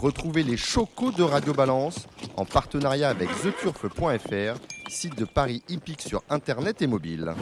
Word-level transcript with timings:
Retrouvez 0.00 0.44
les 0.44 0.56
chocos 0.56 1.10
de 1.10 1.24
Radio 1.24 1.52
Balance 1.52 2.06
en 2.36 2.44
partenariat 2.44 3.08
avec 3.08 3.28
theturf.fr, 3.42 4.60
site 4.88 5.18
de 5.18 5.24
Paris 5.24 5.64
hippique 5.68 6.02
sur 6.02 6.22
internet 6.30 6.80
et 6.82 6.86
mobile. 6.86 7.34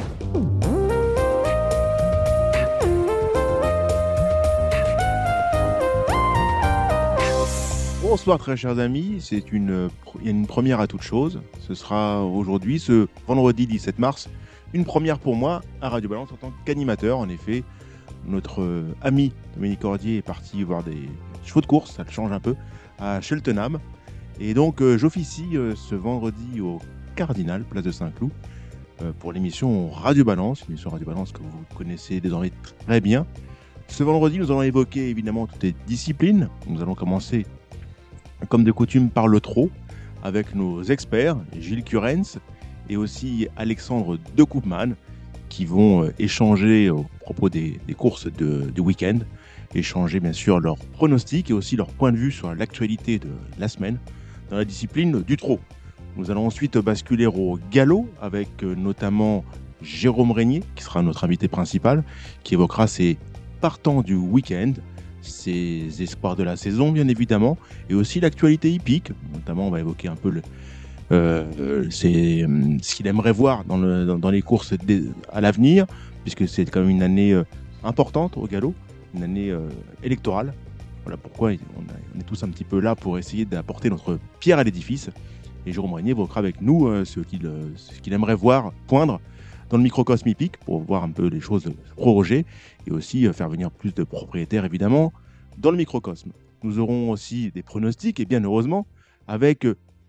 Bonsoir 8.01 8.39
très 8.39 8.57
chers 8.57 8.79
amis, 8.79 9.17
c'est 9.21 9.53
une, 9.53 9.91
une 10.25 10.47
première 10.47 10.81
à 10.81 10.87
toute 10.87 11.03
chose. 11.03 11.43
Ce 11.61 11.75
sera 11.75 12.25
aujourd'hui, 12.25 12.81
ce 12.81 13.07
vendredi 13.27 13.67
17 13.67 13.99
mars, 13.99 14.31
une 14.73 14.87
première 14.87 15.19
pour 15.19 15.37
moi 15.37 15.61
à 15.83 15.91
Radio 15.91 16.09
Balance 16.09 16.33
en 16.33 16.37
tant 16.37 16.53
qu'animateur. 16.65 17.19
En 17.19 17.29
effet, 17.29 17.65
notre 18.27 18.63
euh, 18.63 18.95
ami 19.03 19.33
Dominique 19.55 19.81
Cordier 19.81 20.17
est 20.17 20.23
parti 20.23 20.63
voir 20.63 20.83
des 20.83 21.09
chevaux 21.47 21.61
de 21.61 21.67
course, 21.67 21.93
ça 21.93 22.05
le 22.05 22.11
change 22.11 22.33
un 22.33 22.41
peu, 22.41 22.55
à 22.99 23.21
Cheltenham. 23.21 23.79
Et 24.39 24.55
donc 24.55 24.83
euh, 24.83 24.99
j'officie 24.99 25.57
euh, 25.57 25.75
ce 25.75 25.95
vendredi 25.95 26.61
au 26.61 26.79
Cardinal, 27.15 27.65
place 27.65 27.85
de 27.85 27.91
Saint-Cloud, 27.91 28.31
euh, 29.03 29.13
pour 29.19 29.33
l'émission 29.33 29.91
Radio 29.91 30.25
Balance, 30.25 30.63
une 30.63 30.73
émission 30.73 30.91
Radio 30.91 31.07
Balance 31.07 31.33
que 31.33 31.39
vous 31.39 31.65
connaissez 31.75 32.21
désormais 32.21 32.53
très 32.87 33.01
bien. 33.01 33.27
Ce 33.89 34.03
vendredi, 34.03 34.39
nous 34.39 34.51
allons 34.51 34.63
évoquer 34.63 35.09
évidemment 35.09 35.47
toutes 35.47 35.63
les 35.63 35.75
disciplines. 35.87 36.49
Nous 36.67 36.83
allons 36.83 36.95
commencer, 36.95 37.47
comme 38.49 38.65
de 38.65 38.73
coutume, 38.73 39.11
par 39.11 39.29
le 39.29 39.41
trot, 39.41 39.71
avec 40.25 40.55
nos 40.55 40.83
experts, 40.83 41.37
Gilles 41.59 41.85
Curens 41.85 42.39
et 42.89 42.97
aussi 42.97 43.49
Alexandre 43.57 44.19
De 44.37 44.43
Koopman, 44.43 44.97
qui 45.49 45.65
vont 45.65 46.11
échanger 46.19 46.91
au 46.91 47.07
propos 47.21 47.49
des, 47.49 47.79
courses 47.97 48.27
du 48.27 48.81
week-end, 48.81 49.19
échanger 49.79 50.21
bien 50.21 50.33
sûr 50.33 50.61
leurs 50.61 50.77
pronostics 50.77 51.51
et 51.51 51.53
aussi 51.53 51.77
leur 51.77 51.89
point 51.89 52.13
de 52.13 52.17
vue 52.17 52.33
sur 52.33 52.55
l'actualité 52.55 53.19
de 53.19 53.29
la 53.59 53.69
semaine 53.69 53.99
dans 54.51 54.57
la 54.57 54.65
discipline 54.65 55.23
du 55.23 55.37
trot. 55.37 55.61
Nous 56.17 56.31
allons 56.31 56.47
ensuite 56.47 56.79
basculer 56.79 57.27
au 57.27 57.59
galop 57.71 58.09
avec 58.21 58.63
euh, 58.63 58.75
notamment 58.75 59.45
Jérôme 59.83 60.31
Régnier, 60.31 60.63
qui 60.75 60.83
sera 60.83 61.03
notre 61.03 61.25
invité 61.25 61.49
principal, 61.49 62.05
qui 62.43 62.55
évoquera 62.55 62.87
ses 62.87 63.19
partants 63.61 64.03
du 64.03 64.15
week-end, 64.15 64.73
ses 65.21 66.03
espoirs 66.03 66.37
de 66.37 66.43
la 66.43 66.57
saison 66.57 66.93
bien 66.93 67.09
évidemment, 67.09 67.59
et 67.91 67.95
aussi 67.95 68.21
l'actualité 68.21 68.71
hippique. 68.71 69.11
Notamment, 69.33 69.69
on 69.69 69.71
va 69.71 69.81
évoquer 69.81 70.09
un 70.09 70.17
peu 70.17 70.41
euh, 71.13 71.45
euh, 71.61 71.87
ce 71.91 72.95
qu'il 72.95 73.07
aimerait 73.07 73.33
voir 73.33 73.65
dans, 73.65 73.79
dans, 74.19 74.31
les 74.31 74.43
courses 74.43 74.75
à 75.33 75.41
l'avenir, 75.41 75.87
puisque 76.23 76.49
c'est 76.49 76.65
quand 76.65 76.81
même 76.81 76.91
une 76.91 77.03
année 77.03 77.33
euh, 77.33 77.45
importante 77.85 78.37
au 78.37 78.47
galop, 78.47 78.75
une 79.15 79.23
année 79.23 79.51
euh, 79.51 79.69
électorale. 80.03 80.53
Voilà 81.07 81.17
pourquoi 81.17 81.51
on, 81.51 82.19
est 82.21 82.25
tous 82.25 82.43
un 82.43 82.49
petit 82.49 82.65
peu 82.65 82.81
là 82.81 82.97
pour 82.97 83.17
essayer 83.17 83.45
d'apporter 83.45 83.91
notre 83.91 84.19
pierre 84.41 84.59
à 84.59 84.65
l'édifice. 84.65 85.09
Et 85.65 85.73
Jérôme 85.73 85.95
Régnier 85.95 86.11
évoquera 86.11 86.41
avec 86.41 86.61
nous 86.61 86.87
euh, 86.89 87.05
ce 87.05 87.21
qu'il 87.21 87.47
euh, 87.47 87.71
aimerait 88.11 88.35
voir 88.35 88.73
poindre 88.87 89.21
dans 89.69 89.77
le 89.77 89.85
microcosme 89.85 90.29
hippique 90.29 90.59
pour 90.59 90.81
voir 90.81 91.05
un 91.05 91.11
peu 91.11 91.29
les 91.29 91.41
choses 91.41 91.65
se 91.65 91.95
proroger 91.95 92.47
et 92.87 92.91
aussi 92.91 93.27
euh, 93.27 93.33
faire 93.33 93.49
venir 93.49 93.71
plus 93.71 93.93
de 93.95 94.03
propriétaires 94.05 94.65
évidemment 94.65 95.13
dans 95.59 95.73
le 95.73 95.77
microcosme. 95.77 96.33
Nous 96.63 96.79
aurons 96.81 97.11
aussi 97.11 97.53
des 97.53 97.63
pronostics 97.63 98.19
et 98.19 98.25
bien 98.25 98.43
heureusement 98.43 98.87
avec 99.29 99.65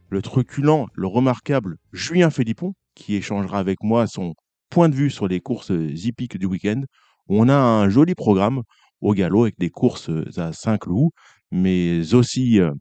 le 0.10 0.22
truculent, 0.24 0.88
le 0.94 1.08
remarquable 1.08 1.78
Julien 1.92 2.30
Philippon 2.30 2.74
qui 2.96 3.16
échangera 3.16 3.60
avec 3.60 3.84
moi 3.84 4.08
son 4.08 4.34
point 4.70 4.90
de 4.90 4.96
vue 4.96 5.10
sur 5.10 5.28
les 5.28 5.42
courses 5.42 5.72
hippiques 5.72 6.38
du 6.38 6.46
week-end. 6.46 6.82
On 7.30 7.50
a 7.50 7.56
un 7.56 7.90
joli 7.90 8.16
programme 8.16 8.64
au 9.02 9.14
galop 9.14 9.44
avec 9.44 9.58
des 9.60 9.70
courses 9.70 10.10
à 10.38 10.54
Saint-Cloud, 10.54 11.10
mais 11.52 12.14
aussi 12.14 12.60
euh, 12.60 12.72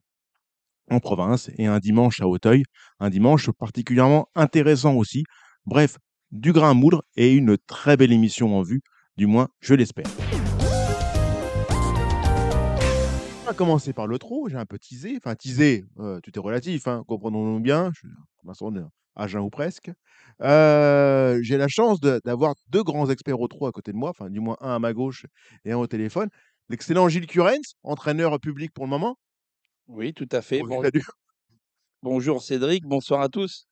en 0.89 0.99
province 0.99 1.49
et 1.57 1.65
un 1.65 1.79
dimanche 1.79 2.21
à 2.21 2.27
Auteuil, 2.27 2.63
un 2.99 3.09
dimanche 3.09 3.49
particulièrement 3.51 4.29
intéressant 4.35 4.95
aussi. 4.95 5.23
Bref, 5.65 5.97
du 6.31 6.53
grain 6.53 6.71
à 6.71 6.73
moudre 6.73 7.03
et 7.15 7.33
une 7.33 7.57
très 7.57 7.97
belle 7.97 8.11
émission 8.11 8.57
en 8.57 8.61
vue, 8.61 8.81
du 9.15 9.27
moins 9.27 9.47
je 9.59 9.73
l'espère. 9.73 10.07
On 13.43 13.45
va 13.45 13.53
commencer 13.53 13.93
par 13.93 14.07
le 14.07 14.19
trot, 14.19 14.49
j'ai 14.49 14.57
un 14.57 14.65
peu 14.65 14.77
teasé, 14.77 15.15
enfin 15.17 15.35
teasé, 15.35 15.85
euh, 15.99 16.19
tout 16.21 16.31
est 16.35 16.39
relatif, 16.39 16.87
hein, 16.87 17.03
comprenons-nous 17.07 17.61
bien, 17.61 17.91
je 17.93 17.99
suis 17.99 18.09
à 19.17 19.27
jeun 19.27 19.41
ou 19.41 19.49
presque. 19.49 19.91
Euh, 20.41 21.39
j'ai 21.41 21.57
la 21.57 21.67
chance 21.67 21.99
de- 21.99 22.21
d'avoir 22.23 22.53
deux 22.69 22.83
grands 22.83 23.09
experts 23.09 23.39
au 23.41 23.47
trot 23.47 23.67
à 23.67 23.71
côté 23.71 23.91
de 23.91 23.97
moi, 23.97 24.11
enfin 24.11 24.29
du 24.29 24.39
moins 24.39 24.55
un 24.61 24.75
à 24.75 24.79
ma 24.79 24.93
gauche 24.93 25.25
et 25.65 25.71
un 25.71 25.77
au 25.77 25.87
téléphone. 25.87 26.29
L'excellent 26.69 27.09
Gilles 27.09 27.27
Curens, 27.27 27.73
entraîneur 27.83 28.39
public 28.39 28.71
pour 28.73 28.85
le 28.85 28.89
moment. 28.91 29.17
Oui, 29.87 30.13
tout 30.13 30.29
à 30.31 30.41
fait. 30.41 30.61
Bon- 30.61 30.83
bonjour 32.03 32.41
Cédric, 32.41 32.85
bonsoir 32.85 33.21
à 33.21 33.29
tous. 33.29 33.67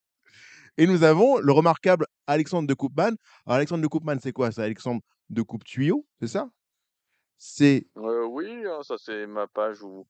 Et 0.77 0.87
nous 0.87 1.03
avons 1.03 1.37
le 1.37 1.51
remarquable 1.53 2.05
Alexandre 2.27 2.67
de 2.67 2.73
Koopman. 2.73 3.15
Alors, 3.45 3.57
Alexandre 3.57 3.81
de 3.83 3.87
Koopman, 3.87 4.17
c'est 4.21 4.33
quoi? 4.33 4.51
C'est 4.51 4.61
Alexandre 4.63 5.01
de 5.29 5.41
Coupe-Tuyau, 5.41 6.05
c'est 6.19 6.27
ça? 6.27 6.49
C'est. 7.37 7.85
Euh, 7.97 8.25
oui, 8.25 8.47
hein, 8.65 8.79
ça 8.81 8.95
c'est 8.97 9.27
ma 9.27 9.47
page 9.47 9.81
où, 9.83 10.05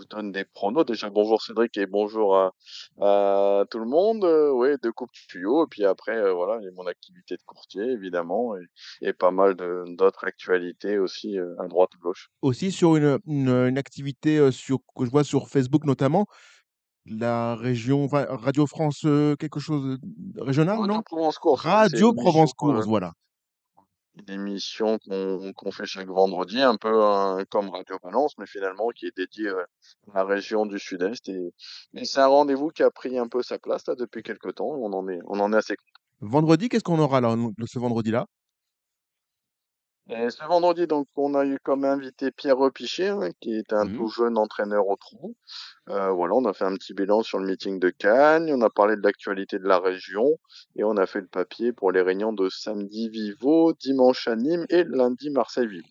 je 0.00 0.06
donne 0.08 0.32
des 0.32 0.44
pronos. 0.44 0.84
Déjà, 0.84 1.10
bonjour 1.10 1.42
Cédric 1.42 1.76
et 1.78 1.86
bonjour 1.86 2.36
à, 2.36 2.52
à 3.00 3.64
tout 3.70 3.78
le 3.78 3.86
monde. 3.86 4.24
Euh, 4.24 4.50
oui, 4.52 4.68
deux 4.82 4.92
coupes 4.92 5.10
tuyaux. 5.28 5.64
Et 5.64 5.68
puis 5.68 5.84
après, 5.84 6.16
euh, 6.16 6.32
voilà, 6.32 6.54
a 6.54 6.70
mon 6.76 6.86
activité 6.86 7.36
de 7.36 7.42
courtier, 7.46 7.82
évidemment, 7.82 8.56
et, 8.56 9.08
et 9.08 9.12
pas 9.12 9.30
mal 9.30 9.54
d'autres 9.96 10.24
actualités 10.24 10.98
aussi, 10.98 11.38
euh, 11.38 11.54
à 11.58 11.66
droite, 11.66 11.90
à 11.94 11.98
gauche. 11.98 12.30
aussi 12.42 12.70
sur 12.72 12.96
une, 12.96 13.18
une, 13.26 13.48
une 13.48 13.78
activité 13.78 14.38
euh, 14.38 14.50
sur, 14.50 14.78
que 14.96 15.04
je 15.04 15.10
vois 15.10 15.24
sur 15.24 15.48
Facebook 15.48 15.84
notamment, 15.84 16.26
la 17.06 17.56
région, 17.56 18.04
enfin, 18.04 18.26
Radio 18.28 18.66
France, 18.66 19.02
euh, 19.06 19.34
quelque 19.36 19.58
chose 19.58 19.98
de 20.02 20.40
régional, 20.42 20.78
Radio 20.78 20.94
non? 20.94 21.02
Provence 21.02 21.38
Course. 21.38 21.62
Radio 21.62 22.12
Provence 22.12 22.52
Course, 22.52 22.86
voilà. 22.86 23.12
Une 24.16 24.34
émission 24.34 24.98
qu'on 24.98 25.52
qu'on 25.54 25.70
fait 25.70 25.86
chaque 25.86 26.08
vendredi, 26.08 26.60
un 26.60 26.76
peu 26.76 27.02
hein, 27.04 27.44
comme 27.48 27.70
Radio 27.70 27.96
Balance, 28.02 28.36
mais 28.38 28.46
finalement 28.46 28.88
qui 28.88 29.06
est 29.06 29.16
dédiée 29.16 29.48
euh, 29.48 29.64
à 30.12 30.18
la 30.18 30.24
région 30.24 30.66
du 30.66 30.78
Sud-Est. 30.78 31.28
Et, 31.28 31.54
et 31.94 32.04
c'est 32.04 32.20
un 32.20 32.26
rendez-vous 32.26 32.68
qui 32.68 32.82
a 32.82 32.90
pris 32.90 33.18
un 33.18 33.28
peu 33.28 33.42
sa 33.42 33.58
place 33.58 33.86
là 33.86 33.94
depuis 33.94 34.22
quelques 34.22 34.54
temps. 34.56 34.68
On 34.68 34.92
en 34.92 35.08
est, 35.08 35.20
on 35.26 35.40
en 35.40 35.52
est 35.52 35.56
assez 35.56 35.76
Vendredi, 36.20 36.68
qu'est-ce 36.68 36.84
qu'on 36.84 36.98
aura 36.98 37.22
là, 37.22 37.34
ce 37.64 37.78
vendredi-là? 37.78 38.26
Et 40.12 40.28
ce 40.30 40.44
vendredi, 40.44 40.88
donc, 40.88 41.06
on 41.14 41.34
a 41.34 41.44
eu 41.46 41.58
comme 41.62 41.84
invité 41.84 42.32
Pierre 42.32 42.56
Repichet, 42.58 43.08
hein, 43.10 43.28
qui 43.40 43.54
est 43.54 43.72
un 43.72 43.84
Mhm. 43.84 43.96
tout 43.96 44.08
jeune 44.08 44.38
entraîneur 44.38 44.88
au 44.88 44.96
trot. 44.96 45.36
Euh, 45.88 46.10
voilà, 46.10 46.34
on 46.34 46.44
a 46.46 46.52
fait 46.52 46.64
un 46.64 46.74
petit 46.74 46.94
bilan 46.94 47.22
sur 47.22 47.38
le 47.38 47.46
meeting 47.46 47.78
de 47.78 47.90
Cannes, 47.90 48.50
on 48.52 48.60
a 48.62 48.70
parlé 48.70 48.96
de 48.96 49.02
l'actualité 49.02 49.60
de 49.60 49.68
la 49.68 49.78
région, 49.78 50.36
et 50.74 50.82
on 50.82 50.96
a 50.96 51.06
fait 51.06 51.20
le 51.20 51.28
papier 51.28 51.72
pour 51.72 51.92
les 51.92 52.02
réunions 52.02 52.32
de 52.32 52.48
samedi 52.48 53.08
Vivo, 53.08 53.72
dimanche 53.74 54.26
à 54.26 54.34
Nîmes 54.34 54.66
et 54.68 54.82
lundi 54.82 55.30
Marseille-Vivo. 55.30 55.86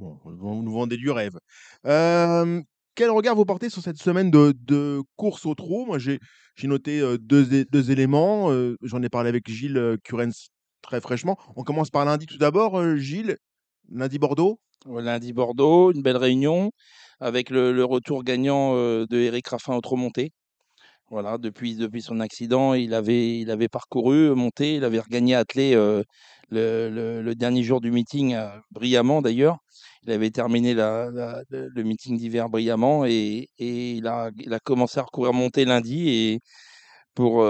Bon, 0.00 0.18
vous 0.24 0.62
nous 0.62 0.72
vendez 0.72 0.96
du 0.96 1.10
rêve. 1.12 1.38
Euh, 1.86 2.60
quel 2.96 3.10
regard 3.10 3.36
vous 3.36 3.44
portez 3.44 3.70
sur 3.70 3.82
cette 3.82 3.98
semaine 3.98 4.32
de, 4.32 4.52
de 4.66 5.00
course 5.14 5.46
au 5.46 5.54
trot 5.54 5.86
Moi, 5.86 5.98
j'ai 5.98 6.18
noté 6.64 7.00
euh, 7.00 7.18
deux, 7.18 7.90
éléments. 7.92 8.50
euh, 8.50 8.76
J'en 8.82 9.00
ai 9.02 9.08
parlé 9.08 9.28
avec 9.28 9.48
Gilles 9.48 9.96
Curens 10.02 10.48
très 10.84 11.00
fraîchement. 11.00 11.36
On 11.56 11.64
commence 11.64 11.90
par 11.90 12.04
lundi 12.04 12.26
tout 12.26 12.38
d'abord. 12.38 12.78
euh, 12.78 12.96
Gilles, 12.96 13.36
lundi 13.90 14.18
Bordeaux. 14.18 14.60
Au 14.86 15.00
Lundi 15.00 15.32
Bordeaux, 15.32 15.92
une 15.92 16.02
belle 16.02 16.18
réunion 16.18 16.70
avec 17.18 17.48
le, 17.48 17.84
retour 17.84 18.22
gagnant 18.22 18.74
euh, 18.76 19.06
de 19.08 19.18
Eric 19.18 19.48
Raffin 19.48 19.74
au 19.74 19.80
trot 19.80 19.96
monté. 19.96 20.30
Voilà, 21.10 21.38
depuis, 21.38 21.74
depuis 21.76 22.02
son 22.02 22.20
accident, 22.20 22.74
il 22.74 22.92
avait, 22.92 23.38
il 23.38 23.50
avait 23.50 23.68
parcouru, 23.68 24.34
monté, 24.34 24.76
il 24.76 24.84
avait 24.84 25.00
regagné 25.00 25.34
à 25.34 25.40
atteler 25.40 25.74
euh, 25.74 26.02
le, 26.50 27.32
dernier 27.34 27.62
jour 27.62 27.80
du 27.80 27.90
meeting 27.90 28.36
brillamment 28.70 29.22
d'ailleurs. 29.22 29.58
Il 30.02 30.12
avait 30.12 30.30
terminé 30.30 30.74
le, 30.74 31.82
meeting 31.82 32.18
d'hiver 32.18 32.50
brillamment 32.50 33.06
et, 33.06 33.48
et 33.58 33.92
il, 33.92 34.06
a, 34.06 34.30
il 34.38 34.52
a 34.52 34.58
commencé 34.58 34.98
à 34.98 35.02
recourir 35.02 35.32
monter 35.32 35.64
lundi 35.64 36.08
et 36.10 36.40
pour, 37.14 37.46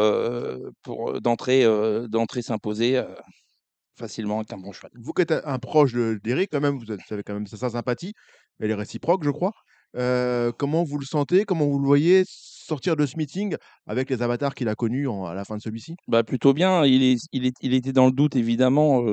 pour 0.83 1.21
s'imposer 2.43 3.03
facilement 3.97 4.39
avec 4.39 4.53
un 4.53 4.59
bon 4.59 4.73
cheval. 4.73 4.91
Vous 4.95 5.13
qui 5.13 5.23
êtes 5.23 5.33
un 5.33 5.59
proche 5.59 5.93
de- 5.93 6.21
d'Eric, 6.23 6.51
quand 6.53 6.61
même, 6.61 6.79
vous 6.79 6.91
avez 6.91 7.23
quand 7.23 7.35
même 7.35 7.47
sa, 7.47 7.71
sympathie. 7.71 8.13
Elle 8.61 8.71
est 8.71 8.75
réciproque, 8.75 9.25
je 9.25 9.31
crois. 9.31 9.53
Comment 10.59 10.85
vous 10.85 10.99
le 10.99 11.07
sentez? 11.07 11.45
Comment 11.45 11.67
vous 11.67 11.79
le 11.79 11.87
voyez? 11.87 12.25
Sortir 12.65 12.97
de 12.97 13.07
ce 13.07 13.17
meeting 13.17 13.57
avec 13.87 14.11
les 14.11 14.23
avatars 14.23 14.55
qu'il 14.55 14.69
a 14.69 14.75
connus 14.75 15.09
à 15.09 15.35
la 15.35 15.45
fin 15.45 15.57
de 15.57 15.63
celui-ci? 15.63 15.95
Bah, 16.09 16.23
plutôt 16.25 16.53
bien. 16.53 16.85
Il, 16.85 17.03
est, 17.03 17.19
il, 17.33 17.75
était 17.75 17.93
dans 17.93 18.07
le 18.07 18.13
doute, 18.13 18.37
évidemment. 18.37 19.05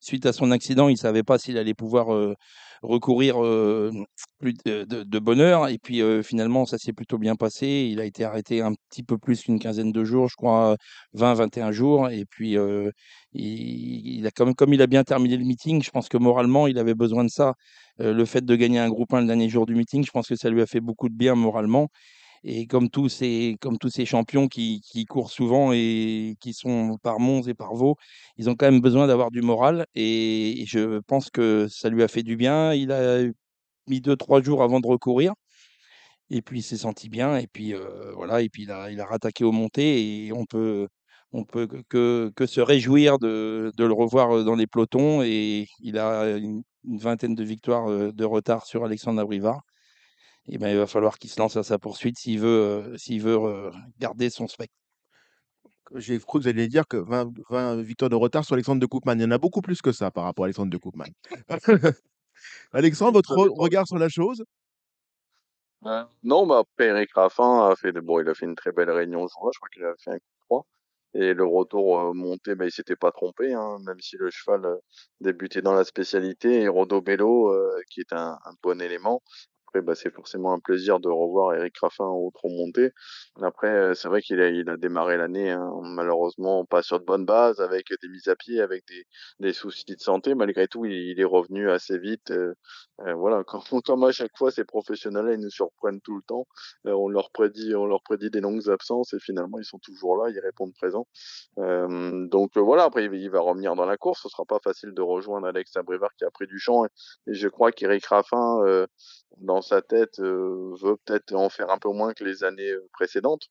suite 0.00 0.26
à 0.26 0.32
son 0.32 0.50
accident, 0.50 0.88
il 0.88 0.92
ne 0.92 0.98
savait 0.98 1.22
pas 1.22 1.38
s'il 1.38 1.58
allait 1.58 1.74
pouvoir 1.74 2.34
recourir 2.82 3.36
de, 3.40 4.84
de- 4.84 5.02
de 5.02 5.18
bonne 5.18 5.40
heure. 5.40 5.68
Et 5.68 5.78
puis, 5.78 6.02
finalement, 6.22 6.66
ça 6.66 6.78
s'est 6.78 6.92
plutôt 6.92 7.18
bien 7.18 7.36
passé. 7.36 7.88
Il 7.90 8.00
a 8.00 8.04
été 8.04 8.24
arrêté 8.24 8.62
un 8.62 8.72
petit 8.88 9.02
peu 9.02 9.18
plus 9.18 9.42
qu'une 9.42 9.58
quinzaine 9.58 9.92
de 9.92 10.04
jours, 10.04 10.28
je 10.28 10.36
crois, 10.36 10.76
20, 11.12 11.34
21 11.34 11.72
jours. 11.72 12.08
Et 12.10 12.24
puis, 12.24 12.56
il, 13.32 14.26
a 14.26 14.30
comme, 14.30 14.54
comme 14.54 14.72
il 14.74 14.82
a 14.82 14.86
bien 14.86 15.04
terminé 15.04 15.36
le 15.36 15.44
meeting, 15.44 15.82
je 15.82 15.90
pense 15.90 16.08
que 16.08 16.16
moralement, 16.16 16.66
il 16.66 16.78
avait 16.78 16.94
besoin 16.94 17.24
de 17.24 17.30
ça. 17.30 17.54
Le 17.98 18.24
fait 18.24 18.44
de 18.44 18.56
gagner 18.56 18.78
un 18.78 18.88
groupe 18.88 19.12
1 19.12 19.20
le 19.20 19.26
dernier 19.26 19.48
jour 19.48 19.66
du 19.66 19.74
meeting, 19.74 20.04
je 20.04 20.10
pense 20.10 20.28
que 20.28 20.36
ça 20.36 20.48
lui 20.50 20.62
a 20.62 20.66
fait 20.66 20.80
beaucoup 20.80 21.08
de 21.08 21.14
bien 21.14 21.34
moralement. 21.34 21.88
Et 22.44 22.66
comme 22.66 22.88
tous 22.90 23.08
ces, 23.08 23.56
comme 23.60 23.78
tous 23.78 23.90
ces 23.90 24.06
champions 24.06 24.48
qui, 24.48 24.80
qui 24.82 25.04
courent 25.04 25.30
souvent 25.30 25.72
et 25.72 26.36
qui 26.40 26.54
sont 26.54 26.96
par 27.02 27.20
Mons 27.20 27.42
et 27.48 27.54
par 27.54 27.74
Vaux, 27.74 27.96
ils 28.36 28.48
ont 28.48 28.54
quand 28.56 28.66
même 28.70 28.80
besoin 28.80 29.06
d'avoir 29.06 29.30
du 29.30 29.42
moral. 29.42 29.86
Et 29.94 30.64
je 30.66 31.00
pense 31.00 31.30
que 31.30 31.66
ça 31.68 31.90
lui 31.90 32.02
a 32.02 32.08
fait 32.08 32.22
du 32.22 32.36
bien. 32.36 32.72
Il 32.74 32.92
a 32.92 33.22
mis 33.88 34.00
deux, 34.00 34.16
trois 34.16 34.42
jours 34.42 34.62
avant 34.62 34.80
de 34.80 34.86
recourir. 34.86 35.34
Et 36.30 36.42
puis 36.42 36.60
il 36.60 36.62
s'est 36.62 36.76
senti 36.78 37.08
bien. 37.08 37.36
Et 37.36 37.46
puis 37.46 37.74
euh, 37.74 38.12
voilà. 38.14 38.42
Et 38.42 38.48
puis 38.48 38.62
il 38.64 38.70
a, 38.70 38.90
il 38.90 39.00
a 39.00 39.06
rattaqué 39.06 39.44
aux 39.44 39.52
montées. 39.52 40.26
Et 40.26 40.32
on 40.32 40.46
peut, 40.46 40.88
on 41.32 41.44
peut 41.44 41.66
que- 41.88 42.32
que, 42.36 42.46
se 42.46 42.60
réjouir 42.60 43.18
de, 43.18 43.72
de 43.76 43.84
le 43.84 43.92
revoir 43.92 44.44
dans 44.44 44.54
les 44.56 44.66
pelotons. 44.66 45.22
Et 45.22 45.66
il 45.80 45.98
a 45.98 46.36
une, 46.38 46.62
une 46.84 46.98
vingtaine 46.98 47.34
de 47.34 47.44
victoires 47.44 47.88
euh, 47.90 48.12
de 48.12 48.24
retard 48.24 48.66
sur 48.66 48.84
Alexandre 48.84 49.20
Abrivard 49.20 49.62
eh 50.52 50.58
ben, 50.58 50.68
il 50.68 50.76
va 50.78 50.86
falloir 50.86 51.18
qu'il 51.18 51.30
se 51.30 51.38
lance 51.40 51.56
à 51.56 51.62
sa 51.62 51.78
poursuite 51.78 52.18
s'il 52.18 52.40
veut, 52.40 52.48
euh, 52.48 52.96
s'il 52.96 53.22
veut 53.22 53.36
euh, 53.36 53.70
garder 53.98 54.30
son 54.30 54.48
spectre. 54.48 54.74
J'ai 55.94 56.18
cru 56.18 56.38
que 56.38 56.44
vous 56.44 56.48
alliez 56.48 56.68
dire 56.68 56.86
que 56.86 56.96
20, 56.96 57.32
20 57.48 57.82
victoires 57.82 58.10
de 58.10 58.16
retard 58.16 58.44
sur 58.44 58.54
Alexandre 58.54 58.80
de 58.80 58.86
Koopman. 58.86 59.14
Il 59.16 59.22
y 59.22 59.24
en 59.24 59.30
a 59.32 59.38
beaucoup 59.38 59.60
plus 59.60 59.82
que 59.82 59.92
ça 59.92 60.10
par 60.10 60.24
rapport 60.24 60.44
à 60.44 60.46
Alexandre 60.46 60.70
de 60.70 60.76
Koopman. 60.76 61.08
Alexandre, 62.72 63.12
votre 63.14 63.36
regard 63.36 63.86
sur 63.86 63.98
la 63.98 64.08
chose? 64.08 64.44
Euh, 65.86 66.04
non, 66.22 66.46
Eric 66.78 67.12
Raffin 67.14 67.70
a 67.70 67.74
fait, 67.76 67.92
de- 67.92 68.00
bon, 68.00 68.20
il 68.20 68.28
a 68.28 68.34
fait 68.34 68.46
une 68.46 68.54
très 68.54 68.72
belle 68.72 68.90
réunion 68.90 69.26
ce 69.26 69.32
jour-là. 69.34 69.50
Je 69.54 69.58
crois 69.58 69.68
qu'il 69.72 69.84
a 69.84 69.94
fait 69.98 70.10
un 70.10 70.18
coup 70.18 70.44
3. 70.48 70.66
Et 71.14 71.34
le 71.34 71.44
retour 71.44 71.98
euh, 71.98 72.12
monté, 72.12 72.54
ben, 72.54 72.66
il 72.66 72.70
s'était 72.70 72.96
pas 72.96 73.10
trompé, 73.10 73.52
hein, 73.52 73.78
même 73.84 73.98
si 74.00 74.16
le 74.16 74.30
cheval 74.30 74.64
euh, 74.64 74.76
débutait 75.20 75.62
dans 75.62 75.72
la 75.72 75.84
spécialité. 75.84 76.60
Et 76.60 76.68
Rodobello, 76.68 77.48
euh, 77.52 77.80
qui 77.90 78.00
est 78.00 78.12
un, 78.12 78.38
un 78.44 78.52
bon 78.62 78.80
élément. 78.80 79.22
Après, 79.70 79.82
bah, 79.82 79.94
c'est 79.94 80.12
forcément 80.12 80.52
un 80.52 80.58
plaisir 80.58 80.98
de 80.98 81.08
revoir 81.08 81.54
Eric 81.54 81.78
Raffin 81.78 82.04
au 82.06 82.32
trop 82.34 82.48
monté. 82.48 82.90
Après, 83.40 83.68
euh, 83.68 83.94
c'est 83.94 84.08
vrai 84.08 84.20
qu'il 84.20 84.40
a, 84.40 84.48
il 84.48 84.68
a 84.68 84.76
démarré 84.76 85.16
l'année, 85.16 85.50
hein, 85.52 85.70
malheureusement, 85.82 86.64
pas 86.64 86.82
sur 86.82 86.98
de 86.98 87.04
bonnes 87.04 87.24
bases, 87.24 87.60
avec 87.60 87.86
des 88.02 88.08
mises 88.08 88.26
à 88.26 88.34
pied, 88.34 88.60
avec 88.60 88.82
des, 88.88 89.04
des 89.38 89.52
soucis 89.52 89.84
de 89.86 90.00
santé. 90.00 90.34
Malgré 90.34 90.66
tout, 90.66 90.86
il, 90.86 90.92
il 90.92 91.20
est 91.20 91.24
revenu 91.24 91.70
assez 91.70 91.98
vite. 91.98 92.32
euh, 92.32 92.54
euh, 93.06 93.14
voilà, 93.14 93.44
comme, 93.46 93.62
comme 93.84 94.02
à 94.02 94.10
chaque 94.10 94.36
fois, 94.36 94.50
ces 94.50 94.64
professionnels-là, 94.64 95.34
ils 95.34 95.40
nous 95.40 95.50
surprennent 95.50 96.00
tout 96.00 96.16
le 96.16 96.22
temps. 96.22 96.46
On 96.84 97.08
leur 97.08 97.30
prédit, 97.30 97.72
on 97.76 97.86
leur 97.86 98.02
prédit 98.02 98.30
des 98.30 98.40
longues 98.40 98.68
absences 98.70 99.12
et 99.12 99.20
finalement, 99.20 99.58
ils 99.60 99.64
sont 99.64 99.78
toujours 99.78 100.16
là, 100.16 100.30
ils 100.30 100.40
répondent 100.40 100.74
présents. 100.74 101.06
Donc 101.56 102.56
voilà, 102.56 102.84
après, 102.84 103.04
il, 103.04 103.30
va 103.30 103.40
revenir 103.40 103.76
dans 103.76 103.86
la 103.86 103.96
course. 103.96 104.22
Ce 104.22 104.28
sera 104.28 104.44
pas 104.44 104.58
facile 104.62 104.92
de 104.94 105.02
rejoindre 105.02 105.46
Alex 105.46 105.76
Abrivard 105.76 106.10
qui 106.18 106.24
a 106.24 106.30
pris 106.30 106.46
du 106.46 106.58
champ. 106.58 106.84
Et, 106.84 106.88
et 107.28 107.34
je 107.34 107.48
crois 107.48 107.70
qu'Eric 107.72 108.04
Raffin, 108.06 108.60
euh, 108.66 108.86
dans 109.60 109.66
sa 109.66 109.82
tête, 109.82 110.18
euh, 110.20 110.74
veut 110.82 110.96
peut-être 111.04 111.34
en 111.34 111.50
faire 111.50 111.70
un 111.70 111.76
peu 111.78 111.90
moins 111.90 112.14
que 112.14 112.24
les 112.24 112.44
années 112.44 112.72
précédentes. 112.94 113.48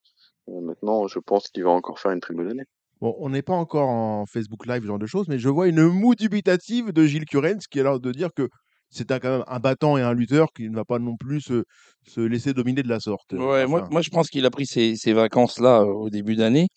Euh, 0.49 0.59
maintenant, 0.61 1.07
je 1.07 1.19
pense 1.19 1.49
qu'il 1.49 1.63
va 1.63 1.69
encore 1.69 1.99
faire 1.99 2.11
une 2.11 2.19
très 2.19 2.33
bonne 2.33 2.49
année. 2.49 2.63
Bon, 2.99 3.15
on 3.19 3.29
n'est 3.29 3.43
pas 3.43 3.53
encore 3.53 3.89
en 3.89 4.25
Facebook 4.25 4.65
Live, 4.65 4.81
ce 4.81 4.87
genre 4.87 4.97
de 4.99 5.05
choses, 5.05 5.27
mais 5.27 5.37
je 5.37 5.49
vois 5.49 5.67
une 5.67 5.83
moue 5.87 6.15
dubitative 6.15 6.91
de 6.91 7.05
Gilles 7.05 7.25
Curens 7.25 7.65
qui 7.69 7.79
a 7.79 7.83
l'air 7.83 7.99
de 7.99 8.11
dire 8.11 8.29
que 8.35 8.49
c'est 8.89 9.11
un- 9.11 9.19
quand 9.19 9.29
même 9.29 9.43
un 9.47 9.59
battant 9.59 9.97
et 9.97 10.01
un 10.01 10.13
lutteur 10.15 10.47
qui 10.55 10.67
ne 10.67 10.75
va 10.75 10.83
pas 10.83 10.97
non 10.97 11.15
plus 11.15 11.41
se, 11.41 11.63
se 12.07 12.21
laisser 12.21 12.53
dominer 12.53 12.81
de 12.81 12.89
la 12.89 12.99
sorte. 12.99 13.33
Ouais, 13.33 13.67
moi, 13.67 13.81
Enfin, 13.81 13.89
moi, 13.91 14.01
je 14.01 14.09
pense 14.09 14.29
qu'il 14.29 14.45
a 14.45 14.49
pris 14.49 14.65
ces, 14.65 14.95
ces 14.95 15.13
vacances-là 15.13 15.81
euh, 15.81 15.85
au 15.85 16.09
début 16.09 16.35
d'année. 16.35 16.67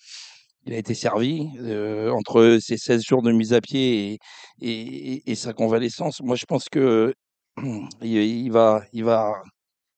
Il 0.67 0.75
a 0.75 0.77
été 0.77 0.95
servi 0.95 1.49
euh, 1.59 2.11
entre 2.11 2.59
ses 2.61 2.77
16 2.77 3.03
jours 3.03 3.23
de 3.23 3.33
mise 3.33 3.53
à 3.55 3.61
pied 3.63 4.13
et, 4.13 4.19
et, 4.61 5.31
et 5.31 5.35
sa 5.35 5.55
convalescence. 5.55 6.21
Moi, 6.23 6.37
je 6.37 6.45
pense 6.45 6.69
que 6.69 7.15
il, 8.03 8.51
va, 8.51 8.83
il 8.93 9.05
va, 9.05 9.43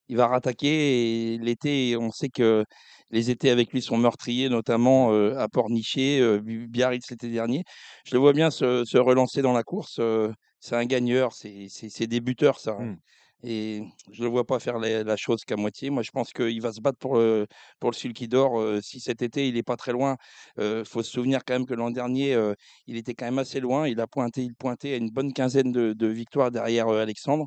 il 0.09 0.17
va 0.17 0.29
rattaquer. 0.29 1.39
L'été, 1.41 1.97
on 1.99 2.11
sait 2.13 2.29
que 2.31 2.65
les 3.11 3.31
étés 3.31 3.51
avec 3.51 3.73
lui 3.73 3.83
sont 3.83 3.97
meurtriers, 3.99 4.49
notamment 4.49 5.13
euh, 5.13 5.37
à 5.39 5.49
Pornichet, 5.49 6.21
euh, 6.21 6.41
Bi- 6.41 6.67
Biarritz 6.69 7.11
l'été 7.11 7.31
dernier. 7.31 7.65
Je 8.07 8.15
le 8.15 8.21
vois 8.21 8.33
bien 8.33 8.51
se, 8.51 8.85
relancer 8.99 9.43
dans 9.43 9.53
la 9.53 9.63
course. 9.65 9.99
euh, 10.01 10.33
c'est 10.61 10.77
un 10.77 10.87
gagneur, 10.87 11.33
c'est 11.35 11.67
c'est- 11.69 11.91
c'est 11.91 12.07
des 12.07 12.21
buteurs, 12.21 12.59
ça. 12.61 12.73
hein. 12.81 12.97
Et 13.45 13.83
je 14.11 14.21
ne 14.21 14.25
le 14.27 14.31
vois 14.31 14.45
pas 14.45 14.59
faire 14.59 14.79
la, 14.79 15.17
chose 15.17 15.45
qu'à 15.45 15.57
moitié. 15.57 15.91
Moi, 15.91 16.03
je 16.03 16.11
pense 16.11 16.33
qu'il 16.33 16.61
va 16.63 16.73
se 16.73 16.81
battre 16.81 16.99
pour 16.99 17.17
le, 17.17 17.47
pour 17.79 17.91
le 17.91 17.95
Sulky 17.95 18.27
d'Or. 18.27 18.59
euh, 18.59 18.81
si 18.81 19.01
cet 19.01 19.23
été, 19.23 19.49
il 19.49 19.55
n'est 19.55 19.63
pas 19.63 19.77
très 19.77 19.93
loin, 19.93 20.17
il 20.59 20.85
faut 20.87 21.03
se 21.03 21.11
souvenir 21.11 21.41
quand 21.45 21.55
même 21.55 21.67
que 21.67 21.75
l'an 21.75 21.91
dernier, 21.91 22.35
euh, 22.35 22.55
il 22.87 22.97
était 22.97 23.15
quand 23.15 23.27
même 23.27 23.39
assez 23.39 23.61
loin. 23.61 23.89
Il 23.89 24.01
a 24.01 24.07
pointé, 24.07 24.43
il 24.43 24.55
pointait 24.55 24.95
à 24.95 24.97
une 24.97 25.11
bonne 25.11 25.33
quinzaine 25.33 25.73
de, 25.73 26.07
victoires 26.07 26.51
derrière 26.51 26.89
euh, 26.89 27.03
Alexandre. 27.03 27.47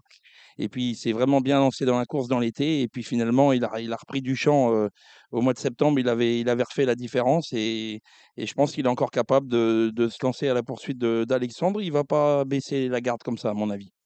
Et 0.58 0.70
puis, 0.70 0.92
il 0.92 0.96
s'est 0.96 1.12
vraiment 1.14 1.42
bien 1.42 1.60
lancé 1.60 1.86
dans 1.86 1.98
la 1.98 2.06
course 2.06 2.28
dans 2.28 2.40
l'été. 2.40 2.82
Et 2.82 2.88
puis, 2.88 3.04
finalement, 3.04 3.54
il 3.54 3.64
a, 3.66 3.80
il 3.80 3.92
a 3.94 3.98
repris 3.98 4.22
du 4.22 4.36
champ 4.36 4.74
euh, 4.74 4.90
au 5.32 5.42
mois 5.42 5.54
de 5.54 5.60
septembre. 5.60 6.00
Il 6.00 6.10
avait, 6.10 6.40
il 6.40 6.50
avait 6.50 6.64
refait 6.64 6.86
la 6.86 6.96
différence. 6.96 7.54
Et, 7.54 8.02
et 8.38 8.46
je 8.48 8.54
pense 8.54 8.74
qu'il 8.74 8.86
est 8.86 8.90
encore 8.90 9.12
capable 9.12 9.48
de, 9.48 9.92
de 9.96 10.10
se 10.10 10.18
lancer 10.24 10.48
à 10.48 10.54
la 10.54 10.64
poursuite 10.64 11.00
d'Alexandre. 11.00 11.82
Il 11.82 11.88
ne 11.90 11.94
va 11.94 12.04
pas 12.04 12.46
baisser 12.46 12.88
la 12.90 13.02
garde 13.02 13.22
comme 13.24 13.38
ça, 13.38 13.50
à 13.52 13.54
mon 13.54 13.70
avis. 13.70 13.97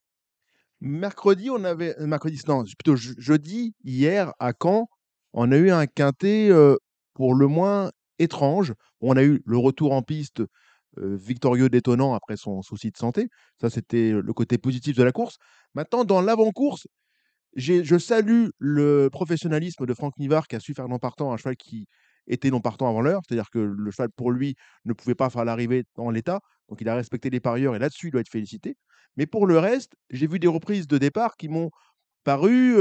Mercredi, 0.81 1.50
on 1.50 1.63
avait. 1.63 2.00
euh, 2.00 2.07
Mercredi, 2.07 2.42
non, 2.48 2.63
plutôt 2.63 2.95
je- 2.95 3.13
jeudi, 3.18 3.74
hier, 3.83 4.33
à 4.39 4.54
Caen, 4.62 4.88
on 5.33 5.51
a 5.51 5.57
eu 5.57 5.72
un 5.72 5.88
quintet 5.88 6.50
euh, 6.51 6.75
pour 7.13 7.36
le 7.36 7.48
moins 7.48 7.92
étrange. 8.19 8.74
On 9.01 9.16
a 9.18 9.24
eu 9.24 9.42
le 9.45 9.57
retour 9.57 9.94
en 9.94 10.01
piste 10.01 10.42
euh, 10.98 11.16
victorieux 11.16 11.69
détonnant 11.69 12.13
après 12.13 12.38
son 12.38 12.62
souci 12.62 12.92
de 12.92 12.98
santé. 12.98 13.28
Ça, 13.60 13.69
c'était 13.69 14.12
le 14.12 14.33
côté 14.33 14.57
positif 14.57 14.95
de 14.98 15.04
la 15.04 15.12
course. 15.12 15.38
Maintenant, 15.75 16.04
dans 16.06 16.22
l'avant-course, 16.22 16.88
je 17.56 17.98
salue 17.98 18.48
le 18.60 19.10
professionnalisme 19.12 19.86
de 19.86 19.94
Franck 19.94 20.18
Nivard 20.18 20.48
qui 20.48 20.56
a 20.56 20.60
su 20.60 20.74
faire 20.74 20.88
non 20.88 21.00
partant 21.00 21.34
un 21.34 21.38
cheval 21.38 21.57
qui 21.57 21.88
était 22.31 22.50
non 22.50 22.62
partant 22.62 22.89
avant 22.89 23.01
l'heure. 23.01 23.22
C'est-à-dire 23.28 23.50
que 23.51 23.60
le 23.60 23.92
cheval, 23.92 24.10
pour 24.16 24.31
lui, 24.31 24.56
ne 24.86 24.94
pouvait 24.94 25.16
pas 25.16 25.30
faire 25.30 25.45
l'arrivée 25.45 25.83
dans 25.95 26.10
l'état. 26.10 26.39
Donc, 26.69 26.81
il 26.81 26.89
a 26.89 26.95
respecté 26.95 27.30
les 27.30 27.39
parieurs 27.39 27.75
et 27.75 27.80
là-dessus, 27.80 28.07
il 28.07 28.12
doit 28.12 28.22
être 28.22 28.30
félicité. 28.30 28.75
Mais 29.18 29.25
pour 29.28 29.45
le 29.45 29.60
reste, 29.60 29.94
j'ai 30.10 30.28
vu 30.28 30.39
des 30.39 30.48
reprises 30.48 30.88
de 30.88 30.98
départ 30.98 31.36
qui 31.38 31.50
m'ont 31.50 31.69
paru 32.24 32.75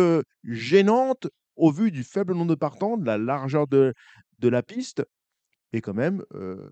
gênantes 0.44 1.28
au 1.56 1.70
vu 1.72 1.90
du 1.90 2.04
faible 2.04 2.34
nombre 2.34 2.50
de 2.50 2.54
partants, 2.54 2.96
de 2.96 3.04
la 3.04 3.18
largeur 3.18 3.66
de, 3.66 3.92
de 4.38 4.48
la 4.48 4.62
piste 4.62 5.02
et 5.72 5.80
quand 5.80 5.94
même 5.94 6.22
euh, 6.34 6.70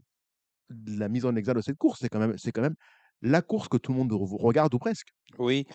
la 0.86 1.08
mise 1.08 1.24
en 1.24 1.36
exergue 1.36 1.58
de 1.58 1.62
cette 1.62 1.76
course. 1.78 2.00
C'est 2.00 2.08
quand, 2.08 2.18
même- 2.18 2.38
c'est 2.38 2.52
quand 2.52 2.62
même 2.62 2.76
la 3.22 3.42
course 3.42 3.68
que 3.68 3.76
tout 3.76 3.92
le 3.92 3.98
monde 3.98 4.12
re- 4.12 4.42
regarde 4.42 4.74
ou 4.74 4.78
presque. 4.78 5.08
Oui, 5.38 5.66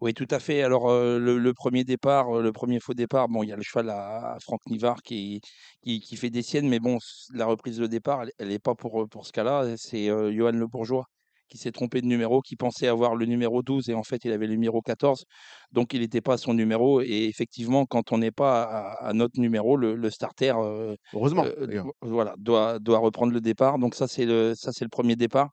oui, 0.00 0.14
tout 0.14 0.28
à 0.30 0.38
fait. 0.38 0.62
Alors, 0.62 0.88
le, 0.88 1.52
premier 1.52 1.84
départ, 1.84 2.32
le 2.40 2.52
premier 2.52 2.80
faux 2.80 2.94
départ, 2.94 3.28
bon, 3.28 3.42
il 3.42 3.50
y 3.50 3.52
a 3.52 3.56
le 3.56 3.62
cheval 3.62 3.90
à, 3.90 4.36
Franck 4.40 4.60
Nivard 4.66 5.02
qui, 5.02 5.40
qui, 5.82 6.16
fait 6.16 6.30
des 6.30 6.42
siennes, 6.42 6.68
mais 6.68 6.80
bon, 6.80 6.98
la 7.34 7.46
reprise 7.46 7.78
de 7.78 7.86
départ, 7.86 8.24
elle 8.38 8.48
n'est 8.48 8.58
pas 8.58 8.74
pour, 8.74 9.08
pour 9.08 9.26
ce 9.26 9.32
cas-là. 9.32 9.76
C'est 9.76 10.06
Johan 10.06 10.52
Le 10.52 10.66
Bourgeois 10.66 11.06
qui 11.52 11.58
s'est 11.58 11.72
trompé 11.72 12.00
de 12.00 12.06
numéro, 12.06 12.40
qui 12.42 12.56
pensait 12.56 12.88
avoir 12.88 13.14
le 13.16 13.26
numéro 13.26 13.62
12 13.62 13.88
et 13.90 13.94
en 13.94 14.02
fait, 14.02 14.24
il 14.24 14.32
avait 14.32 14.46
le 14.46 14.54
numéro 14.54 14.80
14. 14.82 15.24
Donc, 15.72 15.94
il 15.94 16.00
n'était 16.00 16.20
pas 16.20 16.34
à 16.34 16.38
son 16.38 16.54
numéro. 16.54 17.00
Et 17.02 17.24
effectivement, 17.26 17.86
quand 17.86 18.12
on 18.12 18.18
n'est 18.18 18.30
pas 18.32 18.62
à, 18.64 19.08
à 19.08 19.12
notre 19.12 19.40
numéro, 19.40 19.76
le, 19.76 19.94
le 19.96 20.10
starter 20.10 20.52
euh, 20.56 20.96
Heureusement, 21.12 21.44
euh, 21.44 21.82
voilà, 22.02 22.34
doit, 22.38 22.78
doit 22.78 22.98
reprendre 22.98 23.32
le 23.32 23.40
départ. 23.40 23.78
Donc, 23.78 23.94
ça, 23.94 24.08
c'est 24.08 24.24
le, 24.26 24.54
ça, 24.56 24.72
c'est 24.72 24.84
le 24.84 24.90
premier 24.90 25.16
départ. 25.16 25.50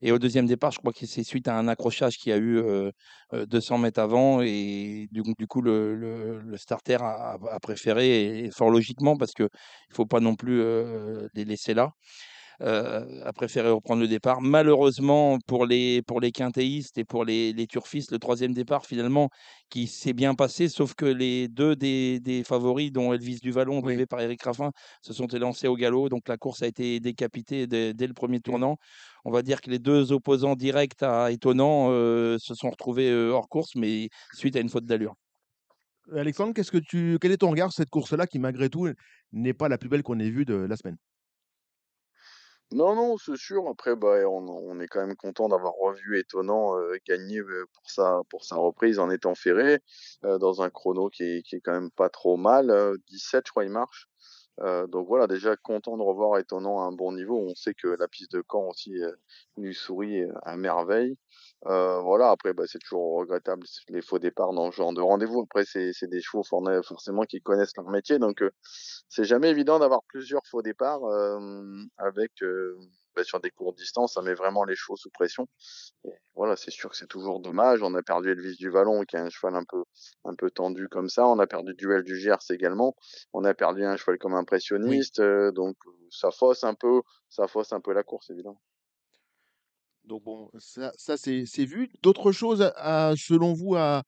Et 0.00 0.12
au 0.12 0.18
deuxième 0.18 0.46
départ, 0.46 0.72
je 0.72 0.78
crois 0.78 0.92
que 0.92 1.06
c'est 1.06 1.22
suite 1.24 1.48
à 1.48 1.56
un 1.58 1.68
accrochage 1.68 2.16
qu'il 2.16 2.30
y 2.30 2.32
a 2.34 2.38
eu 2.38 2.58
euh, 2.58 2.90
euh, 3.34 3.46
200 3.46 3.78
mètres 3.78 4.00
avant. 4.00 4.42
Et 4.42 5.08
du, 5.12 5.22
coup- 5.22 5.34
du 5.38 5.46
coup, 5.46 5.62
le, 5.62 5.94
le- 5.94 6.40
le 6.40 6.56
starter 6.56 6.98
a, 7.00 7.36
a 7.50 7.60
préféré, 7.60 8.44
et 8.46 8.50
fort 8.50 8.70
logiquement, 8.70 9.16
parce 9.16 9.32
qu'il 9.32 9.44
ne 9.46 9.94
faut 9.94 10.06
pas 10.06 10.20
non 10.20 10.34
plus 10.36 10.62
les 11.34 11.44
laisser 11.44 11.74
là, 11.74 11.92
euh, 12.60 13.24
a 13.24 13.32
préféré 13.32 13.70
reprendre 13.70 14.02
le 14.02 14.08
départ. 14.08 14.40
Malheureusement, 14.40 15.38
pour 15.46 15.66
les, 15.66 16.02
pour 16.02 16.20
les 16.20 16.32
quintéistes 16.32 16.98
et 16.98 17.04
pour 17.04 17.24
les, 17.24 17.52
les 17.52 17.66
turfistes, 17.66 18.12
le 18.12 18.18
troisième 18.18 18.52
départ, 18.52 18.86
finalement, 18.86 19.30
qui 19.70 19.86
s'est 19.86 20.12
bien 20.12 20.34
passé, 20.34 20.68
sauf 20.68 20.94
que 20.94 21.06
les 21.06 21.48
deux 21.48 21.76
des, 21.76 22.20
des 22.20 22.44
favoris, 22.44 22.92
dont 22.92 23.12
Elvis 23.12 23.38
Duvalon, 23.40 23.80
Oui. 23.82 23.82
drivé 23.82 24.06
par 24.06 24.20
Eric 24.20 24.42
Raffin, 24.42 24.70
se 25.00 25.12
sont 25.12 25.26
élancés 25.28 25.68
au 25.68 25.76
galop. 25.76 26.08
Donc 26.08 26.28
la 26.28 26.36
course 26.36 26.62
a 26.62 26.66
été 26.66 27.00
décapitée 27.00 27.66
dès, 27.66 27.94
dès 27.94 28.06
le 28.06 28.14
premier 28.14 28.40
tournant. 28.40 28.76
On 29.24 29.30
va 29.30 29.42
dire 29.42 29.60
que 29.60 29.70
les 29.70 29.78
deux 29.78 30.12
opposants 30.12 30.56
directs 30.56 31.02
à 31.02 31.30
étonnant 31.30 31.88
euh, 31.90 32.36
se 32.38 32.54
sont 32.54 32.70
retrouvés 32.70 33.10
euh, 33.10 33.30
hors 33.30 33.48
course, 33.48 33.74
mais 33.76 34.08
suite 34.34 34.56
à 34.56 34.60
une 34.60 34.68
faute 34.68 34.84
d'allure. 34.84 35.14
Alexandre, 36.14 36.52
qu'est-ce 36.52 36.72
que 36.72 36.78
tu, 36.78 37.16
quel 37.20 37.32
est 37.32 37.38
ton 37.38 37.50
regard 37.50 37.72
sur 37.72 37.76
cette 37.76 37.90
course-là 37.90 38.26
qui, 38.26 38.38
malgré 38.40 38.68
tout, 38.68 38.88
n'est 39.32 39.54
pas 39.54 39.68
la 39.68 39.78
plus 39.78 39.88
belle 39.88 40.02
qu'on 40.02 40.18
ait 40.18 40.30
vue 40.30 40.44
de 40.44 40.54
la 40.54 40.76
semaine? 40.76 40.96
Non, 42.72 42.94
non, 42.96 43.16
c'est 43.18 43.36
sûr. 43.36 43.68
Après, 43.68 43.94
bah, 43.96 44.28
on, 44.28 44.48
on 44.48 44.80
est 44.80 44.88
quand 44.88 45.06
même 45.06 45.14
content 45.16 45.48
d'avoir 45.48 45.74
revu 45.74 46.18
Étonnant 46.18 46.76
euh, 46.78 46.96
gagner 47.06 47.40
pour 47.72 47.90
sa, 47.90 48.20
pour 48.30 48.44
sa 48.44 48.56
reprise 48.56 48.98
en 48.98 49.10
étant 49.10 49.34
ferré 49.34 49.80
dans 50.22 50.62
un 50.62 50.70
chrono 50.70 51.08
qui 51.10 51.22
est, 51.24 51.42
qui 51.42 51.56
est 51.56 51.60
quand 51.60 51.72
même 51.72 51.90
pas 51.90 52.08
trop 52.08 52.36
mal. 52.36 52.70
euh, 52.70 52.96
17, 53.08 53.44
je 53.46 53.50
crois, 53.52 53.64
il 53.64 53.70
marche. 53.70 54.08
Euh, 54.62 54.86
donc 54.86 55.08
voilà, 55.08 55.26
déjà 55.26 55.56
content 55.56 55.96
de 55.96 56.02
revoir 56.02 56.38
Étonnant 56.38 56.80
à 56.80 56.84
un 56.84 56.92
bon 56.92 57.12
niveau. 57.12 57.38
On 57.38 57.54
sait 57.54 57.74
que 57.74 57.88
la 57.88 58.08
piste 58.08 58.32
de 58.32 58.44
Caen 58.48 58.68
aussi 58.68 59.02
euh, 59.02 59.10
lui 59.56 59.74
sourit 59.74 60.22
euh, 60.22 60.32
à 60.42 60.56
merveille. 60.56 61.16
Euh, 61.66 62.00
voilà, 62.00 62.30
après, 62.30 62.52
bah, 62.52 62.64
c'est 62.66 62.78
toujours 62.78 63.18
regrettable 63.18 63.66
les 63.88 64.02
faux 64.02 64.18
départs 64.18 64.52
dans 64.52 64.70
ce 64.70 64.76
genre 64.76 64.92
de 64.92 65.00
rendez-vous. 65.00 65.42
Après, 65.42 65.64
c'est 65.64 66.08
des 66.08 66.20
chevaux 66.20 66.42
forcément 66.42 67.22
qui 67.22 67.40
connaissent 67.40 67.76
leur 67.76 67.88
métier, 67.88 68.18
donc 68.18 68.42
c'est 69.08 69.24
jamais 69.24 69.50
évident 69.50 69.78
d'avoir 69.78 70.02
plusieurs 70.08 70.44
faux 70.46 70.62
départs 70.62 71.02
avec 71.98 72.32
sur 73.22 73.40
des 73.40 73.50
courtes 73.50 73.76
distances. 73.76 74.14
Ça 74.14 74.22
met 74.22 74.34
vraiment 74.34 74.64
les 74.64 74.74
chevaux 74.74 74.96
sous 74.96 75.10
pression. 75.10 75.46
Et 76.04 76.12
voilà, 76.34 76.56
c'est 76.56 76.70
sûr 76.70 76.90
que 76.90 76.96
c'est 76.96 77.08
toujours 77.08 77.40
dommage. 77.40 77.82
On 77.82 77.94
a 77.94 78.02
perdu 78.02 78.30
Elvis 78.30 78.56
du 78.56 78.70
Vallon, 78.70 79.04
qui 79.04 79.16
est 79.16 79.20
un 79.20 79.30
cheval 79.30 79.54
un 79.54 79.64
peu 79.68 79.82
un 80.24 80.34
peu 80.34 80.50
tendu 80.50 80.88
comme 80.88 81.08
ça. 81.08 81.26
On 81.26 81.38
a 81.38 81.46
perdu 81.46 81.74
Duel 81.74 82.02
du 82.02 82.18
Gers 82.18 82.50
également. 82.50 82.94
On 83.32 83.44
a 83.44 83.54
perdu 83.54 83.84
un 83.84 83.96
cheval 83.96 84.18
comme 84.18 84.34
impressionniste, 84.34 85.20
euh, 85.20 85.52
donc 85.52 85.76
ça 86.10 86.30
fausse 86.30 86.64
un 86.64 86.74
peu, 86.74 87.02
ça 87.28 87.46
fausse 87.48 87.72
un 87.72 87.80
peu 87.80 87.92
la 87.92 88.02
course, 88.02 88.30
évidemment. 88.30 88.60
Donc 90.04 90.24
bon, 90.24 90.50
ça, 90.58 90.92
ça 90.96 91.16
c'est 91.16 91.64
vu. 91.64 91.88
D'autres 92.02 92.32
choses, 92.32 92.72
à, 92.76 93.14
selon 93.16 93.52
vous, 93.52 93.76
à, 93.76 94.02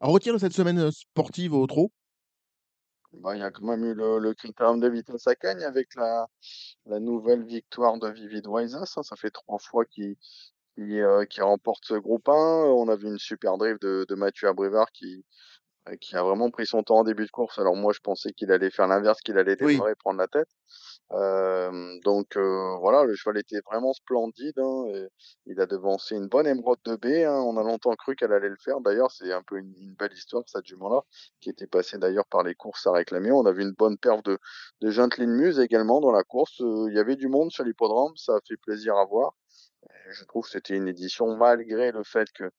à 0.00 0.06
retirer 0.06 0.36
de 0.36 0.40
cette 0.40 0.52
semaine 0.52 0.78
euh, 0.78 0.90
sportive 0.90 1.54
au 1.54 1.66
trot? 1.66 1.90
Il 3.12 3.38
y 3.38 3.42
a 3.42 3.50
quand 3.50 3.64
même 3.64 3.84
eu 3.84 3.94
le, 3.94 4.18
le 4.18 4.34
critérium 4.34 4.80
de 4.80 4.88
vitesse 4.88 5.26
à 5.26 5.32
avec 5.66 5.94
la, 5.96 6.28
nouvelle 7.00 7.44
victoire 7.44 7.98
de 7.98 8.08
Vivid 8.08 8.46
Waisas. 8.46 8.94
hein. 8.96 9.02
Ça 9.02 9.16
fait 9.16 9.30
trois 9.30 9.58
fois 9.58 9.84
qu'il 9.84 10.16
euh, 10.78 11.24
remporte 11.38 11.84
ce 11.86 11.94
groupe 11.94 12.28
1. 12.28 12.32
On 12.32 12.88
a 12.88 12.96
vu 12.96 13.08
une 13.08 13.18
super 13.18 13.58
drive 13.58 13.78
de, 13.80 14.06
de 14.08 14.14
Mathieu 14.14 14.48
Abrivard 14.48 14.90
qui, 14.92 15.24
qui 15.98 16.16
a 16.16 16.22
vraiment 16.22 16.50
pris 16.50 16.66
son 16.66 16.82
temps 16.82 16.98
en 16.98 17.04
début 17.04 17.24
de 17.26 17.30
course. 17.30 17.58
Alors 17.58 17.76
moi, 17.76 17.92
je 17.92 18.00
pensais 18.00 18.32
qu'il 18.32 18.52
allait 18.52 18.70
faire 18.70 18.86
l'inverse, 18.86 19.20
qu'il 19.20 19.38
allait 19.38 19.56
Oui. 19.60 19.74
démarrer 19.74 19.92
et 19.92 19.94
prendre 19.96 20.18
la 20.18 20.28
tête. 20.28 20.48
Euh, 21.12 21.98
donc 22.04 22.36
euh, 22.36 22.76
voilà, 22.80 23.02
le 23.04 23.14
cheval 23.16 23.38
était 23.38 23.60
vraiment 23.66 23.92
splendide. 23.92 24.58
hein, 24.58 24.84
et 24.94 25.08
il 25.46 25.60
a 25.60 25.66
devancé 25.66 26.14
une 26.16 26.28
bonne 26.28 26.46
émeraude 26.46 26.78
de 26.84 26.96
B. 26.96 27.06
hein. 27.26 27.42
On 27.46 27.56
a 27.56 27.62
longtemps 27.62 27.94
cru 27.96 28.14
qu'elle 28.14 28.32
allait 28.32 28.48
le 28.48 28.56
faire. 28.62 28.80
D'ailleurs, 28.80 29.10
c'est 29.10 29.32
un 29.32 29.42
peu 29.42 29.58
une, 29.58 29.74
une 29.78 29.94
belle 29.94 30.12
histoire, 30.12 30.44
cette 30.46 30.66
jument-là, 30.66 31.00
qui 31.40 31.50
était 31.50 31.66
passée 31.66 31.98
d'ailleurs 31.98 32.26
par 32.26 32.42
les 32.42 32.54
courses 32.54 32.86
à 32.86 32.92
réclamer. 32.92 33.32
On 33.32 33.46
a 33.46 33.52
vu 33.52 33.62
une 33.62 33.72
bonne 33.72 33.98
perf 33.98 34.22
de, 34.22 34.38
de 34.80 34.90
Gentleman 34.90 35.34
Muse 35.34 35.58
également 35.58 36.00
dans 36.00 36.12
la 36.12 36.22
course. 36.22 36.60
Euh, 36.60 36.86
Il 36.90 36.94
y 36.94 36.98
avait 37.00 37.16
du 37.16 37.28
monde 37.28 37.50
sur 37.50 37.64
l'hippodrome, 37.64 38.16
ça 38.16 38.34
a 38.36 38.38
fait 38.46 38.56
plaisir 38.56 38.96
à 38.96 39.04
voir. 39.06 39.32
Je 40.10 40.24
trouve 40.24 40.44
que 40.44 40.50
c'était 40.50 40.76
une 40.76 40.88
édition 40.88 41.36
malgré 41.36 41.90
le 41.90 42.02
fait 42.04 42.28
que 42.32 42.44
euh, 42.44 42.50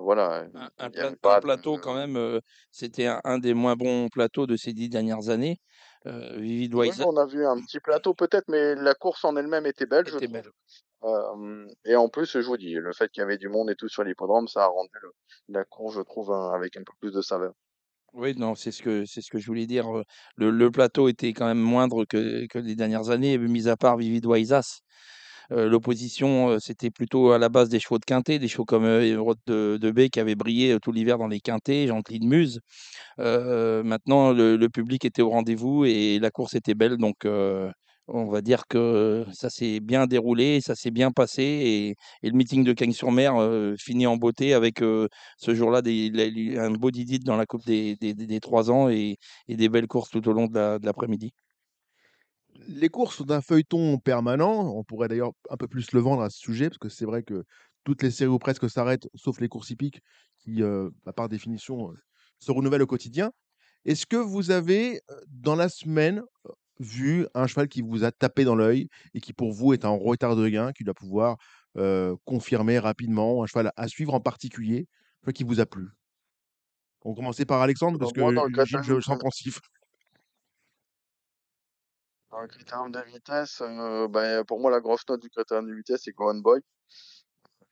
voilà, 0.00 0.46
Un, 0.78 0.90
pla- 0.90 1.40
plateau, 1.40 1.76
de, 1.76 1.80
quand 1.80 1.94
même, 1.94 2.40
c'était 2.70 3.06
un, 3.06 3.20
un 3.24 3.38
des 3.38 3.54
moins 3.54 3.76
bons 3.76 4.08
plateaux 4.08 4.46
de 4.46 4.56
ces 4.56 4.72
dix 4.72 4.88
dernières 4.88 5.28
années. 5.28 5.58
Vivid 6.04 6.74
Oui, 6.74 6.90
on 7.06 7.16
a 7.16 7.26
vu 7.26 7.46
un 7.46 7.60
petit 7.60 7.80
plateau 7.80 8.14
peut-être, 8.14 8.44
mais 8.48 8.74
la 8.74 8.94
course 8.94 9.24
en 9.24 9.36
elle-même 9.36 9.66
était 9.66 9.86
belle, 9.86 10.06
était. 10.08 10.42
Euh, 11.04 11.66
et 11.84 11.96
en 11.96 12.08
plus, 12.08 12.38
je 12.40 12.46
vous 12.46 12.56
dis, 12.56 12.74
le 12.74 12.92
fait 12.92 13.10
qu'il 13.10 13.20
y 13.20 13.24
avait 13.24 13.36
du 13.36 13.48
monde 13.48 13.70
et 13.70 13.74
tout 13.74 13.88
sur 13.88 14.04
l'hippodrome, 14.04 14.48
ça 14.48 14.64
a 14.64 14.66
rendu 14.66 14.90
le- 15.02 15.12
la 15.48 15.64
course, 15.64 15.96
je 15.96 16.00
trouve, 16.00 16.32
avec 16.32 16.76
un 16.76 16.82
peu 16.82 16.92
plus 17.00 17.12
de 17.12 17.20
saveur. 17.20 17.52
Oui, 18.14 18.34
non, 18.36 18.54
c'est 18.54 18.70
ce 18.70 18.80
que 18.82 19.04
c'est 19.04 19.20
ce 19.20 19.30
que 19.30 19.38
je 19.38 19.46
voulais 19.46 19.66
dire. 19.66 19.86
Le, 20.36 20.50
le 20.50 20.70
plateau 20.70 21.08
était 21.08 21.32
quand 21.32 21.46
même 21.46 21.58
moindre 21.58 22.04
que, 22.04 22.46
que 22.46 22.58
les 22.58 22.76
dernières 22.76 23.10
années, 23.10 23.36
mis 23.38 23.68
à 23.68 23.76
part 23.76 23.96
Vivid 23.96 24.24
Waisas. 24.24 24.80
L'opposition, 25.50 26.58
c'était 26.60 26.90
plutôt 26.90 27.32
à 27.32 27.38
la 27.38 27.48
base 27.48 27.68
des 27.68 27.80
chevaux 27.80 27.98
de 27.98 28.04
quintet, 28.04 28.38
des 28.38 28.48
chevaux 28.48 28.64
comme 28.64 28.84
de, 28.84 29.76
de 29.76 29.90
Baie 29.90 30.08
qui 30.08 30.20
avait 30.20 30.34
brillé 30.34 30.78
tout 30.80 30.92
l'hiver 30.92 31.18
dans 31.18 31.28
les 31.28 31.40
quintets, 31.40 31.86
de 31.86 32.26
Muse. 32.26 32.60
Maintenant, 33.18 34.32
le, 34.32 34.68
public 34.68 35.04
était 35.04 35.22
au 35.22 35.30
rendez-vous 35.30 35.84
et 35.84 36.18
la 36.18 36.30
course 36.30 36.54
était 36.54 36.74
belle, 36.74 36.96
donc 36.96 37.26
on 38.08 38.26
va 38.26 38.40
dire 38.42 38.66
que 38.68 39.24
ça 39.32 39.50
s'est 39.50 39.80
bien 39.80 40.06
déroulé, 40.06 40.60
ça 40.60 40.74
s'est 40.74 40.90
bien 40.90 41.10
passé 41.10 41.96
et, 42.22 42.28
le 42.28 42.36
meeting 42.36 42.64
de 42.64 42.72
Cagnes-sur-Mer 42.72 43.36
euh, 43.36 43.74
finit 43.78 44.06
en 44.06 44.16
beauté 44.16 44.54
avec 44.54 44.80
ce 44.80 45.54
jour-là 45.54 45.80
un 45.84 46.70
beau 46.72 46.90
didit 46.90 47.18
dans 47.18 47.36
la 47.36 47.46
Coupe 47.46 47.64
des, 47.66 47.96
des, 47.96 48.14
des, 48.14 48.26
des 48.26 48.40
3 48.40 48.70
ans 48.70 48.88
et, 48.88 49.16
des 49.48 49.68
belles 49.68 49.86
courses 49.86 50.10
tout 50.10 50.26
au 50.28 50.32
long 50.32 50.46
de 50.46 50.84
l'après-midi. 50.84 51.32
Les 52.68 52.88
courses 52.88 53.16
sont 53.16 53.30
un 53.30 53.40
feuilleton 53.40 53.98
permanent. 53.98 54.76
On 54.76 54.84
pourrait 54.84 55.08
d'ailleurs 55.08 55.32
un 55.50 55.56
peu 55.56 55.68
plus 55.68 55.92
le 55.92 56.00
vendre 56.00 56.22
à 56.22 56.30
ce 56.30 56.38
sujet, 56.38 56.68
parce 56.68 56.78
que 56.78 56.88
c'est 56.88 57.04
vrai 57.04 57.22
que 57.22 57.44
toutes 57.84 58.02
les 58.02 58.10
séries 58.10 58.30
ou 58.30 58.38
presque 58.38 58.70
s'arrêtent, 58.70 59.08
sauf 59.14 59.40
les 59.40 59.48
courses 59.48 59.70
hippiques, 59.70 60.00
qui, 60.38 60.62
euh, 60.62 60.90
bah, 61.04 61.12
par 61.12 61.28
définition, 61.28 61.90
euh, 61.90 61.94
se 62.38 62.52
renouvellent 62.52 62.82
au 62.82 62.86
quotidien. 62.86 63.32
Est-ce 63.84 64.06
que 64.06 64.16
vous 64.16 64.50
avez, 64.50 65.00
dans 65.28 65.56
la 65.56 65.68
semaine, 65.68 66.22
vu 66.80 67.26
un 67.34 67.46
cheval 67.46 67.68
qui 67.68 67.82
vous 67.82 68.04
a 68.04 68.12
tapé 68.12 68.44
dans 68.44 68.56
l'œil 68.56 68.88
et 69.14 69.20
qui, 69.20 69.32
pour 69.32 69.52
vous, 69.52 69.74
est 69.74 69.84
en 69.84 69.98
retard 69.98 70.36
de 70.36 70.48
gain, 70.48 70.72
qui 70.72 70.84
doit 70.84 70.94
pouvoir 70.94 71.36
euh, 71.76 72.16
confirmer 72.24 72.78
rapidement, 72.78 73.42
un 73.42 73.46
cheval 73.46 73.72
à 73.76 73.88
suivre 73.88 74.14
en 74.14 74.20
particulier, 74.20 74.86
un 75.22 75.26
cheval 75.26 75.34
qui 75.34 75.44
vous 75.44 75.60
a 75.60 75.66
plu? 75.66 75.88
On 77.02 77.10
va 77.10 77.16
commencer 77.16 77.44
par 77.44 77.60
Alexandre, 77.60 77.98
parce 77.98 78.12
Donc, 78.12 78.16
moi, 78.16 78.30
que 78.30 78.36
dans 78.36 78.44
le 78.44 78.64
Gilles, 78.64 78.82
je 78.82 78.94
le 78.94 79.02
sens 79.02 79.18
pensif. 79.18 79.60
Dans 82.34 82.40
le 82.40 82.48
critérium 82.48 82.90
de 82.90 83.00
vitesse, 83.00 83.62
euh, 83.62 84.08
ben, 84.08 84.44
pour 84.44 84.58
moi, 84.58 84.70
la 84.70 84.80
grosse 84.80 85.08
note 85.08 85.20
du 85.20 85.30
critérium 85.30 85.68
de 85.68 85.74
vitesse, 85.74 86.02
c'est 86.04 86.12
Gohan 86.12 86.34
Boy, 86.34 86.60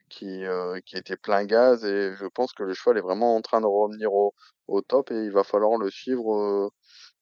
qui, 0.08 0.44
euh, 0.44 0.78
qui 0.86 0.96
était 0.96 1.16
plein 1.16 1.44
gaz, 1.44 1.84
et 1.84 2.14
je 2.14 2.26
pense 2.26 2.52
que 2.52 2.62
le 2.62 2.72
cheval 2.72 2.98
est 2.98 3.00
vraiment 3.02 3.34
en 3.34 3.40
train 3.40 3.60
de 3.60 3.66
revenir 3.66 4.12
au, 4.14 4.34
au 4.68 4.80
top, 4.80 5.10
et 5.10 5.24
il 5.24 5.32
va 5.32 5.42
falloir 5.42 5.78
le 5.78 5.90
suivre 5.90 6.36
euh, 6.36 6.68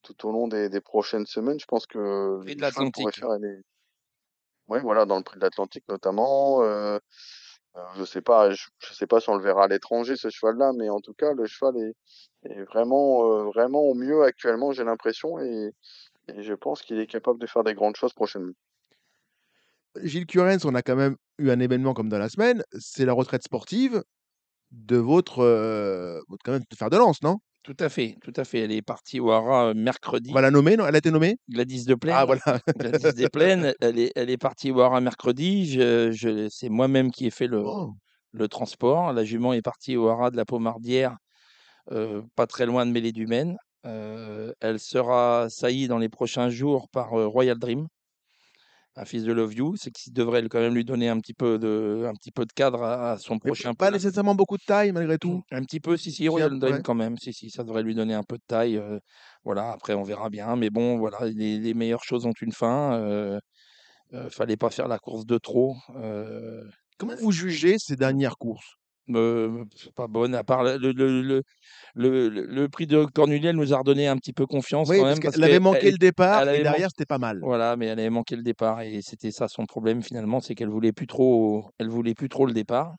tout 0.02 0.28
au 0.28 0.32
long 0.32 0.48
des, 0.48 0.68
des 0.68 0.82
prochaines 0.82 1.24
semaines. 1.24 1.58
Je 1.58 1.64
pense 1.64 1.86
que 1.86 2.40
Prix 2.40 2.56
de 2.56 2.60
l'Atlantique. 2.60 3.16
faire 3.16 3.30
ouais, 4.68 4.80
voilà, 4.80 5.06
dans 5.06 5.16
le 5.16 5.22
prix 5.22 5.38
de 5.38 5.44
l'Atlantique 5.44 5.84
notamment. 5.88 6.62
Je 7.94 8.04
sais 8.04 8.20
pas, 8.20 8.50
je, 8.50 8.66
je 8.78 8.92
sais 8.92 9.06
pas 9.06 9.20
si 9.20 9.30
on 9.30 9.36
le 9.36 9.44
verra 9.44 9.64
à 9.64 9.68
l'étranger 9.68 10.16
ce 10.16 10.28
cheval-là, 10.28 10.72
mais 10.76 10.90
en 10.90 11.00
tout 11.00 11.14
cas 11.14 11.32
le 11.32 11.46
cheval 11.46 11.76
est, 11.78 11.94
est 12.50 12.64
vraiment 12.64 13.44
vraiment 13.44 13.82
au 13.82 13.94
mieux 13.94 14.24
actuellement, 14.24 14.72
j'ai 14.72 14.82
l'impression, 14.82 15.38
et, 15.38 15.72
et 16.36 16.42
je 16.42 16.54
pense 16.54 16.82
qu'il 16.82 16.98
est 16.98 17.06
capable 17.06 17.38
de 17.40 17.46
faire 17.46 17.64
des 17.64 17.74
grandes 17.74 17.96
choses 17.96 18.12
prochainement. 18.12 18.52
Gilles 20.02 20.26
Curens, 20.26 20.64
on 20.64 20.74
a 20.74 20.82
quand 20.82 20.96
même 20.96 21.16
eu 21.38 21.50
un 21.50 21.58
événement 21.60 21.94
comme 21.94 22.08
dans 22.08 22.18
la 22.18 22.28
semaine, 22.28 22.62
c'est 22.78 23.04
la 23.04 23.12
retraite 23.12 23.42
sportive 23.42 24.02
de 24.70 24.96
votre, 24.96 25.40
euh, 25.40 26.20
votre 26.28 26.42
quand 26.44 26.52
même 26.52 26.62
de 26.70 26.76
fer 26.76 26.90
de 26.90 26.96
lance, 26.96 27.22
non? 27.22 27.38
Tout 27.62 27.76
à 27.80 27.88
fait, 27.88 28.16
tout 28.22 28.32
à 28.36 28.44
fait. 28.44 28.60
Elle 28.60 28.72
est 28.72 28.82
partie 28.82 29.20
au 29.20 29.30
Hara 29.32 29.66
euh, 29.66 29.72
On 29.72 29.74
va 29.74 29.74
mercredi. 29.74 30.32
la 30.32 30.50
nommer, 30.50 30.76
non? 30.76 30.86
Elle 30.86 30.94
a 30.94 30.98
été 30.98 31.10
nommée? 31.10 31.36
Gladys 31.48 31.84
de 31.84 31.94
Ah 31.94 31.96
Plaine. 32.24 32.26
voilà. 32.26 32.60
Gladys 32.78 33.14
des 33.14 33.28
Plaines, 33.28 33.74
elle 33.80 33.98
est, 33.98 34.12
elle 34.14 34.30
est 34.30 34.38
partie 34.38 34.70
au 34.70 34.80
Hara 34.80 35.00
mercredi. 35.00 35.66
Je, 35.66 36.10
je, 36.12 36.48
c'est 36.48 36.68
moi-même 36.68 37.10
qui 37.10 37.26
ai 37.26 37.30
fait 37.30 37.48
le, 37.48 37.62
Oh. 37.64 37.92
le 38.32 38.48
transport. 38.48 39.12
La 39.12 39.24
jument 39.24 39.52
est 39.52 39.60
partie 39.62 39.96
au 39.96 40.08
Hara 40.08 40.30
de 40.30 40.36
la 40.36 40.44
Pomardière, 40.46 41.16
euh, 41.90 42.22
pas 42.36 42.46
très 42.46 42.64
loin 42.64 42.86
de 42.86 42.92
Mêlée 42.92 43.12
du 43.12 43.26
Maine. 43.26 43.56
Euh, 43.86 44.52
elle 44.60 44.78
sera 44.78 45.48
saillie 45.48 45.88
dans 45.88 45.98
les 45.98 46.10
prochains 46.10 46.50
jours 46.50 46.88
par 46.90 47.14
euh, 47.14 47.26
Royal 47.26 47.58
Dream, 47.58 47.86
un 48.94 49.04
fils 49.06 49.24
de 49.24 49.32
Love 49.32 49.54
You. 49.54 49.74
C'est 49.76 49.90
qui 49.90 50.10
devrait 50.10 50.46
quand 50.48 50.60
même 50.60 50.74
lui 50.74 50.84
donner 50.84 51.08
un 51.08 51.18
petit 51.18 51.32
peu 51.32 51.58
de, 51.58 52.04
un 52.06 52.12
petit 52.12 52.30
peu 52.30 52.44
de 52.44 52.52
cadre 52.52 52.82
à, 52.82 53.12
à 53.12 53.16
son 53.18 53.34
Mais 53.34 53.40
prochain 53.40 53.72
pas 53.72 53.90
nécessairement 53.90 54.34
beaucoup 54.34 54.58
de 54.58 54.64
taille 54.66 54.92
malgré 54.92 55.16
tout. 55.16 55.42
Un 55.50 55.62
petit 55.62 55.80
peu, 55.80 55.96
si, 55.96 56.12
si, 56.12 56.28
Royal 56.28 56.58
Dream 56.58 56.74
ouais. 56.76 56.82
quand 56.82 56.94
même. 56.94 57.16
Si, 57.16 57.32
si, 57.32 57.48
ça 57.48 57.64
devrait 57.64 57.82
lui 57.82 57.94
donner 57.94 58.14
un 58.14 58.22
peu 58.22 58.36
de 58.36 58.44
taille. 58.46 58.76
euh, 58.76 58.98
voilà, 59.44 59.72
après 59.72 59.94
on 59.94 60.02
verra 60.02 60.28
bien. 60.28 60.56
Mais 60.56 60.68
bon, 60.68 60.98
voilà, 60.98 61.18
les, 61.24 61.58
les 61.58 61.74
meilleures 61.74 62.04
choses 62.04 62.26
ont 62.26 62.34
une 62.40 62.52
fin. 62.52 63.40
Fallait 64.30 64.56
pas 64.56 64.70
faire 64.70 64.88
la 64.88 64.98
course 64.98 65.24
de 65.24 65.38
trop. 65.38 65.76
Comment 66.98 67.14
vous 67.20 67.32
jugez 67.32 67.76
ces 67.78 67.96
dernières 67.96 68.36
courses? 68.36 68.74
Euh, 69.16 69.64
pas 69.94 70.06
bonne, 70.06 70.34
à 70.34 70.44
part 70.44 70.62
le, 70.62 70.76
le, 70.76 71.42
le, 71.94 72.28
le, 72.28 72.68
prix 72.68 72.86
de 72.86 73.04
Cornulier 73.04 73.52
nous 73.52 73.72
a 73.72 73.78
redonné 73.78 74.06
un 74.06 74.16
petit 74.16 74.32
peu 74.32 74.46
confiance 74.46 74.88
Oui, 74.88 74.98
quand 74.98 75.06
même. 75.06 75.20
Parce 75.20 75.34
qu'elle 75.34 75.44
avait 75.44 75.60
manqué 75.60 75.86
elle, 75.86 75.92
le 75.92 75.98
départ 75.98 76.48
elle 76.48 76.60
et 76.60 76.62
derrière 76.62 76.88
c'était 76.90 77.06
pas 77.06 77.18
mal. 77.18 77.40
Voilà, 77.42 77.76
mais 77.76 77.86
elle 77.86 77.98
avait 77.98 78.10
manqué 78.10 78.36
le 78.36 78.42
départ 78.42 78.80
et 78.82 79.00
c'était 79.02 79.30
ça 79.30 79.48
son 79.48 79.66
problème 79.66 80.02
finalement, 80.02 80.40
c'est 80.40 80.54
qu'elle 80.54 80.68
voulait 80.68 80.92
plus 80.92 81.06
trop, 81.06 81.70
elle 81.78 81.88
voulait 81.88 82.14
plus 82.14 82.28
trop 82.28 82.46
le 82.46 82.52
départ. 82.52 82.94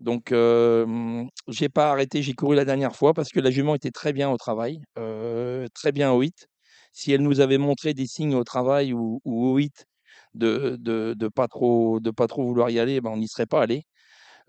Donc, 0.00 0.30
euh, 0.30 1.24
j'ai 1.48 1.68
pas 1.68 1.90
arrêté, 1.90 2.22
j'ai 2.22 2.34
couru 2.34 2.54
la 2.54 2.64
dernière 2.64 2.94
fois 2.94 3.14
parce 3.14 3.30
que 3.30 3.40
la 3.40 3.50
jument 3.50 3.74
était 3.74 3.90
très 3.90 4.12
bien 4.12 4.30
au 4.30 4.36
travail, 4.36 4.82
euh, 4.98 5.66
très 5.74 5.90
bien 5.92 6.12
au 6.12 6.20
8. 6.20 6.48
Si 6.92 7.12
elle 7.12 7.22
nous 7.22 7.40
avait 7.40 7.58
montré 7.58 7.94
des 7.94 8.06
signes 8.06 8.34
au 8.34 8.44
travail 8.44 8.92
ou, 8.92 9.20
ou 9.24 9.46
au 9.46 9.56
8 9.56 9.86
de, 10.34 10.76
de, 10.78 11.14
de 11.16 11.28
pas 11.28 11.48
trop, 11.48 12.00
de 12.00 12.10
pas 12.10 12.26
trop 12.26 12.44
vouloir 12.44 12.70
y 12.70 12.78
aller, 12.78 13.00
ben 13.00 13.10
on 13.10 13.16
n'y 13.16 13.28
serait 13.28 13.46
pas 13.46 13.62
allé. 13.62 13.84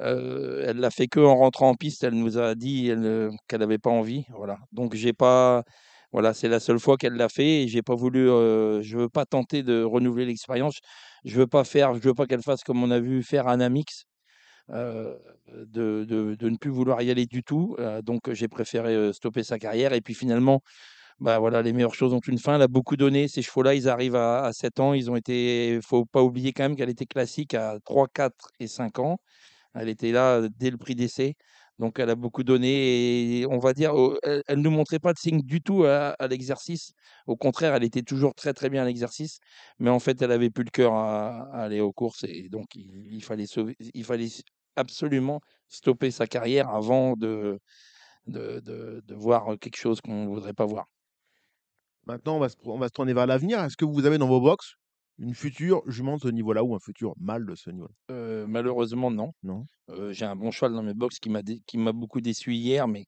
Euh, 0.02 0.64
elle 0.68 0.78
l'a 0.78 0.92
fait 0.92 1.08
que 1.08 1.20
en 1.20 1.36
rentrant 1.36 1.70
en 1.70 1.76
piste. 1.76 2.04
Elle 2.04 2.14
nous 2.16 2.38
a 2.38 2.56
dit 2.56 2.90
elle, 2.90 3.30
qu'elle 3.48 3.60
n'avait 3.60 3.78
pas 3.80 3.90
envie. 3.90 4.26
Voilà. 4.36 4.58
Donc 4.72 4.96
j'ai 4.96 5.14
pas. 5.14 5.64
Voilà, 6.14 6.34
c'est 6.34 6.48
la 6.48 6.60
seule 6.60 6.80
fois 6.80 6.98
qu'elle 6.98 7.14
l'a 7.14 7.30
fait 7.30 7.64
et 7.64 7.68
j'ai 7.68 7.82
pas 7.82 7.96
voulu. 7.96 8.28
je 8.28 8.98
veux 8.98 9.10
pas 9.10 9.26
tenter 9.26 9.64
de 9.64 9.84
renouveler 9.84 10.26
l'expérience. 10.26 10.80
Je 11.26 11.38
veux 11.38 11.48
pas 11.48 11.64
faire. 11.64 11.94
Je 11.96 12.00
veux 12.00 12.14
pas 12.14 12.26
qu'elle 12.28 12.42
fasse 12.44 12.64
comme 12.64 12.82
on 12.84 12.92
a 12.92 13.00
vu 13.00 13.24
faire 13.24 13.48
un 13.48 13.60
Amix. 13.60 14.06
de, 14.70 15.20
de, 16.06 16.50
ne 16.50 16.58
plus 16.58 16.72
vouloir 16.72 17.02
y 17.02 17.12
aller 17.12 17.26
du 17.26 17.44
tout. 17.44 17.76
Donc 18.04 18.32
j'ai 18.34 18.48
préféré 18.48 19.12
stopper 19.14 19.44
sa 19.44 19.60
carrière. 19.60 19.94
Et 19.94 20.02
puis 20.02 20.14
finalement, 20.14 20.62
bah 21.20 21.40
voilà, 21.40 21.62
les 21.62 21.74
meilleures 21.74 21.96
choses 21.96 22.14
ont 22.14 22.22
une 22.28 22.38
fin. 22.40 22.56
Elle 22.56 22.62
a 22.62 22.68
beaucoup 22.68 22.96
donné. 22.96 23.28
Ces 23.28 23.42
chevaux-là, 23.42 23.74
ils 23.76 23.90
arrivent 23.90 24.16
à, 24.16 24.44
à 24.46 24.54
7 24.54 24.80
ans. 24.80 24.94
Ils 24.94 25.12
ont 25.12 25.16
été. 25.16 25.80
faut 25.84 26.06
pas 26.06 26.24
oublier 26.24 26.54
quand 26.54 26.64
même 26.64 26.76
qu'elle 26.76 26.90
était 26.90 27.06
classique 27.06 27.54
à 27.54 27.80
3, 27.84 28.08
4 28.14 28.52
et 28.60 28.68
5 28.68 29.00
ans. 29.00 29.18
Elle 29.80 29.90
était 29.90 30.12
là 30.12 30.48
dès 30.58 30.70
le 30.70 30.78
prix 30.78 30.96
d'essai. 30.96 31.36
Donc, 31.80 32.00
elle 32.00 32.10
a 32.10 32.16
beaucoup 32.16 32.44
donné. 32.44 33.40
Et 33.40 33.46
on 33.48 33.60
va 33.60 33.74
dire, 33.74 33.94
elle, 34.24 34.62
ne 34.62 34.70
montrait 34.70 35.00
pas 35.00 35.14
de 35.14 35.20
signe 35.20 35.42
du 35.42 35.62
tout 35.62 35.84
à, 35.86 36.16
l'exercice. 36.28 36.94
Au 37.28 37.36
contraire, 37.36 37.76
elle 37.76 37.84
était 37.84 38.02
toujours 38.02 38.34
très, 38.34 38.54
très 38.54 38.70
bien 38.70 38.84
à 38.84 38.86
l'exercice. 38.86 39.40
Mais 39.80 39.90
en 39.90 40.00
fait, 40.00 40.22
elle 40.22 40.32
avait 40.32 40.50
plus 40.50 40.64
le 40.64 40.72
cœur 40.72 40.94
à, 40.94 41.50
aller 41.54 41.80
aux 41.80 41.94
courses. 41.94 42.24
Et 42.24 42.50
donc, 42.50 42.76
il, 42.76 43.24
fallait 43.24 43.46
il 43.94 44.04
fallait 44.04 44.30
absolument 44.76 45.40
stopper 45.68 46.12
sa 46.12 46.28
carrière 46.28 46.70
avant 46.70 47.16
de, 47.16 47.60
de, 48.28 49.14
voir 49.14 49.58
quelque 49.60 49.78
chose 49.78 50.02
qu'on 50.02 50.24
ne 50.24 50.28
voudrait 50.28 50.54
pas 50.54 50.66
voir. 50.66 50.86
Maintenant, 52.08 52.38
on 52.38 52.40
va, 52.40 52.50
se, 52.50 52.56
on 52.64 52.80
va 52.80 52.88
se 52.88 52.94
tourner 52.94 53.14
vers 53.14 53.28
l'avenir. 53.28 53.60
Est-ce 53.64 53.78
que 53.78 53.86
vous 53.86 54.06
avez 54.06 54.18
dans 54.18 54.28
vos 54.28 54.42
box 54.42 54.76
une 55.20 55.34
future 55.34 55.82
jument 55.88 56.18
de 56.18 56.22
ce 56.22 56.28
niveau-là 56.28 56.64
ou 56.64 56.76
un 56.76 56.80
futur 56.80 57.14
mâle 57.20 57.46
de 57.46 57.56
ce 57.56 57.70
niveau-là 57.72 57.94
Euh, 58.12 58.46
malheureusement, 58.48 59.10
non. 59.12 59.34
Non? 59.44 59.66
Euh, 59.90 60.12
j'ai 60.14 60.26
un 60.26 60.36
bon 60.36 60.52
cheval 60.52 60.74
dans 60.74 60.84
mes 60.84 60.94
box 60.94 61.20
qui 61.20 61.30
m'a 61.30 61.42
dé- 61.42 61.62
beaucoup 61.94 62.22
déçu 62.22 62.54
hier, 62.54 62.88
mais 62.88 63.06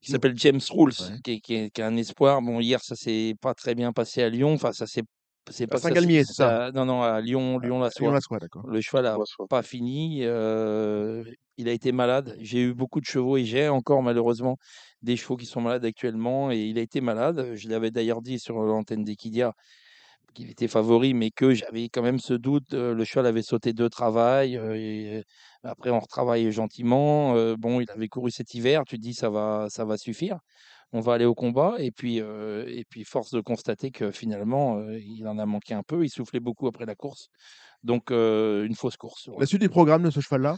qui 0.00 0.10
s'appelle 0.10 0.36
James 0.36 0.60
Rules, 0.70 0.92
Ouais. 1.00 1.18
qui, 1.22 1.30
est, 1.32 1.40
qui 1.40 1.54
est- 1.54 1.70
qui 1.70 1.80
est 1.80 1.84
un 1.84 1.96
espoir. 1.96 2.42
Bon, 2.42 2.58
hier, 2.60 2.80
ça 2.82 2.96
s'est 2.96 3.34
pas 3.40 3.54
très 3.54 3.74
bien 3.74 3.92
passé 3.92 4.22
à 4.22 4.28
Lyon. 4.28 4.54
Enfin, 4.54 4.72
ça 4.72 4.86
s'est 4.86 5.02
c'est 5.50 5.66
pas 5.66 5.78
Saint-Galmier, 5.78 6.24
c'est 6.24 6.34
ça? 6.34 6.66
ça- 6.68 6.72
Non, 6.72 6.84
non, 6.86 7.02
à 7.02 7.20
Lyon, 7.20 7.58
Lyon 7.58 7.80
la 7.80 7.90
soie. 7.90 8.12
la 8.12 8.20
soit, 8.20 8.38
d'accord. 8.38 8.64
Le 8.68 8.80
cheval 8.80 9.06
a 9.06 9.16
Moi, 9.16 9.26
soit. 9.26 9.46
pas 9.48 9.62
fini. 9.62 10.20
euh, 10.22 11.24
il 11.56 11.68
a 11.68 11.72
été 11.72 11.92
malade. 11.92 12.36
J'ai 12.40 12.62
eu 12.62 12.74
beaucoup 12.74 13.00
de 13.00 13.04
chevaux 13.06 13.36
et 13.36 13.44
j'ai 13.44 13.68
encore 13.68 14.02
malheureusement 14.02 14.56
des 15.02 15.16
chevaux 15.16 15.36
qui 15.36 15.46
sont 15.46 15.60
malades 15.60 15.84
actuellement. 15.84 16.50
Et 16.50 16.60
il 16.60 16.78
a 16.78 16.80
été 16.80 17.00
malade. 17.00 17.54
Je 17.54 17.68
l'avais 17.68 17.90
d'ailleurs 17.90 18.22
dit 18.22 18.38
sur 18.38 18.60
l'antenne 18.60 19.04
d'Equidia 19.04 19.52
qu'il 20.32 20.50
était 20.50 20.68
favori, 20.68 21.14
mais 21.14 21.30
que 21.30 21.54
j'avais 21.54 21.88
quand 21.88 22.02
même 22.02 22.18
ce 22.18 22.34
doute. 22.34 22.72
le 22.72 23.04
cheval 23.04 23.26
avait 23.26 23.42
sauté 23.42 23.72
deux 23.72 23.88
travails. 23.90 24.56
euh, 24.56 24.74
et 24.76 25.24
après, 25.62 25.90
on 25.90 26.00
retravaille 26.00 26.50
gentiment. 26.52 27.34
bon, 27.56 27.80
il 27.80 27.90
avait 27.90 28.08
couru 28.08 28.30
cet 28.30 28.54
hiver. 28.54 28.82
Tu 28.86 28.96
te 28.96 29.02
dis, 29.02 29.14
ça 29.14 29.30
va, 29.30 29.66
ça 29.70 29.84
va 29.84 29.96
suffire. 29.96 30.38
On 30.92 31.00
va 31.00 31.14
aller 31.14 31.24
au 31.24 31.34
combat. 31.34 31.76
Et 31.78 31.90
puis, 31.92 32.18
et 32.18 32.84
puis 32.90 33.04
force 33.04 33.30
de 33.32 33.40
constater 33.40 33.90
que 33.90 34.10
finalement, 34.10 34.80
il 34.90 35.26
en 35.28 35.38
a 35.38 35.46
manqué 35.46 35.74
un 35.74 35.82
peu. 35.82 36.04
Il 36.04 36.10
soufflait 36.10 36.40
beaucoup 36.40 36.66
après 36.66 36.86
la 36.86 36.94
course. 36.94 37.28
Donc, 37.82 38.10
euh, 38.10 38.64
une 38.64 38.74
fausse 38.74 38.96
course. 38.96 39.28
La 39.38 39.46
suite 39.46 39.60
du 39.60 39.68
programme 39.68 40.02
de 40.02 40.10
ce 40.10 40.20
cheval-là? 40.20 40.56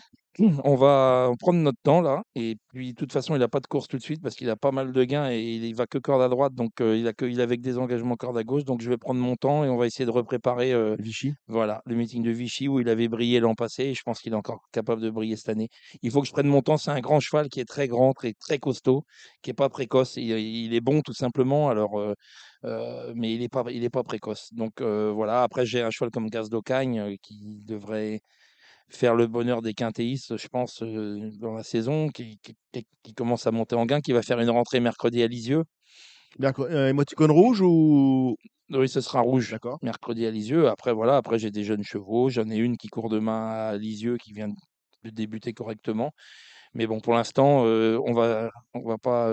On 0.65 0.75
va 0.75 1.31
prendre 1.39 1.61
notre 1.61 1.79
temps 1.83 2.01
là. 2.01 2.25
Et 2.35 2.57
puis, 2.69 2.93
de 2.93 2.97
toute 2.97 3.13
façon, 3.13 3.37
il 3.37 3.39
n'a 3.39 3.47
pas 3.49 3.61
de 3.61 3.69
course 3.69 3.87
tout 3.87 3.97
de 3.97 4.03
suite 4.03 4.21
parce 4.21 4.35
qu'il 4.35 4.51
a 4.51 4.57
pas 4.57 4.73
mal 4.73 4.93
de 4.93 5.05
gains 5.05 5.31
et 5.31 5.41
il 5.41 5.75
va 5.77 5.87
que 5.87 5.99
corde 5.99 6.23
à 6.23 6.29
droite. 6.29 6.55
Donc, 6.55 6.81
euh, 6.81 6.97
il 6.97 7.07
a 7.07 7.13
que, 7.13 7.25
il 7.25 7.37
que 7.37 7.55
des 7.55 7.79
engagements 7.79 8.17
corde 8.17 8.37
à 8.37 8.43
gauche. 8.43 8.65
Donc, 8.65 8.83
je 8.83 8.91
vais 8.91 8.97
prendre 8.97 9.21
mon 9.21 9.37
temps 9.37 9.65
et 9.65 9.69
on 9.69 9.77
va 9.77 9.87
essayer 9.87 10.07
de 10.07 10.11
repréparer 10.11 10.73
euh, 10.73 10.97
Vichy 10.99 11.35
voilà, 11.47 11.83
le 11.87 11.95
meeting 11.95 12.25
de 12.25 12.31
Vichy 12.31 12.67
où 12.67 12.81
il 12.81 12.89
avait 12.89 13.07
brillé 13.07 13.39
l'an 13.39 13.55
passé. 13.55 13.85
Et 13.85 13.95
je 13.95 14.03
pense 14.03 14.21
qu'il 14.21 14.33
est 14.33 14.37
encore 14.37 14.63
capable 14.73 15.01
de 15.03 15.11
briller 15.11 15.37
cette 15.37 15.51
année. 15.51 15.69
Il 16.03 16.11
faut 16.11 16.21
que 16.21 16.27
je 16.27 16.33
prenne 16.33 16.49
mon 16.49 16.63
temps. 16.63 16.79
C'est 16.79 16.91
un 16.91 17.01
grand 17.01 17.21
cheval 17.21 17.49
qui 17.49 17.61
est 17.61 17.65
très 17.65 17.87
grand, 17.87 18.13
très, 18.13 18.33
très 18.33 18.59
costaud, 18.59 19.05
qui 19.43 19.51
est 19.51 19.55
pas 19.55 19.69
précoce. 19.69 20.17
Il, 20.17 20.31
il 20.33 20.75
est 20.75 20.81
bon 20.81 21.01
tout 21.01 21.15
simplement. 21.15 21.69
Alors, 21.69 21.97
euh, 22.65 23.13
mais 23.17 23.35
il 23.35 23.41
n'est 23.41 23.49
pas, 23.49 23.65
il 23.71 23.85
est 23.85 23.91
pas 23.91 24.03
précoce. 24.03 24.49
Donc, 24.53 24.81
euh, 24.81 25.13
voilà. 25.13 25.43
Après, 25.43 25.67
j'ai 25.67 25.83
un 25.83 25.91
cheval 25.91 26.11
comme 26.11 26.29
Gaz 26.31 26.49
d'Ocagne 26.51 27.01
euh, 27.01 27.17
qui 27.23 27.65
devrait 27.67 28.21
faire 28.89 29.15
le 29.15 29.27
bonheur 29.27 29.63
des 29.63 29.75
quintéistes, 29.75 30.37
je 30.37 30.49
pense, 30.49 30.83
euh, 30.83 31.31
dans 31.41 31.55
la 31.55 31.63
saison, 31.65 32.09
qui, 32.09 32.39
qui- 32.43 32.55
commence 33.17 33.47
à 33.47 33.53
monter 33.53 33.77
en 33.77 33.87
gain, 33.87 34.01
qui 34.01 34.13
va 34.13 34.23
faire 34.23 34.41
une 34.41 34.51
rentrée 34.51 34.81
mercredi 34.81 35.23
à 35.23 35.29
Lisieux. 35.29 35.65
Euh, 36.43 36.89
émoticône 36.89 37.31
rouge 37.31 37.61
ou? 37.61 38.37
Oui, 38.71 38.89
ce 38.89 39.01
sera 39.01 39.21
rouge 39.21 39.51
D'accord. 39.53 39.79
mercredi 39.83 40.27
à 40.27 40.31
Lisieux. 40.31 40.69
Après, 40.69 40.93
voilà, 40.93 41.17
après 41.17 41.39
j'ai 41.39 41.51
des 41.51 41.65
jeunes 41.65 41.85
chevaux. 41.85 42.29
J'en 42.31 42.49
ai 42.51 42.57
une 42.57 42.77
qui 42.77 42.89
court 42.89 43.09
demain 43.09 43.51
à 43.51 43.77
Lisieux, 43.77 44.17
qui 44.17 44.33
vient 44.33 44.49
de 44.49 45.11
débuter 45.11 45.53
correctement. 45.53 46.13
Mais 46.75 46.87
bon, 46.87 47.01
pour 47.01 47.15
l'instant, 47.15 47.63
on 47.63 48.13
va, 48.15 48.51
on 48.75 48.83
va 48.83 48.99
pas 48.99 49.31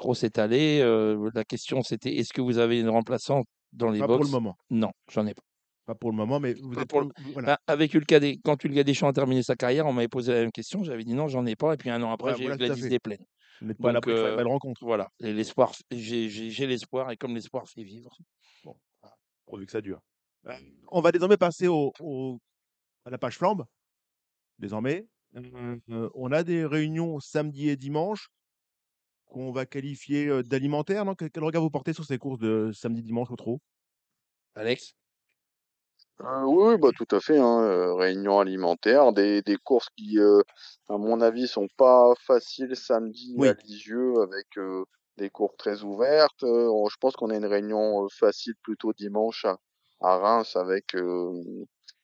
trop 0.00 0.14
s'étaler. 0.14 0.80
Euh, 0.80 1.30
la 1.34 1.44
question, 1.44 1.82
c'était 1.82 2.16
est-ce 2.16 2.32
que 2.32 2.40
vous 2.40 2.58
avez 2.58 2.80
une 2.80 2.88
remplaçante 2.88 3.46
dans 3.72 3.90
les 3.90 4.00
Pas 4.00 4.06
pour 4.06 4.18
box? 4.18 4.28
le 4.28 4.32
moment. 4.32 4.56
Non, 4.70 4.90
j'en 5.10 5.26
ai 5.26 5.34
pas. 5.34 5.42
Pas 5.86 5.94
pour 5.94 6.10
le 6.10 6.16
moment, 6.16 6.40
mais 6.40 6.54
vous 6.54 6.78
êtes. 6.78 6.88
pour 6.88 7.02
le- 7.02 7.08
Voilà. 7.32 7.46
Bah, 7.48 7.58
avec 7.66 7.94
Ulka 7.94 8.18
Des- 8.20 8.38
quand 8.44 8.62
Ulga 8.64 8.82
Deschamps 8.84 9.08
a 9.08 9.12
terminé 9.12 9.42
sa 9.42 9.56
carrière, 9.56 9.86
on 9.86 9.92
m'avait 9.92 10.08
posé 10.08 10.32
la 10.32 10.40
même 10.40 10.52
question. 10.52 10.82
J'avais 10.84 11.04
dit 11.04 11.14
non, 11.14 11.28
j'en 11.28 11.44
ai 11.46 11.56
pas. 11.56 11.74
Et 11.74 11.76
puis 11.76 11.90
un 11.90 12.02
an 12.02 12.10
après, 12.12 12.32
Ouais, 12.32 12.36
j'ai 12.38 12.44
voilà, 12.44 12.56
eu 12.56 12.58
Gladys. 12.58 12.88
Desplaines. 12.88 13.24
Vous 13.60 13.74
pas 13.74 13.90
à 13.90 13.92
Donc, 13.92 14.06
l'abri 14.06 14.12
de 14.12 14.16
faire 14.16 14.26
une 14.26 14.32
euh, 14.32 14.36
belle 14.36 14.46
rencontre. 14.46 14.84
Voilà, 14.84 15.08
l'espoir, 15.20 15.72
j'ai 15.90 16.66
l'espoir, 16.66 17.10
et 17.10 17.16
comme 17.16 17.34
l'espoir 17.34 17.68
fait 17.68 17.82
vivre. 17.82 18.16
pourvu 19.46 19.66
que 19.66 19.72
ça 19.72 19.80
dure. 19.80 20.00
Euh, 20.46 20.52
On 20.88 21.00
va 21.00 21.12
désormais 21.12 21.36
passer 21.36 21.66
au, 21.68 21.92
au- 22.00 22.38
à 23.04 23.10
la 23.10 23.18
page 23.18 23.36
flambe. 23.36 23.64
Désormais, 24.58 25.06
euh, 25.36 26.08
on 26.14 26.30
a 26.32 26.42
des 26.44 26.64
réunions 26.64 27.18
samedi 27.20 27.68
et 27.68 27.76
dimanche 27.76 28.28
qu'on 29.30 29.52
va 29.52 29.66
qualifier 29.66 30.42
d'alimentaires. 30.42 31.04
non? 31.04 31.14
Quel, 31.14 31.44
regard 31.44 31.62
vous 31.62 31.70
portez 31.70 31.92
sur 31.92 32.04
ces 32.04 32.18
courses 32.18 32.38
de 32.40 32.70
samedi-dimanche 32.72 33.30
au 33.30 33.36
trot? 33.36 33.60
Alex? 34.54 34.94
Euh, 36.20 36.44
oui, 36.44 36.76
bah, 36.78 36.90
tout 36.96 37.06
à 37.16 37.20
fait. 37.20 37.38
Hein, 37.38 37.94
réunion 37.96 38.40
alimentaire, 38.40 39.12
des, 39.12 39.42
des 39.42 39.56
courses 39.56 39.88
qui, 39.96 40.18
euh, 40.18 40.42
à 40.88 40.98
mon 40.98 41.20
avis, 41.20 41.48
sont 41.48 41.68
pas 41.76 42.12
faciles 42.26 42.76
samedi 42.76 43.34
Oui. 43.36 43.48
à 43.48 43.54
Lisieux 43.54 44.20
avec 44.20 44.46
euh, 44.58 44.84
des 45.16 45.30
cours 45.30 45.56
très 45.56 45.82
ouvertes. 45.82 46.42
Euh, 46.42 46.68
je 46.90 46.96
pense 47.00 47.14
qu'on 47.16 47.30
a 47.30 47.36
une 47.36 47.46
réunion 47.46 48.06
facile 48.10 48.54
plutôt 48.62 48.92
dimanche 48.92 49.44
à, 49.46 49.58
à 50.00 50.18
Reims 50.18 50.56
avec, 50.56 50.94
euh, 50.94 51.32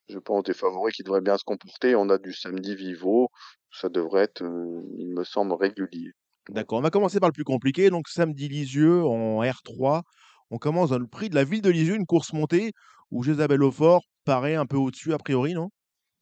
je 0.08 0.18
pense, 0.18 0.44
des 0.44 0.54
favoris 0.54 0.94
qui 0.96 1.02
devraient 1.02 1.20
bien 1.20 1.36
se 1.36 1.44
comporter. 1.44 1.94
On 1.94 2.08
a 2.08 2.18
du 2.18 2.32
samedi 2.32 2.74
Vivo. 2.74 3.28
Ça 3.70 3.88
devrait 3.90 4.22
être, 4.24 4.42
euh, 4.42 4.82
il 4.98 5.08
me 5.08 5.24
semble, 5.24 5.52
régulier. 5.54 6.12
D'accord, 6.48 6.78
on 6.78 6.82
va 6.82 6.90
commencer 6.90 7.18
par 7.20 7.28
le 7.28 7.32
plus 7.32 7.44
compliqué. 7.44 7.90
Donc 7.90 8.08
samedi 8.08 8.48
Lisieux 8.48 9.04
en 9.04 9.42
R3. 9.42 10.02
On 10.50 10.58
commence 10.58 10.90
dans 10.90 10.98
le 10.98 11.06
prix 11.08 11.28
de 11.28 11.34
la 11.34 11.44
ville 11.44 11.62
de 11.62 11.70
Lisieux, 11.70 11.96
une 11.96 12.06
course 12.06 12.32
montée 12.32 12.72
où 13.10 13.22
Jésabelle 13.22 13.62
Aufort 13.62 14.02
paraît 14.24 14.54
un 14.54 14.66
peu 14.66 14.76
au-dessus 14.76 15.12
a 15.12 15.18
priori, 15.18 15.54
non? 15.54 15.70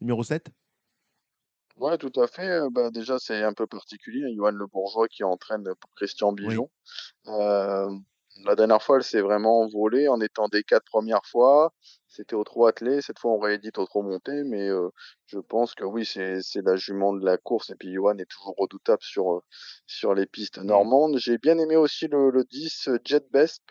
Numéro 0.00 0.22
7 0.22 0.50
Ouais, 1.76 1.98
tout 1.98 2.12
à 2.20 2.26
fait. 2.26 2.48
Euh, 2.48 2.68
Bah, 2.70 2.90
déjà, 2.90 3.18
c'est 3.18 3.42
un 3.42 3.52
peu 3.52 3.66
particulier. 3.66 4.24
hein, 4.24 4.32
Johan 4.36 4.52
Le 4.52 4.66
Bourgeois 4.66 5.08
qui 5.08 5.24
entraîne 5.24 5.64
pour 5.64 5.90
Christian 5.96 6.32
Bijon. 6.32 6.70
Euh, 7.26 7.90
la 8.44 8.56
dernière 8.56 8.82
fois, 8.82 8.96
elle 8.96 9.04
s'est 9.04 9.20
vraiment 9.20 9.60
envolée 9.62 10.08
en 10.08 10.20
étant 10.20 10.48
des 10.48 10.64
quatre 10.64 10.84
premières 10.84 11.24
fois. 11.26 11.72
C'était 12.08 12.34
au 12.34 12.44
trot 12.44 12.66
attelé. 12.66 13.00
Cette 13.00 13.18
fois, 13.18 13.32
on 13.32 13.38
réédite 13.38 13.78
au 13.78 13.86
trot 13.86 14.02
monté. 14.02 14.42
Mais 14.44 14.68
euh, 14.68 14.88
je 15.26 15.38
pense 15.38 15.74
que 15.74 15.84
oui, 15.84 16.04
c'est 16.04 16.40
c'est 16.42 16.62
la 16.62 16.76
jument 16.76 17.12
de 17.14 17.24
la 17.24 17.38
course. 17.38 17.70
Et 17.70 17.74
puis, 17.76 17.92
Johan 17.92 18.18
est 18.18 18.26
toujours 18.30 18.54
redoutable 18.58 19.02
sur, 19.02 19.34
euh, 19.34 19.40
sur 19.86 20.14
les 20.14 20.26
pistes 20.26 20.58
normandes. 20.58 21.16
J'ai 21.18 21.38
bien 21.38 21.58
aimé 21.58 21.76
aussi 21.76 22.08
le, 22.08 22.30
le 22.30 22.44
10 22.44 22.88
Jet 23.04 23.24
Best. 23.30 23.62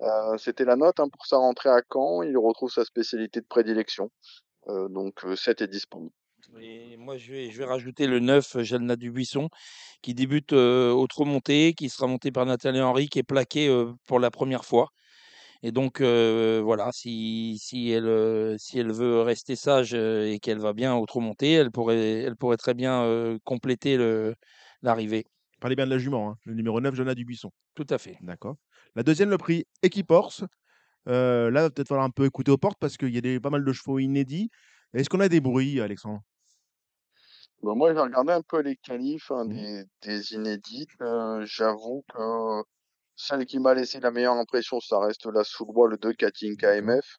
Euh, 0.00 0.36
C'était 0.38 0.64
la 0.64 0.76
note 0.76 1.00
hein, 1.00 1.08
pour 1.08 1.26
sa 1.26 1.36
rentrée 1.38 1.70
à 1.70 1.80
Caen. 1.92 2.22
Il 2.22 2.36
retrouve 2.38 2.70
sa 2.70 2.84
spécialité 2.84 3.40
de 3.40 3.46
prédilection. 3.46 4.10
Euh, 4.68 4.88
donc, 4.88 5.24
euh, 5.24 5.36
7 5.36 5.62
et 5.62 5.68
10 5.68 5.86
pour 5.86 6.02
moi. 6.02 6.10
Et 6.60 6.96
moi, 6.96 7.16
je 7.16 7.32
vais, 7.32 7.50
je 7.50 7.58
vais 7.58 7.64
rajouter 7.64 8.06
le 8.06 8.20
9, 8.20 8.62
Jalna 8.62 8.96
Dubuisson, 8.96 9.48
qui 10.02 10.14
débute 10.14 10.52
euh, 10.52 10.92
au 10.92 11.24
monté, 11.24 11.74
qui 11.74 11.88
sera 11.88 12.06
monté 12.06 12.30
par 12.32 12.46
Nathalie 12.46 12.80
Henry, 12.80 13.08
qui 13.08 13.18
est 13.18 13.22
plaqué 13.22 13.68
euh, 13.68 13.92
pour 14.06 14.20
la 14.20 14.30
première 14.30 14.64
fois. 14.64 14.88
Et 15.62 15.72
donc, 15.72 16.00
euh, 16.00 16.60
voilà, 16.62 16.90
si, 16.92 17.58
si, 17.60 17.90
elle, 17.90 18.06
euh, 18.06 18.56
si 18.58 18.78
elle 18.78 18.92
veut 18.92 19.22
rester 19.22 19.56
sage 19.56 19.92
euh, 19.92 20.30
et 20.30 20.38
qu'elle 20.38 20.58
va 20.58 20.72
bien 20.72 20.94
au 20.94 21.04
trot 21.04 21.20
monté, 21.20 21.52
elle 21.52 21.72
pourrait, 21.72 22.20
elle 22.22 22.36
pourrait 22.36 22.56
très 22.56 22.74
bien 22.74 23.02
euh, 23.02 23.38
compléter 23.44 23.96
l'arrivée. 24.82 25.26
Parlez 25.60 25.74
bien 25.74 25.86
de 25.86 25.90
la 25.90 25.98
jument, 25.98 26.30
hein, 26.30 26.36
le 26.44 26.54
numéro 26.54 26.80
9, 26.80 26.94
Jonah 26.94 27.14
Dubuisson. 27.14 27.50
Tout 27.74 27.86
à 27.90 27.98
fait. 27.98 28.16
D'accord. 28.20 28.56
La 28.94 29.02
deuxième, 29.02 29.30
le 29.30 29.38
prix 29.38 29.66
Equiporse. 29.82 30.44
Euh, 31.08 31.50
là, 31.50 31.60
il 31.60 31.62
va 31.64 31.70
peut-être 31.70 31.88
falloir 31.88 32.06
un 32.06 32.10
peu 32.10 32.26
écouter 32.26 32.52
aux 32.52 32.58
portes 32.58 32.78
parce 32.78 32.96
qu'il 32.96 33.12
y 33.14 33.18
a 33.18 33.20
des, 33.20 33.40
pas 33.40 33.50
mal 33.50 33.64
de 33.64 33.72
chevaux 33.72 33.98
inédits. 33.98 34.50
Est-ce 34.94 35.08
qu'on 35.08 35.20
a 35.20 35.28
des 35.30 35.40
bruits, 35.40 35.80
Alexandre? 35.80 36.22
Bon, 37.62 37.74
moi, 37.76 37.92
j'ai 37.92 38.00
regardé 38.00 38.32
un 38.32 38.42
peu 38.42 38.60
les 38.60 38.76
qualifs 38.76 39.30
hein, 39.30 39.44
Mhm. 39.44 39.54
des, 39.54 39.84
des 40.02 40.32
inédites. 40.34 40.90
Euh, 41.02 41.44
J'avoue 41.44 42.04
que 42.12 42.62
celle 43.16 43.46
qui 43.46 43.58
m'a 43.58 43.74
laissé 43.74 44.00
la 44.00 44.10
meilleure 44.12 44.34
impression, 44.36 44.80
ça 44.80 45.00
reste 45.00 45.26
la 45.26 45.42
le 45.88 45.96
2 45.98 46.12
Katinka. 46.14 46.76
MF. 46.76 47.16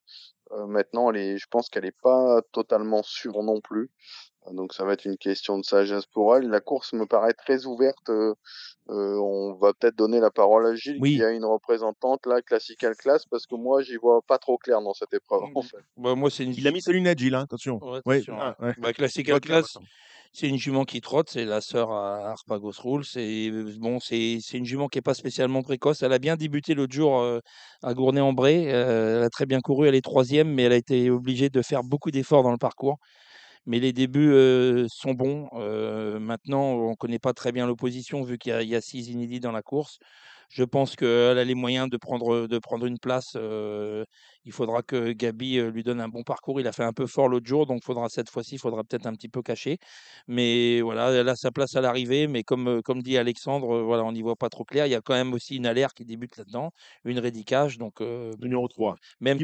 Euh, 0.52 0.66
maintenant, 0.68 1.12
elle 1.12 1.18
est, 1.18 1.38
je 1.38 1.48
pense 1.50 1.70
qu'elle 1.70 1.86
est 1.86 1.98
pas 2.02 2.42
totalement 2.54 3.04
sûre 3.04 3.44
non 3.44 3.60
plus. 3.62 3.92
Donc 4.52 4.74
ça 4.74 4.84
va 4.86 4.94
être 4.94 5.06
une 5.06 5.18
question 5.18 5.58
de 5.58 5.64
sagesse 5.64 6.06
pour 6.08 6.36
elle. 6.36 6.48
La 6.50 6.60
course 6.60 6.94
me 6.94 7.06
paraît 7.06 7.34
très 7.34 7.66
ouverte. 7.66 8.10
Euh, 8.10 8.34
euh, 8.90 9.16
on 9.20 9.54
va 9.56 9.74
peut-être 9.74 9.96
donner 9.96 10.20
la 10.20 10.32
parole 10.32 10.66
à 10.66 10.76
Gilles, 10.76 10.98
Oui. 11.00 11.18
qui 11.18 11.24
a 11.24 11.30
une 11.32 11.46
représentante 11.46 12.26
là, 12.26 12.42
Classical 12.42 12.96
Class, 12.96 13.26
parce 13.30 13.46
que 13.46 13.56
moi, 13.56 13.84
j'y 13.84 13.98
vois 13.98 14.22
pas 14.28 14.40
trop 14.40 14.58
clair 14.58 14.82
dans 14.82 14.94
cette 14.94 15.14
épreuve. 15.14 15.44
En 15.54 15.62
fait. 15.62 15.78
Bah, 15.98 16.16
moi, 16.16 16.32
c'est 16.32 16.46
une. 16.46 16.54
Il 16.54 16.68
a 16.68 16.72
mis 16.72 16.82
ses 16.82 16.94
lunettes, 16.94 17.20
Gilles, 17.20 17.36
hein, 17.36 17.42
attention. 17.44 17.80
Ouais, 17.84 18.00
Ouais, 18.06 18.16
attention, 18.16 18.38
ah, 18.40 18.56
ouais. 18.60 18.74
Bah, 18.80 18.94
Classical 18.94 19.36
Vote 19.36 19.46
là, 19.48 19.60
Class, 19.60 19.76
maintenant. 19.76 19.88
c'est 20.34 20.48
une 20.48 20.58
jument 20.58 20.86
qui 20.86 21.02
trotte, 21.02 21.30
c'est 21.30 21.46
la 21.46 21.62
sœur 21.62 21.92
à 21.92 22.30
Arpagos 22.32 22.72
Rules. 22.84 23.06
C'est 23.06 23.52
bon, 23.78 24.00
c'est 24.00 24.40
c'est 24.42 24.58
une 24.58 24.66
jument 24.66 24.88
qui 24.88 24.98
est 24.98 25.04
pas 25.04 25.14
spécialement 25.14 25.62
précoce. 25.62 26.02
Elle 26.02 26.14
a 26.14 26.20
bien 26.20 26.38
débuté 26.38 26.74
l'autre 26.74 26.94
jour 26.94 27.20
euh, 27.20 27.40
à 27.84 27.94
Gournay-en-Bray. 27.94 28.72
Euh, 28.72 29.18
elle 29.20 29.24
a 29.26 29.30
très 29.30 29.46
bien 29.46 29.60
couru, 29.60 29.88
elle 29.88 29.96
est 29.96 30.02
troisième, 30.02 30.52
mais 30.52 30.64
elle 30.64 30.74
a 30.74 30.78
été 30.78 31.12
obligée 31.12 31.50
de 31.50 31.62
faire 31.62 31.84
beaucoup 31.84 32.10
d'efforts 32.10 32.42
dans 32.42 32.52
le 32.52 32.58
parcours. 32.58 32.98
Mais 33.66 33.80
les 33.80 33.94
débuts 33.94 34.34
sont 34.90 35.14
bons. 35.14 35.50
Maintenant, 36.20 36.64
on 36.74 36.92
ne 36.92 36.96
connaît 36.96 37.20
pas 37.20 37.34
très 37.34 37.52
bien 37.52 37.68
l'opposition 37.68 38.24
vu 38.24 38.38
qu'il 38.38 38.54
y, 38.64 38.76
a- 38.76 38.82
six 38.82 39.10
inédits 39.10 39.40
dans 39.40 39.52
la 39.52 39.62
course. 39.62 40.00
Je 40.50 40.64
pense 40.64 40.96
qu'elle 40.96 41.38
a 41.38 41.44
les 41.46 41.56
moyens 41.56 41.90
de 41.90 41.98
prendre, 41.98 42.48
une 42.88 43.00
place. 43.00 43.36
Il 44.46 44.52
faudra 44.52 44.82
que 44.82 45.12
Gabi 45.12 45.58
lui 45.62 45.84
donne 45.84 46.02
un 46.02 46.08
bon 46.10 46.24
parcours. 46.24 46.60
Il 46.60 46.68
a 46.68 46.72
fait 46.72 46.84
un 46.84 46.94
peu 46.94 47.08
fort 47.08 47.28
l'autre 47.28 47.46
jour, 47.46 47.66
donc 47.66 47.84
faudra 47.84 48.10
cette 48.10 48.30
fois-ci, 48.30 48.56
il 48.56 48.60
faudra 48.60 48.84
peut-être 48.84 49.06
un 49.06 49.14
petit 49.14 49.30
peu 49.30 49.42
cacher. 49.42 49.78
Mais 50.28 50.82
voilà, 50.82 51.12
elle 51.12 51.28
a 51.30 51.36
sa 51.36 51.52
place 51.52 51.76
à 51.76 51.82
l'arrivée. 51.82 52.28
Mais 52.28 52.44
comme, 52.44 52.82
comme 52.84 53.02
dit 53.02 53.18
Alexandre, 53.18 53.82
voilà, 53.82 54.04
on 54.04 54.12
n'y 54.12 54.22
voit 54.22 54.36
pas 54.36 54.50
trop 54.50 54.64
clair. 54.64 54.86
Il 54.86 54.92
y 54.92 54.96
a 54.96 55.02
quand 55.02 55.14
même 55.14 55.34
aussi 55.34 55.58
une 55.58 55.66
alerte 55.66 55.96
qui 55.96 56.06
débute 56.06 56.38
là-dedans, 56.38 56.72
une 57.06 57.20
rédicage. 57.20 57.78
Donc 57.78 58.02
euh, 58.02 58.32
Numéro 58.42 58.68
3. 58.68 58.96
même 59.20 59.38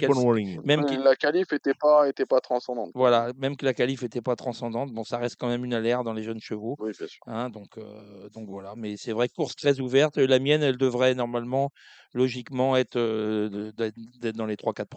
même 0.64 0.86
qu'il- 0.86 1.00
La 1.00 1.16
qualif 1.16 1.52
était 1.54 1.74
pas, 1.74 2.08
était 2.10 2.26
pas 2.26 2.40
transcendante. 2.40 2.92
voilà, 2.96 3.32
même 3.38 3.56
que 3.58 3.66
la 3.66 3.74
qualif 3.74 4.02
n'était 4.02 4.22
pas 4.22 4.36
transcendante, 4.36 4.92
bon, 4.92 5.04
ça 5.04 5.18
reste 5.18 5.36
quand 5.40 5.48
même 5.48 5.66
une 5.66 5.74
alerte 5.74 6.04
dans 6.06 6.14
les 6.14 6.24
jeunes 6.24 6.40
chevaux. 6.40 6.76
Oui, 6.80 6.92
bien 6.98 7.08
sûr. 7.08 7.22
Hein, 7.28 7.50
donc, 7.50 7.78
euh, 7.78 8.30
donc 8.34 8.48
voilà, 8.48 8.74
mais 8.76 8.96
c'est 8.98 9.12
vrai, 9.12 9.28
course 9.30 9.56
très 9.56 9.80
ouverte. 9.80 10.18
La 10.18 10.40
mienne, 10.40 10.64
elle 10.64 10.78
devrait 10.78 11.16
normalement, 11.16 11.70
logiquement, 12.14 12.76
être 12.78 12.96
euh, 12.98 13.72
d'être 13.78 14.36
dans 14.36 14.46
les 14.46 14.56
3-4 14.56 14.88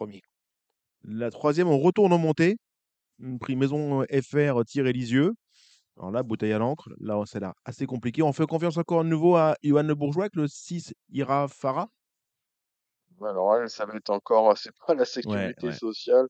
La 1.05 1.31
troisième, 1.31 1.69
on 1.69 1.79
retourne 1.79 2.13
en 2.13 2.19
montée. 2.19 2.57
Prix 3.41 3.57
Maison 3.57 4.03
euh, 4.03 4.21
FR 4.23 4.65
tiré 4.65 4.93
Lisieux. 4.93 5.35
Alors 5.97 6.13
là, 6.13 6.23
bouteille 6.23 6.53
à 6.53 6.59
l'encre. 6.59 6.91
Là, 7.01 7.21
ça 7.27 7.39
a 7.39 7.41
l'air 7.41 7.55
assez 7.65 7.87
compliqué. 7.87 8.23
On 8.23 8.33
fait 8.33 8.47
confiance 8.47 8.77
encore 8.77 9.01
à 9.01 9.05
nouveau 9.05 9.37
à 9.37 9.57
Johan 9.63 9.83
Le 9.83 9.95
Bourgeois 9.95 10.25
avec 10.25 10.37
le 10.37 10.47
6 10.47 10.95
Ira 11.11 11.49
Farah. 11.49 11.89
Alors 13.21 13.57
elle, 13.57 13.69
ça 13.69 13.85
va 13.85 13.95
être 13.97 14.11
encore, 14.11 14.57
c'est 14.59 14.73
pas 14.87 14.95
la 14.95 15.05
sécurité 15.05 15.67
ouais. 15.67 15.73
sociale. 15.73 16.29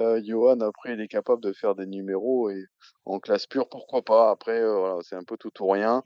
Euh, 0.00 0.22
Johan, 0.24 0.60
après, 0.60 0.94
il 0.94 1.00
est 1.00 1.08
capable 1.08 1.42
de 1.42 1.52
faire 1.52 1.74
des 1.74 1.86
numéros 1.86 2.50
et 2.50 2.64
en 3.04 3.18
classe 3.20 3.46
pure, 3.46 3.68
pourquoi 3.68 4.02
pas. 4.02 4.30
Après, 4.30 4.60
euh, 4.60 4.78
voilà, 4.78 4.96
c'est 5.02 5.16
un 5.16 5.24
peu 5.24 5.36
tout 5.36 5.52
ou 5.60 5.68
rien. 5.68 6.02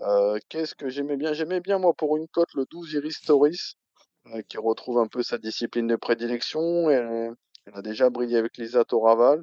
Euh, 0.00 0.38
Qu'est-ce 0.48 0.74
que 0.74 0.88
j'aimais 0.88 1.16
bien? 1.16 1.32
J'aimais 1.32 1.60
bien, 1.60 1.78
moi, 1.78 1.94
pour 1.94 2.16
une 2.16 2.28
cote, 2.28 2.52
le 2.54 2.66
12 2.70 2.92
Iris 2.92 3.20
Toris, 3.22 3.74
euh, 3.76 3.79
qui 4.48 4.58
retrouve 4.58 4.98
un 4.98 5.06
peu 5.06 5.22
sa 5.22 5.38
discipline 5.38 5.86
de 5.86 5.96
prédilection. 5.96 6.90
Elle, 6.90 7.34
elle 7.66 7.78
a 7.78 7.82
déjà 7.82 8.10
brillé 8.10 8.36
avec 8.36 8.56
Lisa 8.56 8.84
Toraval. 8.84 9.42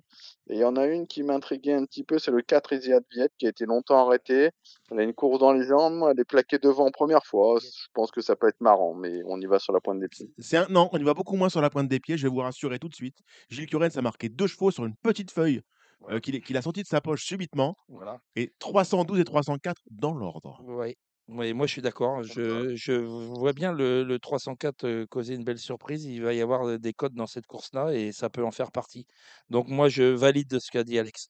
Et 0.50 0.56
il 0.56 0.60
y 0.60 0.63
en 0.63 0.76
a 0.76 0.86
une 0.86 1.08
qui 1.08 1.23
m'intriguait 1.23 1.73
un 1.73 1.86
petit 1.86 2.04
peu, 2.04 2.19
c'est 2.19 2.32
le 2.32 2.41
4 2.41 2.73
Isiad 2.73 3.04
Viet, 3.12 3.30
qui 3.38 3.45
a 3.45 3.50
été 3.50 3.65
longtemps 3.65 4.06
arrêté. 4.06 4.52
Elle 4.91 5.00
a 5.00 5.04
une 5.04 5.13
course 5.13 5.39
dans 5.39 5.54
les 5.54 5.65
jambes, 5.65 6.08
elle 6.10 6.19
est 6.19 6.26
plaquée 6.26 6.58
devant 6.58 6.89
première 6.91 7.26
fois. 7.26 7.60
Je 7.62 7.67
pense 7.93 8.12
que 8.12 8.21
ça 8.21 8.36
peut 8.36 8.47
être 8.47 8.62
marrant, 8.62 8.95
mais 8.95 9.21
on 9.26 9.39
y 9.39 9.45
va 9.45 9.60
sur 9.60 9.73
la 9.73 9.80
pointe 9.80 10.00
des 10.00 10.08
pieds. 10.08 10.32
C'est 10.39 10.58
un... 10.58 10.67
Non, 10.69 10.89
on 10.91 10.97
y 10.97 11.04
va 11.04 11.13
beaucoup 11.13 11.36
moins 11.36 11.50
sur 11.50 11.62
la 11.62 11.69
pointe 11.69 11.88
des 11.88 12.00
pieds. 12.00 12.17
Je 12.17 12.23
vais 12.23 12.34
vous 12.34 12.41
rassurer 12.41 12.80
tout 12.80 12.89
de 12.89 12.95
suite. 12.95 13.17
Gilles 13.50 13.67
Curens 13.67 13.95
a 13.97 14.02
marqué 14.02 14.30
deux 14.30 14.47
chevaux 14.47 14.71
sur 14.71 14.86
une 14.86 14.95
petite 14.95 15.32
feuille 15.32 15.62
euh, 16.10 16.19
qu'il 16.19 16.58
a 16.58 16.62
sorti 16.62 16.84
de 16.84 16.88
sa 16.88 17.02
poche 17.02 17.23
subitement. 17.23 17.76
Voilà. 17.88 18.19
Et 18.36 18.54
312 18.60 19.19
et 19.19 19.23
304 19.26 19.82
dans 19.91 20.13
l'ordre. 20.13 20.62
Oui. 20.63 20.95
Oui, 21.27 21.53
moi 21.53 21.67
je 21.67 21.71
suis 21.73 21.81
d'accord. 21.81 22.23
Je, 22.23 22.73
je 22.75 22.93
vois 22.93 23.51
bien 23.53 23.71
le, 23.73 24.03
le 24.03 24.19
304 24.19 24.83
euh, 24.85 25.05
causer 25.07 25.35
une 25.35 25.43
belle 25.43 25.57
surprise. 25.59 26.05
Il 26.05 26.21
va 26.23 26.33
y 26.33 26.41
avoir 26.41 26.65
euh, 26.67 26.77
des 26.79 26.93
codes 26.93 27.13
dans 27.15 27.27
cette 27.27 27.45
course-là 27.47 27.93
et 27.93 28.11
ça 28.13 28.29
peut 28.29 28.43
en 28.45 28.51
faire 28.51 28.71
partie. 28.71 29.05
Donc 29.49 29.67
moi 29.67 29.89
je 29.89 30.03
valide 30.03 30.47
de 30.49 30.59
ce 30.59 30.71
qu'a 30.71 30.83
dit 30.85 30.97
Alex. 30.99 31.29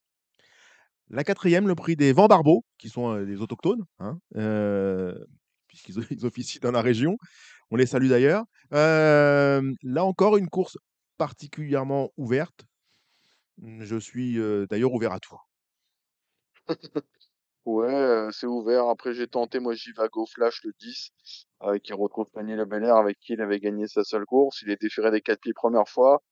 La 1.10 1.24
quatrième, 1.24 1.66
le 1.68 1.74
prix 1.74 1.96
des 1.96 2.12
Vents 2.12 2.26
Barbeaux, 2.28 2.64
qui 2.78 2.88
sont 2.90 3.14
euh, 3.14 3.24
des 3.24 3.40
autochtones, 3.40 3.84
hein, 3.98 4.18
euh, 4.36 5.14
puisqu'ils 5.66 5.96
ils 6.10 6.26
officient 6.26 6.60
dans 6.62 6.70
la 6.70 6.82
région. 6.82 7.16
On 7.70 7.76
les 7.76 7.86
salue 7.86 8.08
d'ailleurs. 8.08 8.44
Euh, 8.74 9.62
là 9.82 10.04
encore, 10.04 10.36
une 10.36 10.48
course 10.48 10.78
particulièrement 11.18 12.10
ouverte. 12.16 12.66
Je 13.62 13.96
suis 13.96 14.38
euh, 14.38 14.66
d'ailleurs 14.68 14.92
ouvert 14.92 15.12
à 15.12 15.20
tout. 15.20 15.36
Ouais, 17.68 17.92
euh, 17.92 18.30
c'est 18.32 18.46
ouvert. 18.46 18.88
Après, 18.88 19.12
j'ai 19.12 19.26
tenté, 19.26 19.60
moi, 19.60 19.74
Jivago 19.74 20.24
Flash, 20.24 20.62
le 20.64 20.72
10, 20.80 21.10
euh, 21.64 21.78
qui 21.78 21.92
retrouve 21.92 22.26
Fanny 22.32 22.54
Le 22.54 22.64
Belair, 22.64 22.96
avec 22.96 23.18
qui 23.20 23.34
il 23.34 23.42
avait 23.42 23.60
gagné 23.60 23.86
sa 23.86 24.04
seule 24.04 24.24
course. 24.24 24.62
Il 24.62 24.70
est 24.70 24.80
déféré 24.80 25.10
des 25.10 25.20
quatre 25.20 25.40
pieds 25.40 25.52
première 25.52 25.86
fois. 25.86 26.22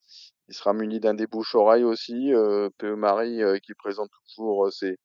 Il 0.49 0.55
sera 0.55 0.73
muni 0.73 0.99
d'un 0.99 1.13
débouche-oreille 1.13 1.85
aussi. 1.85 2.33
Euh, 2.33 2.71
PE 2.79 2.95
Marie, 2.95 3.43
euh, 3.43 3.59
qui 3.59 3.75
présente 3.75 4.09
toujours 4.35 4.73
ses, 4.73 4.97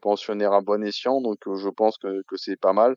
pensionnaires 0.00 0.52
à 0.52 0.60
bon 0.60 0.84
escient. 0.84 1.20
Donc, 1.20 1.38
je 1.44 1.68
pense 1.68 1.98
que, 1.98 2.22
c'est 2.36 2.54
pas 2.54 2.72
mal. 2.72 2.94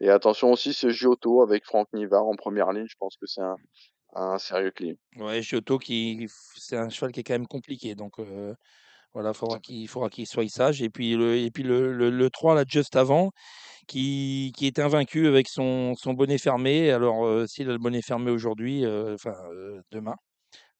Et 0.00 0.10
attention 0.10 0.52
aussi, 0.52 0.74
ce 0.74 0.90
Giotto 0.90 1.40
avec 1.40 1.64
Franck 1.64 1.88
Nivard 1.94 2.26
en 2.26 2.36
première 2.36 2.70
ligne. 2.70 2.86
Je 2.86 2.96
pense 2.98 3.16
que 3.16 3.24
c'est 3.24 3.40
un, 4.14 4.38
sérieux 4.38 4.72
clean. 4.72 4.96
Ouais, 5.16 5.40
Giotto 5.40 5.78
qui 5.78 6.28
c'est 6.56 6.76
un 6.76 6.90
cheval 6.90 7.12
qui 7.12 7.20
est 7.20 7.24
quand 7.24 7.32
même 7.32 7.46
compliqué. 7.46 7.94
Donc 7.94 8.18
voilà, 9.16 9.32
faudra 9.32 9.58
qu'il 9.60 9.88
faudra 9.88 10.10
qu'il 10.10 10.26
soit 10.26 10.46
sage. 10.50 10.82
Et 10.82 10.90
puis 10.90 11.16
le 11.16 11.36
et 11.38 11.50
puis 11.50 11.62
le, 11.62 11.90
le, 11.94 12.10
le 12.10 12.30
3 12.30 12.54
là 12.54 12.64
juste 12.68 12.96
avant, 12.96 13.30
qui, 13.88 14.52
qui 14.56 14.66
est 14.66 14.78
invaincu 14.80 15.26
avec 15.28 15.48
son, 15.48 15.94
son 15.96 16.14
bonnet 16.14 16.38
fermé. 16.38 16.90
Alors 16.92 17.24
euh, 17.26 17.46
s'il 17.46 17.68
a 17.70 17.72
le 17.72 17.78
bonnet 17.78 18.02
fermé 18.02 18.30
aujourd'hui, 18.32 18.84
euh, 18.84 19.14
enfin 19.14 19.34
euh, 19.52 19.80
demain. 19.92 20.16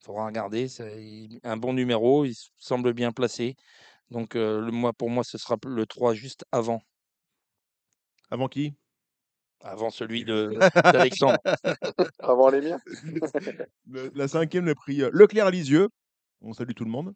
Il 0.01 0.05
faudra 0.07 0.27
regarder, 0.27 0.67
c'est 0.69 1.29
un 1.43 1.57
bon 1.57 1.73
numéro, 1.73 2.25
il 2.25 2.35
semble 2.57 2.93
bien 2.93 3.11
placé. 3.11 3.55
Donc 4.11 4.35
euh, 4.35 4.61
le, 4.61 4.71
moi, 4.71 4.93
pour 4.93 5.09
moi, 5.09 5.23
ce 5.23 5.37
sera 5.39 5.57
le 5.65 5.85
3 5.87 6.13
juste 6.13 6.45
avant, 6.51 6.81
Avant 8.29 8.47
qui? 8.47 8.73
Avant 9.61 9.89
celui 9.89 10.23
de 10.23 10.57
d'Alexandre. 10.91 11.39
Avant 12.19 12.49
les 12.49 12.61
miens. 12.61 12.79
Le- 13.87 14.11
La 14.15 14.27
cinquième, 14.27 14.65
le 14.65 14.75
prix 14.75 15.01
euh, 15.01 15.09
Leclerc 15.13 15.49
Lisieux. 15.49 15.89
On 16.41 16.53
salue 16.53 16.73
tout 16.75 16.85
le 16.85 16.91
monde. 16.91 17.13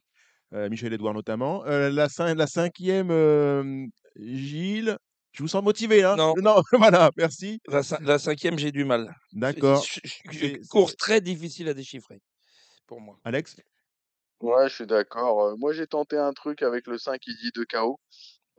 Euh, 0.53 0.69
Michel 0.69 0.93
Edouard 0.93 1.13
notamment. 1.13 1.65
Euh, 1.65 1.89
la, 1.89 2.07
cin- 2.07 2.35
la 2.35 2.47
cinquième, 2.47 3.09
euh, 3.11 3.85
Gilles. 4.17 4.97
Je 5.31 5.43
vous 5.43 5.47
sens 5.47 5.63
motivé, 5.63 6.03
hein 6.03 6.15
Non. 6.17 6.33
Non, 6.37 6.61
voilà, 6.73 7.09
merci. 7.15 7.61
La, 7.67 7.81
cin- 7.81 8.01
la 8.03 8.19
cinquième, 8.19 8.59
j'ai 8.59 8.71
du 8.71 8.83
mal. 8.83 9.15
D'accord. 9.31 9.85
Course 10.69 10.97
très 10.97 11.21
difficile 11.21 11.69
à 11.69 11.73
déchiffrer 11.73 12.19
pour 12.85 12.99
moi. 12.99 13.17
Alex? 13.23 13.55
Ouais, 14.41 14.67
je 14.67 14.75
suis 14.75 14.87
d'accord. 14.87 15.57
Moi, 15.57 15.71
j'ai 15.71 15.87
tenté 15.87 16.17
un 16.17 16.33
truc 16.33 16.63
avec 16.63 16.87
le 16.87 16.97
5 16.97 17.25
Easy 17.27 17.51
de 17.55 17.63
KO, 17.63 17.99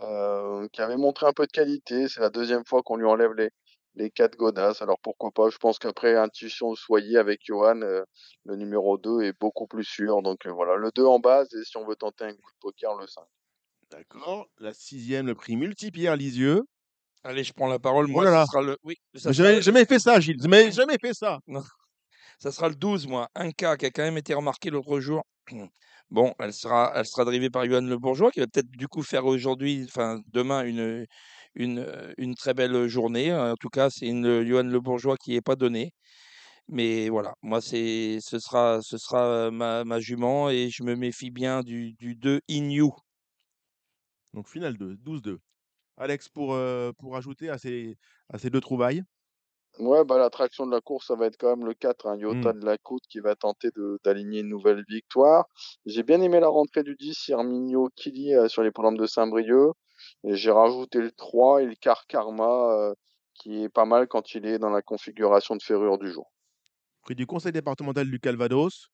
euh, 0.01 0.67
qui 0.73 0.81
avait 0.81 0.97
montré 0.97 1.27
un 1.27 1.33
peu 1.33 1.47
de 1.47 1.53
qualité. 1.53 2.09
C'est 2.09 2.21
la 2.21 2.31
deuxième 2.31 2.65
fois 2.65 2.83
qu'on 2.83 2.97
lui 2.97 3.05
enlève 3.05 3.35
les, 3.35 3.51
les 3.95 4.11
quatre 4.11 4.37
godasses. 4.37 4.83
Alors 4.83 4.99
pourquoi 5.01 5.31
pas? 5.31 5.51
Je 5.51 5.59
pense 5.59 5.79
qu'après 5.79 6.17
Intuition 6.17 6.75
Soyer 6.75 7.19
avec 7.19 7.41
Johan, 7.45 7.81
euh, 7.83 8.03
le 8.45 8.57
numéro 8.57 8.99
2 8.99 9.23
est 9.23 9.39
beaucoup 9.39 9.67
plus 9.67 9.85
sûr. 9.85 10.23
Donc 10.23 10.47
euh, 10.47 10.53
voilà, 10.53 10.77
le 10.77 10.91
2 10.95 11.05
en 11.05 11.19
base. 11.19 11.53
Et 11.55 11.65
si 11.65 11.77
on 11.77 11.87
veut 11.87 11.97
tenter 11.97 12.25
un 12.25 12.33
coup 12.33 12.51
de 12.53 12.59
poker, 12.61 12.97
le 12.97 13.07
5. 13.07 13.23
D'accord. 13.91 14.47
La 14.59 14.73
sixième, 14.73 15.27
le 15.27 15.35
prix 15.35 15.57
Multipierre 15.57 16.17
Lisieux. 16.17 16.63
Allez, 17.25 17.45
je 17.45 17.53
prends 17.53 17.69
la 17.69 17.79
parole. 17.79 18.07
Oh 18.09 18.13
Moi, 18.13 18.25
là 18.25 18.31
ça 18.31 18.37
là. 18.37 18.47
sera 18.47 18.63
le. 18.63 18.79
Oui, 18.83 18.97
ça 19.15 19.21
sera, 19.21 19.33
jamais, 19.33 19.63
jamais 19.63 19.85
fait 19.85 19.99
ça, 19.99 20.19
Gilles. 20.19 20.41
Jamais, 20.43 20.73
jamais 20.73 20.97
fait 21.01 21.15
ça. 21.15 21.39
ça 22.39 22.51
sera 22.51 22.69
le 22.69 22.75
12, 22.75 23.07
moi. 23.07 23.29
Un 23.35 23.53
cas 23.53 23.77
qui 23.77 23.87
a 23.87 23.91
quand 23.91 24.03
même 24.03 24.19
été 24.19 24.35
remarqué 24.35 24.71
l'autre 24.71 25.01
jour. 25.01 25.23
Bon, 26.11 26.35
elle 26.41 26.53
sera, 26.53 26.93
elle 26.95 27.07
sera 27.07 27.25
drivée 27.25 27.49
par 27.49 27.65
Johan 27.65 27.81
Le 27.81 27.97
Bourgeois, 27.97 28.31
qui 28.31 28.41
va 28.41 28.47
peut-être 28.47 28.71
du 28.71 28.87
coup 28.87 29.03
faire 29.03 29.25
aujourd'hui, 29.25 29.87
enfin 29.89 30.21
demain, 30.27 30.63
une, 30.63 31.07
une, 31.55 31.87
une 32.19 32.35
très 32.35 32.55
belle 32.55 32.87
journée. 32.89 33.33
En 33.35 33.55
tout 33.57 33.69
cas, 33.71 33.91
c'est 33.91 34.07
une 34.07 34.45
Johan 34.47 34.65
Le 34.65 34.81
Bourgeois 34.81 35.17
qui 35.17 35.33
n'est 35.33 35.41
pas 35.43 35.57
donnée. 35.57 35.93
Mais 36.69 37.09
voilà, 37.11 37.35
moi, 37.43 37.61
c'est, 37.63 38.19
ce 38.23 38.39
sera, 38.41 38.81
ce 38.83 38.99
sera 38.99 39.51
ma, 39.53 39.85
ma 39.85 40.01
jument 40.01 40.51
et 40.51 40.71
je 40.71 40.83
me 40.85 40.97
méfie 40.97 41.31
bien 41.31 41.63
du, 41.63 41.95
du 41.95 42.17
2 42.17 42.41
Inyu. 42.49 42.91
Donc, 44.35 44.49
finale 44.49 44.77
2, 44.79 44.97
12-2. 44.97 45.39
Alex, 45.97 46.29
pour, 46.29 46.55
euh, 46.55 46.93
pour 46.99 47.17
ajouter 47.17 47.51
à 47.51 47.59
ces, 47.59 47.97
à 48.31 48.39
ces 48.39 48.51
deux 48.51 48.61
trouvailles? 48.61 49.03
Ouais, 49.79 50.05
bah 50.05 50.19
l'attraction 50.19 50.67
de 50.67 50.71
la 50.71 50.81
course, 50.83 51.07
ça 51.07 51.15
va 51.15 51.27
être 51.27 51.37
quand 51.39 51.49
même 51.57 51.67
le 51.67 51.73
4, 51.75 52.07
hein, 52.07 52.17
Hmm. 52.29 52.47
Yota 52.47 52.53
de 52.53 52.65
la 52.65 52.77
Côte 52.79 53.03
qui 53.09 53.21
va 53.21 53.35
tenter 53.37 53.69
de 53.75 53.99
d'aligner 54.05 54.41
une 54.41 54.49
nouvelle 54.49 54.85
victoire. 54.89 55.47
J'ai 55.87 56.03
bien 56.03 56.21
aimé 56.21 56.41
la 56.41 56.49
rentrée 56.49 56.83
du 56.83 56.95
10, 56.95 57.29
Herminio 57.31 57.89
Kili 57.97 58.35
euh, 58.35 58.49
sur 58.49 58.63
les 58.63 58.71
programmes 58.71 58.99
de 58.99 59.07
Saint-Brieuc. 59.07 59.73
J'ai 60.25 60.51
rajouté 60.51 61.01
le 61.01 61.11
3 61.11 61.63
et 61.63 61.67
le 61.67 61.75
Car 61.75 62.07
Karma, 62.07 62.73
euh, 62.73 62.95
qui 63.35 63.63
est 63.63 63.69
pas 63.69 63.85
mal 63.85 64.09
quand 64.09 64.35
il 64.35 64.47
est 64.47 64.59
dans 64.59 64.71
la 64.71 64.83
configuration 64.83 65.57
de 65.57 65.63
ferrure 65.63 65.99
du 65.99 66.11
jour. 66.11 66.33
Prix 67.03 67.15
du 67.15 67.27
conseil 67.27 67.53
départemental 67.53 68.09
du 68.11 68.21
Calvados. 68.21 68.89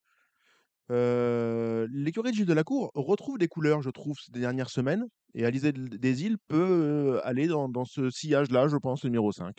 Euh, 0.90 1.86
L'écurie 1.90 2.30
de 2.30 2.36
Gilles 2.36 2.46
Delacour 2.46 2.90
retrouve 2.94 3.36
des 3.36 3.48
couleurs, 3.48 3.82
je 3.82 3.90
trouve, 3.90 4.16
ces 4.18 4.32
dernières 4.32 4.70
semaines. 4.70 5.04
Et 5.34 5.44
Alizé 5.44 5.72
des 5.72 6.24
Îles 6.24 6.38
peut 6.48 6.56
euh, 6.56 7.26
aller 7.26 7.46
dans, 7.46 7.68
dans 7.68 7.84
ce 7.84 8.08
sillage-là, 8.08 8.68
je 8.68 8.76
pense, 8.78 9.04
numéro 9.04 9.30
5. 9.30 9.54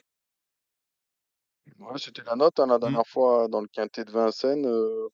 Ouais, 1.78 1.98
c'était 1.98 2.24
la 2.24 2.36
note 2.36 2.60
hein, 2.60 2.68
la 2.68 2.78
Mmh. 2.80 2.80
dernière 2.80 3.08
fois 3.08 3.48
dans 3.48 3.62
le 3.62 3.68
quintet 3.68 4.04
de 4.06 4.12
Vincennes. 4.12 4.66
euh, 4.66 5.08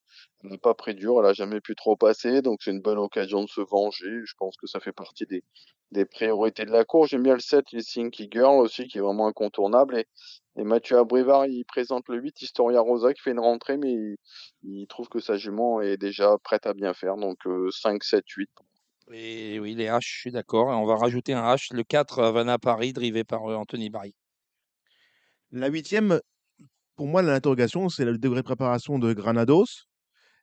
elle 0.44 0.52
n'a 0.52 0.58
pas 0.58 0.74
pris 0.74 0.96
dur, 0.96 1.20
elle 1.20 1.26
a 1.30 1.34
jamais 1.34 1.60
pu 1.62 1.76
trop 1.76 1.96
passer, 1.96 2.42
donc 2.42 2.60
c'est 2.64 2.72
une 2.72 2.82
bonne 2.82 2.98
occasion 3.00 3.44
de 3.44 3.50
se 3.50 3.62
venger. 3.62 4.22
Je 4.26 4.34
pense 4.38 4.56
que 4.58 4.68
ça 4.68 4.80
fait 4.80 4.92
partie 4.92 5.26
des, 5.26 5.44
des 5.92 6.06
priorités 6.06 6.66
de 6.66 6.72
la 6.72 6.84
course. 6.86 7.10
J'aime 7.10 7.24
bien 7.24 7.34
le 7.34 7.40
7, 7.40 7.72
les 7.72 7.82
Sinky 7.82 8.28
Girl 8.32 8.60
aussi, 8.62 8.88
qui 8.88 8.98
est 8.98 9.02
vraiment 9.02 9.28
incontournable. 9.28 9.98
Et, 9.98 10.08
et 10.58 10.64
Mathieu 10.64 10.98
Abrivard, 10.98 11.46
il 11.48 11.66
présente 11.66 12.08
le 12.10 12.18
8, 12.22 12.42
Historia 12.42 12.82
Rosa, 12.82 13.14
qui 13.14 13.22
fait 13.22 13.32
une 13.32 13.40
rentrée, 13.40 13.78
mais 13.78 13.92
il, 13.94 14.16
il 14.64 14.88
trouve 14.88 15.10
que 15.10 15.20
sa 15.20 15.38
jument 15.38 15.82
est 15.82 15.98
déjà 15.98 16.38
prête 16.44 16.66
à 16.68 16.74
bien 16.74 16.94
faire. 16.94 17.18
Donc 17.18 17.46
euh, 17.48 17.70
5, 17.72 18.04
7, 18.04 18.26
8. 18.30 18.50
Et 19.12 19.60
oui, 19.60 19.74
les 19.74 19.86
H, 19.88 20.02
je 20.02 20.20
suis 20.20 20.32
d'accord. 20.32 20.72
Et 20.72 20.76
on 20.76 20.86
va 20.86 20.96
rajouter 20.96 21.34
un 21.34 21.42
H, 21.44 21.74
le 21.74 21.84
4, 21.84 22.20
Havana 22.22 22.60
Paris, 22.60 22.94
drivé 22.94 23.24
par 23.24 23.50
euh, 23.50 23.56
Anthony 23.56 23.90
Barry. 23.90 24.16
La 25.52 25.70
huitième, 25.70 26.20
pour 26.96 27.08
moi, 27.08 27.22
l'interrogation, 27.22 27.90
c'est 27.90 28.06
le 28.06 28.18
degré 28.18 28.42
de 28.42 28.46
préparation 28.46 29.00
de 29.00 29.14
Granados. 29.14 29.66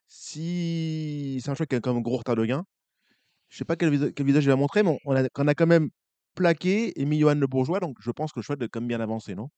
Si 0.07 1.39
c'est 1.43 1.51
un 1.51 1.55
choix 1.55 1.65
qui 1.67 1.75
a 1.75 1.81
quand 1.81 1.93
même 1.93 2.03
gros 2.03 2.17
retard 2.17 2.35
de 2.35 2.45
gain. 2.45 2.63
Je 3.49 3.57
sais 3.59 3.65
pas 3.65 3.75
quel, 3.77 3.91
visa- 3.91 4.11
quel 4.13 4.25
visage 4.25 4.45
il 4.45 4.51
a 4.51 4.55
montré, 4.57 4.83
mais 4.83 4.97
on 5.05 5.15
a, 5.15 5.29
quand 5.55 5.67
même 5.67 5.89
plaqué 6.35 6.99
et 7.01 7.19
Johan 7.19 7.35
Le 7.35 7.47
Bourgeois, 7.47 7.79
donc 7.79 7.97
je 8.01 8.11
pense 8.11 8.31
que 8.33 8.39
le 8.39 8.43
choix 8.43 8.55
est 8.59 8.69
quand 8.69 8.81
même 8.81 8.87
bien 8.89 9.01
avancé, 9.01 9.35
non? 9.35 9.49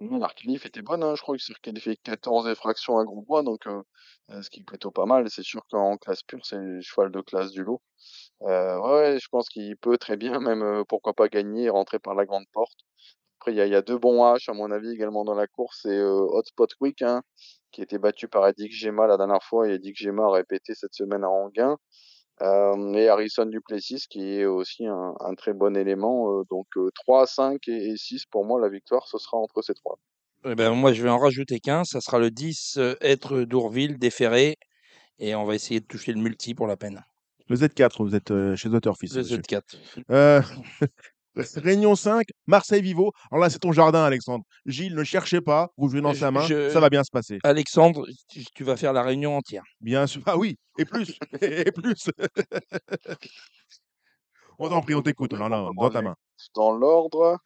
L'arcalif 0.00 0.64
était 0.66 0.80
bonne, 0.82 1.02
hein, 1.02 1.14
je 1.16 1.20
crois 1.22 1.36
qu'il 1.36 1.54
qualifié 1.58 1.96
14 1.96 2.48
effractions 2.48 2.98
à 2.98 3.04
Grosbois, 3.04 3.42
donc 3.42 3.66
euh, 3.66 3.82
euh, 4.30 4.40
ce 4.42 4.48
qui 4.50 4.60
est 4.60 4.64
plutôt 4.64 4.90
pas 4.90 5.04
mal. 5.06 5.28
C'est 5.30 5.42
sûr 5.42 5.62
qu'en 5.70 5.96
classe 5.98 6.22
pure, 6.22 6.44
c'est 6.46 6.56
le 6.58 6.80
cheval 6.82 7.10
de 7.10 7.20
classe 7.22 7.50
du 7.52 7.62
lot. 7.62 7.82
Euh, 8.42 8.78
ouais, 8.80 9.18
je 9.20 9.28
pense 9.30 9.48
qu'il 9.50 9.76
peut 9.78 9.98
très 9.98 10.16
bien, 10.18 10.40
même 10.40 10.84
pourquoi 10.88 11.14
pas 11.14 11.28
gagner 11.28 11.64
et 11.64 11.70
rentrer 11.70 11.98
par 11.98 12.14
la 12.14 12.26
grande 12.26 12.46
porte. 12.52 12.78
Après, 13.46 13.54
il 13.54 13.58
y 13.58 13.60
a, 13.60 13.66
il 13.66 13.72
y 13.72 13.76
a 13.76 13.82
deux 13.82 13.96
bons 13.96 14.24
H, 14.24 14.50
à 14.50 14.54
mon 14.54 14.72
avis, 14.72 14.90
également 14.90 15.24
dans 15.24 15.36
la 15.36 15.46
course. 15.46 15.82
C'est 15.82 15.96
euh, 15.96 16.10
Hotspot 16.32 16.68
Week, 16.80 17.00
hein, 17.02 17.22
qui 17.70 17.80
a 17.80 17.84
été 17.84 17.96
battu 17.96 18.26
par 18.26 18.44
Eddie 18.48 18.72
Gema 18.72 19.06
la 19.06 19.16
dernière 19.16 19.44
fois, 19.44 19.68
et 19.68 19.74
Eddie 19.74 19.94
Gema 19.94 20.24
a 20.24 20.32
répété 20.32 20.74
cette 20.74 20.94
semaine 20.94 21.22
à 21.22 21.28
Anguin. 21.28 21.76
Euh, 22.42 22.92
et 22.94 23.08
Harrison 23.08 23.46
Duplessis, 23.46 24.06
qui 24.10 24.40
est 24.40 24.46
aussi 24.46 24.84
un, 24.84 25.14
un 25.20 25.34
très 25.36 25.52
bon 25.52 25.76
élément. 25.76 26.40
euh, 26.40 26.42
donc 26.50 26.66
euh, 26.76 26.90
3, 26.96 27.28
5 27.28 27.68
et, 27.68 27.90
et 27.92 27.96
6, 27.96 28.24
pour 28.32 28.44
moi, 28.44 28.60
la 28.60 28.68
victoire, 28.68 29.06
ce 29.06 29.16
sera 29.16 29.36
entre 29.36 29.62
ces 29.62 29.74
trois. 29.74 29.96
Eh 30.44 30.56
ben, 30.56 30.72
moi, 30.72 30.92
je 30.92 31.04
vais 31.04 31.08
en 31.08 31.18
rajouter 31.18 31.60
qu'un. 31.60 31.84
Ça 31.84 32.00
sera 32.00 32.18
le 32.18 32.32
10, 32.32 32.78
euh, 32.78 32.96
Être 33.00 33.42
d'Ourville, 33.42 33.96
déféré. 33.96 34.56
Et 35.20 35.36
on 35.36 35.44
va 35.44 35.54
essayer 35.54 35.78
de 35.78 35.86
toucher 35.86 36.12
le 36.12 36.20
multi 36.20 36.52
pour 36.54 36.66
la 36.66 36.76
peine. 36.76 37.04
Le 37.48 37.54
Z4, 37.54 38.02
vous 38.02 38.16
êtes 38.16 38.32
euh, 38.32 38.56
chez 38.56 38.68
Waterfist. 38.68 39.14
Le 39.14 39.22
monsieur. 39.22 39.36
Z4. 39.36 39.62
Euh, 40.10 40.42
Réunion 41.56 41.94
5, 41.94 42.26
Marseille-Vivo. 42.46 43.12
Alors 43.30 43.42
là, 43.42 43.50
c'est 43.50 43.58
ton 43.58 43.72
jardin, 43.72 44.02
Alexandre. 44.04 44.44
Gilles, 44.64 44.94
ne 44.94 45.04
cherchez 45.04 45.40
pas, 45.40 45.68
vous 45.76 45.88
jouez 45.88 46.00
dans 46.00 46.12
Je- 46.12 46.18
sa 46.20 46.30
main, 46.30 46.40
je- 46.46 46.70
ça 46.70 46.80
va 46.80 46.88
bien 46.90 47.04
se 47.04 47.10
passer. 47.10 47.38
Alexandre, 47.44 48.06
tu 48.28 48.44
tu 48.54 48.64
vas 48.64 48.76
faire 48.76 48.92
la 48.92 49.02
réunion 49.02 49.36
entière. 49.36 49.62
Bien 49.80 50.06
sûr. 50.06 50.22
Ah 50.26 50.36
oui, 50.38 50.56
et 50.78 50.84
plus, 50.84 51.18
et 51.42 51.70
plus. 51.72 52.10
on 54.58 54.68
t'en 54.68 54.80
prie, 54.80 54.94
on 54.94 55.02
t'écoute, 55.02 55.32
là, 55.32 55.48
là, 55.48 55.68
dans 55.76 55.90
ta 55.90 56.02
main. 56.02 56.14
Dans 56.54 56.72
l'ordre, 56.72 57.38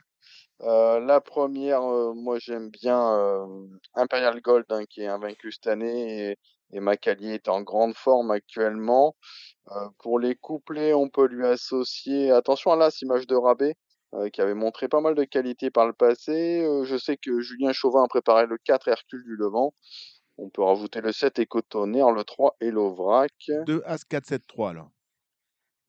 euh, 0.62 1.00
la 1.00 1.20
première, 1.20 1.82
euh, 1.82 2.12
moi 2.14 2.38
j'aime 2.40 2.70
bien 2.70 3.00
euh, 3.12 3.66
Imperial 3.94 4.40
Gold, 4.40 4.66
hein, 4.70 4.84
qui 4.88 5.02
est 5.02 5.06
invaincu 5.06 5.50
cette 5.52 5.66
année, 5.66 6.30
et, 6.32 6.36
et 6.72 6.80
Macalier 6.80 7.34
est 7.34 7.48
en 7.48 7.62
grande 7.62 7.94
forme 7.94 8.30
actuellement. 8.30 9.16
Euh, 9.70 9.88
pour 9.98 10.18
les 10.18 10.34
couplets, 10.34 10.94
on 10.94 11.08
peut 11.08 11.26
lui 11.26 11.46
associer, 11.46 12.30
attention 12.30 12.72
à 12.72 12.76
l'As, 12.76 13.02
image 13.02 13.26
de 13.26 13.36
Rabais, 13.36 13.76
euh, 14.14 14.28
qui 14.30 14.40
avait 14.40 14.54
montré 14.54 14.88
pas 14.88 15.00
mal 15.00 15.14
de 15.14 15.24
qualité 15.24 15.70
par 15.70 15.86
le 15.86 15.92
passé. 15.92 16.62
Euh, 16.62 16.84
je 16.84 16.96
sais 16.96 17.16
que 17.16 17.40
Julien 17.40 17.72
Chauvin 17.72 18.04
a 18.04 18.08
préparé 18.08 18.46
le 18.46 18.58
4 18.58 18.88
Hercule 18.88 19.22
du 19.24 19.36
Levant. 19.36 19.74
On 20.38 20.48
peut 20.48 20.62
rajouter 20.62 21.00
le 21.00 21.12
7 21.12 21.38
Écotonnerre, 21.38 22.10
le 22.10 22.24
3 22.24 22.56
et 22.60 22.70
l'Ovrac. 22.70 23.32
2 23.66 23.82
As 23.84 24.04
4 24.04 24.26
7 24.26 24.46
3 24.46 24.74
là. 24.74 24.88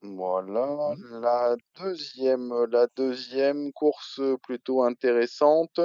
Voilà, 0.04 0.94
la 1.20 1.56
deuxième, 1.78 2.52
la 2.72 2.88
deuxième 2.96 3.72
course 3.72 4.20
plutôt 4.42 4.82
intéressante. 4.82 5.80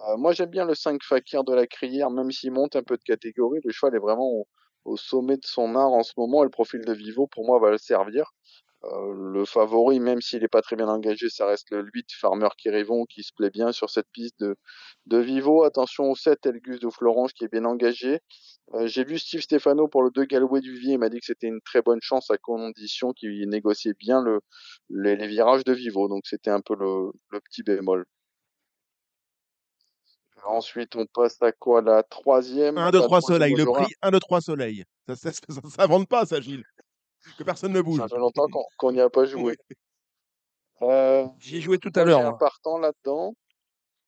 Euh, 0.00 0.16
moi, 0.16 0.32
j'aime 0.32 0.50
bien 0.50 0.64
le 0.64 0.74
5 0.74 1.02
Fakir 1.02 1.44
de 1.44 1.54
la 1.54 1.66
Crière, 1.66 2.10
même 2.10 2.30
s'il 2.30 2.52
monte 2.52 2.76
un 2.76 2.82
peu 2.82 2.96
de 2.96 3.02
catégorie. 3.02 3.60
Le 3.64 3.72
cheval 3.72 3.94
est 3.94 3.98
vraiment 3.98 4.46
au, 4.84 4.96
sommet 4.96 5.36
de 5.36 5.44
son 5.44 5.76
art 5.76 5.92
en 5.92 6.02
ce 6.02 6.12
moment 6.16 6.42
et 6.42 6.46
le 6.46 6.50
profil 6.50 6.80
de 6.84 6.92
Vivo, 6.92 7.26
pour 7.26 7.46
moi, 7.46 7.58
va 7.60 7.70
le 7.70 7.78
servir. 7.78 8.32
Euh, 8.84 9.14
le 9.32 9.44
favori, 9.44 10.00
même 10.00 10.20
s'il 10.20 10.40
n'est 10.40 10.48
pas 10.48 10.62
très 10.62 10.74
bien 10.76 10.88
engagé, 10.88 11.28
ça 11.28 11.46
reste 11.46 11.70
le 11.70 11.84
8 11.94 12.06
Farmer 12.20 12.48
Kirivon 12.58 13.04
qui 13.06 13.22
se 13.22 13.32
plaît 13.32 13.50
bien 13.50 13.70
sur 13.70 13.90
cette 13.90 14.08
piste 14.12 14.40
de, 14.40 14.56
de 15.06 15.18
Vivo. 15.18 15.62
Attention 15.64 16.10
au 16.10 16.16
7 16.16 16.46
Elgus 16.46 16.80
de 16.80 16.90
Florence 16.90 17.32
qui 17.32 17.44
est 17.44 17.52
bien 17.52 17.64
engagé. 17.64 18.20
Euh, 18.74 18.86
J'ai 18.88 19.04
vu 19.04 19.18
Steve 19.18 19.42
Stefano 19.42 19.86
pour 19.88 20.02
le 20.02 20.10
2 20.10 20.24
Galway 20.24 20.60
du 20.60 20.72
Vivier, 20.74 20.94
il 20.94 20.98
m'a 20.98 21.10
dit 21.10 21.20
que 21.20 21.26
c'était 21.26 21.46
une 21.48 21.60
très 21.60 21.82
bonne 21.82 22.00
chance 22.02 22.30
à 22.30 22.38
condition 22.38 23.12
qu'il 23.12 23.48
négociait 23.48 23.94
bien 23.98 24.20
le, 24.22 24.40
les, 24.90 25.26
virages 25.28 25.64
de 25.64 25.72
Vivo, 25.72 26.08
donc 26.08 26.22
c'était 26.26 26.50
un 26.50 26.60
peu 26.60 26.74
le 26.74 27.40
petit 27.40 27.62
bémol. 27.62 28.04
Ensuite, 30.44 30.96
on 30.96 31.06
passe 31.06 31.40
à 31.42 31.52
quoi 31.52 31.82
La 31.82 32.02
troisième? 32.02 32.78
1, 32.78 32.90
2, 32.90 32.98
la 32.98 33.04
3 33.04 33.20
troisième, 33.20 33.36
soleil, 33.36 33.54
le 33.54 33.64
prix 33.64 33.94
1, 34.02 34.10
2, 34.10 34.20
3 34.20 34.40
soleil. 34.40 34.84
Ça, 35.08 35.30
ça 35.76 35.86
vende 35.86 36.08
pas, 36.08 36.26
ça, 36.26 36.40
Gilles. 36.40 36.64
Que 37.38 37.44
personne 37.44 37.72
ne 37.72 37.80
bouge. 37.80 38.00
Ça 38.00 38.08
fait 38.08 38.18
longtemps 38.18 38.46
qu'on 38.76 38.92
n'y 38.92 39.00
a 39.00 39.10
pas 39.10 39.24
joué. 39.24 39.56
Euh, 40.80 41.28
J'y 41.38 41.58
ai 41.58 41.60
joué 41.60 41.78
tout 41.78 41.92
à 41.94 42.02
l'heure. 42.02 42.18
J'ai 42.18 42.26
un 42.26 42.32
partant 42.32 42.76
là-dedans. 42.76 43.36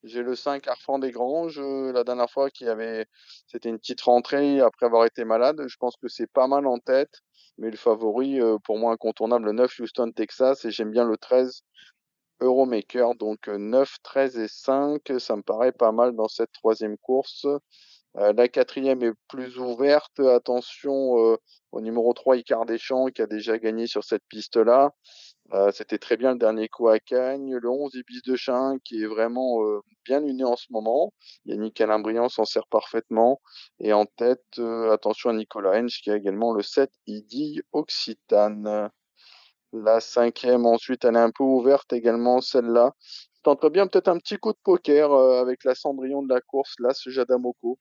J'ai 0.02 0.22
le 0.22 0.34
5 0.34 0.66
Arfan 0.68 0.98
des 0.98 1.12
Granges, 1.12 1.58
euh, 1.58 1.92
la 1.92 2.04
dernière 2.04 2.28
fois 2.28 2.50
qui 2.50 2.66
avait, 2.68 3.06
c'était 3.46 3.70
une 3.70 3.78
petite 3.78 4.02
rentrée 4.02 4.60
après 4.60 4.84
avoir 4.84 5.06
été 5.06 5.24
malade. 5.24 5.62
Je 5.66 5.76
pense 5.76 5.96
que 5.96 6.08
c'est 6.08 6.26
pas 6.26 6.46
mal 6.46 6.66
en 6.66 6.78
tête, 6.78 7.20
mais 7.56 7.70
le 7.70 7.76
favori, 7.76 8.38
euh, 8.38 8.58
pour 8.58 8.78
moi 8.78 8.92
incontournable, 8.92 9.46
le 9.46 9.52
9 9.52 9.78
Houston, 9.78 10.10
Texas, 10.10 10.64
et 10.66 10.70
j'aime 10.70 10.90
bien 10.90 11.04
le 11.04 11.16
13 11.16 11.62
Euromaker, 12.44 13.14
donc 13.14 13.48
euh, 13.48 13.59
9, 13.59 13.96
13 14.02 14.38
et 14.38 14.48
5, 14.48 15.00
ça 15.18 15.37
me 15.37 15.42
paraît 15.42 15.72
pas 15.72 15.92
mal 15.92 16.14
dans 16.14 16.28
cette 16.28 16.52
troisième 16.52 16.96
course. 16.98 17.46
Euh, 18.16 18.33
la 18.33 18.48
quatrième 18.48 19.02
est 19.02 19.12
plus 19.28 19.59
ouverte. 19.59 20.20
Attention 20.20 21.18
euh, 21.18 21.37
au 21.72 21.80
numéro 21.80 22.12
3, 22.12 22.37
Icar 22.37 22.64
Deschamps, 22.64 23.09
qui 23.09 23.22
a 23.22 23.26
déjà 23.26 23.59
gagné 23.59 23.87
sur 23.87 24.04
cette 24.04 24.22
piste-là. 24.28 24.92
Euh, 25.52 25.70
C'était 25.72 25.98
très 25.98 26.16
bien 26.16 26.33
le 26.33 26.38
dernier 26.38 26.68
coup 26.68 26.88
à 26.88 26.98
Cagnes. 27.00 27.57
Le 27.57 27.68
11, 27.68 27.94
Ibis 27.94 28.22
de 28.22 28.37
Chin, 28.37 28.78
qui 28.85 29.02
est 29.02 29.07
vraiment 29.07 29.64
euh, 29.64 29.80
bien 30.04 30.20
luné 30.20 30.44
en 30.44 30.57
ce 30.57 30.66
moment. 30.70 31.12
Yannick 31.44 31.80
Alain-Briand 31.80 32.28
s'en 32.28 32.44
sert 32.44 32.66
parfaitement. 32.68 33.40
Et 33.80 33.92
en 33.92 34.07
tête, 34.07 34.44
euh, 34.59 34.92
attention 34.92 35.30
à 35.30 35.33
Nicolas 35.35 35.78
Henge, 35.78 36.00
qui 36.02 36.11
a 36.11 36.16
également 36.16 36.52
le 36.52 36.62
7, 36.62 36.90
Idi 37.07 37.61
Occitane. 37.72 38.90
La 39.76 39.98
cinquième, 39.98 40.66
ensuite, 40.66 41.04
elle 41.04 41.16
est 41.16 41.18
un 41.18 41.32
peu 41.32 41.42
ouverte 41.42 41.92
également, 41.92 42.40
celle-là. 42.40 42.94
Tenterais 43.42 43.70
bien 43.70 43.88
peut-être 43.88 44.06
un 44.06 44.18
petit 44.18 44.37
coup 44.37 44.52
de 44.52 44.58
poker 44.62 45.12
euh, 45.12 45.40
avec 45.40 45.64
la 45.64 45.74
Cendrillon 45.74 46.22
de 46.22 46.32
la 46.32 46.40
course, 46.40 46.76
là, 46.78 46.94
ce 46.94 47.10
Jadamoko, 47.10 47.80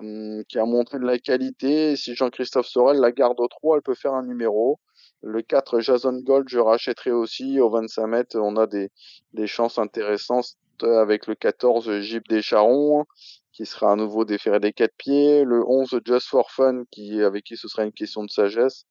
euh, 0.00 0.44
qui 0.48 0.60
a 0.60 0.64
montré 0.64 1.00
de 1.00 1.04
la 1.04 1.18
qualité. 1.18 1.96
Si 1.96 2.14
Jean-Christophe 2.14 2.68
Sorel 2.68 3.00
la 3.00 3.10
garde 3.10 3.40
au 3.40 3.48
3, 3.48 3.76
elle 3.76 3.82
peut 3.82 3.96
faire 3.96 4.14
un 4.14 4.22
numéro. 4.22 4.78
Le 5.20 5.42
4, 5.42 5.80
Jason 5.80 6.20
Gold, 6.20 6.48
je 6.48 6.60
rachèterai 6.60 7.10
aussi. 7.10 7.58
Au 7.58 7.68
25 7.68 8.06
mètres, 8.06 8.38
on 8.38 8.56
a 8.56 8.68
des, 8.68 8.92
des 9.32 9.48
chances 9.48 9.78
intéressantes 9.78 10.56
avec 10.84 11.26
le 11.26 11.34
14, 11.34 11.98
Jeep 11.98 12.28
des 12.28 12.42
Charons, 12.42 13.06
qui 13.52 13.66
sera 13.66 13.90
à 13.90 13.96
nouveau 13.96 14.24
déféré 14.24 14.60
des 14.60 14.72
quatre 14.72 14.94
pieds. 14.96 15.42
Le 15.42 15.66
11, 15.66 15.98
Just 16.04 16.28
for 16.28 16.52
Fun, 16.52 16.84
qui, 16.92 17.20
avec 17.22 17.42
qui 17.42 17.56
ce 17.56 17.66
sera 17.66 17.82
une 17.82 17.92
question 17.92 18.22
de 18.22 18.30
sagesse. 18.30 18.86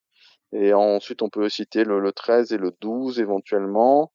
Et 0.53 0.73
ensuite, 0.73 1.21
on 1.21 1.29
peut 1.29 1.49
citer 1.49 1.83
le, 1.83 1.99
le 1.99 2.11
13 2.11 2.53
et 2.53 2.57
le 2.57 2.71
12 2.81 3.19
éventuellement. 3.19 4.11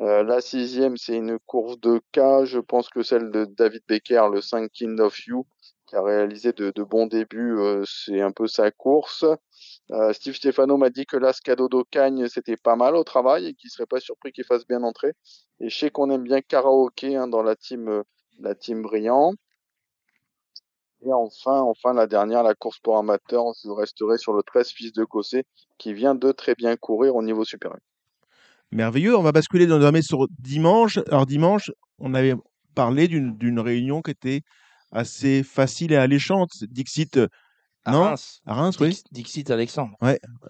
Euh, 0.00 0.22
la 0.22 0.40
sixième, 0.40 0.96
c'est 0.96 1.16
une 1.16 1.38
course 1.38 1.80
de 1.80 2.00
cas. 2.12 2.44
Je 2.44 2.58
pense 2.58 2.88
que 2.88 3.02
celle 3.02 3.30
de 3.30 3.46
David 3.46 3.82
Becker, 3.88 4.28
le 4.30 4.40
5 4.42 4.70
King 4.70 5.00
of 5.00 5.18
You, 5.26 5.46
qui 5.86 5.96
a 5.96 6.02
réalisé 6.02 6.52
de, 6.52 6.70
bons 6.82 7.06
débuts, 7.06 7.56
euh, 7.58 7.82
c'est 7.86 8.20
un 8.20 8.32
peu 8.32 8.46
sa 8.46 8.70
course. 8.70 9.24
Euh, 9.92 10.12
Steve 10.12 10.34
Stefano 10.34 10.76
m'a 10.76 10.90
dit 10.90 11.06
que 11.06 11.16
l'Ascado 11.16 11.68
d'Ocagne, 11.68 12.28
c'était 12.28 12.56
pas 12.56 12.76
mal 12.76 12.94
au 12.96 13.04
travail 13.04 13.46
et 13.46 13.54
qu'il 13.54 13.70
serait 13.70 13.86
pas 13.86 14.00
surpris 14.00 14.32
qu'il 14.32 14.44
fasse 14.44 14.66
bien 14.66 14.82
entrer. 14.82 15.12
Et 15.60 15.70
je 15.70 15.78
sais 15.78 15.90
qu'on 15.90 16.10
aime 16.10 16.24
bien 16.24 16.42
karaoké 16.42 17.16
hein, 17.16 17.28
dans 17.28 17.42
la 17.42 17.56
team, 17.56 18.02
la 18.40 18.54
team 18.54 18.82
Brillant. 18.82 19.32
Et 21.04 21.12
enfin, 21.12 21.60
enfin, 21.60 21.92
la 21.92 22.06
dernière, 22.06 22.42
la 22.42 22.54
course 22.54 22.78
pour 22.78 22.96
amateurs, 22.96 23.44
je 23.62 23.70
resterai 23.70 24.18
sur 24.18 24.32
le 24.32 24.42
13 24.42 24.70
fils 24.70 24.92
de 24.92 25.04
Cossé, 25.04 25.44
qui 25.78 25.92
vient 25.92 26.14
de 26.14 26.32
très 26.32 26.54
bien 26.54 26.76
courir 26.76 27.14
au 27.16 27.22
niveau 27.22 27.44
supérieur. 27.44 27.80
Merveilleux. 28.72 29.16
On 29.16 29.22
va 29.22 29.32
basculer 29.32 29.66
désormais 29.66 30.02
sur 30.02 30.26
dimanche. 30.38 30.98
Alors, 31.08 31.26
dimanche, 31.26 31.70
on 31.98 32.14
avait 32.14 32.34
parlé 32.74 33.08
d'une 33.08 33.60
réunion 33.60 34.02
qui 34.02 34.10
était 34.10 34.40
assez 34.90 35.42
facile 35.42 35.92
et 35.92 35.96
alléchante. 35.96 36.50
Dixit, 36.62 37.18
À 37.84 37.92
Non? 37.92 38.02
Reims. 38.04 38.40
À 38.46 38.54
Reims, 38.54 38.76
oui. 38.80 38.88
Dix- 38.88 39.04
Dixit 39.12 39.50
Alexandre. 39.50 39.96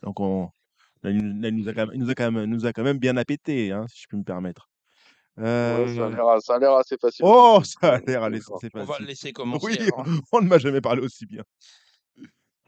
Donc, 0.02 0.20
on... 0.20 0.48
là, 1.02 1.10
il 1.10 1.18
nous, 1.56 1.68
a 1.68 1.72
quand 1.72 1.86
même, 1.86 1.94
il 1.94 2.00
nous 2.00 2.10
a 2.10 2.14
quand 2.14 2.30
même, 2.32 2.44
nous 2.44 2.66
a 2.66 2.72
quand 2.72 2.82
même 2.84 2.98
bien 2.98 3.16
appété, 3.16 3.72
hein, 3.72 3.84
si 3.88 4.02
je 4.02 4.06
puis 4.08 4.16
me 4.16 4.24
permettre. 4.24 4.68
Ouais, 5.38 5.44
ça 5.44 5.48
a 5.48 6.06
Euh, 6.06 6.10
l'air, 6.10 6.42
ça 6.42 6.54
a 6.54 6.58
l'air 6.58 6.72
assez 6.72 6.96
facile. 6.98 7.24
Oh, 7.28 7.60
ça 7.64 7.94
a 7.94 7.98
l'air 8.00 8.30
d'accord. 8.30 8.58
c'est 8.60 8.70
On 8.74 8.78
va 8.78 8.84
le 8.84 8.86
facile. 8.86 9.06
laisser 9.06 9.32
commencer. 9.34 9.66
Oui, 9.66 9.78
alors. 9.78 10.06
on 10.32 10.40
ne 10.40 10.48
m'a 10.48 10.58
jamais 10.58 10.80
parlé 10.80 11.02
aussi 11.02 11.26
bien. 11.26 11.42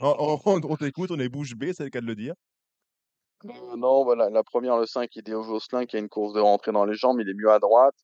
On, 0.00 0.14
on- 0.18 0.40
on- 0.44 0.60
on 0.70 0.76
t'écoute, 0.76 1.10
on 1.10 1.18
est 1.18 1.28
bouche 1.28 1.54
bée, 1.54 1.72
c'est 1.72 1.84
le 1.84 1.90
cas 1.90 2.00
de 2.00 2.06
le 2.06 2.14
dire. 2.14 2.34
Euh, 3.44 3.76
non, 3.76 4.04
voilà, 4.04 4.30
la 4.30 4.42
première, 4.42 4.76
le 4.76 4.86
5, 4.86 5.14
Idéo 5.16 5.42
Josselin, 5.44 5.86
qui 5.86 5.96
a 5.96 6.00
une 6.00 6.08
course 6.08 6.34
de 6.34 6.40
rentrée 6.40 6.72
dans 6.72 6.84
les 6.84 6.94
jambes, 6.94 7.20
il 7.20 7.28
est 7.28 7.34
mieux 7.34 7.50
à 7.50 7.58
droite. 7.60 7.94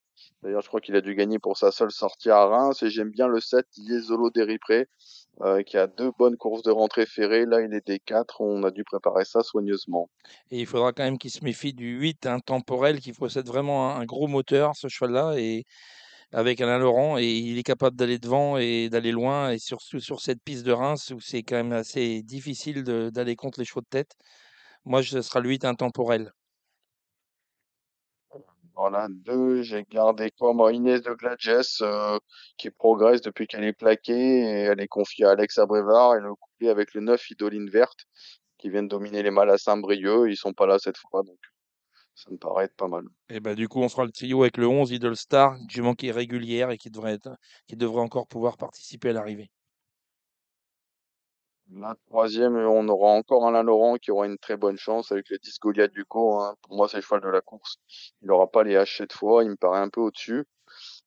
D'ailleurs, 0.42 0.62
je 0.62 0.68
crois 0.68 0.81
qu'il 0.81 0.94
a 0.94 1.00
dû 1.00 1.14
gagner 1.16 1.40
pour 1.40 1.57
sa 1.59 1.72
seule 1.72 1.90
sortie 1.90 2.31
à 2.31 2.44
Reims. 2.46 2.83
Et 2.85 2.90
j'aime 2.90 3.11
bien 3.11 3.27
le 3.27 3.40
7, 3.40 3.66
Yezolo 3.77 4.31
Deripré, 4.31 4.87
euh, 5.40 5.62
qui 5.62 5.77
a 5.77 5.87
deux 5.87 6.12
bonnes 6.16 6.37
courses 6.37 6.62
de 6.62 6.70
rentrée 6.70 7.07
ferrées. 7.07 7.44
Là, 7.44 7.61
il 7.61 7.81
des 7.85 7.99
4. 7.99 8.40
On 8.40 8.62
a 8.62 8.70
dû 8.70 8.85
préparer 8.85 9.25
ça 9.25 9.42
soigneusement. 9.42 10.09
Et 10.51 10.61
il 10.61 10.66
faudra 10.66 10.92
quand 10.92 11.03
même 11.03 11.18
qu'il 11.18 11.31
se 11.31 11.42
méfie 11.42 11.73
du 11.73 11.99
8 11.99 12.27
intemporel 12.27 13.01
qui 13.01 13.12
possède 13.12 13.47
vraiment 13.47 13.97
un, 13.97 14.05
gros 14.05 14.29
moteur, 14.29 14.77
ce 14.77 14.88
cheval-là, 14.88 15.35
et 15.37 15.64
avec 16.33 16.61
Alain 16.61 16.79
Laurent, 16.79 17.18
et 17.18 17.27
il 17.27 17.59
est 17.59 17.62
capable 17.62 17.97
d'aller 17.97 18.18
devant 18.18 18.59
et 18.59 18.88
d'aller 18.88 19.12
loin, 19.12 19.51
et 19.51 19.59
surtout 19.59 20.01
sur 20.01 20.20
cette 20.20 20.42
piste 20.42 20.64
de 20.64 20.73
Reims 20.73 21.12
où 21.14 21.20
c'est 21.20 21.42
quand 21.42 21.57
même 21.57 21.73
assez 21.73 22.23
difficile 22.23 22.83
d'aller 22.83 23.37
contre 23.37 23.61
les 23.61 23.64
chevaux 23.64 23.83
de 23.83 23.87
tête. 23.87 24.12
Moi, 24.85 25.03
ce 25.03 25.23
sera 25.23 25.40
le 25.40 25.49
8 25.49 25.64
intemporel. 25.64 26.33
Voilà, 28.76 29.06
deux, 29.08 29.62
j'ai 29.62 29.84
gardé 29.88 30.32
quoi, 30.32 30.52
moi, 30.52 30.72
Inès 30.72 31.00
de 31.00 31.12
Gladges, 31.12 31.80
euh, 31.82 32.18
qui 32.58 32.70
progresse 32.70 33.20
depuis 33.20 33.46
qu'elle 33.46 33.62
est 33.62 33.72
plaquée, 33.72 34.40
et 34.40 34.60
elle 34.62 34.80
est 34.80 34.88
confiée 34.88 35.26
à 35.26 35.30
Alex 35.30 35.58
Abrévard, 35.58 36.16
et 36.16 36.20
le 36.20 36.34
couplet 36.34 36.68
avec 36.70 36.92
le 36.94 37.00
9, 37.02 37.30
Idoline 37.30 37.70
Verte, 37.70 38.06
qui 38.58 38.70
viennent 38.70 38.88
dominer 38.88 39.22
les 39.22 39.30
mâles 39.30 39.50
à 39.50 39.58
Saint-Brieuc. 39.58 40.28
Ils 40.28 40.37
sont 40.37 40.52
pas 40.52 40.66
là 40.66 40.78
cette 40.80 40.98
fois, 40.98 41.22
donc 41.22 41.38
ça 42.16 42.30
me 42.30 42.37
paraît 42.37 42.64
être 42.64 42.76
pas 42.76 42.88
mal. 42.88 43.04
Et 43.28 43.38
bah, 43.38 43.54
du 43.54 43.68
coup, 43.68 43.80
on 43.80 43.88
fera 43.88 44.04
le 44.04 44.12
trio 44.12 44.42
avec 44.42 44.56
le 44.56 44.66
11 44.66 44.90
Idol 44.90 45.16
Star, 45.16 45.56
jument 45.68 45.94
qui 45.94 46.08
est 46.08 46.12
régulière 46.12 46.70
et 46.70 46.78
qui 46.78 46.90
devrait, 46.90 47.14
être, 47.14 47.37
qui 47.68 47.76
devrait 47.76 48.02
encore 48.02 48.26
pouvoir 48.26 48.56
participer 48.56 49.10
à 49.10 49.12
l'arrivée. 49.12 49.50
La 51.72 51.94
troisième, 52.07 52.57
on 52.57 52.88
aura 52.88 53.11
encore 53.11 53.46
Alain 53.46 53.62
Laurent 53.62 53.96
qui 53.96 54.11
aura 54.11 54.27
une 54.27 54.38
très 54.38 54.57
bonne 54.57 54.77
chance 54.77 55.11
avec 55.12 55.29
le 55.31 55.38
10 55.38 55.59
Goliath 55.61 55.92
Ducos. 55.92 56.40
Hein. 56.40 56.55
Pour 56.62 56.77
moi, 56.77 56.88
c'est 56.88 56.98
le 56.98 57.03
cheval 57.03 57.20
de 57.22 57.29
la 57.29 57.40
course. 57.40 57.77
Il 58.22 58.29
n'aura 58.29 58.46
pas 58.46 58.62
les 58.62 58.77
haches 58.77 58.98
cette 58.98 59.12
fois. 59.12 59.44
Il 59.44 59.50
me 59.50 59.57
paraît 59.57 59.81
un 59.81 59.88
peu 59.88 60.00
au-dessus. 60.00 60.44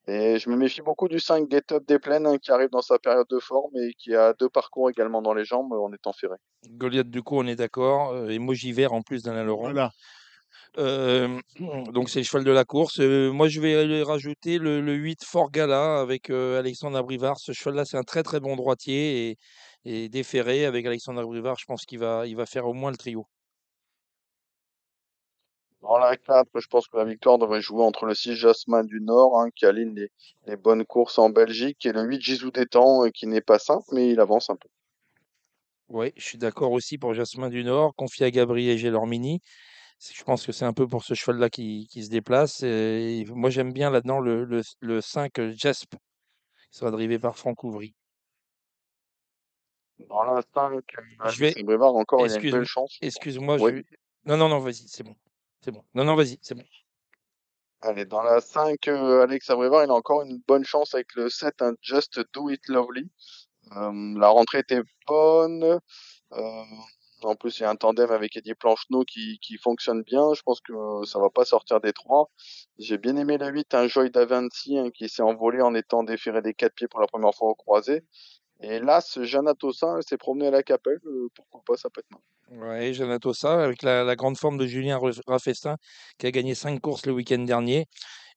Et 0.08 0.40
je 0.40 0.50
me 0.50 0.56
méfie 0.56 0.82
beaucoup 0.82 1.08
du 1.08 1.20
5 1.20 1.50
Get 1.52 1.74
Up 1.74 1.84
des 1.88 2.00
Plaines 2.00 2.26
hein, 2.26 2.38
qui 2.38 2.52
arrive 2.52 2.70
dans 2.70 2.82
sa 2.82 2.98
période 2.98 3.28
de 3.30 3.40
forme 3.40 3.76
et 3.76 3.94
qui 3.98 4.16
a 4.16 4.34
deux 4.34 4.50
parcours 4.50 4.90
également 4.90 5.22
dans 5.22 5.34
les 5.34 5.46
jambes 5.46 5.74
en 5.74 5.92
étant 5.94 6.14
ferré. 6.14 6.38
Goliath, 6.72 7.10
du 7.10 7.22
coup, 7.22 7.38
on 7.38 7.46
est 7.46 7.56
d'accord. 7.56 8.14
euh, 8.14 8.30
et 8.30 8.40
Mogiver 8.40 8.88
en 8.88 9.02
plus 9.02 9.24
d'Alain 9.24 9.44
Laurent. 9.44 9.72
Voilà. 9.72 9.92
Euh, 10.78 11.40
donc 11.94 12.10
c'est 12.10 12.20
le 12.20 12.26
cheval 12.26 12.44
de 12.44 12.52
la 12.52 12.66
course. 12.66 13.00
Euh, 13.00 13.32
moi 13.32 13.48
je 13.48 13.60
vais 13.60 14.04
rajouter 14.04 14.60
le, 14.60 14.82
le 14.82 14.94
8 14.94 15.24
Fort 15.24 15.52
Gala 15.52 16.00
avec 16.00 16.30
euh, 16.30 16.60
Alexandre 16.60 16.98
Abrivard. 16.98 17.40
Ce 17.40 17.52
cheval-là 17.52 17.86
c'est 17.86 17.98
un 17.98 18.04
très 18.04 18.24
très 18.24 18.40
bon 18.40 18.56
droitier 18.56 19.30
et, 19.30 19.38
et 19.88 20.10
déféré 20.10 20.66
avec 20.66 20.86
Alexandre 20.86 21.22
Abrivard. 21.22 21.58
Je 21.60 21.66
pense 21.66 21.86
qu'il 21.86 22.00
va, 22.00 22.28
il 22.28 22.36
va 22.36 22.46
faire 22.46 22.68
au 22.68 22.74
moins 22.74 22.92
le 22.92 22.98
trio. 22.98 23.28
Dans 25.82 25.98
la 25.98 26.16
4, 26.18 26.60
je 26.60 26.68
pense 26.68 26.88
que 26.88 26.98
la 26.98 27.04
victoire 27.04 27.40
devrait 27.40 27.62
jouer 27.62 27.82
entre 27.82 28.06
le 28.06 28.14
6 28.14 28.36
Jasmin 28.36 28.84
du 28.84 29.02
Nord 29.02 29.40
hein, 29.42 29.50
qui 29.56 29.66
aligne 29.66 29.96
les, 29.96 30.12
les 30.46 30.56
bonnes 30.56 30.86
courses 30.86 31.18
en 31.18 31.32
Belgique 31.32 31.84
et 31.88 31.94
le 31.94 32.04
8 32.04 32.22
Gisou 32.22 32.52
d'Étang 32.52 33.06
euh, 33.06 33.10
qui 33.10 33.26
n'est 33.26 33.42
pas 33.42 33.58
simple 33.58 33.86
mais 33.92 34.12
il 34.12 34.20
avance 34.20 34.52
un 34.52 34.56
peu. 34.56 34.70
Oui, 35.90 36.12
je 36.18 36.24
suis 36.26 36.38
d'accord 36.38 36.72
aussi 36.72 36.98
pour 36.98 37.14
Jasmin 37.14 37.50
du 37.50 37.64
Nord, 37.64 37.94
confié 37.96 38.26
à 38.26 38.32
Gabriel 38.32 38.78
Gelormini. 38.78 39.42
C'est- 40.00 40.16
Je 40.16 40.24
pense 40.24 40.46
que 40.46 40.52
c'est 40.54 40.66
un 40.66 40.74
peu 40.74 40.88
pour 40.88 41.04
ce 41.06 41.14
cheval-là 41.16 41.50
qui, 41.50 41.88
qui 41.92 42.04
se 42.06 42.10
déplace. 42.10 42.64
Et 42.64 43.26
moi 43.30 43.50
j'aime 43.50 43.74
bien 43.74 43.90
là-dedans 43.92 44.20
le, 44.20 44.46
le, 44.46 44.62
le 44.82 45.02
5 45.02 45.42
Jasp, 45.52 45.94
qui 46.72 46.80
sera 46.80 46.92
drivé 46.92 47.20
par 47.20 47.38
Franck 47.38 47.64
Ouvry. 47.66 47.96
Dans 50.00 50.24
la 50.24 50.42
5, 50.54 50.84
Je 51.30 51.40
vais- 51.40 51.64
Brévard 51.64 51.96
encore, 51.96 52.26
il 52.26 52.32
a 52.32 52.36
une 52.40 52.52
belle 52.52 52.66
chance. 52.66 52.98
Excuse-moi, 53.02 53.58
je 53.58 53.64
Oui. 53.64 53.86
Non, 54.26 54.38
non, 54.38 54.50
non, 54.50 54.60
vas-y, 54.60 54.88
c'est 54.88 55.04
bon. 55.04 55.16
C'est 55.62 55.72
bon. 55.72 55.84
Non, 55.96 56.04
non, 56.04 56.16
vas-y, 56.16 56.38
c'est 56.42 56.56
bon. 56.56 56.64
Allez, 57.82 58.06
dans 58.06 58.22
la 58.24 58.42
5, 58.42 58.88
euh, 58.88 59.22
Alex 59.24 59.50
Abrévar, 59.50 59.84
il 59.84 59.90
a 59.92 59.94
encore 59.94 60.24
une 60.24 60.42
bonne 60.48 60.64
chance 60.66 60.94
avec 60.96 61.14
le 61.16 61.30
7, 61.30 61.62
un 61.62 61.74
Just 61.82 62.20
Do 62.34 62.50
It 62.50 62.68
Lovely. 62.68 63.10
Euh, 63.76 64.20
la 64.20 64.30
rentrée 64.30 64.60
était 64.60 64.82
bonne. 65.08 65.80
Euh, 66.34 66.64
en 67.24 67.36
plus, 67.36 67.60
il 67.60 67.64
y 67.64 67.66
a 67.66 67.70
un 67.70 67.76
tandem 67.76 68.12
avec 68.12 68.36
Eddie 68.38 68.54
Plancheneau 68.56 69.04
qui, 69.04 69.40
qui 69.42 69.58
fonctionne 69.58 70.04
bien. 70.04 70.34
Je 70.34 70.42
pense 70.42 70.62
que 70.62 70.74
euh, 70.74 71.06
ça 71.06 71.20
va 71.20 71.30
pas 71.30 71.46
sortir 71.46 71.80
des 71.82 71.94
trois. 71.94 72.30
J'ai 72.78 72.98
bien 72.98 73.16
aimé 73.16 73.38
le 73.38 73.48
8, 73.48 73.74
un 73.74 73.88
Joy 73.88 74.10
d'Avanti 74.12 74.78
hein, 74.78 74.90
qui 74.92 75.10
s'est 75.10 75.22
envolé 75.24 75.62
en 75.62 75.74
étant 75.76 76.04
déféré 76.04 76.42
des 76.42 76.54
quatre 76.54 76.74
pieds 76.76 76.88
pour 76.88 77.00
la 77.00 77.08
première 77.08 77.34
fois 77.34 77.50
au 77.50 77.56
croisé. 77.56 78.04
Et 78.62 78.80
là, 78.80 79.02
ce 79.02 79.24
Jeanne 79.24 79.52
s'est 80.02 80.18
promenée 80.18 80.48
à 80.48 80.52
la 80.52 80.64
capelle. 80.64 81.00
euh, 81.06 81.28
pourquoi 81.36 81.62
pas, 81.66 81.78
ça 81.78 81.90
peut 81.90 82.02
être 82.02 82.12
mal. 82.12 82.22
Janato 82.94 83.34
ça, 83.34 83.64
avec 83.64 83.84
la, 83.84 84.04
la 84.04 84.16
grande 84.16 84.38
forme 84.38 84.58
de 84.58 84.66
Julien 84.66 85.00
Raffestin, 85.28 85.76
qui 86.18 86.28
a 86.28 86.32
gagné 86.32 86.56
cinq 86.56 86.80
courses 86.80 87.06
le 87.06 87.12
week-end 87.12 87.40
dernier. 87.40 87.88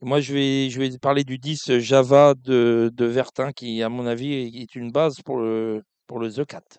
Et 0.03 0.05
moi, 0.05 0.21
je 0.21 0.33
vais, 0.35 0.71
je 0.71 0.81
vais 0.81 0.99
parler 0.99 1.25
du 1.25 1.39
10 1.39 1.79
Java 1.79 2.35
de, 2.35 2.91
de 2.93 3.05
Vertin, 3.05 3.53
qui, 3.53 3.83
à 3.83 3.89
mon 3.89 4.07
avis, 4.07 4.61
est 4.61 4.75
une 4.75 4.91
base 4.91 5.21
pour 5.23 5.39
le, 5.39 5.83
pour 6.07 6.19
le 6.19 6.33
The 6.33 6.45
4. 6.45 6.79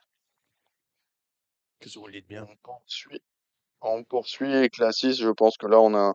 Qu'est-ce 1.79 1.95
que 1.95 1.99
vous 1.99 2.07
bien 2.27 2.47
poursuit. 2.63 3.21
On 3.81 4.03
poursuit 4.03 4.53
avec 4.53 4.77
la 4.77 4.91
6. 4.91 5.17
Je 5.19 5.29
pense 5.29 5.57
que 5.57 5.65
là, 5.65 5.79
on 5.79 5.95
a, 5.95 6.13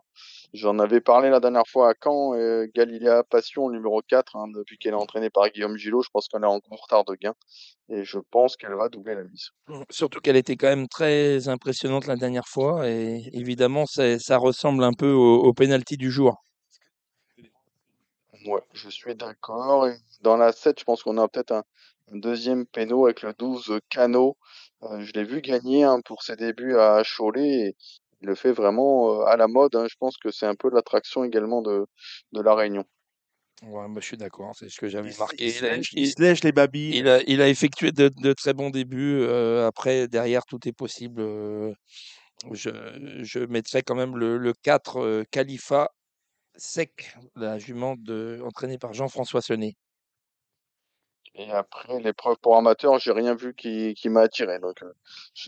j'en 0.53 0.79
avais 0.79 1.01
parlé 1.01 1.29
la 1.29 1.41
dernière 1.41 1.67
fois 1.67 1.89
à 1.89 1.93
Caen, 2.01 2.33
euh, 2.33 2.65
Galiléa 2.73 3.23
Passion, 3.23 3.69
numéro 3.69 4.01
4, 4.01 4.37
hein, 4.37 4.47
depuis 4.55 4.77
qu'elle 4.77 4.93
est 4.93 4.95
entraînée 4.95 5.29
par 5.29 5.49
Guillaume 5.49 5.77
Gillot. 5.77 6.01
Je 6.01 6.09
pense 6.09 6.27
qu'elle 6.27 6.43
est 6.43 6.47
en 6.47 6.61
retard 6.71 7.03
de 7.03 7.15
gain. 7.15 7.33
Et 7.89 8.05
je 8.05 8.19
pense 8.31 8.55
qu'elle 8.55 8.73
va 8.75 8.87
doubler 8.87 9.15
la 9.15 9.23
mise. 9.23 9.49
Surtout 9.89 10.21
qu'elle 10.21 10.37
était 10.37 10.55
quand 10.55 10.67
même 10.67 10.87
très 10.87 11.49
impressionnante 11.49 12.07
la 12.07 12.15
dernière 12.15 12.47
fois. 12.47 12.89
Et 12.89 13.29
évidemment, 13.33 13.85
ça 13.85 14.37
ressemble 14.37 14.83
un 14.83 14.93
peu 14.93 15.11
au, 15.11 15.43
au 15.43 15.53
penalty 15.53 15.97
du 15.97 16.09
jour. 16.09 16.37
Ouais, 18.45 18.61
je 18.71 18.89
suis 18.89 19.15
d'accord. 19.15 19.87
Dans 20.21 20.37
la 20.37 20.53
7, 20.53 20.79
je 20.79 20.85
pense 20.85 21.03
qu'on 21.03 21.17
a 21.17 21.27
peut-être 21.27 21.51
un, 21.51 21.63
un 22.13 22.17
deuxième 22.17 22.65
péno 22.65 23.05
avec 23.05 23.21
le 23.21 23.33
12 23.33 23.79
Cano. 23.89 24.37
Je 24.81 25.11
l'ai 25.13 25.23
vu 25.23 25.41
gagner 25.41 25.83
hein, 25.83 25.99
pour 26.05 26.23
ses 26.23 26.35
débuts 26.35 26.75
à 26.77 27.03
Cholet. 27.03 27.47
Et 27.69 27.75
il 28.21 28.27
le 28.27 28.35
fait 28.35 28.51
vraiment 28.51 29.21
euh, 29.21 29.25
à 29.25 29.37
la 29.37 29.47
mode. 29.47 29.75
hein. 29.75 29.85
Je 29.89 29.95
pense 29.99 30.17
que 30.17 30.31
c'est 30.31 30.45
un 30.45 30.55
peu 30.55 30.69
l'attraction 30.71 31.23
également 31.23 31.61
de, 31.61 31.85
de 32.31 32.41
la 32.41 32.55
Réunion. 32.55 32.83
Ouais, 33.63 33.87
moi, 33.87 34.01
je 34.01 34.05
suis 34.05 34.17
d'accord, 34.17 34.53
c'est 34.55 34.69
ce 34.69 34.79
que 34.79 34.87
j'avais 34.87 35.11
se- 35.11 35.19
marqué. 35.19 35.45
il 35.45 35.51
se 35.51 35.59
Il 35.65 35.65
a- 35.65 35.75
lèche, 35.77 35.93
il- 35.93 35.99
il 36.01 36.07
se 36.11 36.21
lèche 36.21 36.43
les 36.43 36.51
babilles. 36.51 36.95
Il 36.97 37.07
a, 37.07 37.21
il 37.27 37.41
a 37.41 37.49
effectué 37.49 37.91
de, 37.91 38.09
de 38.09 38.33
très 38.33 38.53
bons 38.53 38.69
débuts. 38.69 39.19
euh, 39.21 39.65
après, 39.67 40.07
derrière, 40.07 40.45
tout 40.45 40.67
est 40.67 40.73
possible. 40.73 41.21
euh, 41.21 41.73
je, 42.53 42.69
je 43.23 43.39
mettrais 43.39 43.81
quand 43.83 43.95
même 43.95 44.17
le, 44.17 44.37
le 44.37 44.53
4 44.53 44.97
euh, 45.01 45.23
Khalifa 45.31 45.89
Sec, 46.57 47.15
la 47.35 47.59
jument 47.59 47.95
de, 47.97 48.41
entraînée 48.45 48.77
par 48.79 48.93
Jean-François 48.93 49.41
Sonnet. 49.41 49.75
Et 51.39 51.51
après, 51.51 51.99
l'épreuve 52.01 52.37
pour 52.41 52.57
amateurs, 52.57 52.97
j'ai 52.97 53.11
rien 53.11 53.35
vu 53.35 53.53
qui, 53.53 53.93
qui 53.93 54.09
m'a 54.09 54.21
attiré. 54.21 54.57
Donc, 54.59 54.81
euh, 54.81 54.91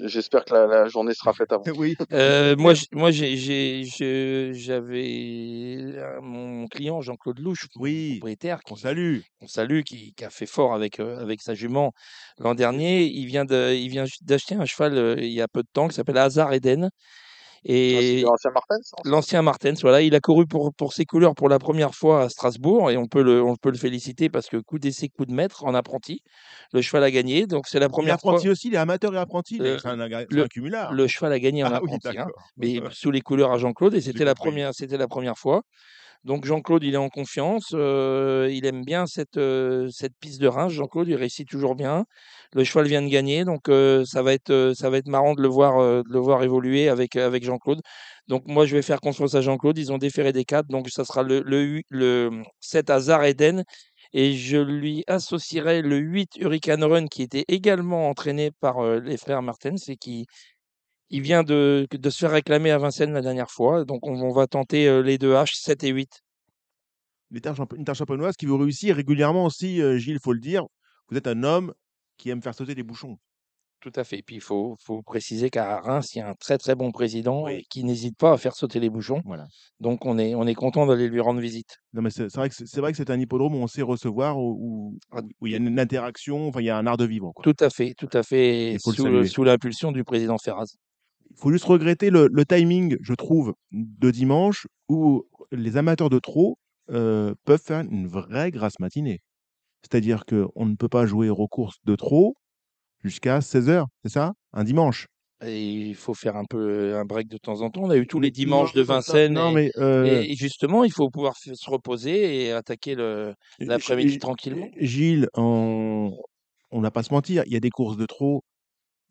j'espère 0.06 0.46
que 0.46 0.54
la, 0.54 0.68
la 0.68 0.88
journée 0.88 1.16
sera 1.16 1.34
faite 1.34 1.52
avant. 1.52 1.64
Oui. 1.76 1.96
Euh, 2.12 2.56
moi, 2.56 2.74
moi 2.92 3.12
j'ai, 3.12 3.38
j'ai, 3.38 3.84
je- 3.86 4.52
j'avais 4.54 5.78
euh, 5.98 6.20
mon 6.22 6.68
client 6.68 7.02
Jean-Claude 7.02 7.40
Louche, 7.40 7.68
Oui. 7.76 8.18
propriétaire, 8.20 8.60
salue. 8.76 9.20
qu'on 9.40 9.48
salue, 9.48 9.82
qui, 9.82 10.14
qui 10.14 10.26
a 10.26 10.30
fait 10.30 10.46
fort 10.46 10.74
avec, 10.74 11.00
euh, 11.00 11.20
avec 11.20 11.42
sa 11.42 11.54
jument 11.56 11.92
l'an 12.40 12.56
dernier. 12.56 13.04
Il 13.06 13.26
vient, 13.26 13.46
de, 13.46 13.74
il 13.76 13.90
vient 13.90 14.06
d'acheter 14.22 14.56
un 14.56 14.66
cheval 14.66 14.98
euh, 14.98 15.16
il 15.20 15.32
y 15.32 15.42
a 15.42 15.48
peu 15.48 15.62
de 15.64 15.68
temps 15.74 15.88
qui 15.88 15.96
s'appelle 15.96 16.18
Hazard 16.18 16.54
Eden. 16.54 16.90
Et 17.66 18.24
Martens, 18.54 18.92
l'ancien 19.06 19.42
Martens, 19.42 19.82
voilà, 19.82 20.02
il 20.02 20.16
a 20.16 20.20
couru 20.20 20.46
pour, 20.46 20.74
pour 20.74 20.94
ses 20.94 21.06
couleurs 21.06 21.36
pour 21.36 21.50
la 21.50 21.60
première 21.60 21.94
fois 21.94 22.24
à 22.24 22.30
Strasbourg 22.30 22.90
et 22.92 22.98
on 22.98 23.06
peut 23.08 23.22
le, 23.22 23.44
on 23.44 23.56
peut 23.56 23.70
le 23.72 23.78
féliciter 23.78 24.30
parce 24.30 24.48
que 24.48 24.58
coup 24.58 24.80
d'essai, 24.80 25.10
coup 25.10 25.26
de 25.26 25.34
maître 25.34 25.66
en 25.66 25.74
apprenti, 25.74 26.22
le 26.72 26.82
cheval 26.82 27.04
a 27.04 27.12
gagné. 27.12 27.48
Donc 27.48 27.68
c'est 27.68 27.80
la 27.80 27.86
Il 27.86 27.90
est 27.90 27.92
première 27.92 28.20
fois. 28.20 28.32
apprenti 28.34 28.50
aussi, 28.50 28.68
il 28.70 28.76
est 28.76 28.78
amateur 28.78 29.14
et 29.14 29.18
apprenti. 29.18 29.58
il 29.58 29.66
est- 29.66 29.70
Euh, 29.70 29.78
C'est 29.82 29.88
un, 29.90 29.96
le- 29.98 30.44
un 30.44 30.48
cumulard. 30.48 30.94
Le 30.94 31.08
cheval 31.08 31.34
a 31.34 31.40
gagné 31.40 31.64
en 31.64 31.68
ah 31.68 31.80
oui, 31.84 31.90
apprenti, 31.94 32.18
hein, 32.18 32.28
mais 32.58 32.80
sous 32.92 33.12
les 33.12 33.22
couleurs 33.22 33.52
à 33.52 33.58
Jean-Claude 33.58 33.94
et 33.96 34.02
c'était 34.02 34.26
la 34.26 34.36
première, 34.36 34.74
c'était 34.74 34.98
la 34.98 35.08
première 35.08 35.38
fois. 35.38 35.62
Donc 36.26 36.46
Jean-Claude, 36.46 36.84
il 36.84 36.94
est 36.96 36.98
en 36.98 37.10
confiance, 37.10 37.72
euh, 37.74 38.50
il 38.52 38.66
aime 38.66 38.84
bien 38.84 39.06
cette, 39.08 39.38
euh, 39.38 39.88
cette 39.92 40.14
piste 40.20 40.42
de 40.42 40.48
Reims. 40.48 40.72
Jean-Claude, 40.74 41.08
il 41.08 41.16
réussit 41.16 41.48
toujours 41.48 41.76
bien. 41.76 42.06
Le 42.54 42.64
cheval 42.64 42.88
vient 42.88 43.02
de 43.02 43.08
gagner, 43.08 43.46
donc 43.46 43.70
euh, 43.70 44.04
ça 44.06 44.22
va 44.22 44.34
être, 44.34 44.50
euh, 44.50 44.74
ça 44.74 44.90
va 44.90 44.98
être 44.98 45.08
marrant 45.08 45.34
de 45.34 45.42
le 45.42 45.48
voir, 45.48 45.78
euh, 45.80 46.02
de 46.04 46.12
le 46.12 46.20
voir 46.20 46.44
évoluer 46.44 46.90
avec, 46.90 47.16
avec 47.16 47.44
Jean-Claude. 47.44 47.82
Donc 48.28 48.44
moi, 48.48 48.66
je 48.66 48.76
vais 48.76 48.82
faire 48.82 49.00
confiance 49.02 49.36
à 49.36 49.42
Jean-Claude. 49.42 49.78
Ils 49.78 49.92
ont 49.94 49.98
déféré 49.98 50.34
des 50.34 50.46
quatre, 50.46 50.68
donc 50.68 50.90
ça 50.90 51.06
sera 51.06 51.24
le, 51.24 51.42
le, 51.42 51.82
le 51.90 52.44
7 52.60 52.90
Hazard 52.90 53.24
Eden 53.24 53.64
Et 54.14 54.34
je 54.34 54.58
lui 54.58 55.04
associerai 55.08 55.82
le 55.82 55.98
8 55.98 56.38
Hurricane 56.38 56.84
Run 56.84 57.08
qui 57.08 57.24
était 57.24 57.46
également 57.48 58.10
entraîné 58.10 58.52
par 58.60 58.84
les 59.00 59.18
frères 59.18 59.42
Martens 59.42 59.90
et 59.90 59.98
qui 59.98 60.26
il 61.10 61.22
vient 61.22 61.44
de, 61.44 61.88
de, 61.92 62.10
se 62.10 62.20
faire 62.20 62.32
réclamer 62.32 62.72
à 62.72 62.78
Vincennes 62.78 63.14
la 63.14 63.22
dernière 63.22 63.52
fois. 63.52 63.86
Donc 63.86 64.06
on, 64.06 64.14
on 64.22 64.32
va 64.32 64.48
tenter 64.48 65.02
les 65.04 65.18
deux 65.18 65.34
H, 65.34 65.56
7 65.56 65.84
et 65.84 65.90
8. 65.90 66.22
Une 67.32 67.42
terre 67.86 67.96
champenoise 67.96 68.36
qui 68.36 68.46
vous 68.46 68.58
réussit 68.58 68.92
régulièrement 68.92 69.46
aussi, 69.46 69.82
Gilles, 70.00 70.16
il 70.16 70.20
faut 70.24 70.34
le 70.34 70.40
dire. 70.40 70.64
Vous 71.10 71.18
êtes 71.18 71.28
un 71.28 71.44
homme 71.44 71.74
qui 72.18 72.30
aime 72.30 72.42
faire 72.42 72.54
sauter 72.54 72.76
les 72.76 72.84
bouchons. 72.84 73.18
Tout 73.82 73.94
à 73.96 74.04
fait. 74.04 74.20
Et 74.20 74.24
puis, 74.24 74.36
il 74.36 74.42
faut, 74.42 74.76
faut 74.84 75.02
préciser 75.02 75.50
qu'à 75.50 75.80
Reims, 75.80 76.14
il 76.14 76.18
y 76.18 76.22
a 76.22 76.30
un 76.30 76.34
très, 76.34 76.58
très 76.58 76.76
bon 76.76 76.92
président 76.92 77.46
qui 77.70 77.86
n'hésite 77.86 78.18
pas 78.18 78.34
à 78.34 78.38
faire 78.38 78.54
sauter 78.54 78.80
les 78.82 78.90
bouchons. 78.90 79.22
Voilà. 79.24 79.46
Donc, 79.80 80.06
on 80.06 80.18
est, 80.18 80.36
on 80.36 80.46
est 80.46 80.54
content 80.54 80.86
d'aller 80.86 81.08
lui 81.08 81.22
rendre 81.22 81.40
visite. 81.40 81.78
Non, 81.94 82.02
mais 82.02 82.10
c'est 82.10 82.28
vrai 82.36 82.50
que 82.50 82.56
c'est 82.56 82.82
vrai 82.82 82.92
que 82.92 82.98
c'est 82.98 83.10
un 83.10 83.20
hippodrome 83.20 83.56
où 83.56 83.60
on 83.60 83.68
sait 83.68 83.82
recevoir, 83.82 84.38
où, 84.38 84.98
Ah. 85.12 85.22
où 85.40 85.48
il 85.48 85.54
y 85.54 85.56
a 85.56 85.60
une 85.60 85.80
interaction, 85.80 86.50
enfin, 86.50 86.60
il 86.60 86.66
y 86.66 86.70
a 86.70 86.78
un 86.78 86.86
art 86.88 86.98
de 86.98 87.06
vivre. 87.06 87.32
Quoi. 87.34 87.44
Tout 87.44 87.64
à 87.64 87.70
fait, 87.70 87.94
tout 87.98 88.10
à 88.12 88.22
fait. 88.22 88.76
Sous 88.80 89.44
l'impulsion 89.46 89.94
du 89.94 90.04
président 90.04 90.38
Ferraz. 90.38 90.76
Il 91.40 91.44
faut 91.44 91.52
juste 91.54 91.64
regretter 91.64 92.10
le, 92.10 92.28
le 92.30 92.46
timing, 92.46 92.98
je 93.02 93.14
trouve, 93.14 93.54
de 93.72 94.12
dimanche 94.12 94.68
où 94.90 95.24
les 95.54 95.78
amateurs 95.78 96.10
de 96.10 96.20
trot 96.20 96.58
euh, 96.92 97.34
peuvent 97.46 97.62
faire 97.64 97.80
une 97.80 98.08
vraie 98.08 98.52
grasse 98.52 98.78
matinée. 98.80 99.22
C'est-à-dire 99.82 100.26
qu'on 100.26 100.66
ne 100.66 100.76
peut 100.76 100.90
pas 100.90 101.06
jouer 101.06 101.30
aux 101.30 101.48
courses 101.48 101.78
de 101.86 101.96
trot 101.96 102.36
jusqu'à 103.04 103.42
16h, 103.42 103.86
c'est 104.04 104.12
ça? 104.12 104.34
Un 104.52 104.66
dimanche. 104.66 105.08
Et 105.46 105.64
il 105.64 105.96
faut 105.96 106.14
faire 106.14 106.36
un 106.36 106.44
peu 106.44 106.98
un 106.98 107.06
break 107.06 107.30
de 107.30 107.38
temps 107.38 107.62
en 107.62 107.70
temps. 107.70 107.84
On 107.84 107.90
a 107.90 107.96
eu 107.96 108.06
tous 108.06 108.20
les 108.20 108.32
dimanches 108.32 108.74
de 108.74 108.82
Vincennes. 108.82 109.34
Non, 109.34 109.52
et, 109.52 109.54
mais 109.56 109.72
euh, 109.78 110.22
et- 110.24 110.36
justement, 110.36 110.84
il 110.84 110.92
faut 110.92 111.10
pouvoir 111.10 111.38
se 111.38 111.70
reposer 111.70 112.48
et 112.48 112.52
attaquer 112.52 112.96
le, 112.96 113.34
l'après-midi 113.60 114.18
tranquillement. 114.20 114.68
Gilles, 114.78 115.30
on 115.36 116.18
on 116.72 116.82
n'a 116.82 116.92
pas 116.92 117.00
à 117.00 117.04
se 117.04 117.14
mentir, 117.14 117.44
il 117.48 117.54
y 117.54 117.56
a 117.56 117.60
des 117.60 117.70
courses 117.72 117.98
de 117.98 118.06
trot 118.06 118.44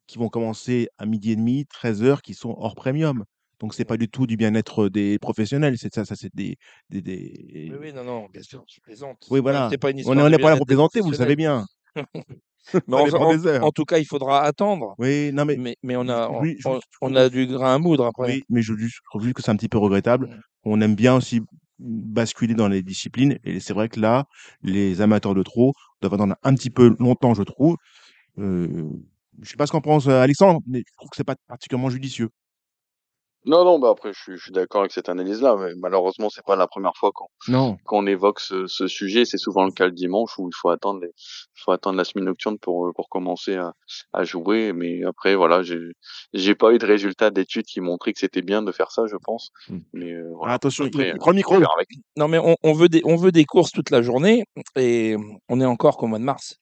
qui 0.08 0.18
vont 0.18 0.28
commencer 0.28 0.88
à 0.98 1.06
midi 1.06 1.30
et 1.30 1.36
demi, 1.36 1.64
13h, 1.72 2.20
qui 2.22 2.34
sont 2.34 2.56
hors 2.58 2.74
premium. 2.74 3.24
Donc, 3.60 3.74
c'est 3.74 3.84
pas 3.84 3.96
du 3.96 4.08
tout 4.08 4.26
du 4.26 4.36
bien-être 4.36 4.88
des 4.88 5.18
professionnels. 5.18 5.76
C'est 5.78 5.92
ça, 5.94 6.04
ça 6.04 6.14
c'est 6.16 6.34
des, 6.34 6.56
des, 6.90 7.02
des- 7.02 7.68
Oui, 7.72 7.76
oui, 7.80 7.92
non, 7.92 8.02
non, 8.04 8.26
bien 8.32 8.42
sûr, 8.42 8.64
je 8.72 8.80
plaisante. 8.80 9.26
Oui, 9.30 9.40
voilà. 9.40 9.68
Pas 9.80 9.90
une 9.90 10.02
On 10.06 10.14
n'est 10.28 10.38
pas 10.38 10.50
là 10.50 10.56
pour 10.56 10.66
plaisanter, 10.66 11.00
vous 11.00 11.10
le 11.10 11.16
savez 11.16 11.36
bien. 11.36 11.64
Mais 12.86 12.96
en, 12.96 13.46
heures. 13.46 13.72
tout 13.72 13.84
cas, 13.84 13.98
il 13.98 14.04
faudra 14.04 14.42
attendre. 14.42 14.94
Oui, 14.98 15.30
non, 15.32 15.44
mais, 15.46 15.56
Mais, 15.56 15.76
mais 15.82 15.96
on 15.96 16.06
a, 16.08 16.28
on, 16.28 16.40
oui, 16.42 16.56
je- 16.58 16.68
on- 16.68 16.74
je 16.74 16.80
on 17.00 17.06
trouve- 17.08 17.16
a 17.18 17.28
du 17.30 17.46
grain 17.46 17.74
à 17.76 17.78
moudre 17.78 18.04
après. 18.04 18.26
oui, 18.30 18.42
mais 18.50 18.60
je, 18.62 18.74
je 18.76 18.98
trouve 19.10 19.22
juste 19.22 19.34
que 19.34 19.42
c'est 19.42 19.50
un 19.50 19.56
petit 19.56 19.68
peu 19.70 19.78
regrettable. 19.78 20.26
Mm. 20.26 20.40
On 20.64 20.80
aime 20.82 20.94
bien 20.94 21.14
aussi 21.16 21.40
basculer 21.78 22.54
dans 22.54 22.68
les 22.68 22.82
disciplines. 22.82 23.38
Et 23.44 23.60
c'est 23.60 23.72
vrai 23.72 23.88
que 23.88 23.98
là, 24.00 24.26
les 24.62 25.00
amateurs 25.00 25.34
de 25.34 25.42
trot 25.42 25.72
doivent 26.02 26.14
attendre 26.14 26.36
un 26.42 26.54
petit 26.54 26.70
peu 26.70 26.94
longtemps, 26.98 27.34
je 27.34 27.42
trouve. 27.42 27.76
Euh, 28.38 28.90
je 29.42 29.50
sais 29.50 29.56
pas 29.56 29.66
ce 29.66 29.72
qu'en 29.72 29.80
pense 29.80 30.06
euh, 30.08 30.20
Alexandre, 30.20 30.60
mais 30.66 30.80
je 30.86 30.92
trouve 30.96 31.10
que 31.10 31.16
c'est 31.16 31.24
pas 31.24 31.36
particulièrement 31.48 31.90
judicieux. 31.90 32.28
Non, 33.46 33.64
non, 33.64 33.78
bah 33.78 33.90
après, 33.90 34.12
je 34.12 34.18
suis, 34.20 34.36
je 34.36 34.42
suis 34.42 34.52
d'accord 34.52 34.80
avec 34.82 34.92
cette 34.92 35.08
analyse-là, 35.08 35.56
mais 35.58 35.70
malheureusement, 35.78 36.28
c'est 36.28 36.44
pas 36.44 36.56
la 36.56 36.66
première 36.66 36.92
fois 36.96 37.12
qu'on 37.14 37.28
qu'on 37.84 38.06
évoque 38.06 38.40
ce, 38.40 38.66
ce 38.66 38.88
sujet. 38.88 39.24
C'est 39.24 39.38
souvent 39.38 39.64
le 39.64 39.70
cas 39.70 39.86
le 39.86 39.92
dimanche 39.92 40.32
où 40.38 40.48
il 40.48 40.54
faut 40.54 40.68
attendre, 40.68 41.00
les, 41.00 41.06
il 41.16 41.60
faut 41.64 41.70
attendre 41.70 41.96
la 41.96 42.04
semaine 42.04 42.24
nocturne 42.26 42.58
pour 42.58 42.88
euh, 42.88 42.92
pour 42.94 43.08
commencer 43.08 43.54
à, 43.54 43.72
à 44.12 44.24
jouer. 44.24 44.72
Mais 44.74 45.02
après, 45.04 45.34
voilà, 45.36 45.62
j'ai 45.62 45.78
j'ai 46.34 46.56
pas 46.56 46.72
eu 46.74 46.78
de 46.78 46.84
résultats 46.84 47.30
d'études 47.30 47.64
qui 47.64 47.80
montraient 47.80 48.12
que 48.12 48.18
c'était 48.18 48.42
bien 48.42 48.60
de 48.60 48.72
faire 48.72 48.90
ça, 48.90 49.04
je 49.06 49.16
pense. 49.24 49.50
Mm. 49.70 49.78
Mais 49.94 50.12
euh, 50.12 50.30
Ah, 50.42 50.54
attention, 50.54 50.84
Après, 50.86 51.10
il 51.10 51.18
prend 51.18 51.30
le 51.30 51.36
micro. 51.36 51.54
avec. 51.54 51.88
Non, 52.16 52.28
mais 52.28 52.38
on, 52.38 52.56
on 52.64 52.72
veut 52.74 52.88
des, 52.88 53.02
on 53.04 53.16
veut 53.16 53.32
des 53.32 53.44
courses 53.44 53.70
toute 53.70 53.90
la 53.90 54.02
journée 54.02 54.44
et 54.76 55.16
on 55.48 55.60
est 55.60 55.64
encore 55.64 55.96
qu'au 55.96 56.08
mois 56.08 56.18
de 56.18 56.24
mars. 56.24 56.56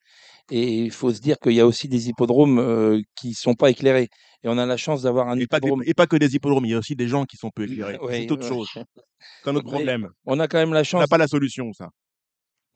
Et 0.50 0.84
il 0.84 0.90
faut 0.92 1.12
se 1.12 1.20
dire 1.20 1.38
qu'il 1.38 1.52
y 1.54 1.60
a 1.60 1.66
aussi 1.66 1.88
des 1.88 2.08
hippodromes 2.08 2.58
euh, 2.58 3.00
qui 3.16 3.34
sont 3.34 3.54
pas 3.54 3.70
éclairés. 3.70 4.08
Et 4.44 4.48
on 4.48 4.58
a 4.58 4.66
la 4.66 4.76
chance 4.76 5.02
d'avoir 5.02 5.28
un 5.28 5.38
Et 5.38 5.46
pas, 5.46 5.58
que, 5.60 5.66
hippodrome. 5.66 5.82
et 5.86 5.94
pas 5.94 6.06
que 6.06 6.16
des 6.16 6.34
hippodromes, 6.36 6.64
il 6.66 6.70
y 6.70 6.74
a 6.74 6.78
aussi 6.78 6.94
des 6.94 7.08
gens 7.08 7.24
qui 7.24 7.36
sont 7.36 7.50
peu 7.54 7.64
éclairés. 7.64 7.98
C'est 8.10 8.30
autre 8.30 8.42
ouais. 8.42 8.48
chose. 8.48 8.68
C'est 9.42 9.50
un 9.50 9.56
autre 9.56 9.66
problème. 9.66 10.08
On 10.24 10.38
a 10.38 10.46
quand 10.46 10.58
même 10.58 10.72
la 10.72 10.78
On 10.78 10.80
n'a 10.80 10.84
chance. 10.84 11.06
pas 11.08 11.18
la 11.18 11.26
solution, 11.26 11.72
ça. 11.72 11.88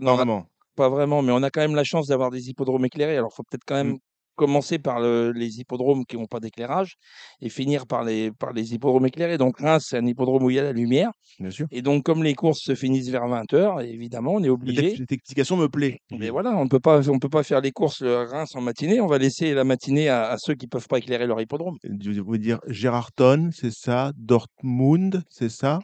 Non, 0.00 0.16
Vraiment. 0.16 0.46
pas 0.74 0.88
vraiment, 0.88 1.22
mais 1.22 1.30
on 1.32 1.42
a 1.42 1.50
quand 1.50 1.60
même 1.60 1.74
la 1.76 1.84
chance 1.84 2.08
d'avoir 2.08 2.30
des 2.30 2.48
hippodromes 2.48 2.84
éclairés. 2.86 3.16
Alors, 3.16 3.30
il 3.32 3.36
faut 3.36 3.42
peut-être 3.48 3.64
quand 3.66 3.76
Mm. 3.84 3.98
Commencer 4.40 4.78
par 4.78 5.00
le- 5.00 5.32
les 5.32 5.60
hippodromes 5.60 6.06
qui 6.06 6.16
n'ont 6.16 6.26
pas 6.26 6.40
d'éclairage 6.40 6.94
et 7.42 7.50
finir 7.50 7.86
par 7.86 8.04
les, 8.04 8.32
par 8.32 8.52
les 8.54 8.72
hippodromes 8.72 9.04
éclairés. 9.06 9.36
Donc, 9.36 9.58
Reims, 9.60 9.84
c'est 9.88 9.98
un 9.98 10.06
hippodrome 10.06 10.42
où 10.44 10.48
il 10.50 10.56
y 10.56 10.58
a 10.58 10.62
la 10.62 10.72
lumière. 10.72 11.10
Bien 11.38 11.50
sûr. 11.50 11.66
Et 11.70 11.82
donc, 11.82 12.04
comme 12.04 12.22
les 12.24 12.34
courses 12.34 12.60
se 12.62 12.74
finissent 12.74 13.10
vers 13.10 13.26
20h, 13.28 13.84
évidemment, 13.86 14.32
on 14.36 14.42
est 14.42 14.48
obligé. 14.48 14.96
cette 14.96 15.12
explication 15.12 15.58
me 15.58 15.68
plaît. 15.68 15.98
Mais 16.10 16.18
Gilles. 16.18 16.30
voilà, 16.30 16.56
on 16.56 16.64
ne 16.64 16.68
peut 16.70 16.80
pas, 16.80 17.06
on 17.10 17.18
peut 17.18 17.28
pas 17.28 17.42
faire 17.42 17.60
les 17.60 17.70
courses 17.72 18.00
le 18.00 18.22
Reims 18.22 18.56
en 18.56 18.62
matinée. 18.62 19.00
On 19.02 19.06
va 19.06 19.18
laisser 19.18 19.52
la 19.52 19.64
matinée 19.64 20.08
à, 20.08 20.30
à 20.30 20.38
ceux 20.38 20.54
qui 20.54 20.66
peuvent 20.66 20.88
pas 20.88 20.96
éclairer 20.98 21.26
leur 21.26 21.38
hippodrome. 21.40 21.76
Je 21.84 22.20
veux 22.22 22.38
dire 22.38 22.60
Gérardton, 22.66 23.50
c'est 23.52 23.72
ça? 23.72 24.12
Dortmund, 24.16 25.22
c'est 25.28 25.50
ça? 25.50 25.80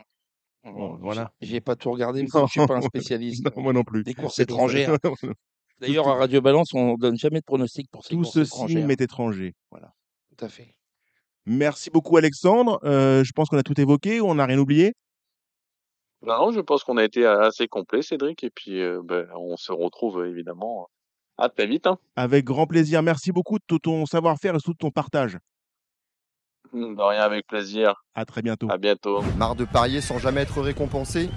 Bon, 0.64 0.96
voilà. 1.00 1.30
J'ai 1.40 1.60
pas 1.60 1.76
tout 1.76 1.90
regardé 1.92 2.24
parce 2.32 2.32
que 2.44 2.48
je 2.48 2.60
suis 2.60 2.66
pas 2.66 2.76
un 2.76 2.80
spécialiste 2.80 3.44
non, 3.56 3.62
moi 3.62 3.72
non 3.72 3.84
plus. 3.84 4.02
des 4.02 4.14
courses 4.14 4.38
étrangères. 4.38 4.96
D'ailleurs, 5.80 6.08
à 6.08 6.14
Radio 6.14 6.40
Balance, 6.40 6.72
on 6.74 6.94
donne 6.94 7.16
jamais 7.18 7.40
de 7.40 7.44
pronostics 7.44 7.90
pour 7.90 8.04
ces 8.04 8.14
Tout 8.14 8.24
ceci 8.24 8.54
étrangères. 8.54 8.86
m'est 8.86 9.00
étranger. 9.00 9.54
Voilà. 9.70 9.92
Tout 10.36 10.44
à 10.44 10.48
fait. 10.48 10.74
Merci 11.44 11.90
beaucoup 11.90 12.16
Alexandre. 12.16 12.80
Euh, 12.84 13.22
je 13.24 13.32
pense 13.32 13.48
qu'on 13.48 13.58
a 13.58 13.62
tout 13.62 13.78
évoqué. 13.80 14.20
On 14.20 14.34
n'a 14.34 14.46
rien 14.46 14.58
oublié? 14.58 14.94
Non, 16.22 16.50
je 16.50 16.60
pense 16.60 16.82
qu'on 16.82 16.96
a 16.96 17.04
été 17.04 17.24
assez 17.26 17.68
complet, 17.68 18.02
Cédric, 18.02 18.42
et 18.42 18.50
puis 18.50 18.80
euh, 18.80 19.00
ben, 19.04 19.28
on 19.36 19.56
se 19.56 19.70
retrouve 19.70 20.22
euh, 20.22 20.30
évidemment 20.30 20.88
à 21.38 21.48
très 21.50 21.66
vite. 21.66 21.86
Hein. 21.86 21.98
Avec 22.16 22.44
grand 22.44 22.66
plaisir. 22.66 23.02
Merci 23.02 23.30
beaucoup 23.30 23.58
de 23.58 23.64
tout 23.66 23.78
ton 23.78 24.06
savoir-faire 24.06 24.54
et 24.54 24.58
surtout 24.58 24.72
de 24.72 24.78
ton 24.78 24.90
partage. 24.90 25.38
De 26.72 27.00
rien, 27.00 27.20
avec 27.20 27.46
plaisir. 27.46 28.02
À 28.14 28.24
très 28.24 28.42
bientôt. 28.42 28.68
À 28.70 28.78
bientôt. 28.78 29.22
Marre 29.36 29.54
de 29.54 29.64
parier 29.64 30.00
sans 30.00 30.18
jamais 30.18 30.40
être 30.40 30.60
récompensé? 30.60 31.28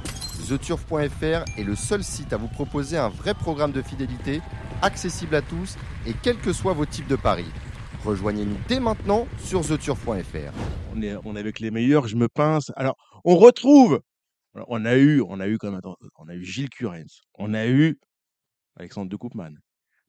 TheTurf.fr 0.49 1.59
est 1.59 1.63
le 1.63 1.75
seul 1.75 2.03
site 2.03 2.33
à 2.33 2.37
vous 2.37 2.47
proposer 2.47 2.97
un 2.97 3.09
vrai 3.09 3.35
programme 3.35 3.71
de 3.71 3.83
fidélité, 3.83 4.41
accessible 4.81 5.35
à 5.35 5.43
tous 5.43 5.77
et 6.07 6.13
quels 6.23 6.39
que 6.39 6.53
soient 6.53 6.73
vos 6.73 6.87
types 6.87 7.07
de 7.07 7.15
paris. 7.15 7.45
Rejoignez-nous 8.03 8.57
dès 8.67 8.79
maintenant 8.79 9.27
sur 9.37 9.61
TheTurf.fr. 9.61 10.51
On 10.95 11.03
est, 11.03 11.39
avec 11.39 11.59
les 11.59 11.69
meilleurs. 11.69 12.07
Je 12.07 12.15
me 12.15 12.27
pince. 12.27 12.71
Alors, 12.75 12.95
on 13.25 13.35
retrouve. 13.35 14.01
On 14.55 14.85
a 14.85 14.95
eu, 14.95 15.21
on 15.21 15.39
a 15.39 15.47
eu 15.47 15.59
attends, 15.61 15.97
on 16.17 16.27
a 16.27 16.33
eu 16.33 16.43
Gilles 16.43 16.69
Curens. 16.69 17.21
On 17.35 17.53
a 17.53 17.67
eu 17.67 17.99
Alexandre 18.75 19.11
de 19.11 19.15
Koopman. 19.15 19.53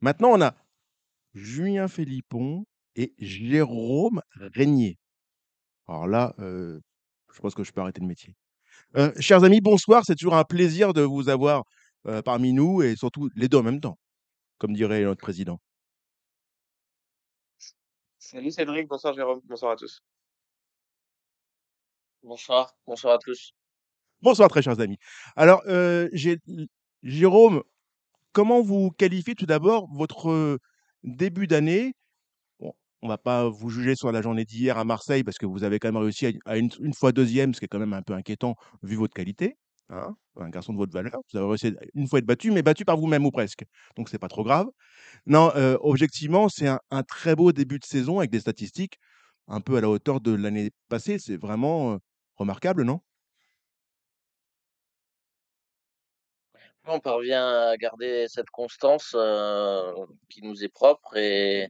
Maintenant, 0.01 0.31
on 0.31 0.41
a 0.41 0.55
Julien 1.35 1.87
Philippon 1.87 2.65
et 2.97 3.13
Jérôme 3.19 4.23
Régnier. 4.55 4.99
Alors 5.87 6.07
là, 6.07 6.35
euh, 6.39 6.81
je 7.31 7.41
pense 7.41 7.55
que 7.55 7.63
je 7.63 7.73
peux 7.73 7.83
arrêter 7.83 8.01
le 8.01 8.07
métier. 8.07 8.35
Euh, 8.97 9.13
chers 9.21 9.45
amis, 9.45 9.61
bonsoir. 9.61 10.05
C'est 10.05 10.17
toujours 10.17 10.35
un 10.35 10.45
plaisir 10.45 10.93
de 10.93 11.03
vous 11.03 11.29
avoir 11.29 11.65
euh, 12.07 12.23
parmi 12.23 12.53
nous 12.53 12.83
et 12.83 12.97
surtout 12.97 13.31
les 13.37 13.49
deux 13.49 13.59
en 13.59 13.63
même 13.63 13.81
temps, 13.81 13.99
comme 14.59 14.75
dirait 14.75 15.03
notre 15.03 15.21
président. 15.21 15.61
Salut 18.19 18.51
Cédric, 18.51 18.89
bonsoir 18.89 19.15
Jérôme, 19.15 19.41
bonsoir 19.45 19.73
à 19.73 19.77
tous. 19.77 20.03
Bonsoir, 22.23 22.75
bonsoir 22.87 23.15
à 23.15 23.19
tous. 23.19 23.53
Bonsoir, 24.23 24.49
très 24.49 24.63
chers 24.63 24.81
amis. 24.81 24.99
Alors, 25.37 25.63
euh, 25.67 26.09
Jérôme, 27.03 27.63
comment 28.33 28.61
vous 28.61 28.91
qualifiez 28.91 29.35
tout 29.35 29.47
d'abord 29.47 29.89
votre 29.93 30.59
début 31.05 31.47
d'année 31.47 31.95
On 33.03 33.09
va 33.09 33.19
pas 33.19 33.49
vous 33.49 33.71
juger 33.71 33.97
sur 33.97 34.13
la 34.13 34.23
journée 34.23 34.45
d'hier 34.45 34.77
à 34.79 34.85
Marseille 34.85 35.25
parce 35.25 35.39
que 35.39 35.47
vous 35.47 35.65
avez 35.65 35.79
quand 35.79 35.89
même 35.89 36.03
réussi 36.03 36.27
à, 36.27 36.53
à 36.53 36.57
une, 36.57 36.71
fois 36.95 37.13
deuxième, 37.13 37.55
ce 37.55 37.61
qui 37.61 37.65
est 37.65 37.69
quand 37.69 37.79
même 37.79 37.95
un 37.95 38.03
peu 38.03 38.13
inquiétant 38.13 38.57
vu 38.83 38.97
votre 38.97 39.15
qualité. 39.15 39.57
Hein 39.89 40.15
un 40.37 40.51
garçon 40.51 40.73
de 40.73 40.79
votre 40.79 40.93
valeur. 40.93 41.21
Vous 41.33 41.39
avez 41.39 41.49
réussi 41.49 41.67
à 41.69 41.85
une 41.95 42.07
fois 42.07 42.19
être 42.19 42.27
battu, 42.27 42.51
mais 42.51 42.63
battu 42.63 42.85
par 42.85 42.97
vous-même 42.97 43.27
ou 43.27 43.31
presque. 43.31 43.65
Donc, 43.97 44.09
c'est 44.09 44.19
pas 44.19 44.29
trop 44.29 44.45
grave. 44.45 44.67
Non, 45.27 45.53
euh, 45.57 45.77
objectivement, 45.81 46.49
c'est 46.49 46.69
un, 46.69 46.81
un 46.91 47.03
très 47.03 47.35
beau 47.35 47.53
début 47.53 47.79
de 47.79 47.85
saison 47.85 48.19
avec 48.19 48.31
des 48.31 48.41
statistiques 48.41 48.99
un 49.49 49.61
peu 49.61 49.77
à 49.77 49.81
la 49.81 49.89
hauteur 49.89 50.21
de 50.21 50.33
l'année 50.33 50.71
passée. 50.89 51.19
C'est 51.19 51.37
vraiment 51.37 51.95
euh, 51.95 51.99
remarquable, 52.37 52.85
non? 52.85 53.01
On 56.87 56.99
parvient 56.99 57.47
à 57.47 57.77
garder 57.77 58.27
cette 58.29 58.51
constance 58.51 59.13
euh, 59.15 59.93
qui 60.29 60.43
nous 60.43 60.65
est 60.65 60.69
propre 60.69 61.17
et 61.17 61.69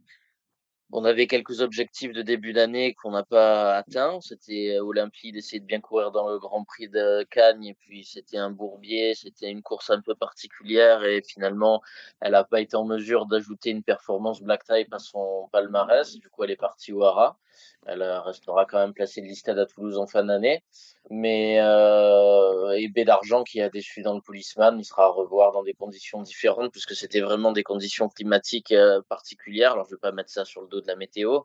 on 0.93 1.05
avait 1.05 1.27
quelques 1.27 1.61
objectifs 1.61 2.13
de 2.13 2.23
début 2.23 2.53
d'année 2.53 2.95
qu'on 2.95 3.13
n'a 3.13 3.23
pas 3.23 3.77
atteints. 3.77 4.21
C'était 4.21 4.77
euh, 4.77 4.85
Olympie 4.85 5.33
d'essayer 5.33 5.61
de 5.61 5.67
bien 5.67 5.81
courir 5.81 6.11
dans 6.11 6.29
le 6.29 6.39
Grand 6.39 6.65
Prix 6.65 6.89
de 6.89 7.25
Cannes 7.31 7.65
et 7.65 7.75
puis 7.75 8.05
c'était 8.05 8.39
un 8.39 8.51
bourbier, 8.51 9.15
c'était 9.15 9.51
une 9.51 9.63
course 9.63 9.91
un 9.91 10.01
peu 10.01 10.15
particulière 10.15 11.05
et 11.05 11.23
finalement 11.23 11.83
elle 12.21 12.33
n'a 12.33 12.45
pas 12.45 12.61
été 12.61 12.77
en 12.77 12.85
mesure 12.85 13.27
d'ajouter 13.27 13.71
une 13.71 13.83
performance 13.83 14.43
black 14.43 14.65
type 14.65 14.93
à 14.93 14.99
son 14.99 15.49
palmarès. 15.53 16.17
Du 16.17 16.29
coup 16.29 16.45
elle 16.45 16.51
est 16.51 16.57
partie 16.57 16.93
au 16.93 17.05
Hara. 17.05 17.39
Elle 17.87 18.03
restera 18.03 18.67
quand 18.67 18.79
même 18.79 18.93
placée 18.93 19.21
de 19.23 19.27
listade 19.27 19.59
à 19.59 19.67
Toulouse 19.67 19.99
en 19.99 20.07
fin 20.07 20.25
d'année. 20.25 20.63
Mais 21.09 21.59
euh, 21.61 22.77
et 22.77 22.89
d'Argent 23.05 23.43
qui 23.43 23.61
a 23.61 23.69
déçu 23.69 24.03
dans 24.03 24.15
le 24.15 24.21
policeman, 24.21 24.79
il 24.79 24.85
sera 24.85 25.05
à 25.05 25.09
revoir 25.09 25.53
dans 25.53 25.63
des 25.63 25.75
conditions 25.75 26.23
différentes 26.23 26.71
puisque 26.73 26.95
c'était 26.95 27.21
vraiment 27.21 27.53
des 27.53 27.63
conditions 27.63 28.09
climatiques 28.09 28.73
euh, 28.73 29.01
particulières. 29.09 29.73
Alors 29.73 29.87
je 29.87 29.95
vais 29.95 30.01
pas 30.01 30.13
mettre 30.13 30.31
ça 30.31 30.45
sur 30.45 30.61
le 30.63 30.69
dos 30.69 30.81
de 30.81 30.87
la 30.87 30.97
météo, 30.97 31.41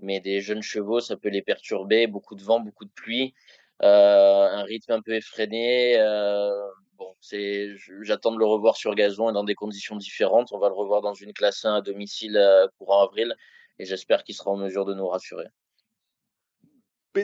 mais 0.00 0.20
des 0.20 0.40
jeunes 0.40 0.62
chevaux, 0.62 1.00
ça 1.00 1.16
peut 1.16 1.30
les 1.30 1.42
perturber. 1.42 2.06
Beaucoup 2.06 2.34
de 2.34 2.42
vent, 2.42 2.60
beaucoup 2.60 2.84
de 2.84 2.90
pluie, 2.90 3.34
euh, 3.82 4.46
un 4.46 4.62
rythme 4.64 4.92
un 4.92 5.02
peu 5.02 5.14
effréné. 5.14 5.98
Euh, 5.98 6.50
bon, 6.96 7.14
c'est, 7.20 7.74
j'attends 8.02 8.32
de 8.32 8.38
le 8.38 8.46
revoir 8.46 8.76
sur 8.76 8.94
gazon 8.94 9.30
et 9.30 9.32
dans 9.32 9.44
des 9.44 9.54
conditions 9.54 9.96
différentes. 9.96 10.52
On 10.52 10.58
va 10.58 10.68
le 10.68 10.74
revoir 10.74 11.00
dans 11.00 11.14
une 11.14 11.32
classe 11.32 11.64
1 11.64 11.76
à 11.76 11.80
domicile 11.80 12.36
euh, 12.36 12.66
courant 12.78 13.02
avril 13.02 13.34
et 13.78 13.84
j'espère 13.84 14.24
qu'il 14.24 14.34
sera 14.34 14.50
en 14.50 14.56
mesure 14.56 14.84
de 14.84 14.94
nous 14.94 15.06
rassurer 15.08 15.46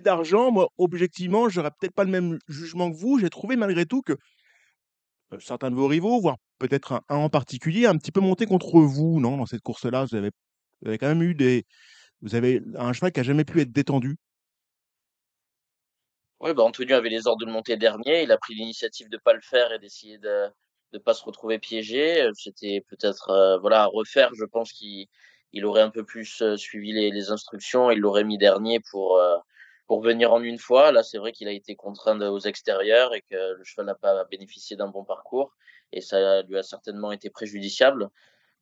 d'argent, 0.00 0.50
moi, 0.50 0.68
objectivement, 0.78 1.48
j'aurais 1.48 1.70
peut-être 1.70 1.94
pas 1.94 2.04
le 2.04 2.10
même 2.10 2.38
jugement 2.48 2.90
que 2.90 2.96
vous. 2.96 3.18
J'ai 3.18 3.30
trouvé 3.30 3.56
malgré 3.56 3.86
tout 3.86 4.02
que 4.02 4.14
euh, 5.32 5.40
certains 5.40 5.70
de 5.70 5.76
vos 5.76 5.86
rivaux, 5.86 6.20
voire 6.20 6.36
peut-être 6.58 7.02
un, 7.08 7.16
en 7.16 7.28
particulier, 7.28 7.86
un 7.86 7.96
petit 7.96 8.12
peu 8.12 8.20
monté 8.20 8.46
contre 8.46 8.80
vous, 8.80 9.20
non, 9.20 9.36
dans 9.36 9.46
cette 9.46 9.62
course-là. 9.62 10.04
Vous 10.04 10.16
avez, 10.16 10.30
quand 10.98 11.08
même 11.08 11.22
eu 11.22 11.34
des. 11.34 11.64
Vous 12.22 12.34
avez 12.34 12.62
un 12.76 12.92
cheval 12.92 13.12
qui 13.12 13.20
a 13.20 13.22
jamais 13.22 13.44
pu 13.44 13.60
être 13.60 13.72
détendu. 13.72 14.16
Oui, 16.40 16.52
bah 16.54 16.62
Antonio 16.62 16.96
avait 16.96 17.08
les 17.08 17.26
ordres 17.26 17.40
de 17.40 17.46
le 17.46 17.52
monter 17.52 17.76
dernier. 17.76 18.22
Il 18.22 18.32
a 18.32 18.38
pris 18.38 18.54
l'initiative 18.54 19.08
de 19.08 19.18
pas 19.18 19.32
le 19.32 19.40
faire 19.40 19.72
et 19.72 19.78
d'essayer 19.78 20.18
de 20.18 20.46
ne 20.92 20.98
pas 20.98 21.14
se 21.14 21.24
retrouver 21.24 21.58
piégé. 21.58 22.28
C'était 22.34 22.84
peut-être 22.88 23.30
euh, 23.30 23.58
voilà 23.58 23.82
à 23.82 23.86
refaire. 23.86 24.30
Je 24.34 24.44
pense 24.44 24.72
qu'il 24.72 25.06
il 25.52 25.64
aurait 25.64 25.82
un 25.82 25.90
peu 25.90 26.04
plus 26.04 26.42
euh, 26.42 26.56
suivi 26.56 26.92
les, 26.92 27.10
les 27.10 27.30
instructions. 27.30 27.90
Il 27.90 28.00
l'aurait 28.00 28.24
mis 28.24 28.38
dernier 28.38 28.80
pour 28.90 29.18
pour 29.86 30.02
venir 30.02 30.32
en 30.32 30.42
une 30.42 30.58
fois. 30.58 30.92
Là, 30.92 31.02
c'est 31.02 31.18
vrai 31.18 31.32
qu'il 31.32 31.48
a 31.48 31.52
été 31.52 31.76
contraint 31.76 32.20
aux 32.20 32.40
extérieurs 32.40 33.14
et 33.14 33.22
que 33.22 33.54
le 33.54 33.64
cheval 33.64 33.86
n'a 33.86 33.94
pas 33.94 34.24
bénéficié 34.24 34.76
d'un 34.76 34.88
bon 34.88 35.04
parcours 35.04 35.52
et 35.92 36.00
ça 36.00 36.42
lui 36.42 36.58
a 36.58 36.62
certainement 36.62 37.12
été 37.12 37.30
préjudiciable. 37.30 38.10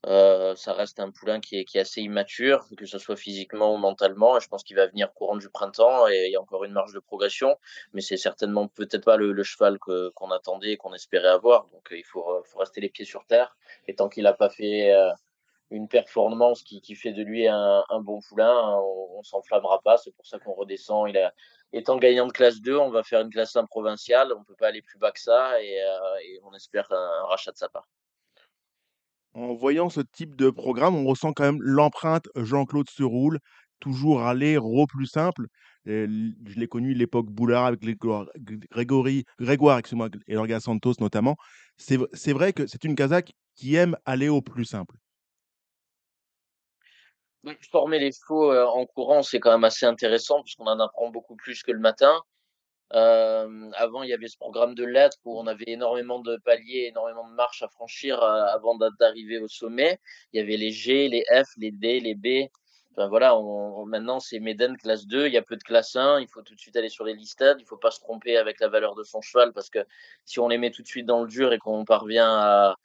Euh, 0.06 0.56
ça 0.56 0.72
reste 0.72 0.98
un 0.98 1.12
poulain 1.12 1.38
qui 1.40 1.58
est, 1.58 1.64
qui 1.64 1.78
est, 1.78 1.82
assez 1.82 2.02
immature, 2.02 2.66
que 2.76 2.86
ce 2.86 2.98
soit 2.98 3.14
physiquement 3.14 3.72
ou 3.72 3.76
mentalement. 3.76 4.40
Je 4.40 4.48
pense 4.48 4.64
qu'il 4.64 4.74
va 4.74 4.88
venir 4.88 5.12
courant 5.14 5.36
du 5.36 5.48
printemps 5.48 6.08
et 6.08 6.26
il 6.26 6.32
y 6.32 6.36
a 6.36 6.40
encore 6.40 6.64
une 6.64 6.72
marge 6.72 6.92
de 6.92 6.98
progression, 6.98 7.56
mais 7.92 8.00
c'est 8.00 8.16
certainement 8.16 8.66
peut-être 8.66 9.04
pas 9.04 9.16
le, 9.16 9.32
le 9.32 9.42
cheval 9.44 9.78
qu'on 9.78 10.30
attendait 10.32 10.72
et 10.72 10.76
qu'on 10.76 10.92
espérait 10.92 11.28
avoir. 11.28 11.68
Donc 11.68 11.86
il 11.92 12.04
faut, 12.04 12.42
faut, 12.44 12.58
rester 12.58 12.80
les 12.80 12.88
pieds 12.88 13.04
sur 13.04 13.24
terre. 13.26 13.56
Et 13.86 13.94
tant 13.94 14.08
qu'il 14.08 14.24
n'a 14.24 14.32
pas 14.32 14.50
fait 14.50 14.92
euh, 14.92 15.10
une 15.72 15.88
performance 15.88 16.62
qui, 16.62 16.94
fait 16.94 17.12
de 17.12 17.22
lui 17.22 17.48
un, 17.48 17.84
bon 18.00 18.20
poulain, 18.20 18.78
on, 18.78 19.18
on 19.18 19.22
s'enflammera 19.22 19.80
pas. 19.82 19.96
C'est 19.96 20.14
pour 20.14 20.26
ça 20.26 20.38
qu'on 20.38 20.52
redescend. 20.52 21.08
Il 21.08 21.18
a, 21.18 21.32
étant 21.72 21.98
gagnant 21.98 22.26
de 22.26 22.32
classe 22.32 22.60
2, 22.60 22.76
on 22.76 22.90
va 22.90 23.02
faire 23.02 23.20
une 23.20 23.30
classe 23.30 23.56
1 23.56 23.64
provinciale. 23.66 24.32
On 24.36 24.44
peut 24.44 24.54
pas 24.58 24.68
aller 24.68 24.82
plus 24.82 24.98
bas 24.98 25.12
que 25.12 25.20
ça 25.20 25.60
et, 25.62 25.80
euh, 25.80 26.40
on 26.44 26.54
espère 26.54 26.90
un, 26.90 27.26
rachat 27.26 27.52
de 27.52 27.56
sa 27.56 27.68
part. 27.68 27.88
En 29.34 29.54
voyant 29.54 29.88
ce 29.88 30.00
type 30.00 30.36
de 30.36 30.50
programme, 30.50 30.94
on 30.94 31.06
ressent 31.06 31.32
quand 31.32 31.44
même 31.44 31.62
l'empreinte 31.62 32.28
Jean-Claude 32.36 32.90
Seroule, 32.90 33.38
toujours 33.80 34.22
aller 34.22 34.58
au 34.58 34.86
plus 34.86 35.06
simple. 35.06 35.46
Je 35.86 36.06
l'ai 36.58 36.68
connu 36.68 36.92
l'époque 36.92 37.26
Boulard 37.30 37.64
avec 37.64 37.80
Grégory, 37.80 39.24
Grégoire 39.40 39.80
et 40.28 40.36
Orga 40.36 40.60
Santos 40.60 40.94
notamment. 41.00 41.36
C'est 41.78 42.32
vrai 42.32 42.52
que 42.52 42.66
c'est 42.66 42.84
une 42.84 42.94
Kazakh 42.94 43.32
qui 43.54 43.74
aime 43.76 43.96
aller 44.04 44.28
au 44.28 44.42
plus 44.42 44.66
simple. 44.66 44.96
Former 47.70 47.98
les 47.98 48.12
chevaux 48.12 48.52
euh, 48.52 48.64
en 48.66 48.86
courant, 48.86 49.22
c'est 49.22 49.40
quand 49.40 49.50
même 49.50 49.64
assez 49.64 49.86
intéressant 49.86 50.42
puisqu'on 50.42 50.66
en 50.66 50.78
apprend 50.78 51.10
beaucoup 51.10 51.36
plus 51.36 51.62
que 51.62 51.72
le 51.72 51.80
matin. 51.80 52.20
Avant, 52.92 54.02
il 54.02 54.10
y 54.10 54.12
avait 54.12 54.28
ce 54.28 54.36
programme 54.36 54.74
de 54.74 54.84
lettres 54.84 55.16
où 55.24 55.38
on 55.38 55.46
avait 55.46 55.64
énormément 55.66 56.20
de 56.20 56.36
paliers, 56.44 56.88
énormément 56.88 57.26
de 57.26 57.34
marches 57.34 57.62
à 57.62 57.68
franchir 57.68 58.22
euh, 58.22 58.44
avant 58.46 58.76
d'arriver 59.00 59.38
au 59.38 59.48
sommet. 59.48 59.98
Il 60.32 60.38
y 60.38 60.42
avait 60.42 60.58
les 60.58 60.70
G, 60.72 61.08
les 61.08 61.24
F, 61.32 61.48
les 61.56 61.70
D, 61.70 62.00
les 62.00 62.14
B. 62.14 62.50
Enfin 62.94 63.08
voilà, 63.08 63.34
maintenant 63.86 64.20
c'est 64.20 64.38
Méden 64.38 64.76
classe 64.76 65.06
2, 65.06 65.26
il 65.26 65.32
y 65.32 65.38
a 65.38 65.42
peu 65.42 65.56
de 65.56 65.62
classe 65.62 65.96
1, 65.96 66.20
il 66.20 66.28
faut 66.28 66.42
tout 66.42 66.54
de 66.54 66.60
suite 66.60 66.76
aller 66.76 66.90
sur 66.90 67.06
les 67.06 67.14
listades, 67.14 67.58
il 67.58 67.64
faut 67.64 67.78
pas 67.78 67.90
se 67.90 68.00
tromper 68.00 68.36
avec 68.36 68.60
la 68.60 68.68
valeur 68.68 68.94
de 68.94 69.02
son 69.02 69.22
cheval 69.22 69.54
parce 69.54 69.70
que 69.70 69.78
si 70.26 70.40
on 70.40 70.48
les 70.48 70.58
met 70.58 70.70
tout 70.70 70.82
de 70.82 70.86
suite 70.86 71.06
dans 71.06 71.22
le 71.22 71.26
dur 71.26 71.54
et 71.54 71.58
qu'on 71.58 71.86
parvient 71.86 72.28
à, 72.30 72.76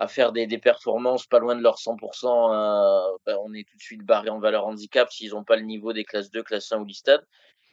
à 0.00 0.08
faire 0.08 0.32
des, 0.32 0.46
des, 0.46 0.58
performances 0.58 1.26
pas 1.26 1.38
loin 1.38 1.54
de 1.54 1.62
leur 1.62 1.76
100%, 1.76 2.54
euh, 2.54 3.18
ben 3.26 3.36
on 3.44 3.52
est 3.52 3.68
tout 3.68 3.76
de 3.76 3.82
suite 3.82 4.02
barré 4.02 4.30
en 4.30 4.40
valeur 4.40 4.66
handicap 4.66 5.12
s'ils 5.12 5.32
n'ont 5.32 5.44
pas 5.44 5.56
le 5.56 5.62
niveau 5.62 5.92
des 5.92 6.04
classes 6.04 6.30
2, 6.30 6.42
classe 6.42 6.72
1 6.72 6.80
ou 6.80 6.86
listade. 6.86 7.24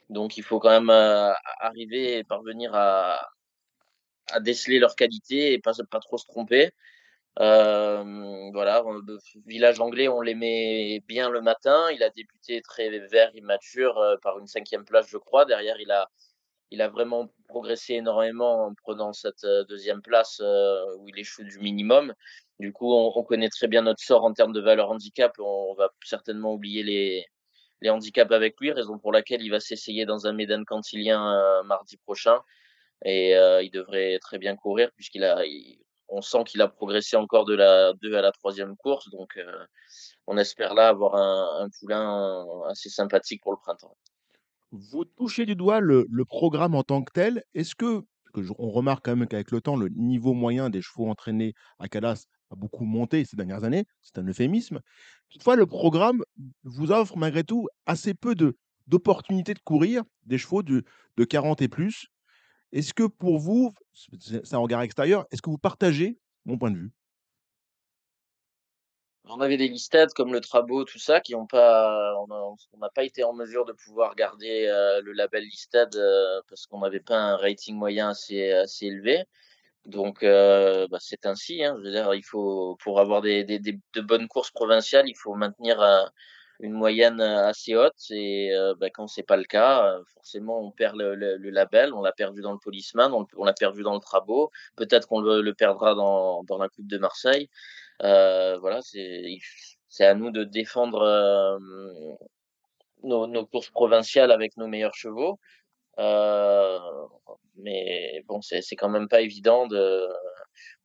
Donc 0.10 0.38
il 0.38 0.44
faut 0.44 0.60
quand 0.60 0.70
même 0.70 0.90
euh, 0.90 1.32
arriver 1.62 2.18
et 2.18 2.24
parvenir 2.26 2.76
à, 2.76 3.18
à 4.32 4.42
déceler 4.42 4.80
leur 4.80 4.96
qualité 4.98 5.54
et 5.54 5.60
pas, 5.60 5.72
pas 5.90 6.00
trop 6.02 6.18
se 6.18 6.26
tromper. 6.26 6.72
Euh, 7.40 8.50
voilà, 8.52 8.84
village 9.46 9.80
anglais, 9.80 10.10
on 10.10 10.22
met 10.22 11.02
bien 11.08 11.30
le 11.30 11.42
matin. 11.42 11.90
Il 11.92 12.04
a 12.04 12.10
débuté 12.10 12.62
très 12.62 12.90
vert, 13.08 13.34
immature, 13.36 14.18
par 14.22 14.38
une 14.40 14.48
cinquième 14.48 14.84
place, 14.84 15.08
je 15.08 15.18
crois. 15.18 15.46
Derrière, 15.46 15.80
il 15.80 15.92
a, 15.92 16.10
il 16.72 16.82
a 16.82 16.90
vraiment 16.90 17.30
progressé 17.48 17.94
énormément 17.96 18.66
en 18.66 18.74
prenant 18.74 19.14
cette 19.14 19.44
euh, 19.46 19.64
deuxième 19.66 20.02
place 20.02 20.42
euh, 20.42 20.84
où 21.00 21.08
il 21.08 21.18
échoue 21.18 21.44
du 21.44 21.60
minimum. 21.60 22.14
Du 22.60 22.74
coup, 22.74 22.94
on, 22.94 23.14
on, 23.16 23.24
connaît 23.24 23.50
très 23.50 23.68
bien 23.68 23.84
notre 23.84 24.02
sort 24.02 24.24
en 24.24 24.34
termes 24.34 24.54
de 24.54 24.62
valeur 24.62 24.92
handicap. 24.92 25.34
On, 25.40 25.74
va 25.76 25.90
certainement 26.04 26.54
oublier 26.54 26.84
les, 26.84 27.26
les 27.82 27.90
handicaps 27.90 28.32
avec 28.32 28.60
lui, 28.60 28.72
raison 28.72 29.00
pour 29.00 29.12
laquelle 29.12 29.42
il 29.42 29.50
va 29.50 29.60
s'essayer 29.60 30.06
dans 30.06 30.28
un 30.28 30.34
Médan 30.34 30.64
cantilien 30.66 31.34
euh, 31.34 31.64
mardi 31.64 31.98
prochain. 31.98 32.42
Et 33.06 33.34
il 33.34 33.70
devrait 33.72 34.18
très 34.20 34.40
bien 34.40 34.56
courir 34.56 34.90
puisqu'il 34.96 35.24
a, 35.24 35.44
on 36.10 36.22
sent 36.22 36.46
qu'il 36.46 36.64
a 36.64 36.68
progressé 36.68 37.16
encore 37.16 37.46
de 37.46 37.54
la 37.54 37.94
2 37.94 38.16
à 38.16 38.22
la 38.24 38.32
troisième 38.32 38.76
course. 38.76 39.08
Donc, 39.12 39.40
on 40.26 40.36
espère 40.36 40.74
là 40.74 40.88
avoir 40.88 41.14
un 41.14 41.70
poulain 41.80 42.44
assez 42.68 42.90
sympathique 42.90 43.44
pour 43.44 43.52
le 43.52 43.60
printemps. 43.60 43.96
Vous 44.72 45.06
touchez 45.06 45.46
du 45.46 45.56
doigt 45.56 45.80
le, 45.80 46.08
programme 46.26 46.76
en 46.76 46.84
tant 46.84 47.04
que 47.04 47.12
tel? 47.14 47.44
Est-ce 47.54 47.76
que, 47.76 48.02
que 48.34 48.42
on 48.58 48.70
remarque 48.70 49.06
quand 49.06 49.16
même 49.16 49.28
qu'avec 49.28 49.52
le 49.52 49.62
temps, 49.62 49.76
le 49.76 49.90
niveau 49.90 50.34
moyen 50.34 50.70
des 50.70 50.82
chevaux 50.82 51.08
entraînés 51.10 51.54
à 51.80 51.88
Calas 51.88 52.26
a 52.50 52.56
beaucoup 52.56 52.86
monté 52.86 53.26
ces 53.26 53.36
dernières 53.36 53.64
années, 53.64 53.86
c'est 54.02 54.18
un 54.20 54.28
euphémisme. 54.28 54.80
Toutefois, 55.30 55.56
le 55.56 55.66
programme 55.66 56.24
vous 56.64 56.92
offre 56.92 57.18
malgré 57.18 57.44
tout 57.44 57.68
assez 57.86 58.14
peu 58.14 58.36
de, 58.36 58.58
d'opportunités 58.88 59.54
de 59.54 59.60
courir 59.60 60.04
des 60.26 60.38
chevaux 60.38 60.64
de, 60.64 60.84
de 61.18 61.24
40 61.24 61.62
et 61.62 61.68
plus. 61.68 62.08
Est-ce 62.72 62.94
que 62.94 63.04
pour 63.04 63.40
vous, 63.40 63.74
c'est 64.20 64.54
un 64.54 64.60
regard 64.60 64.82
extérieur, 64.82 65.26
est-ce 65.32 65.42
que 65.42 65.50
vous 65.50 65.58
partagez 65.58 66.20
mon 66.46 66.58
point 66.58 66.72
de 66.72 66.78
vue? 66.78 66.92
On 69.30 69.42
avait 69.42 69.58
des 69.58 69.68
listades 69.68 70.14
comme 70.14 70.34
le 70.34 70.42
Trabot, 70.42 70.84
tout 70.86 71.00
ça, 71.00 71.20
qui 71.22 71.36
ont 71.36 71.48
pas, 71.48 72.14
on 72.30 72.78
n'a 72.80 72.90
pas 72.90 73.04
été 73.04 73.24
en 73.24 73.34
mesure 73.34 73.66
de 73.66 73.74
pouvoir 73.74 74.16
garder 74.16 74.68
euh, 74.68 75.02
le 75.02 75.12
label 75.14 75.44
listade 75.44 75.96
euh, 75.96 76.42
parce 76.50 76.68
qu'on 76.68 76.80
n'avait 76.80 77.00
pas 77.00 77.18
un 77.18 77.38
rating 77.38 77.76
moyen 77.76 78.10
assez, 78.10 78.64
élevé. 78.82 79.24
Donc, 79.86 80.24
euh, 80.24 80.88
bah, 80.90 80.98
c'est 81.00 81.26
ainsi. 81.26 81.64
Hein, 81.64 81.76
je 81.80 81.84
veux 81.86 81.92
dire, 81.92 82.14
il 82.14 82.24
faut, 82.24 82.78
pour 82.84 83.00
avoir 83.00 83.22
des, 83.22 83.44
des, 83.44 83.60
des, 83.60 83.80
de 83.94 84.02
bonnes 84.02 84.28
courses 84.28 84.52
provinciales, 84.52 85.08
il 85.08 85.16
faut 85.16 85.34
maintenir 85.34 85.82
une 86.60 86.74
moyenne 86.74 87.22
assez 87.22 87.76
haute. 87.76 88.12
Et 88.12 88.52
bah, 88.80 88.90
quand 88.90 89.08
c'est 89.08 89.24
pas 89.24 89.38
le 89.38 89.46
cas, 89.46 89.98
forcément, 90.14 90.60
on 90.62 90.72
perd 90.72 90.98
le, 90.98 91.16
le, 91.16 91.50
label. 91.50 91.94
On 91.94 92.02
l'a 92.02 92.12
perdu 92.12 92.42
dans 92.42 92.52
le 92.52 92.60
Policeman, 92.60 93.14
on, 93.14 93.46
l'a 93.46 93.54
perdu 93.54 93.84
dans 93.84 93.94
le 93.94 94.02
Trabot. 94.02 94.52
Peut-être 94.76 95.08
qu'on 95.08 95.22
le, 95.22 95.42
le, 95.42 95.54
perdra 95.54 95.96
dans, 95.96 96.44
dans 96.44 96.58
la 96.58 96.68
Coupe 96.68 96.88
de 96.88 96.98
Marseille. 96.98 97.50
Euh, 98.04 98.58
voilà, 98.60 98.82
c'est 98.82 99.38
c'est 99.90 100.06
à 100.06 100.14
nous 100.16 100.32
de 100.32 100.44
défendre 100.44 101.02
euh, 101.02 101.58
nos, 103.04 103.28
nos, 103.28 103.46
courses 103.46 103.70
provinciales 103.70 104.32
avec 104.32 104.58
nos 104.58 104.68
meilleurs 104.68 104.96
chevaux. 104.96 105.40
Euh, 106.00 106.80
mais 107.58 108.24
bon, 108.28 108.42
c'est 108.42 108.62
quand 108.76 108.90
même 108.90 109.08
pas 109.08 109.22
évident 109.22 109.68
de. 109.68 110.08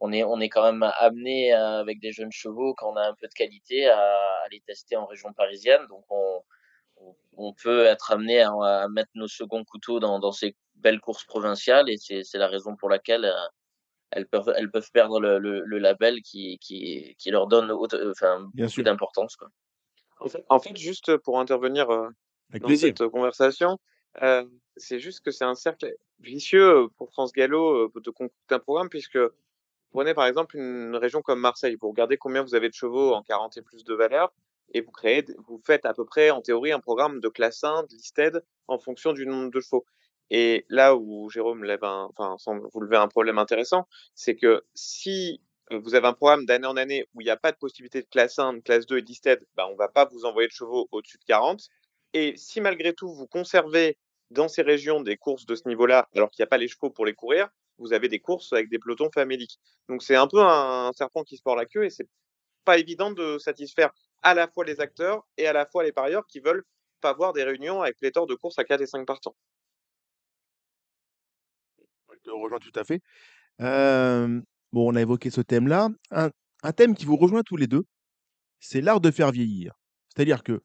On 0.00 0.12
est 0.12 0.24
on 0.24 0.40
est 0.40 0.48
quand 0.48 0.64
même 0.64 0.90
amené 0.98 1.52
avec 1.52 2.00
des 2.00 2.12
jeunes 2.12 2.32
chevaux 2.32 2.74
quand 2.74 2.92
on 2.92 2.96
a 2.96 3.08
un 3.08 3.14
peu 3.14 3.28
de 3.28 3.34
qualité 3.34 3.88
à, 3.88 3.98
à 3.98 4.48
les 4.50 4.60
tester 4.60 4.96
en 4.96 5.06
région 5.06 5.32
parisienne. 5.32 5.82
Donc 5.88 6.04
on 6.10 6.42
on 7.36 7.52
peut 7.54 7.86
être 7.86 8.12
amené 8.12 8.40
à, 8.42 8.52
à 8.52 8.88
mettre 8.88 9.10
nos 9.14 9.28
seconds 9.28 9.64
couteaux 9.64 10.00
dans, 10.00 10.18
dans 10.20 10.32
ces 10.32 10.54
belles 10.76 11.00
courses 11.00 11.24
provinciales 11.24 11.88
et 11.88 11.96
c'est 11.98 12.38
la 12.38 12.48
raison 12.48 12.76
pour 12.76 12.88
laquelle 12.88 13.32
elles 14.12 14.26
peuvent, 14.26 14.52
elles 14.56 14.70
peuvent 14.70 14.90
perdre 14.92 15.20
le, 15.20 15.38
le, 15.38 15.62
le 15.64 15.78
label 15.78 16.22
qui, 16.22 16.58
qui, 16.58 17.14
qui, 17.18 17.30
leur 17.30 17.46
donne 17.46 17.70
haute, 17.70 17.94
enfin, 18.10 18.48
Bien 18.54 18.66
beaucoup 18.66 18.82
d'importance. 18.82 19.36
En 20.20 20.28
fait, 20.28 20.44
en 20.48 20.60
fait, 20.60 20.76
juste 20.76 21.16
pour 21.18 21.40
intervenir 21.40 21.90
euh, 21.90 22.08
Avec 22.50 22.62
dans 22.62 22.68
plaisir. 22.68 22.94
cette 22.96 23.08
conversation, 23.08 23.78
euh, 24.22 24.44
c'est 24.76 25.00
juste 25.00 25.20
que 25.20 25.30
c'est 25.30 25.44
un 25.44 25.54
cercle 25.54 25.94
vicieux 26.20 26.88
pour 26.96 27.10
France 27.10 27.32
Gallo 27.32 27.86
euh, 27.86 27.92
de 28.00 28.10
conclure 28.10 28.30
un 28.50 28.58
programme, 28.58 28.88
puisque 28.88 29.18
prenez 29.90 30.14
par 30.14 30.26
exemple 30.26 30.56
une 30.56 30.94
région 30.96 31.22
comme 31.22 31.40
Marseille, 31.40 31.76
vous 31.80 31.88
regardez 31.88 32.16
combien 32.16 32.42
vous 32.42 32.54
avez 32.54 32.68
de 32.68 32.74
chevaux 32.74 33.14
en 33.14 33.22
40 33.22 33.56
et 33.56 33.62
plus 33.62 33.84
de 33.84 33.94
valeur, 33.94 34.32
et 34.74 34.80
vous 34.80 34.92
créez, 34.92 35.24
vous 35.46 35.60
faites 35.64 35.84
à 35.86 35.94
peu 35.94 36.04
près 36.04 36.30
en 36.30 36.40
théorie 36.40 36.72
un 36.72 36.80
programme 36.80 37.20
de 37.20 37.28
classe 37.28 37.64
1, 37.64 37.84
de 37.84 37.94
listed, 37.94 38.44
en 38.68 38.78
fonction 38.78 39.12
du 39.12 39.26
nombre 39.26 39.50
de 39.50 39.60
chevaux. 39.60 39.84
Et 40.30 40.64
là 40.68 40.96
où 40.96 41.28
Jérôme 41.30 41.64
lève 41.64 41.84
un, 41.84 42.08
vous 42.72 42.80
levez 42.80 42.96
un 42.96 43.08
problème 43.08 43.38
intéressant, 43.38 43.86
c'est 44.14 44.36
que 44.36 44.64
si 44.74 45.40
vous 45.70 45.94
avez 45.94 46.06
un 46.06 46.12
programme 46.12 46.46
d'année 46.46 46.66
en 46.66 46.76
année 46.76 47.06
où 47.14 47.20
il 47.20 47.24
n'y 47.24 47.30
a 47.30 47.36
pas 47.36 47.52
de 47.52 47.56
possibilité 47.56 48.02
de 48.02 48.06
classe 48.06 48.38
1, 48.38 48.54
de 48.54 48.60
classe 48.60 48.86
2 48.86 48.98
et 48.98 49.02
d'isted, 49.02 49.46
bah, 49.56 49.66
on 49.68 49.72
ne 49.72 49.76
va 49.76 49.88
pas 49.88 50.04
vous 50.06 50.24
envoyer 50.24 50.48
de 50.48 50.52
chevaux 50.52 50.88
au-dessus 50.92 51.18
de 51.18 51.24
40. 51.24 51.68
Et 52.14 52.34
si 52.36 52.60
malgré 52.60 52.92
tout 52.92 53.12
vous 53.12 53.26
conservez 53.26 53.98
dans 54.30 54.48
ces 54.48 54.62
régions 54.62 55.00
des 55.00 55.16
courses 55.16 55.46
de 55.46 55.54
ce 55.54 55.68
niveau-là, 55.68 56.08
alors 56.14 56.30
qu'il 56.30 56.42
n'y 56.42 56.46
a 56.46 56.48
pas 56.48 56.58
les 56.58 56.68
chevaux 56.68 56.90
pour 56.90 57.06
les 57.06 57.14
courir, 57.14 57.48
vous 57.78 57.92
avez 57.92 58.08
des 58.08 58.20
courses 58.20 58.52
avec 58.52 58.68
des 58.68 58.78
pelotons 58.78 59.10
faméliques. 59.12 59.58
Donc 59.88 60.02
c'est 60.02 60.16
un 60.16 60.26
peu 60.26 60.40
un 60.40 60.92
serpent 60.92 61.24
qui 61.24 61.36
se 61.36 61.42
mord 61.44 61.56
la 61.56 61.66
queue 61.66 61.84
et 61.84 61.90
c'est 61.90 62.08
pas 62.64 62.78
évident 62.78 63.10
de 63.10 63.38
satisfaire 63.38 63.90
à 64.22 64.34
la 64.34 64.48
fois 64.48 64.64
les 64.64 64.80
acteurs 64.80 65.26
et 65.36 65.46
à 65.46 65.52
la 65.52 65.66
fois 65.66 65.82
les 65.82 65.92
parieurs 65.92 66.26
qui 66.26 66.40
veulent 66.40 66.64
pas 67.00 67.12
voir 67.12 67.32
des 67.32 67.44
réunions 67.44 67.82
avec 67.82 67.98
pléthore 67.98 68.26
de 68.26 68.34
courses 68.34 68.58
à 68.58 68.64
4 68.64 68.80
et 68.82 68.86
5 68.86 69.06
partants. 69.06 69.34
Te 72.22 72.30
rejoins 72.30 72.58
tout 72.58 72.72
à 72.76 72.84
fait. 72.84 73.00
bon, 73.58 74.92
on 74.92 74.94
a 74.94 75.00
évoqué 75.00 75.30
ce 75.30 75.40
thème-là. 75.40 75.88
Un, 76.10 76.30
un, 76.62 76.72
thème 76.72 76.94
qui 76.94 77.04
vous 77.04 77.16
rejoint 77.16 77.42
tous 77.42 77.56
les 77.56 77.66
deux, 77.66 77.84
c'est 78.60 78.80
l'art 78.80 79.00
de 79.00 79.10
faire 79.10 79.30
vieillir. 79.32 79.74
C'est-à-dire 80.08 80.42
que, 80.42 80.62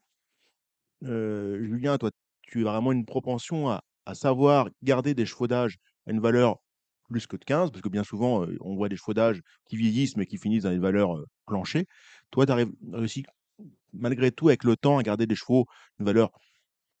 Julien, 1.02 1.98
toi, 1.98 2.10
tu 2.42 2.66
as 2.66 2.72
vraiment 2.72 2.92
une 2.92 3.04
propension 3.04 3.70
à, 3.70 3.82
savoir 4.14 4.70
garder 4.82 5.12
des 5.12 5.26
chevaux 5.26 5.46
d'âge 5.46 5.76
à 6.06 6.12
une 6.12 6.20
valeur 6.20 6.56
plus 7.10 7.26
que 7.26 7.36
de 7.36 7.44
15, 7.44 7.70
parce 7.70 7.82
que 7.82 7.90
bien 7.90 8.04
souvent, 8.04 8.46
on 8.60 8.74
voit 8.74 8.88
des 8.88 8.96
chevaux 8.96 9.12
d'âge 9.12 9.42
qui 9.66 9.76
vieillissent, 9.76 10.16
mais 10.16 10.24
qui 10.24 10.38
finissent 10.38 10.62
dans 10.62 10.70
des 10.70 10.78
valeurs 10.78 11.22
planchées. 11.46 11.86
Toi, 12.30 12.46
tu 12.46 12.52
as 12.52 12.66
réussi, 12.92 13.24
malgré 13.92 14.32
tout, 14.32 14.48
avec 14.48 14.64
le 14.64 14.76
temps, 14.76 14.96
à 14.96 15.02
garder 15.02 15.26
des 15.26 15.34
chevaux 15.34 15.66
d'une 15.98 16.06
valeur 16.06 16.30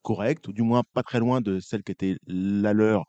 correcte, 0.02 0.48
ou 0.48 0.52
du 0.52 0.62
moins 0.62 0.82
pas 0.92 1.02
très 1.02 1.18
loin 1.18 1.40
de 1.40 1.60
celle 1.60 1.82
qui 1.82 1.92
était 1.92 2.16
la 2.26 2.74
leur 2.74 3.06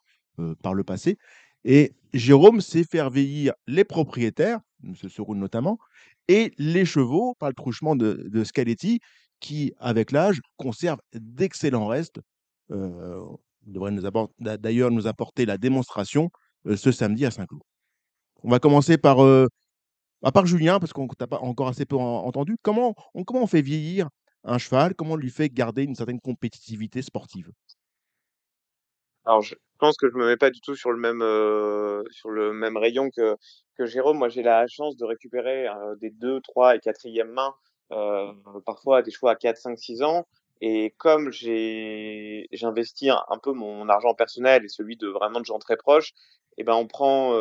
par 0.62 0.74
le 0.74 0.84
passé. 0.84 1.18
Et 1.66 1.94
Jérôme 2.14 2.62
sait 2.62 2.84
faire 2.84 3.10
vieillir 3.10 3.54
les 3.68 3.84
propriétaires, 3.84 4.60
M. 4.84 4.96
Seroun 4.96 5.40
notamment, 5.40 5.78
et 6.28 6.54
les 6.58 6.86
chevaux 6.86 7.36
par 7.40 7.50
le 7.50 7.56
truchement 7.56 7.96
de, 7.96 8.28
de 8.32 8.44
qui, 9.40 9.74
avec 9.80 10.12
l'âge, 10.12 10.42
conserve 10.58 11.00
d'excellents 11.14 11.88
restes. 11.88 12.20
Euh, 12.72 13.20
devrait 13.66 13.94
d'ailleurs 14.40 14.92
nous 14.92 15.08
apporter 15.08 15.46
la 15.46 15.58
démonstration 15.58 16.30
ce 16.76 16.92
samedi 16.92 17.26
à 17.26 17.32
Saint-Cloud. 17.32 17.62
On 18.44 18.50
va 18.50 18.60
commencer 18.60 18.98
par, 18.98 19.20
à 20.24 20.32
part 20.32 20.46
Julien, 20.46 20.80
parce 20.80 20.94
qu'on 20.94 21.08
t'a 21.08 21.28
pas 21.28 21.40
encore 21.40 21.68
assez 21.68 21.86
peu 21.86 21.98
entendu. 21.98 22.58
Comment 22.62 22.96
on, 23.14 23.24
comment 23.24 23.44
on 23.44 23.48
fait 23.48 23.62
vieillir 23.62 24.10
un 24.44 24.58
cheval? 24.58 24.96
Comment 24.96 25.14
on 25.14 25.18
lui 25.18 25.30
fait 25.30 25.50
garder 25.50 25.84
une 25.84 25.96
certaine 25.96 26.20
compétitivité 26.20 27.02
sportive? 27.02 27.52
Alors, 29.26 29.42
je 29.42 29.56
pense 29.80 29.98
que 29.98 30.10
je 30.10 30.16
me 30.16 30.26
mets 30.26 30.38
pas 30.38 30.50
du 30.50 30.62
tout 30.62 30.76
sur 30.76 30.92
le 30.92 30.98
même 30.98 31.22
sur 32.12 32.30
le 32.30 32.54
même 32.54 32.78
rayon 32.78 33.10
que 33.10 33.36
que 33.78 33.86
Jérôme. 33.86 34.18
Moi, 34.18 34.30
j'ai 34.30 34.44
la 34.44 34.68
chance 34.68 34.98
de 34.98 35.06
récupérer 35.06 35.68
des 36.02 36.10
2, 36.10 36.42
3 36.42 36.76
et 36.76 36.80
4e 36.80 37.24
mains, 37.26 37.56
parfois 38.66 39.02
des 39.02 39.12
chevaux 39.12 39.28
à 39.28 39.36
4, 39.36 39.58
5, 39.58 39.78
6 39.78 40.02
ans. 40.04 40.26
Et 40.62 40.94
comme 40.98 41.32
j'ai 41.32 42.48
j'investis 42.52 43.10
un, 43.10 43.38
peu 43.42 43.54
mon 43.54 43.88
argent 43.90 44.14
personnel 44.14 44.66
et 44.66 44.68
celui 44.68 44.98
de 44.98 45.08
vraiment 45.08 45.40
de 45.40 45.46
gens 45.46 45.60
très 45.60 45.78
proches, 45.78 46.14
et 46.58 46.64
ben 46.64 46.74
on 46.74 46.88
prend 46.88 47.34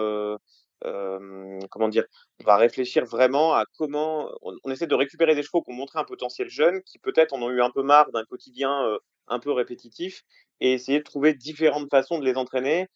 comment 0.82 1.88
dire, 1.88 2.04
on 2.40 2.44
va 2.44 2.56
réfléchir 2.56 3.04
vraiment 3.04 3.54
à 3.54 3.64
comment 3.76 4.30
on, 4.42 4.70
essaie 4.70 4.86
de 4.86 4.94
récupérer 4.94 5.34
des 5.34 5.42
chevaux 5.42 5.62
qui 5.62 5.70
ont 5.70 5.74
montré 5.74 5.98
un 5.98 6.04
potentiel 6.04 6.48
jeune, 6.48 6.82
qui 6.82 6.98
peut-être 6.98 7.32
en 7.34 7.42
ont 7.42 7.50
eu 7.50 7.62
un 7.62 7.70
peu 7.70 7.82
marre 7.82 8.10
d'un 8.12 8.24
quotidien 8.24 8.98
un 9.28 9.38
peu 9.38 9.52
répétitif, 9.52 10.22
et 10.60 10.72
essayer 10.72 10.98
de 10.98 11.04
trouver 11.04 11.34
différentes 11.34 11.90
façons 11.90 12.18
de 12.18 12.24
les 12.24 12.36
entraîner 12.36 12.88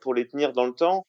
pour 0.00 0.14
les 0.14 0.26
tenir 0.26 0.52
dans 0.52 0.66
le 0.66 0.72
temps. 0.72 1.06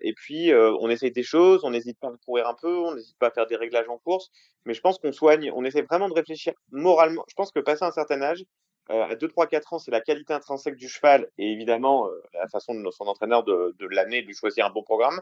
Et 0.00 0.12
puis, 0.14 0.52
on 0.54 0.88
essaye 0.90 1.12
des 1.12 1.22
choses, 1.22 1.64
on 1.64 1.70
n'hésite 1.70 1.98
pas 2.00 2.08
à 2.08 2.12
courir 2.24 2.48
un 2.48 2.54
peu, 2.54 2.76
on 2.76 2.94
n'hésite 2.94 3.18
pas 3.18 3.28
à 3.28 3.30
faire 3.30 3.46
des 3.46 3.56
réglages 3.56 3.88
en 3.88 3.98
course, 3.98 4.30
mais 4.64 4.74
je 4.74 4.80
pense 4.80 4.98
qu'on 4.98 5.12
soigne, 5.12 5.50
on 5.54 5.64
essaie 5.64 5.82
vraiment 5.82 6.08
de 6.08 6.14
réfléchir 6.14 6.52
moralement. 6.70 7.24
Je 7.28 7.34
pense 7.34 7.50
que 7.52 7.60
passer 7.60 7.84
un 7.84 7.90
certain 7.90 8.20
âge, 8.22 8.44
à 8.88 9.14
2, 9.14 9.28
3, 9.28 9.46
4 9.46 9.72
ans, 9.74 9.78
c'est 9.78 9.90
la 9.90 10.00
qualité 10.00 10.32
intrinsèque 10.32 10.76
du 10.76 10.88
cheval 10.88 11.28
et 11.38 11.52
évidemment 11.52 12.06
euh, 12.08 12.22
la 12.34 12.48
façon 12.48 12.74
de 12.74 12.90
son 12.90 13.04
entraîneur 13.04 13.44
de, 13.44 13.74
de 13.78 13.86
l'année 13.86 14.22
de 14.22 14.26
lui 14.26 14.34
choisir 14.34 14.66
un 14.66 14.70
bon 14.70 14.82
programme. 14.82 15.20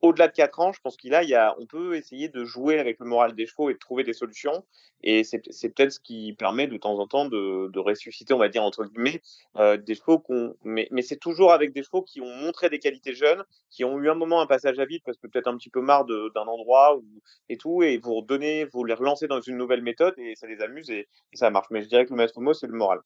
Au-delà 0.00 0.28
de 0.28 0.32
4 0.32 0.60
ans, 0.60 0.72
je 0.72 0.80
pense 0.80 0.96
qu'il 0.96 1.12
a, 1.14 1.24
il 1.24 1.28
y 1.28 1.34
a, 1.34 1.56
on 1.58 1.66
peut 1.66 1.96
essayer 1.96 2.28
de 2.28 2.44
jouer 2.44 2.78
avec 2.78 3.00
le 3.00 3.06
moral 3.06 3.34
des 3.34 3.46
chevaux 3.46 3.68
et 3.68 3.74
de 3.74 3.78
trouver 3.78 4.04
des 4.04 4.12
solutions. 4.12 4.64
Et 5.02 5.24
c'est, 5.24 5.42
c'est 5.50 5.70
peut-être 5.70 5.92
ce 5.92 6.00
qui 6.00 6.34
permet 6.34 6.68
de 6.68 6.76
temps 6.76 6.98
en 6.98 7.08
temps 7.08 7.24
de, 7.24 7.68
de 7.68 7.78
ressusciter, 7.80 8.32
on 8.32 8.38
va 8.38 8.48
dire 8.48 8.62
entre 8.62 8.84
guillemets, 8.84 9.20
euh, 9.56 9.76
des 9.76 9.96
chevaux 9.96 10.20
qu'on. 10.20 10.54
Mais, 10.62 10.86
mais 10.92 11.02
c'est 11.02 11.16
toujours 11.16 11.52
avec 11.52 11.72
des 11.72 11.82
chevaux 11.82 12.02
qui 12.02 12.20
ont 12.20 12.32
montré 12.36 12.70
des 12.70 12.78
qualités 12.78 13.12
jeunes, 13.12 13.44
qui 13.70 13.84
ont 13.84 13.98
eu 13.98 14.08
un 14.08 14.14
moment 14.14 14.40
un 14.40 14.46
passage 14.46 14.78
à 14.78 14.84
vide 14.84 15.02
parce 15.04 15.18
que 15.18 15.26
peut-être 15.26 15.48
un 15.48 15.56
petit 15.56 15.70
peu 15.70 15.80
marre 15.80 16.04
d'un 16.04 16.46
endroit 16.46 16.96
ou, 16.96 17.04
et 17.48 17.56
tout, 17.56 17.82
et 17.82 17.98
vous 17.98 18.14
redonnez, 18.14 18.66
vous 18.66 18.84
les 18.84 18.94
relancez 18.94 19.26
dans 19.26 19.40
une 19.40 19.56
nouvelle 19.56 19.82
méthode 19.82 20.14
et 20.18 20.36
ça 20.36 20.46
les 20.46 20.60
amuse 20.60 20.90
et, 20.90 21.08
et 21.32 21.36
ça 21.36 21.50
marche. 21.50 21.66
Mais 21.70 21.82
je 21.82 21.88
dirais 21.88 22.04
que 22.04 22.10
le 22.10 22.16
maître 22.16 22.40
mot, 22.40 22.54
c'est 22.54 22.68
le 22.68 22.72
moral. 22.72 23.00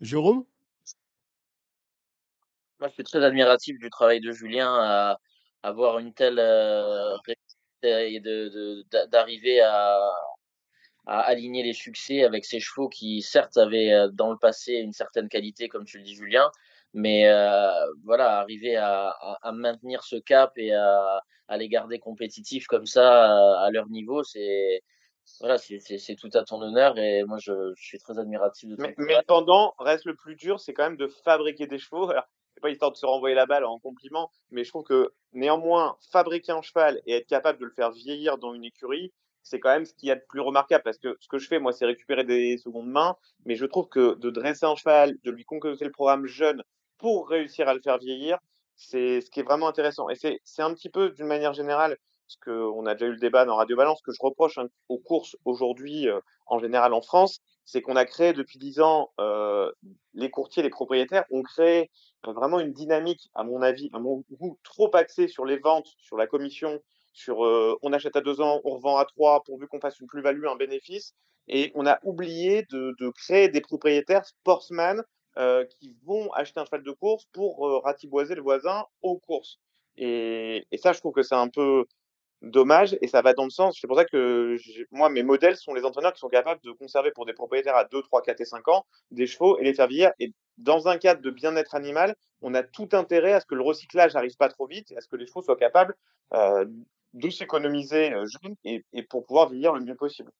Jérôme? 0.00 0.44
Moi, 2.78 2.88
je 2.88 2.94
suis 2.94 3.04
très 3.04 3.22
admiratif 3.22 3.78
du 3.78 3.90
travail 3.90 4.20
de 4.20 4.32
Julien 4.32 4.72
à 4.72 5.18
avoir 5.62 5.98
une 5.98 6.12
telle 6.12 6.38
euh, 6.38 7.16
et 7.82 8.20
de, 8.20 8.84
d'arriver 9.06 9.60
à, 9.60 10.12
à 11.06 11.20
aligner 11.20 11.62
les 11.62 11.72
succès 11.72 12.24
avec 12.24 12.44
ces 12.44 12.60
chevaux 12.60 12.88
qui, 12.88 13.22
certes, 13.22 13.56
avaient 13.56 13.92
euh, 13.92 14.08
dans 14.12 14.30
le 14.30 14.38
passé 14.38 14.74
une 14.74 14.92
certaine 14.92 15.28
qualité, 15.28 15.68
comme 15.68 15.84
tu 15.84 15.98
le 15.98 16.04
dis, 16.04 16.14
Julien, 16.14 16.50
mais 16.92 17.28
euh, 17.28 17.70
voilà, 18.04 18.38
arriver 18.38 18.76
à, 18.76 19.08
à, 19.42 19.52
maintenir 19.52 20.02
ce 20.02 20.16
cap 20.16 20.52
et 20.56 20.74
à, 20.74 21.22
à 21.48 21.56
les 21.56 21.68
garder 21.68 21.98
compétitifs 21.98 22.66
comme 22.66 22.86
ça 22.86 23.60
à 23.60 23.70
leur 23.70 23.88
niveau, 23.88 24.22
c'est 24.24 24.82
voilà, 25.38 25.58
c'est 25.58 26.16
tout 26.16 26.30
à 26.34 26.42
ton 26.42 26.60
honneur 26.60 26.98
et 26.98 27.22
moi 27.24 27.38
je, 27.40 27.52
je 27.76 27.84
suis 27.84 27.98
très 27.98 28.18
admiratif 28.18 28.68
de 28.68 28.76
mais, 28.78 28.94
mais 28.98 29.16
pendant, 29.28 29.74
reste 29.78 30.04
le 30.04 30.16
plus 30.16 30.34
dur, 30.34 30.58
c'est 30.58 30.72
quand 30.72 30.82
même 30.82 30.96
de 30.96 31.06
fabriquer 31.06 31.68
des 31.68 31.78
chevaux. 31.78 32.10
Alors, 32.10 32.26
c'est 32.60 32.68
pas 32.68 32.70
histoire 32.70 32.92
de 32.92 32.96
se 32.96 33.06
renvoyer 33.06 33.34
la 33.34 33.46
balle 33.46 33.64
en 33.64 33.78
compliment, 33.78 34.30
mais 34.50 34.64
je 34.64 34.68
trouve 34.68 34.84
que 34.84 35.12
néanmoins, 35.32 35.96
fabriquer 36.12 36.52
un 36.52 36.60
cheval 36.60 37.00
et 37.06 37.14
être 37.14 37.26
capable 37.26 37.58
de 37.58 37.64
le 37.64 37.70
faire 37.70 37.90
vieillir 37.90 38.36
dans 38.36 38.52
une 38.52 38.64
écurie, 38.64 39.12
c'est 39.42 39.58
quand 39.58 39.70
même 39.70 39.86
ce 39.86 39.94
qu'il 39.94 40.10
y 40.10 40.12
a 40.12 40.16
de 40.16 40.24
plus 40.28 40.40
remarquable 40.40 40.84
parce 40.84 40.98
que 40.98 41.16
ce 41.20 41.28
que 41.28 41.38
je 41.38 41.48
fais, 41.48 41.58
moi, 41.58 41.72
c'est 41.72 41.86
récupérer 41.86 42.24
des 42.24 42.58
secondes 42.58 42.90
mains, 42.90 43.16
mais 43.46 43.54
je 43.56 43.64
trouve 43.64 43.88
que 43.88 44.14
de 44.16 44.28
dresser 44.28 44.66
un 44.66 44.74
cheval, 44.74 45.16
de 45.24 45.30
lui 45.30 45.44
concocter 45.44 45.86
le 45.86 45.90
programme 45.90 46.26
jeune 46.26 46.62
pour 46.98 47.28
réussir 47.30 47.66
à 47.66 47.72
le 47.72 47.80
faire 47.80 47.98
vieillir, 47.98 48.38
c'est 48.76 49.22
ce 49.22 49.30
qui 49.30 49.40
est 49.40 49.44
vraiment 49.44 49.68
intéressant. 49.68 50.10
Et 50.10 50.16
c'est 50.16 50.62
un 50.62 50.74
petit 50.74 50.90
peu, 50.90 51.10
d'une 51.10 51.26
manière 51.26 51.54
générale, 51.54 51.96
ce 52.26 52.36
qu'on 52.44 52.84
a 52.84 52.94
déjà 52.94 53.06
eu 53.06 53.12
le 53.12 53.18
débat 53.18 53.46
dans 53.46 53.56
Radio 53.56 53.76
Balance, 53.76 54.02
que 54.02 54.12
je 54.12 54.18
reproche 54.20 54.58
hein, 54.58 54.68
aux 54.88 54.98
courses 54.98 55.36
aujourd'hui, 55.44 56.08
euh, 56.08 56.20
en 56.46 56.58
général 56.58 56.92
en 56.92 57.00
France, 57.00 57.40
c'est 57.70 57.82
qu'on 57.82 57.94
a 57.94 58.04
créé 58.04 58.32
depuis 58.32 58.58
dix 58.58 58.80
ans, 58.80 59.12
les 60.14 60.30
courtiers, 60.30 60.64
les 60.64 60.70
propriétaires 60.70 61.24
ont 61.30 61.42
créé 61.42 61.88
vraiment 62.24 62.58
une 62.58 62.72
dynamique, 62.72 63.30
à 63.32 63.44
mon 63.44 63.62
avis, 63.62 63.90
à 63.92 64.00
mon 64.00 64.24
goût, 64.32 64.58
trop 64.64 64.90
axée 64.96 65.28
sur 65.28 65.44
les 65.44 65.56
ventes, 65.56 65.86
sur 65.98 66.16
la 66.16 66.26
commission, 66.26 66.80
sur 67.12 67.38
on 67.82 67.92
achète 67.92 68.16
à 68.16 68.22
deux 68.22 68.40
ans, 68.40 68.60
on 68.64 68.74
revend 68.74 68.96
à 68.96 69.04
trois, 69.04 69.44
pourvu 69.44 69.68
qu'on 69.68 69.78
fasse 69.78 70.00
une 70.00 70.08
plus-value, 70.08 70.46
un 70.46 70.56
bénéfice, 70.56 71.14
et 71.46 71.70
on 71.76 71.86
a 71.86 72.00
oublié 72.02 72.66
de, 72.70 73.10
créer 73.10 73.48
des 73.48 73.60
propriétaires 73.60 74.26
sportsman 74.26 75.04
qui 75.78 75.96
vont 76.04 76.32
acheter 76.32 76.58
un 76.58 76.64
cheval 76.64 76.82
de 76.82 76.90
course 76.90 77.26
pour 77.32 77.84
ratiboiser 77.84 78.34
le 78.34 78.42
voisin 78.42 78.84
aux 79.02 79.18
courses. 79.18 79.60
Et, 79.96 80.66
et 80.72 80.76
ça, 80.76 80.92
je 80.92 80.98
trouve 80.98 81.12
que 81.12 81.22
c'est 81.22 81.36
un 81.36 81.48
peu 81.48 81.84
dommage 82.42 82.96
et 83.00 83.08
ça 83.08 83.22
va 83.22 83.34
dans 83.34 83.44
le 83.44 83.50
sens. 83.50 83.78
C'est 83.80 83.86
pour 83.86 83.96
ça 83.96 84.04
que 84.04 84.56
moi, 84.90 85.10
mes 85.10 85.22
modèles 85.22 85.56
sont 85.56 85.74
les 85.74 85.84
entraîneurs 85.84 86.12
qui 86.12 86.20
sont 86.20 86.28
capables 86.28 86.60
de 86.62 86.72
conserver 86.72 87.10
pour 87.10 87.26
des 87.26 87.32
propriétaires 87.32 87.76
à 87.76 87.84
2, 87.84 88.02
3, 88.02 88.22
4 88.22 88.40
et 88.40 88.44
5 88.44 88.68
ans 88.68 88.86
des 89.10 89.26
chevaux 89.26 89.58
et 89.58 89.64
les 89.64 89.74
faire 89.74 89.88
vieillir. 89.88 90.12
Et 90.18 90.32
dans 90.58 90.88
un 90.88 90.98
cadre 90.98 91.20
de 91.20 91.30
bien-être 91.30 91.74
animal, 91.74 92.14
on 92.42 92.54
a 92.54 92.62
tout 92.62 92.88
intérêt 92.92 93.32
à 93.32 93.40
ce 93.40 93.46
que 93.46 93.54
le 93.54 93.62
recyclage 93.62 94.14
n'arrive 94.14 94.36
pas 94.36 94.48
trop 94.48 94.66
vite 94.66 94.90
et 94.92 94.96
à 94.96 95.00
ce 95.00 95.08
que 95.08 95.16
les 95.16 95.26
chevaux 95.26 95.42
soient 95.42 95.56
capables 95.56 95.94
euh, 96.34 96.64
de 97.14 97.30
s'économiser 97.30 98.12
euh, 98.12 98.26
et, 98.64 99.02
pour 99.04 99.26
pouvoir 99.26 99.48
vieillir 99.48 99.72
le 99.72 99.80
mieux 99.80 99.96
possible. 99.96 100.30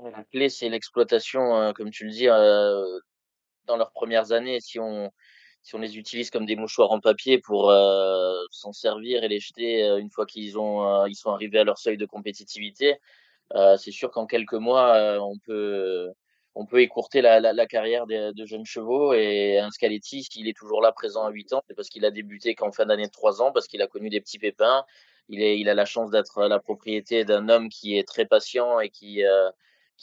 La 0.00 0.24
clé, 0.24 0.48
c'est 0.48 0.68
l'exploitation, 0.68 1.56
euh, 1.56 1.72
comme 1.72 1.90
tu 1.90 2.04
le 2.04 2.10
dis, 2.10 2.28
euh, 2.28 2.82
dans 3.64 3.76
leurs 3.76 3.92
premières 3.92 4.32
années. 4.32 4.60
Si 4.60 4.78
on, 4.78 5.10
si 5.64 5.74
on 5.74 5.78
les 5.78 5.96
utilise 5.98 6.30
comme 6.30 6.44
des 6.44 6.56
mouchoirs 6.56 6.92
en 6.92 7.00
papier 7.00 7.38
pour 7.38 7.70
euh, 7.70 8.34
s'en 8.50 8.72
servir 8.72 9.24
et 9.24 9.28
les 9.28 9.40
jeter 9.40 9.82
euh, 9.82 9.96
une 9.96 10.10
fois 10.10 10.26
qu'ils 10.26 10.58
ont 10.58 10.86
euh, 10.86 11.08
ils 11.08 11.14
sont 11.16 11.30
arrivés 11.30 11.58
à 11.58 11.64
leur 11.64 11.78
seuil 11.78 11.96
de 11.96 12.06
compétitivité, 12.06 12.96
c'est 13.78 13.90
sûr 13.90 14.10
qu'en 14.10 14.26
quelques 14.26 14.54
mois 14.54 15.18
on 15.20 15.38
peut 15.38 16.12
on 16.54 16.66
peut 16.66 16.80
écourter 16.82 17.20
la, 17.22 17.66
carrière 17.66 18.06
de, 18.06 18.32
de, 18.32 18.46
jeunes 18.46 18.64
chevaux. 18.64 19.12
Et 19.12 19.58
un 19.58 19.70
Scaletti, 19.70 20.22
s'il 20.22 20.48
est 20.48 20.56
toujours 20.56 20.80
là 20.82 20.92
présent 20.92 21.24
à 21.24 21.30
8 21.30 21.52
ans, 21.52 21.62
c'est 21.66 21.74
parce 21.74 21.88
qu'il 21.88 22.04
a 22.04 22.10
débuté 22.12 22.54
qu'en 22.54 22.70
fin 22.70 22.86
d'année 22.86 23.06
de 23.06 23.10
3 23.10 23.42
ans, 23.42 23.52
parce 23.52 23.66
qu'il 23.66 23.82
a 23.82 23.88
connu 23.88 24.08
des 24.08 24.20
petits 24.20 24.38
pépins. 24.38 24.84
Il, 25.28 25.42
est, 25.42 25.58
il 25.58 25.68
a 25.68 25.74
la 25.74 25.84
chance 25.84 26.10
d'être 26.10 26.46
la 26.46 26.60
propriété 26.60 27.24
d'un 27.24 27.48
homme 27.48 27.68
qui 27.68 27.98
est 27.98 28.06
très 28.06 28.24
patient 28.24 28.80
et 28.80 28.88
qui, 28.90 29.22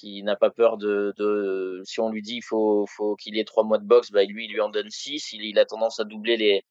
qui 0.02 0.24
n'a 0.24 0.36
pas 0.36 0.50
peur 0.50 0.78
de, 0.78 1.82
si 1.86 2.00
on 2.00 2.10
lui 2.10 2.24
dit 2.24 2.38
il 2.38 2.44
faut, 2.44 2.86
faut 2.88 3.16
qu'il 3.16 3.38
ait 3.38 3.44
trois 3.44 3.64
mois 3.64 3.78
de 3.78 3.86
boxe, 3.86 4.12
bah 4.12 4.24
lui 4.24 4.46
il 4.46 4.52
lui 4.54 4.62
en 4.62 4.70
donne 4.70 4.90
six. 4.90 5.32
Il, 5.34 5.60
a 5.60 5.66
tendance 5.66 6.00
à 6.00 6.06
doubler 6.06 6.64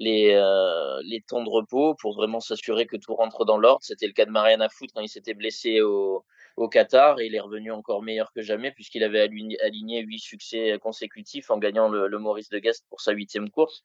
euh, 0.00 1.00
les 1.04 1.20
temps 1.22 1.44
de 1.44 1.48
repos 1.48 1.94
pour 1.94 2.16
vraiment 2.16 2.40
s'assurer 2.40 2.86
que 2.86 2.96
tout 2.96 3.14
rentre 3.14 3.44
dans 3.44 3.56
l'ordre. 3.56 3.82
C'était 3.82 4.08
le 4.08 4.12
cas 4.12 4.24
de 4.24 4.32
Mariana 4.32 4.68
Foot 4.68 4.90
quand 4.94 5.00
il 5.00 5.08
s'était 5.08 5.34
blessé 5.34 5.80
au, 5.80 6.24
au 6.56 6.68
Qatar 6.68 7.20
et 7.20 7.26
il 7.26 7.34
est 7.36 7.40
revenu 7.40 7.70
encore 7.70 8.02
meilleur 8.02 8.32
que 8.32 8.42
jamais 8.42 8.72
puisqu'il 8.72 9.04
avait 9.04 9.20
aligné 9.20 10.00
huit 10.02 10.18
succès 10.18 10.76
consécutifs 10.82 11.50
en 11.50 11.58
gagnant 11.58 11.88
le, 11.88 12.08
le 12.08 12.18
Maurice 12.18 12.48
de 12.48 12.58
Guest 12.58 12.84
pour 12.90 13.00
sa 13.00 13.12
huitième 13.12 13.48
course. 13.48 13.84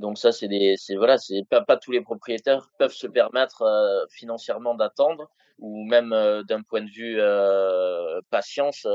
Donc 0.00 0.16
ça, 0.16 0.32
c'est 0.32 0.48
des, 0.48 0.76
c'est 0.78 0.96
voilà, 0.96 1.18
c'est 1.18 1.44
pas, 1.44 1.76
tous 1.76 1.92
les 1.92 2.00
propriétaires 2.00 2.70
peuvent 2.78 2.92
se 2.92 3.06
permettre 3.06 3.62
euh, 3.62 4.06
financièrement 4.08 4.74
d'attendre 4.74 5.30
ou 5.58 5.84
même 5.84 6.14
euh, 6.14 6.42
d'un 6.42 6.62
point 6.62 6.80
de 6.80 6.90
vue 6.90 7.16
euh, 7.18 8.20
patience. 8.30 8.86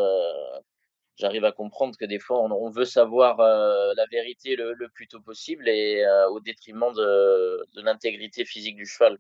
J'arrive 1.18 1.46
à 1.46 1.52
comprendre 1.52 1.96
que 1.96 2.06
des 2.06 2.18
fois, 2.20 2.42
on, 2.42 2.70
veut 2.72 2.86
savoir 2.86 3.38
la 3.38 4.06
vérité 4.12 4.58
le, 4.58 4.76
plus 4.94 5.08
tôt 5.08 5.22
possible 5.22 5.70
et 5.70 6.04
au 6.30 6.42
détriment 6.42 6.92
de, 6.92 7.66
l'intégrité 7.82 8.44
physique 8.44 8.76
du 8.76 8.86
cheval. 8.86 9.18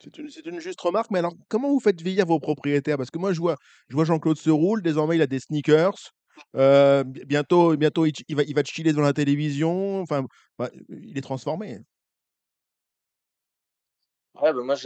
C'est 0.00 0.46
une, 0.46 0.58
juste 0.58 0.80
remarque, 0.80 1.12
mais 1.12 1.20
alors 1.20 1.34
comment 1.48 1.68
vous 1.68 1.78
faites 1.78 2.00
vieillir 2.00 2.26
vos 2.26 2.40
propriétaires? 2.40 2.96
Parce 2.96 3.10
que 3.10 3.18
moi, 3.18 3.32
je 3.32 3.38
vois, 3.38 3.56
je 3.88 3.94
vois 3.94 4.04
Jean-Claude 4.04 4.36
Seroule, 4.36 4.82
désormais 4.82 5.14
il 5.14 5.22
a 5.22 5.28
des 5.28 5.38
sneakers, 5.38 6.12
euh, 6.56 7.04
bientôt, 7.04 7.76
bientôt 7.76 8.06
il, 8.06 8.36
va, 8.36 8.42
il 8.42 8.54
va 8.54 8.64
chiller 8.64 8.92
devant 8.92 9.02
la 9.02 9.12
télévision. 9.12 10.00
Enfin, 10.00 10.26
bah, 10.58 10.70
il 10.88 11.16
est 11.16 11.22
transformé. 11.22 11.80
Ouais, 14.40 14.52
bah 14.52 14.62
moi, 14.62 14.76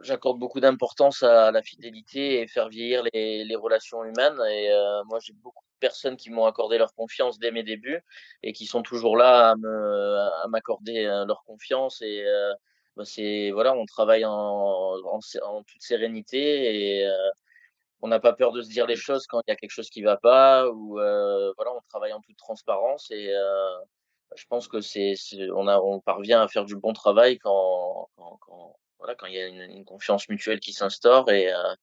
j'accorde 0.00 0.38
beaucoup 0.38 0.60
d'importance 0.60 1.22
à 1.22 1.52
la 1.52 1.62
fidélité 1.62 2.40
et 2.40 2.48
faire 2.48 2.68
vieillir 2.68 3.04
les, 3.12 3.56
relations 3.56 4.04
humaines. 4.04 4.38
Et 4.50 4.70
moi, 5.06 5.18
j'ai 5.22 5.32
beaucoup 5.32 5.64
de 5.64 5.78
personnes 5.80 6.16
qui 6.16 6.30
m'ont 6.30 6.46
accordé 6.46 6.78
leur 6.78 6.92
confiance 6.94 7.38
dès 7.38 7.52
mes 7.52 7.62
débuts 7.62 8.00
et 8.42 8.52
qui 8.52 8.66
sont 8.66 8.82
toujours 8.82 9.16
là 9.16 9.50
à 9.50 9.56
me 9.56 10.18
à 10.42 10.48
m'accorder 10.48 11.04
leur 11.04 11.44
confiance. 11.44 12.02
Et 12.02 12.24
bah, 12.96 13.04
c'est 13.04 13.50
voilà, 13.52 13.74
on 13.74 13.86
travaille 13.86 14.24
en, 14.24 14.32
en, 14.32 15.62
toute 15.62 15.82
sérénité 15.82 17.00
et 17.00 17.08
on 18.02 18.08
n'a 18.08 18.18
pas 18.20 18.32
peur 18.32 18.52
de 18.52 18.62
se 18.62 18.68
dire 18.68 18.86
les 18.86 18.96
choses 18.96 19.26
quand 19.26 19.40
il 19.46 19.50
y 19.50 19.52
a 19.52 19.56
quelque 19.56 19.70
chose 19.70 19.88
qui 19.88 20.02
va 20.02 20.16
pas 20.16 20.68
ou 20.68 20.98
euh, 20.98 21.52
voilà 21.56 21.72
on 21.72 21.80
travaille 21.88 22.12
en 22.12 22.20
toute 22.20 22.36
transparence 22.36 23.10
et 23.12 23.32
euh, 23.32 23.78
je 24.34 24.44
pense 24.46 24.66
que 24.66 24.80
c'est 24.80 25.14
on 25.54 25.68
a 25.68 25.78
on 25.78 26.00
parvient 26.00 26.42
à 26.42 26.48
faire 26.48 26.64
du 26.64 26.76
bon 26.76 26.92
travail 26.92 27.38
quand 27.38 28.10
voilà 28.98 29.14
quand 29.14 29.26
il 29.26 29.34
y 29.34 29.40
a 29.40 29.46
une, 29.46 29.84
confiance 29.84 30.28
mutuelle 30.28 30.60
qui 30.60 30.72
s'instaure 30.72 31.30
et 31.30 31.52
euh, 31.52 31.74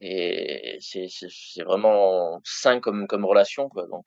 et 0.00 0.78
c'est 0.80 1.62
vraiment 1.62 2.40
sain 2.44 2.80
comme 2.80 3.06
comme 3.06 3.24
relation 3.24 3.68
quoi. 3.68 3.86
Donc 3.86 4.06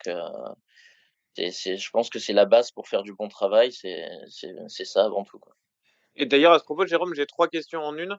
c'est 1.35 1.77
je 1.77 1.89
pense 1.91 2.09
que 2.09 2.19
c'est 2.19 2.33
la 2.33 2.45
base 2.45 2.71
pour 2.71 2.87
faire 2.87 3.03
du 3.03 3.13
bon 3.13 3.27
travail 3.27 3.71
c'est 3.71 4.07
c'est 4.67 4.85
ça 4.85 5.05
avant 5.05 5.23
tout 5.23 5.39
quoi. 5.39 5.55
Et 6.15 6.25
d'ailleurs 6.25 6.53
à 6.53 6.59
ce 6.59 6.63
propos 6.63 6.87
Jérôme 6.87 7.13
j'ai 7.13 7.27
trois 7.27 7.47
questions 7.47 7.81
en 7.81 7.95
une 7.95 8.17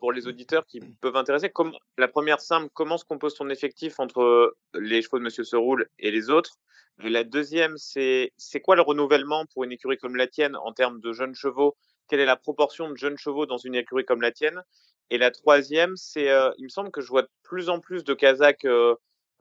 pour 0.00 0.12
les 0.12 0.26
auditeurs 0.26 0.66
qui 0.66 0.80
peuvent 1.00 1.16
intéresser. 1.16 1.50
Comme, 1.50 1.72
la 1.98 2.08
première 2.08 2.40
simple, 2.40 2.68
comment 2.74 2.98
se 2.98 3.04
compose 3.04 3.34
ton 3.34 3.48
effectif 3.48 3.98
entre 3.98 4.56
les 4.74 5.02
chevaux 5.02 5.18
de 5.18 5.24
Monsieur 5.24 5.44
Seroule 5.44 5.88
et 5.98 6.10
les 6.10 6.30
autres? 6.30 6.56
Et 7.02 7.08
La 7.08 7.24
deuxième, 7.24 7.76
c'est 7.78 8.32
c'est 8.36 8.60
quoi 8.60 8.76
le 8.76 8.82
renouvellement 8.82 9.46
pour 9.46 9.64
une 9.64 9.72
écurie 9.72 9.96
comme 9.96 10.16
la 10.16 10.26
tienne 10.26 10.56
en 10.56 10.72
termes 10.72 11.00
de 11.00 11.12
jeunes 11.12 11.34
chevaux? 11.34 11.76
Quelle 12.08 12.20
est 12.20 12.26
la 12.26 12.36
proportion 12.36 12.90
de 12.90 12.96
jeunes 12.96 13.16
chevaux 13.16 13.46
dans 13.46 13.56
une 13.58 13.74
écurie 13.74 14.04
comme 14.04 14.20
la 14.20 14.32
tienne? 14.32 14.62
Et 15.10 15.18
la 15.18 15.30
troisième, 15.30 15.96
c'est, 15.96 16.30
euh, 16.30 16.50
il 16.58 16.64
me 16.64 16.68
semble 16.68 16.90
que 16.90 17.00
je 17.00 17.08
vois 17.08 17.22
de 17.22 17.30
plus 17.42 17.68
en 17.68 17.80
plus 17.80 18.04
de 18.04 18.14
Kazakhs 18.14 18.64
euh, 18.66 18.94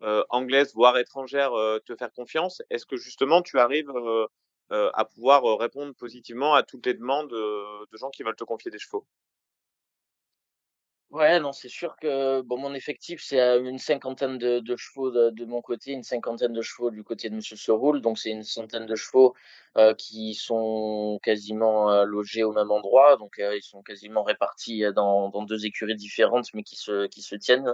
euh, 0.03 0.23
anglaises, 0.29 0.73
voire 0.73 0.97
étrangères, 0.97 1.53
euh, 1.53 1.79
te 1.85 1.95
faire 1.95 2.11
confiance. 2.13 2.61
Est-ce 2.69 2.85
que 2.85 2.95
justement 2.97 3.41
tu 3.41 3.59
arrives 3.59 3.91
euh, 3.95 4.89
à 4.93 5.03
pouvoir 5.05 5.43
répondre 5.59 5.93
positivement 5.95 6.53
à 6.53 6.63
toutes 6.63 6.85
les 6.85 6.93
demandes 6.93 7.29
de 7.31 7.97
gens 7.97 8.09
qui 8.09 8.23
veulent 8.23 8.35
te 8.35 8.43
confier 8.45 8.71
des 8.71 8.79
chevaux? 8.79 9.05
Ouais, 11.12 11.39
non, 11.39 11.53
c'est 11.53 11.70
sûr 11.70 11.95
que 11.95 12.41
bon, 12.41 12.57
mon 12.60 12.76
effectif, 12.76 13.20
c'est 13.24 13.39
une 13.39 13.80
cinquantaine 13.80 14.38
de, 14.38 14.60
de 14.60 14.76
chevaux 14.76 15.10
de, 15.10 15.32
de, 15.32 15.43
mon 15.45 15.60
côté, 15.60 15.91
une 15.91 16.03
cinquantaine 16.03 16.53
de 16.53 16.62
chevaux 16.62 16.91
du 16.91 17.03
côté 17.03 17.32
de 17.32 17.36
Monsieur 17.36 17.55
Seroul. 17.55 17.99
Donc, 17.99 18.20
c'est 18.20 18.30
une 18.30 18.43
centaine 18.43 18.86
de 18.86 18.95
chevaux 18.95 19.34
euh, 19.76 19.95
qui 19.95 20.36
sont 20.36 21.20
quasiment 21.24 21.91
euh, 21.91 22.03
logés 22.05 22.43
au 22.43 22.51
même 22.51 22.70
endroit. 22.70 23.18
Donc, 23.18 23.39
euh, 23.39 23.55
ils 23.57 23.64
sont 23.64 23.82
quasiment 23.82 24.22
répartis 24.22 24.84
dans, 24.95 25.30
dans 25.30 25.41
deux 25.41 25.66
écuries 25.66 25.95
différentes, 25.95 26.53
mais 26.53 26.62
qui 26.62 26.76
se, 26.76 27.07
qui 27.07 27.24
se 27.24 27.34
tiennent. 27.36 27.74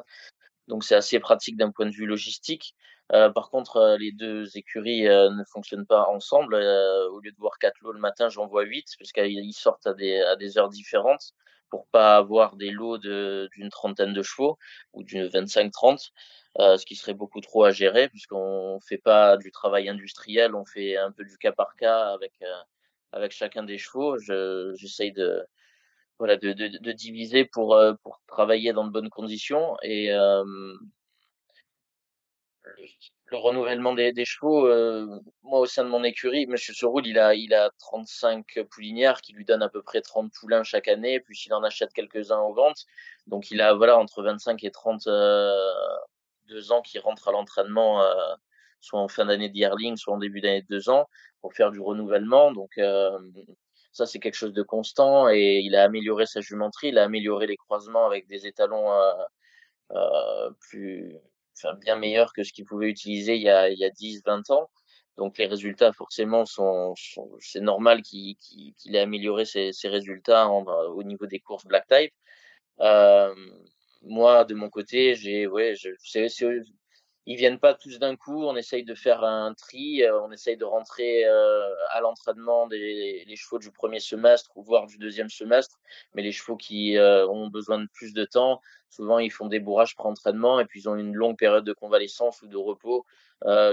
Donc, 0.68 0.84
c'est 0.84 0.96
assez 0.96 1.20
pratique 1.20 1.58
d'un 1.58 1.72
point 1.72 1.86
de 1.86 1.92
vue 1.92 2.06
logistique. 2.06 2.76
Euh, 3.14 3.30
par 3.30 3.50
contre, 3.50 3.98
les 4.00 4.12
deux 4.12 4.58
écuries 4.58 5.04
ne 5.04 5.44
fonctionnent 5.52 5.86
pas 5.86 6.08
ensemble. 6.10 6.56
au 6.56 7.20
lieu 7.20 7.32
de 7.32 7.38
voir 7.38 7.60
quatre 7.60 7.80
lots 7.82 7.92
le 7.92 8.00
matin, 8.00 8.30
j'en 8.30 8.48
vois 8.48 8.64
huit, 8.64 8.88
puisqu'ils 8.98 9.54
sortent 9.54 9.88
à 9.88 9.94
des, 9.94 10.20
à 10.22 10.36
des 10.36 10.58
heures 10.58 10.70
différentes 10.70 11.34
pour 11.70 11.88
pas 11.88 12.16
avoir 12.18 12.56
des 12.56 12.72
lots 12.72 12.98
d'une 12.98 13.70
trentaine 13.70 14.14
de 14.14 14.24
chevaux 14.24 14.58
ou 14.94 15.04
d'une 15.04 15.28
25-30, 15.28 16.12
euh, 16.60 16.78
ce 16.78 16.86
qui 16.86 16.96
serait 16.96 17.14
beaucoup 17.14 17.42
trop 17.42 17.66
à 17.66 17.72
gérer 17.72 18.10
puisqu'on 18.10 18.80
fait 18.80 18.98
pas 18.98 19.38
du 19.38 19.52
travail 19.52 19.90
industriel, 19.90 20.56
on 20.56 20.66
fait 20.66 20.98
un 20.98 21.12
peu 21.12 21.26
du 21.26 21.38
cas 21.38 21.52
par 21.52 21.76
cas 21.76 22.14
avec 22.14 22.34
euh, 22.42 22.62
avec 23.12 23.32
chacun 23.32 23.64
des 23.64 23.78
chevaux. 23.78 24.18
J'essaye 24.76 25.12
de 25.12 25.46
voilà 26.20 26.38
de, 26.38 26.54
de, 26.54 26.68
de, 26.68 26.92
diviser 26.92 27.46
pour 27.46 27.76
euh, 27.76 27.94
pour 28.04 28.22
travailler 28.28 28.74
dans 28.74 28.86
de 28.86 28.92
bonnes 28.92 29.10
conditions 29.10 29.78
et 29.84 30.12
euh, 30.12 30.44
le 33.28 33.38
renouvellement 33.38 33.94
des, 33.94 34.12
des 34.14 34.26
chevaux, 34.26 34.68
euh, 34.68 35.20
moi 35.44 35.60
au 35.60 35.66
sein 35.66 35.84
de 35.84 35.90
mon 35.90 36.04
écurie, 36.04 36.46
Monsieur 36.48 36.74
Seroul, 36.74 37.08
il 37.08 37.18
a, 37.18 37.34
il 37.34 37.54
a 37.54 37.72
35 37.80 38.46
poulinières 38.70 39.22
qui 39.22 39.34
lui 39.34 39.46
donnent 39.46 39.64
à 39.64 39.70
peu 39.70 39.82
près 39.82 40.02
30 40.02 40.32
poulains 40.32 40.64
chaque 40.64 40.88
année, 40.88 41.20
puis 41.20 41.42
il 41.46 41.54
en 41.54 41.64
achète 41.64 41.92
quelques-uns 41.94 42.40
aux 42.40 42.54
ventes. 42.54 42.86
Donc 43.28 43.50
il 43.52 43.62
a 43.62 43.74
voilà 43.74 43.98
entre 43.98 44.22
25 44.22 44.64
et 44.64 44.72
32 44.72 45.12
euh, 45.12 46.72
ans 46.72 46.82
qui 46.82 47.00
rentrent 47.00 47.28
à 47.30 47.32
l'entraînement, 47.32 48.04
euh, 48.04 48.36
soit 48.80 49.00
en 49.00 49.08
fin 49.08 49.26
d'année 49.26 49.50
de 49.50 49.56
yearling, 49.56 49.98
soit 49.98 50.14
en 50.14 50.20
début 50.20 50.42
d'année 50.42 50.62
de 50.62 50.68
deux 50.68 50.90
ans, 50.90 51.08
pour 51.42 51.54
faire 51.54 51.72
du 51.72 51.80
renouvellement. 51.80 52.52
Donc 52.52 52.78
euh, 52.78 53.18
ça 53.96 54.06
c'est 54.06 54.20
quelque 54.20 54.36
chose 54.36 54.52
de 54.54 54.62
constant 54.62 55.30
et 55.30 55.62
il 55.64 55.74
a 55.76 55.84
amélioré 55.84 56.26
sa 56.26 56.42
jumenterie, 56.42 56.90
il 56.90 56.98
a 56.98 57.04
amélioré 57.04 57.48
les 57.48 57.56
croisements 57.56 58.06
avec 58.06 58.28
des 58.28 58.46
étalons 58.46 58.92
euh, 59.92 60.52
plus 60.60 61.16
enfin, 61.58 61.76
bien 61.76 61.96
meilleur 61.96 62.34
que 62.34 62.44
ce 62.44 62.52
qu'il 62.52 62.66
pouvait 62.66 62.90
utiliser 62.90 63.36
il 63.38 63.42
y 63.42 63.50
a, 63.50 63.70
il 63.70 63.80
y 63.80 63.86
a 63.86 63.90
10, 63.90 64.24
20 64.26 64.50
ans. 64.50 64.70
Donc 65.18 65.38
les 65.38 65.48
résultats 65.48 65.94
forcément 65.94 66.46
sont, 66.46 66.94
sont 66.98 67.32
c'est 67.40 67.62
normal 67.62 68.02
qu'il 68.02 68.36
qu 68.36 68.74
ait 68.94 69.00
amélioré 69.00 69.46
ses, 69.46 69.72
ses 69.72 69.88
résultats 69.88 70.50
en, 70.50 70.66
au 70.66 71.04
niveau 71.04 71.26
des 71.26 71.40
courses 71.40 71.66
black 71.66 71.88
type. 71.88 72.14
Euh, 72.82 73.34
moi 74.02 74.44
de 74.44 74.56
mon 74.56 74.70
côté, 74.70 75.16
j'ai 75.16 75.48
ouais, 75.48 75.76
je, 75.76 75.90
c'est, 76.00 76.28
ils 77.28 77.38
viennent 77.38 77.60
pas 77.60 77.74
tous 77.74 77.98
d'un 78.00 78.16
coup. 78.16 78.44
On 78.44 78.56
essaye 78.56 78.84
de 78.84 78.94
faire 78.94 79.24
un 79.24 79.54
tri. 79.54 80.04
Euh, 80.04 80.22
on 80.22 80.32
essaye 80.32 80.58
de 80.58 80.66
rentrer 80.66 81.26
euh, 81.26 81.74
à 81.92 82.00
l'entraînement 82.00 82.68
des 82.68 83.26
chevaux 83.36 83.60
du 83.60 83.72
premier 83.72 84.00
semestre 84.00 84.52
ou 84.56 84.64
voire 84.64 84.86
du 84.86 84.98
deuxième 84.98 85.30
semestre. 85.30 85.80
Mais 86.14 86.22
les 86.22 86.32
chevaux 86.32 86.58
qui 86.58 86.98
euh, 86.98 87.28
ont 87.28 87.48
besoin 87.48 87.80
de 87.80 87.88
plus 87.94 88.14
de 88.14 88.26
temps, 88.26 88.62
souvent 88.90 89.20
ils 89.20 89.32
font 89.32 89.48
des 89.48 89.60
bourrages 89.60 89.96
pré-entraînement 89.96 90.60
et 90.60 90.66
puis 90.66 90.82
ils 90.82 90.90
ont 90.90 90.96
une 90.96 91.16
longue 91.16 91.38
période 91.38 91.66
de 91.66 91.74
convalescence 91.74 92.42
ou 92.42 92.48
de 92.48 92.58
repos 92.58 93.06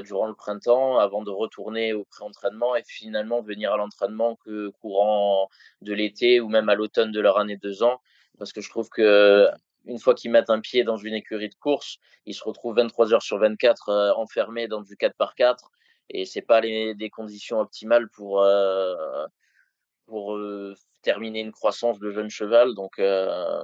durant 0.05 0.27
le 0.27 0.35
printemps 0.35 0.99
avant 0.99 1.23
de 1.23 1.31
retourner 1.31 1.95
au 1.95 2.05
pré-entraînement 2.05 2.77
et 2.77 2.83
finalement 2.85 3.41
venir 3.41 3.73
à 3.73 3.77
l'entraînement 3.77 4.37
que 4.45 4.69
courant 4.81 5.49
de 5.81 5.95
l'été 5.95 6.41
ou 6.41 6.49
même 6.49 6.69
à 6.69 6.75
l'automne 6.75 7.13
de 7.13 7.21
leur 7.21 7.39
année 7.39 7.57
deux 7.57 7.83
ans. 7.83 8.01
Parce 8.39 8.53
que 8.53 8.61
je 8.61 8.69
trouve 8.69 8.91
que 8.91 9.49
une 9.87 9.99
fois 9.99 10.15
qu'ils 10.15 10.31
mettent 10.31 10.51
un 10.51 10.61
pied 10.61 10.85
dans 10.85 10.97
une 10.97 11.15
écurie 11.15 11.49
de 11.49 11.55
course, 11.55 11.99
ils 12.27 12.35
se 12.35 12.45
retrouvent 12.45 12.77
23 12.77 13.15
heures 13.15 13.23
sur 13.23 13.39
24 13.39 13.89
euh, 13.89 14.13
enfermés 14.15 14.69
dans 14.69 14.83
du 14.83 14.97
4 14.97 15.15
par 15.17 15.35
4 15.35 15.71
et 16.11 16.25
c'est 16.25 16.43
pas 16.43 16.61
les, 16.61 16.95
des 16.95 17.11
conditions 17.11 17.61
optimales 17.61 18.09
pour 18.11 18.43
euh, 18.43 19.27
pour 20.07 20.37
euh, 20.37 20.75
terminer 21.03 21.41
une 21.41 21.53
croissance 21.53 21.99
de 21.99 22.11
jeune 22.11 22.31
cheval. 22.31 22.75
Donc 22.75 22.99
euh, 22.99 23.63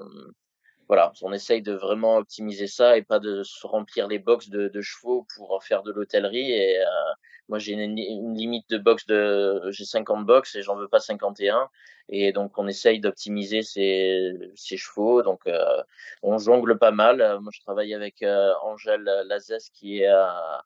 voilà, 0.89 1.12
on 1.23 1.33
essaye 1.33 1.62
de 1.62 1.73
vraiment 1.73 2.16
optimiser 2.16 2.66
ça 2.66 2.97
et 2.97 3.03
pas 3.03 3.19
de 3.19 3.43
se 3.43 3.66
remplir 3.66 4.09
les 4.09 4.19
box 4.19 4.49
de, 4.49 4.69
de 4.69 4.81
chevaux 4.81 5.27
pour 5.37 5.62
faire 5.62 5.83
de 5.83 5.93
l'hôtellerie. 5.93 6.51
Et 6.53 6.79
euh, 6.79 7.12
moi, 7.49 7.59
j'ai 7.59 7.73
une, 7.73 8.35
limite 8.35 8.69
de 8.71 8.79
box 8.79 9.07
de, 9.07 9.71
j'ai 9.71 9.85
50 9.85 10.27
box 10.27 10.55
et 10.55 10.63
j'en 10.63 10.77
veux 10.77 10.89
pas 10.89 11.01
51. 11.01 11.69
Et 12.11 12.33
donc, 12.33 12.57
on 12.59 12.67
essaye 12.69 13.01
d'optimiser 13.01 13.63
ces, 13.63 14.35
ces 14.55 14.77
chevaux. 14.77 15.23
Donc, 15.23 15.47
euh, 15.47 15.83
on 16.23 16.39
jongle 16.39 16.79
pas 16.79 16.91
mal. 16.91 17.39
Moi, 17.41 17.51
je 17.55 17.61
travaille 17.61 17.95
avec 17.95 18.23
euh, 18.23 18.53
Angèle 18.63 19.05
Lazès 19.27 19.71
qui 19.71 20.01
est 20.03 20.07
à, 20.09 20.65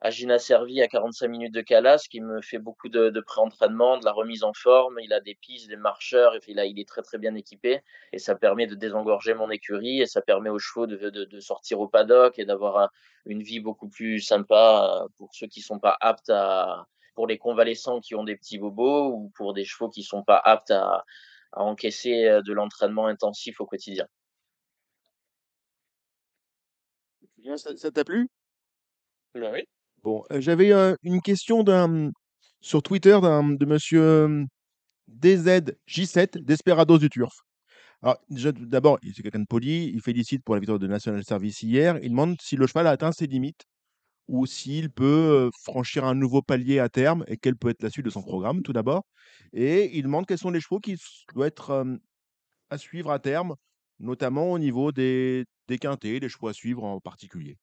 Agina 0.00 0.38
Servi 0.38 0.82
à 0.82 0.88
45 0.88 1.28
minutes 1.28 1.54
de 1.54 1.62
Calas, 1.62 2.06
qui 2.10 2.20
me 2.20 2.42
fait 2.42 2.58
beaucoup 2.58 2.88
de, 2.88 3.08
de 3.10 3.20
pré-entraînement, 3.20 3.98
de 3.98 4.04
la 4.04 4.12
remise 4.12 4.44
en 4.44 4.52
forme. 4.52 4.98
Il 5.02 5.12
a 5.12 5.20
des 5.20 5.34
pistes, 5.34 5.68
des 5.68 5.76
marcheurs, 5.76 6.34
et 6.36 6.40
il, 6.48 6.58
a, 6.58 6.66
il 6.66 6.78
est 6.78 6.86
très 6.88 7.02
très 7.02 7.18
bien 7.18 7.34
équipé. 7.34 7.80
Et 8.12 8.18
ça 8.18 8.34
permet 8.36 8.66
de 8.66 8.74
désengorger 8.74 9.34
mon 9.34 9.50
écurie, 9.50 10.00
et 10.02 10.06
ça 10.06 10.20
permet 10.22 10.50
aux 10.50 10.58
chevaux 10.58 10.86
de, 10.86 10.96
de, 11.10 11.24
de 11.24 11.40
sortir 11.40 11.80
au 11.80 11.88
paddock 11.88 12.38
et 12.38 12.44
d'avoir 12.44 12.90
une 13.24 13.42
vie 13.42 13.60
beaucoup 13.60 13.88
plus 13.88 14.20
sympa 14.20 15.02
euh, 15.04 15.08
pour 15.16 15.34
ceux 15.34 15.46
qui 15.46 15.60
sont 15.62 15.78
pas 15.80 15.96
aptes 16.00 16.30
à, 16.30 16.86
pour 17.14 17.26
les 17.26 17.38
convalescents 17.38 18.00
qui 18.00 18.14
ont 18.14 18.24
des 18.24 18.36
petits 18.36 18.58
bobos, 18.58 19.08
ou 19.12 19.32
pour 19.34 19.54
des 19.54 19.64
chevaux 19.64 19.88
qui 19.88 20.02
sont 20.02 20.22
pas 20.22 20.40
aptes 20.44 20.70
à, 20.70 21.04
à 21.52 21.62
encaisser 21.62 22.26
euh, 22.26 22.42
de 22.42 22.52
l'entraînement 22.52 23.06
intensif 23.06 23.60
au 23.60 23.66
quotidien. 23.66 24.06
Ça 27.56 27.90
t'a 27.92 28.04
plu? 28.04 28.28
Ben 29.34 29.52
Oui. 29.52 29.66
J'avais 30.30 30.72
une 31.02 31.20
question 31.20 31.62
d'un 31.62 32.10
sur 32.60 32.82
Twitter 32.82 33.18
d'un 33.20 33.54
de 33.54 33.66
monsieur 33.66 34.44
DZJ7 35.10 36.38
Desperados 36.44 36.98
du 36.98 37.08
Turf. 37.08 37.40
Alors, 38.02 38.18
d'abord, 38.28 38.98
c'est 39.02 39.22
quelqu'un 39.22 39.40
de 39.40 39.46
poli, 39.46 39.90
il 39.92 40.00
félicite 40.00 40.44
pour 40.44 40.54
la 40.54 40.60
victoire 40.60 40.78
de 40.78 40.86
National 40.86 41.24
Service 41.24 41.62
hier. 41.62 41.98
Il 42.02 42.10
demande 42.10 42.36
si 42.40 42.56
le 42.56 42.66
cheval 42.66 42.86
a 42.86 42.90
atteint 42.90 43.12
ses 43.12 43.26
limites 43.26 43.64
ou 44.28 44.46
s'il 44.46 44.90
peut 44.90 45.50
franchir 45.62 46.04
un 46.04 46.14
nouveau 46.14 46.42
palier 46.42 46.78
à 46.78 46.88
terme 46.88 47.24
et 47.28 47.36
quelle 47.36 47.56
peut 47.56 47.70
être 47.70 47.82
la 47.82 47.90
suite 47.90 48.04
de 48.04 48.10
son 48.10 48.22
programme, 48.22 48.62
tout 48.62 48.72
d'abord. 48.72 49.04
Et 49.52 49.96
il 49.96 50.04
demande 50.04 50.26
quels 50.26 50.38
sont 50.38 50.50
les 50.50 50.60
chevaux 50.60 50.80
qui 50.80 50.96
doivent 51.34 51.48
être 51.48 51.86
à 52.70 52.78
suivre 52.78 53.10
à 53.10 53.18
terme, 53.18 53.56
notamment 54.00 54.52
au 54.52 54.58
niveau 54.58 54.92
des, 54.92 55.44
des 55.68 55.78
quintés, 55.78 56.20
les 56.20 56.28
chevaux 56.28 56.48
à 56.48 56.52
suivre 56.52 56.84
en 56.84 57.00
particulier 57.00 57.56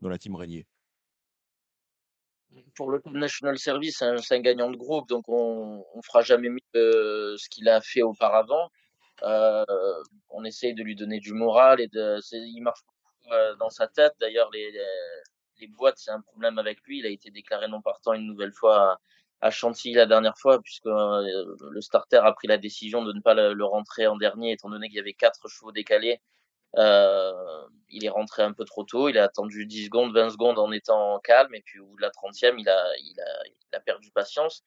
dans 0.00 0.08
la 0.08 0.18
team 0.18 0.34
Régnier 0.36 0.66
pour 2.74 2.90
le 2.90 3.00
National 3.12 3.58
Service, 3.58 3.98
c'est 3.98 4.34
un, 4.34 4.40
gagnant 4.40 4.70
de 4.70 4.76
groupe, 4.76 5.08
donc 5.08 5.28
on 5.28 5.84
ne 5.94 6.02
fera 6.02 6.22
jamais 6.22 6.48
mieux 6.48 6.58
que 6.72 7.36
ce 7.38 7.48
qu'il 7.48 7.68
a 7.68 7.80
fait 7.80 8.02
auparavant. 8.02 8.70
Euh, 9.22 9.64
on 10.30 10.44
essaye 10.44 10.74
de 10.74 10.82
lui 10.82 10.96
donner 10.96 11.20
du 11.20 11.32
moral 11.32 11.80
et 11.80 11.88
de, 11.88 12.18
il 12.32 12.60
marche 12.60 12.80
beaucoup 12.86 13.34
euh, 13.34 13.54
dans 13.56 13.70
sa 13.70 13.86
tête. 13.86 14.14
D'ailleurs, 14.20 14.50
les, 14.52 15.68
boîtes, 15.68 15.98
c'est 15.98 16.10
un 16.10 16.20
problème 16.20 16.58
avec 16.58 16.80
lui. 16.86 16.98
Il 16.98 17.06
a 17.06 17.08
été 17.08 17.30
déclaré 17.30 17.68
non 17.68 17.80
partant 17.80 18.14
une 18.14 18.26
nouvelle 18.26 18.52
fois 18.52 18.98
à, 19.40 19.50
Chantilly 19.50 19.94
la 19.94 20.06
dernière 20.06 20.36
fois, 20.38 20.60
puisque 20.60 20.86
euh, 20.86 21.56
le 21.70 21.80
starter 21.80 22.20
a 22.24 22.32
pris 22.32 22.48
la 22.48 22.58
décision 22.58 23.04
de 23.04 23.12
ne 23.12 23.20
pas 23.20 23.34
le, 23.34 23.64
rentrer 23.64 24.06
en 24.06 24.16
dernier, 24.16 24.52
étant 24.52 24.70
donné 24.70 24.88
qu'il 24.88 24.96
y 24.96 25.00
avait 25.00 25.12
quatre 25.12 25.48
chevaux 25.48 25.72
décalés 25.72 26.20
il 26.76 28.04
est 28.04 28.08
rentré 28.08 28.42
un 28.42 28.52
peu 28.52 28.64
trop 28.64 28.84
tôt, 28.84 29.08
il 29.08 29.18
a 29.18 29.24
attendu 29.24 29.66
10 29.66 29.86
secondes, 29.86 30.14
20 30.14 30.30
secondes 30.30 30.58
en 30.58 30.72
étant 30.72 31.18
calme, 31.20 31.54
et 31.54 31.62
puis 31.62 31.78
au 31.78 31.86
bout 31.86 31.96
de 31.96 32.02
la 32.02 32.10
30e, 32.10 32.54
il 32.58 32.68
a, 32.68 32.84
il 32.98 33.20
a, 33.20 33.42
il 33.46 33.76
a 33.76 33.80
perdu 33.80 34.10
patience. 34.10 34.64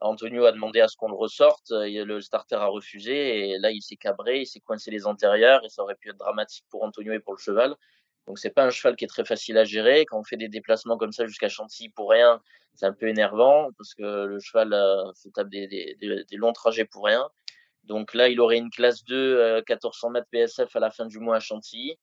Antonio 0.00 0.46
a 0.46 0.52
demandé 0.52 0.80
à 0.80 0.88
ce 0.88 0.96
qu'on 0.96 1.08
le 1.08 1.16
ressorte, 1.16 1.70
le 1.70 2.20
starter 2.20 2.56
a 2.56 2.66
refusé, 2.66 3.50
et 3.50 3.58
là 3.58 3.70
il 3.70 3.82
s'est 3.82 3.96
cabré, 3.96 4.40
il 4.40 4.46
s'est 4.46 4.60
coincé 4.60 4.90
les 4.90 5.06
antérieurs, 5.06 5.64
et 5.64 5.68
ça 5.68 5.82
aurait 5.82 5.96
pu 5.96 6.10
être 6.10 6.16
dramatique 6.16 6.64
pour 6.70 6.82
Antonio 6.84 7.12
et 7.12 7.20
pour 7.20 7.34
le 7.34 7.38
cheval. 7.38 7.76
Donc 8.26 8.38
c'est 8.38 8.50
pas 8.50 8.64
un 8.64 8.70
cheval 8.70 8.96
qui 8.96 9.04
est 9.04 9.08
très 9.08 9.24
facile 9.24 9.58
à 9.58 9.64
gérer. 9.64 10.06
Quand 10.06 10.18
on 10.18 10.24
fait 10.24 10.36
des 10.36 10.48
déplacements 10.48 10.96
comme 10.96 11.12
ça 11.12 11.26
jusqu'à 11.26 11.48
Chantilly 11.48 11.90
pour 11.90 12.10
rien, 12.10 12.40
c'est 12.74 12.86
un 12.86 12.92
peu 12.92 13.08
énervant 13.08 13.70
parce 13.76 13.94
que 13.94 14.24
le 14.24 14.38
cheval 14.40 14.72
euh, 14.72 15.12
se 15.14 15.28
tape 15.28 15.48
des, 15.48 15.66
des, 15.66 15.96
des, 16.00 16.36
longs 16.36 16.52
trajets 16.52 16.84
pour 16.84 17.04
rien. 17.04 17.28
Donc 17.84 18.14
là, 18.14 18.28
il 18.28 18.40
aurait 18.40 18.58
une 18.58 18.70
classe 18.70 19.04
2, 19.04 19.62
1400 19.68 20.10
mètres 20.10 20.28
PSF 20.30 20.74
à 20.76 20.80
la 20.80 20.90
fin 20.90 21.06
du 21.06 21.18
mois 21.18 21.36
à 21.36 21.40
Chantilly. 21.40 21.96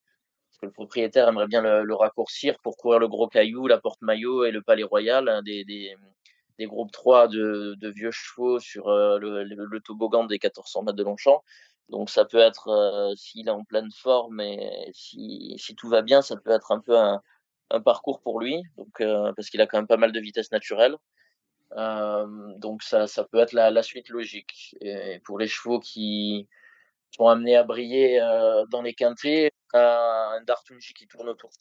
Parce 0.50 0.60
que 0.62 0.66
le 0.66 0.72
propriétaire 0.72 1.28
aimerait 1.28 1.48
bien 1.48 1.62
le, 1.62 1.96
raccourcir 1.96 2.58
pour 2.60 2.78
courir 2.78 3.00
le 3.00 3.08
gros 3.08 3.28
caillou, 3.28 3.68
la 3.68 3.78
porte 3.78 4.02
maillot 4.02 4.46
et 4.46 4.52
le 4.52 4.62
palais 4.62 4.84
royal, 4.84 5.30
hein, 5.30 5.44
des, 5.44 5.64
des, 5.66 5.96
des, 6.58 6.66
groupes 6.66 6.92
3 6.92 7.28
de, 7.28 7.76
de, 7.80 7.90
vieux 7.90 8.12
chevaux 8.12 8.60
sur 8.60 8.88
euh, 8.88 9.20
le, 9.20 9.44
le, 9.44 9.80
toboggan 9.82 10.26
des 10.26 10.36
1400 10.36 10.84
mètres 10.84 10.98
de 10.98 11.04
Longchamp. 11.04 11.44
Donc 11.90 12.10
ça 12.10 12.26
peut 12.26 12.40
être, 12.40 12.70
euh, 12.70 13.14
s'il 13.16 13.48
est 13.48 13.52
en 13.52 13.64
pleine 13.64 13.92
forme 13.92 14.42
et 14.42 14.90
si, 14.94 15.56
si, 15.58 15.76
tout 15.76 15.90
va 15.90 16.02
bien, 16.02 16.22
ça 16.22 16.36
peut 16.38 16.52
être 16.52 16.72
un 16.72 16.80
peu 16.80 16.98
un, 16.98 17.22
un 17.70 17.82
parcours 17.82 18.20
pour 18.22 18.40
lui, 18.40 18.64
donc, 18.78 19.02
euh, 19.02 19.32
parce 19.36 19.50
qu'il 19.50 19.62
a 19.62 19.68
quand 19.68 19.78
même 19.78 19.88
pas 19.88 19.98
mal 19.98 20.12
de 20.12 20.20
vitesse 20.20 20.52
naturelle. 20.52 20.96
Euh, 21.74 22.26
donc 22.58 22.84
ça, 22.84 23.08
ça 23.08 23.24
peut 23.24 23.40
être 23.40 23.54
la, 23.54 23.84
suite 23.84 24.10
logique. 24.10 24.76
Et 24.82 25.20
pour 25.26 25.40
les 25.40 25.48
chevaux 25.48 25.80
qui 25.80 26.48
sont 27.12 27.28
amenés 27.28 27.56
à 27.56 27.64
briller 27.64 28.22
euh, 28.22 28.66
dans 28.68 28.82
les 28.82 28.94
quintés, 28.94 29.52
un 29.74 30.42
Dartunji 30.46 30.94
qui 30.94 31.08
tourne 31.08 31.30
autour 31.30 31.50
du 31.50 31.58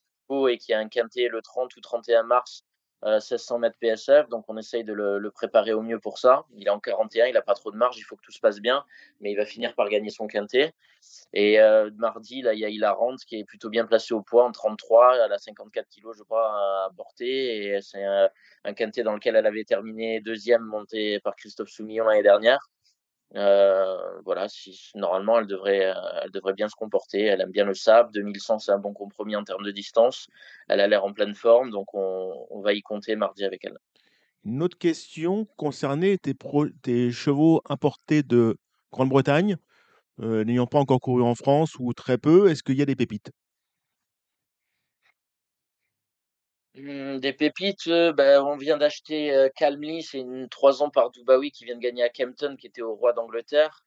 et 0.50 0.58
qui 0.58 0.72
a 0.72 0.78
un 0.78 0.88
quintet 0.88 1.28
le 1.28 1.40
30 1.40 1.76
ou 1.76 1.80
31 1.80 2.24
mars 2.24 2.64
1600 3.04 3.58
mètres 3.58 3.76
PSF, 3.78 4.28
donc 4.28 4.44
on 4.48 4.56
essaye 4.56 4.84
de 4.84 4.92
le, 4.92 5.30
préparer 5.30 5.72
au 5.72 5.82
mieux 5.82 5.98
pour 5.98 6.18
ça. 6.18 6.44
Il 6.54 6.66
est 6.66 6.70
en 6.70 6.80
41, 6.80 7.26
il 7.26 7.34
n'a 7.34 7.42
pas 7.42 7.54
trop 7.54 7.70
de 7.70 7.76
marge, 7.76 7.98
il 7.98 8.02
faut 8.02 8.16
que 8.16 8.22
tout 8.22 8.32
se 8.32 8.40
passe 8.40 8.60
bien, 8.60 8.84
mais 9.20 9.32
il 9.32 9.36
va 9.36 9.44
finir 9.44 9.74
par 9.74 9.88
gagner 9.88 10.10
son 10.10 10.26
quintet. 10.26 10.74
Et 11.32 11.60
euh, 11.60 11.90
mardi, 11.96 12.42
là, 12.42 12.54
il 12.54 12.60
y 12.60 12.64
a 12.64 12.68
Hilarante 12.68 13.24
qui 13.24 13.38
est 13.38 13.44
plutôt 13.44 13.68
bien 13.68 13.86
placé 13.86 14.14
au 14.14 14.22
poids 14.22 14.44
en 14.44 14.52
33, 14.52 15.24
elle 15.24 15.32
a 15.32 15.38
54 15.38 15.88
kilos, 15.88 16.16
je 16.16 16.22
crois, 16.22 16.48
à 16.48 16.90
porter, 16.96 17.66
et 17.66 17.80
c'est 17.82 18.02
un, 18.02 18.28
un, 18.64 18.74
quintet 18.74 19.02
dans 19.02 19.12
lequel 19.12 19.36
elle 19.36 19.46
avait 19.46 19.64
terminé 19.64 20.20
deuxième, 20.20 20.62
monté 20.62 21.20
par 21.20 21.36
Christophe 21.36 21.68
Soumillon 21.68 22.06
l'année 22.06 22.22
dernière. 22.22 22.70
Euh, 23.34 24.20
voilà, 24.24 24.48
si, 24.48 24.90
normalement, 24.94 25.38
elle 25.38 25.46
devrait, 25.46 25.86
euh, 25.86 25.94
elle 26.22 26.30
devrait 26.30 26.54
bien 26.54 26.68
se 26.68 26.76
comporter. 26.76 27.22
Elle 27.22 27.40
aime 27.40 27.50
bien 27.50 27.64
le 27.64 27.74
sable. 27.74 28.12
2100, 28.12 28.60
c'est 28.60 28.72
un 28.72 28.78
bon 28.78 28.92
compromis 28.92 29.36
en 29.36 29.44
termes 29.44 29.64
de 29.64 29.70
distance. 29.70 30.28
Elle 30.68 30.80
a 30.80 30.86
l'air 30.86 31.04
en 31.04 31.12
pleine 31.12 31.34
forme, 31.34 31.70
donc 31.70 31.92
on, 31.94 32.60
va 32.62 32.72
y 32.72 32.82
compter 32.82 33.16
mardi 33.16 33.44
avec 33.44 33.64
elle. 33.64 33.78
Une 34.44 34.62
autre 34.62 34.78
question 34.78 35.46
concernait 35.56 36.18
tes 36.18 37.10
chevaux 37.10 37.62
importés 37.68 38.22
de 38.22 38.56
Grande-Bretagne, 38.92 39.56
euh, 40.20 40.44
n'ayant 40.44 40.66
pas 40.66 40.78
encore 40.78 41.00
couru 41.00 41.22
en 41.22 41.34
France 41.34 41.76
ou 41.78 41.92
très 41.92 42.18
peu. 42.18 42.48
Est-ce 42.48 42.62
qu'il 42.62 42.76
y 42.76 42.82
a 42.82 42.86
des 42.86 42.96
pépites? 42.96 43.32
Mmh, 46.76 47.20
des 47.20 47.32
pépites, 47.32 47.88
ben, 47.88 48.42
on 48.42 48.56
vient 48.56 48.76
d'acheter 48.76 49.34
euh, 49.34 49.48
Calmly, 49.56 50.02
c'est 50.02 50.18
une 50.18 50.46
3 50.50 50.82
ans 50.82 50.90
par 50.90 51.10
Dubawi 51.10 51.50
qui 51.50 51.64
vient 51.64 51.74
de 51.74 51.80
gagner 51.80 52.02
à 52.02 52.10
Kempton, 52.10 52.56
qui 52.56 52.66
était 52.66 52.82
au 52.82 52.94
roi 52.94 53.14
d'Angleterre. 53.14 53.82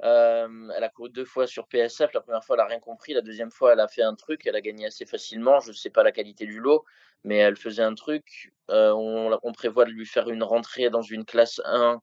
Elle 0.00 0.84
a 0.84 0.88
couru 0.88 1.10
deux 1.10 1.24
fois 1.24 1.48
sur 1.48 1.66
PSF. 1.66 2.12
La 2.14 2.20
première 2.20 2.44
fois, 2.44 2.54
elle 2.56 2.60
a 2.60 2.66
rien 2.66 2.80
compris. 2.80 3.12
La 3.14 3.22
deuxième 3.22 3.50
fois, 3.50 3.72
elle 3.72 3.80
a 3.80 3.88
fait 3.88 4.02
un 4.02 4.14
truc. 4.14 4.46
Elle 4.46 4.54
a 4.54 4.60
gagné 4.60 4.86
assez 4.86 5.04
facilement. 5.06 5.58
Je 5.60 5.70
ne 5.70 5.74
sais 5.74 5.90
pas 5.90 6.04
la 6.04 6.12
qualité 6.12 6.46
du 6.46 6.60
lot, 6.60 6.84
mais 7.24 7.36
elle 7.38 7.56
faisait 7.56 7.82
un 7.82 7.94
truc. 7.94 8.52
Euh, 8.70 8.92
on, 8.92 9.52
prévoit 9.52 9.84
de 9.84 9.90
lui 9.90 10.06
faire 10.06 10.28
une 10.30 10.44
rentrée 10.44 10.90
dans 10.90 11.02
une 11.02 11.24
classe 11.24 11.60
1 11.64 12.00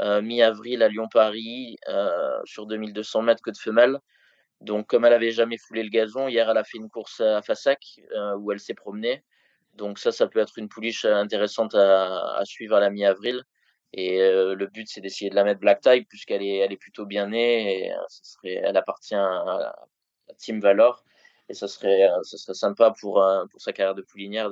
euh, 0.00 0.20
mi-avril 0.22 0.82
à 0.82 0.88
Lyon-Paris 0.88 1.78
sur 2.44 2.66
2200 2.66 3.22
mètres 3.22 3.42
que 3.42 3.50
de 3.50 3.58
femelles. 3.58 3.98
Donc, 4.60 4.86
comme 4.86 5.06
elle 5.06 5.14
avait 5.14 5.32
jamais 5.32 5.56
foulé 5.56 5.82
le 5.82 5.90
gazon, 5.90 6.28
hier, 6.28 6.50
elle 6.50 6.58
a 6.58 6.64
fait 6.64 6.78
une 6.78 6.90
course 6.90 7.20
à 7.20 7.40
Fassac 7.42 8.00
où 8.38 8.52
elle 8.52 8.60
s'est 8.60 8.74
promenée. 8.74 9.24
Donc 9.74 9.98
ça, 9.98 10.12
ça 10.12 10.26
peut 10.26 10.40
être 10.40 10.58
une 10.58 10.68
pouliche 10.68 11.04
intéressante 11.04 11.74
à, 11.74 12.36
à 12.36 12.44
suivre 12.44 12.76
à 12.76 12.80
la 12.80 12.90
mi-avril. 12.90 13.42
Et 13.94 14.20
euh, 14.20 14.54
le 14.54 14.66
but, 14.66 14.88
c'est 14.88 15.00
d'essayer 15.00 15.30
de 15.30 15.34
la 15.34 15.44
mettre 15.44 15.60
black 15.60 15.80
tie 15.80 16.04
puisqu'elle 16.04 16.42
est, 16.42 16.76
plutôt 16.76 17.04
bien 17.04 17.28
née 17.28 17.84
et 17.84 17.92
euh, 17.92 17.96
ça 18.08 18.24
serait, 18.24 18.60
elle 18.64 18.76
appartient 18.76 19.14
à 19.14 19.74
la 20.28 20.34
Team 20.38 20.60
Valor 20.60 21.04
et 21.48 21.54
ça 21.54 21.68
serait, 21.68 22.08
euh, 22.08 22.22
sympa 22.22 22.94
pour, 22.98 23.22
sa 23.58 23.72
carrière 23.72 23.94
de 23.94 24.02
poulinière 24.02 24.50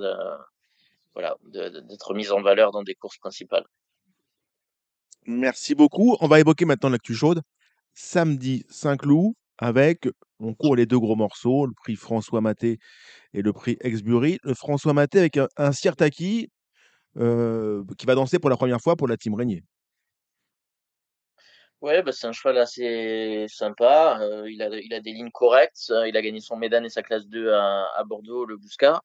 d'être 1.46 2.14
mise 2.14 2.32
en 2.32 2.42
valeur 2.42 2.70
dans 2.70 2.82
des 2.82 2.94
courses 2.94 3.16
principales. 3.16 3.64
Merci 5.26 5.74
beaucoup. 5.74 6.16
On 6.20 6.28
va 6.28 6.40
évoquer 6.40 6.66
maintenant 6.66 6.90
l'actu 6.90 7.14
chaude. 7.14 7.40
Samedi, 7.94 8.64
Saint-Cloud, 8.68 9.32
avec, 9.58 10.08
on 10.41 10.55
court 10.55 10.76
les 10.76 10.86
deux 10.86 10.99
gros 10.99 11.16
morceaux, 11.16 11.66
le 11.66 11.72
prix 11.72 11.97
François 11.97 12.41
Maté 12.41 12.78
et 13.32 13.43
le 13.43 13.53
prix 13.53 13.76
Exbury. 13.80 14.38
Le 14.43 14.55
François 14.55 14.93
Maté 14.93 15.18
avec 15.18 15.36
un, 15.36 15.49
un 15.57 15.72
Sirtaki 15.72 16.51
euh, 17.16 17.82
qui 17.99 18.07
va 18.07 18.14
danser 18.14 18.38
pour 18.38 18.51
la 18.51 18.57
première 18.57 18.80
fois 18.80 18.97
pour 18.97 19.09
la 19.09 19.16
team 19.16 19.34
Régnier. 19.34 19.64
Ouais, 21.80 22.03
bah 22.03 22.12
c'est 22.12 22.26
un 22.26 22.32
cheval 22.32 22.59
assez 22.59 23.47
sympa. 23.49 24.18
Euh, 24.20 24.51
il, 24.51 24.62
a, 24.62 24.68
il 24.68 24.93
a 24.93 25.01
des 25.01 25.12
lignes 25.12 25.30
correctes. 25.30 25.91
Il 26.07 26.16
a 26.16 26.22
gagné 26.22 26.41
son 26.41 26.57
Médane 26.57 26.84
et 26.84 26.91
sa 26.91 27.03
classe 27.03 27.26
2 27.26 27.53
à, 27.53 28.05
Bordeaux, 28.07 28.45
le 28.45 28.57
Bousca. 28.57 29.01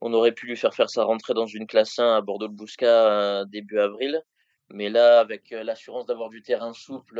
On 0.00 0.12
aurait 0.12 0.32
pu 0.32 0.46
lui 0.46 0.56
faire 0.56 0.74
faire 0.74 0.90
sa 0.90 1.04
rentrée 1.04 1.34
dans 1.34 1.46
une 1.46 1.66
classe 1.66 1.98
1 1.98 2.16
à 2.16 2.20
Bordeaux, 2.20 2.48
le 2.48 2.52
Bousca, 2.52 2.86
euh, 2.86 3.44
début 3.46 3.78
avril. 3.78 4.22
Mais 4.70 4.90
là, 4.90 5.20
avec 5.20 5.50
l'assurance 5.50 6.06
d'avoir 6.06 6.28
du 6.28 6.42
terrain 6.42 6.72
souple 6.72 7.16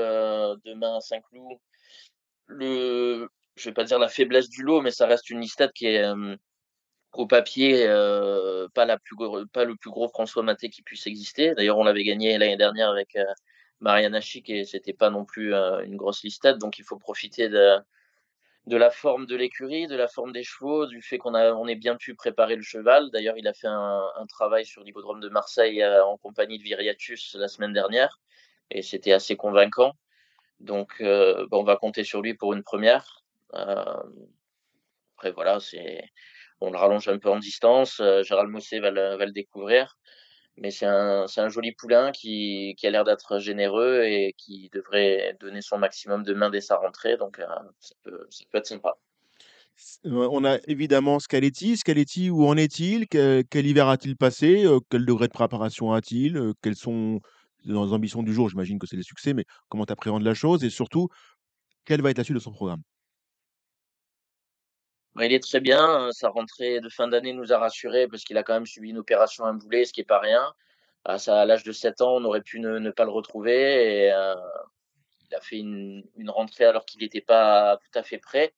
demain 0.65 0.97
à 0.97 1.01
Saint-Cloud, 1.01 1.59
le, 2.47 3.29
je 3.57 3.69
vais 3.69 3.75
pas 3.75 3.85
dire 3.85 3.99
la 3.99 4.09
faiblesse 4.09 4.49
du 4.49 4.63
lot, 4.63 4.81
mais 4.81 4.91
ça 4.91 5.07
reste 5.07 5.31
une 5.31 5.41
listade 5.41 5.73
qui 5.73 5.87
est 5.87 6.03
euh, 6.03 6.37
au 7.13 7.27
papier 7.27 7.87
euh, 7.87 8.69
pas 8.75 8.85
la 8.87 8.99
plus 8.99 9.17
pas 9.53 9.65
le 9.65 9.77
plus 9.77 9.91
gros 9.91 10.09
François 10.09 10.43
Maté 10.43 10.71
qui 10.71 10.83
puisse 10.83 11.07
exister. 11.07 11.55
D'ailleurs, 11.55 11.79
on 11.79 11.85
l'avait 11.85 12.05
gagné 12.05 12.39
l'année 12.39 12.57
dernière 12.57 12.91
avec 12.91 13.17
euh, 13.17 13.25
Mariana 13.81 14.21
Chic 14.21 14.49
et 14.51 14.65
c'était 14.65 14.93
pas 14.95 15.11
non 15.11 15.25
plus 15.25 15.55
une 15.55 15.97
grosse 15.97 16.23
listade, 16.25 16.59
donc 16.59 16.79
il 16.79 16.85
faut 16.85 16.99
profiter 16.99 17.49
de 17.49 17.79
de 18.67 18.77
la 18.77 18.91
forme 18.91 19.27
de 19.27 19.35
l'écurie, 19.35 19.89
de 19.89 19.97
la 19.97 20.07
forme 20.07 20.33
des 20.33 20.45
chevaux, 20.45 20.87
du 20.87 21.03
fait 21.03 21.19
qu'on 21.19 21.35
a 21.35 21.53
on 21.53 21.67
ait 21.67 21.75
bien 21.77 21.97
pu 21.97 22.15
préparer 22.15 22.57
le 22.57 22.63
cheval. 22.63 23.11
D'ailleurs, 23.11 23.37
il 23.37 23.49
a 23.49 23.55
fait 23.55 23.67
un, 23.67 24.03
un 24.17 24.27
travail 24.27 24.65
sur 24.67 24.85
l'hippodrome 24.85 25.21
de 25.21 25.29
Marseille 25.29 25.85
en 25.85 26.17
compagnie 26.19 26.59
de 26.59 26.63
Viriatus 26.63 27.35
la 27.39 27.49
semaine 27.49 27.73
dernière, 27.73 28.21
et 28.71 28.83
c'était 28.83 29.13
assez 29.13 29.37
convaincant. 29.37 29.95
Donc, 30.63 31.01
euh, 31.01 31.47
on 31.51 31.65
va 31.65 31.77
compter 31.77 32.05
sur 32.05 32.23
lui 32.23 32.35
pour 32.35 32.53
une 32.53 32.63
première. 32.63 33.22
Après, 33.53 35.33
voilà, 35.33 35.59
on 36.61 36.71
le 36.71 36.79
rallonge 36.79 37.09
un 37.09 37.19
peu 37.19 37.31
en 37.31 37.39
distance. 37.39 38.03
Gérald 38.23 38.51
Mousset 38.51 38.81
va 38.81 38.91
le, 38.91 39.17
va 39.17 39.27
le 39.27 39.33
découvrir. 39.33 39.97
Mais 40.59 40.71
c'est 40.71 40.87
un, 40.87 41.25
un 41.35 41.49
joli 41.49 41.73
poulain 41.73 42.13
qui, 42.13 42.75
qui 42.77 42.87
a 42.87 42.91
l'air 42.91 43.05
d'être 43.05 43.39
généreux 43.39 44.03
et 44.03 44.35
qui 44.37 44.69
devrait 44.73 45.37
donner 45.41 45.63
son 45.63 45.79
maximum 45.79 46.23
de 46.25 46.35
main 46.35 46.51
dès 46.51 46.61
sa 46.61 46.77
rentrée. 46.77 47.17
Donc, 47.17 47.39
ça, 47.81 47.95
peut, 48.03 48.29
être 48.55 48.67
sympa. 48.67 48.95
On 50.05 50.45
a 50.45 50.59
évidemment 50.67 51.19
Scaletti. 51.19 51.79
Scaletti, 51.79 52.29
où 52.31 52.47
en 52.47 52.57
est-il? 52.57 53.09
Que- 53.09 53.43
Quel 53.49 53.67
hiver 53.67 53.89
a-t-il 53.89 54.17
passé? 54.17 54.67
Quel 54.91 55.07
degré 55.07 55.27
de 55.29 55.33
préparation 55.33 55.93
a-t-il? 55.93 56.53
Quelles 56.63 56.77
sont 56.77 57.21
les 57.65 57.75
ambitions 57.75 58.23
du 58.23 58.35
jour 58.35 58.51
J'imagine 58.51 58.79
que 58.79 58.87
c'est 58.87 58.97
les 58.97 59.03
succès, 59.03 59.33
mais 59.33 59.47
comment 59.69 59.85
appréhendes 59.85 60.23
la 60.23 60.35
chose? 60.35 60.65
Et 60.65 60.71
surtout, 60.71 61.09
quelle 61.87 62.03
va 62.03 62.11
être 62.11 62.19
la 62.19 62.25
suite 62.25 62.37
de 62.37 62.43
son 62.43 62.53
programme? 62.53 62.83
Il 65.21 65.33
est 65.33 65.43
très 65.43 65.61
bien. 65.61 66.11
Sa 66.13 66.29
rentrée 66.31 66.81
de 66.81 66.89
fin 66.89 67.09
d'année 67.09 67.33
nous 67.33 67.53
a 67.53 67.59
rassurés 67.59 68.09
parce 68.09 68.25
qu'il 68.25 68.39
a 68.39 68.43
quand 68.43 68.55
même 68.55 68.67
subi 68.67 68.91
une 68.91 68.99
opération 68.99 69.45
à 69.45 69.49
un 69.49 69.55
boulet, 69.55 69.85
ce 69.85 69.93
qui 69.93 70.01
est 70.01 70.05
pas 70.05 70.19
rien. 70.19 70.55
À, 71.05 71.19
sa- 71.19 71.41
à 71.43 71.45
l'âge 71.45 71.65
de 71.65 71.73
7 71.73 72.01
ans, 72.01 72.17
on 72.17 72.25
aurait 72.25 72.41
pu 72.43 72.61
ne, 72.61 72.91
pas 72.91 73.05
le 73.05 73.11
retrouver. 73.11 74.07
Et, 74.07 74.13
euh, 74.13 74.35
il 75.31 75.35
a 75.35 75.41
fait 75.41 75.59
une, 75.59 76.05
rentrée 76.29 76.65
alors 76.65 76.85
qu'il 76.85 77.01
n'était 77.03 77.21
pas 77.21 77.79
tout 77.79 77.99
à 77.99 78.03
fait 78.03 78.19
prêt. 78.19 78.55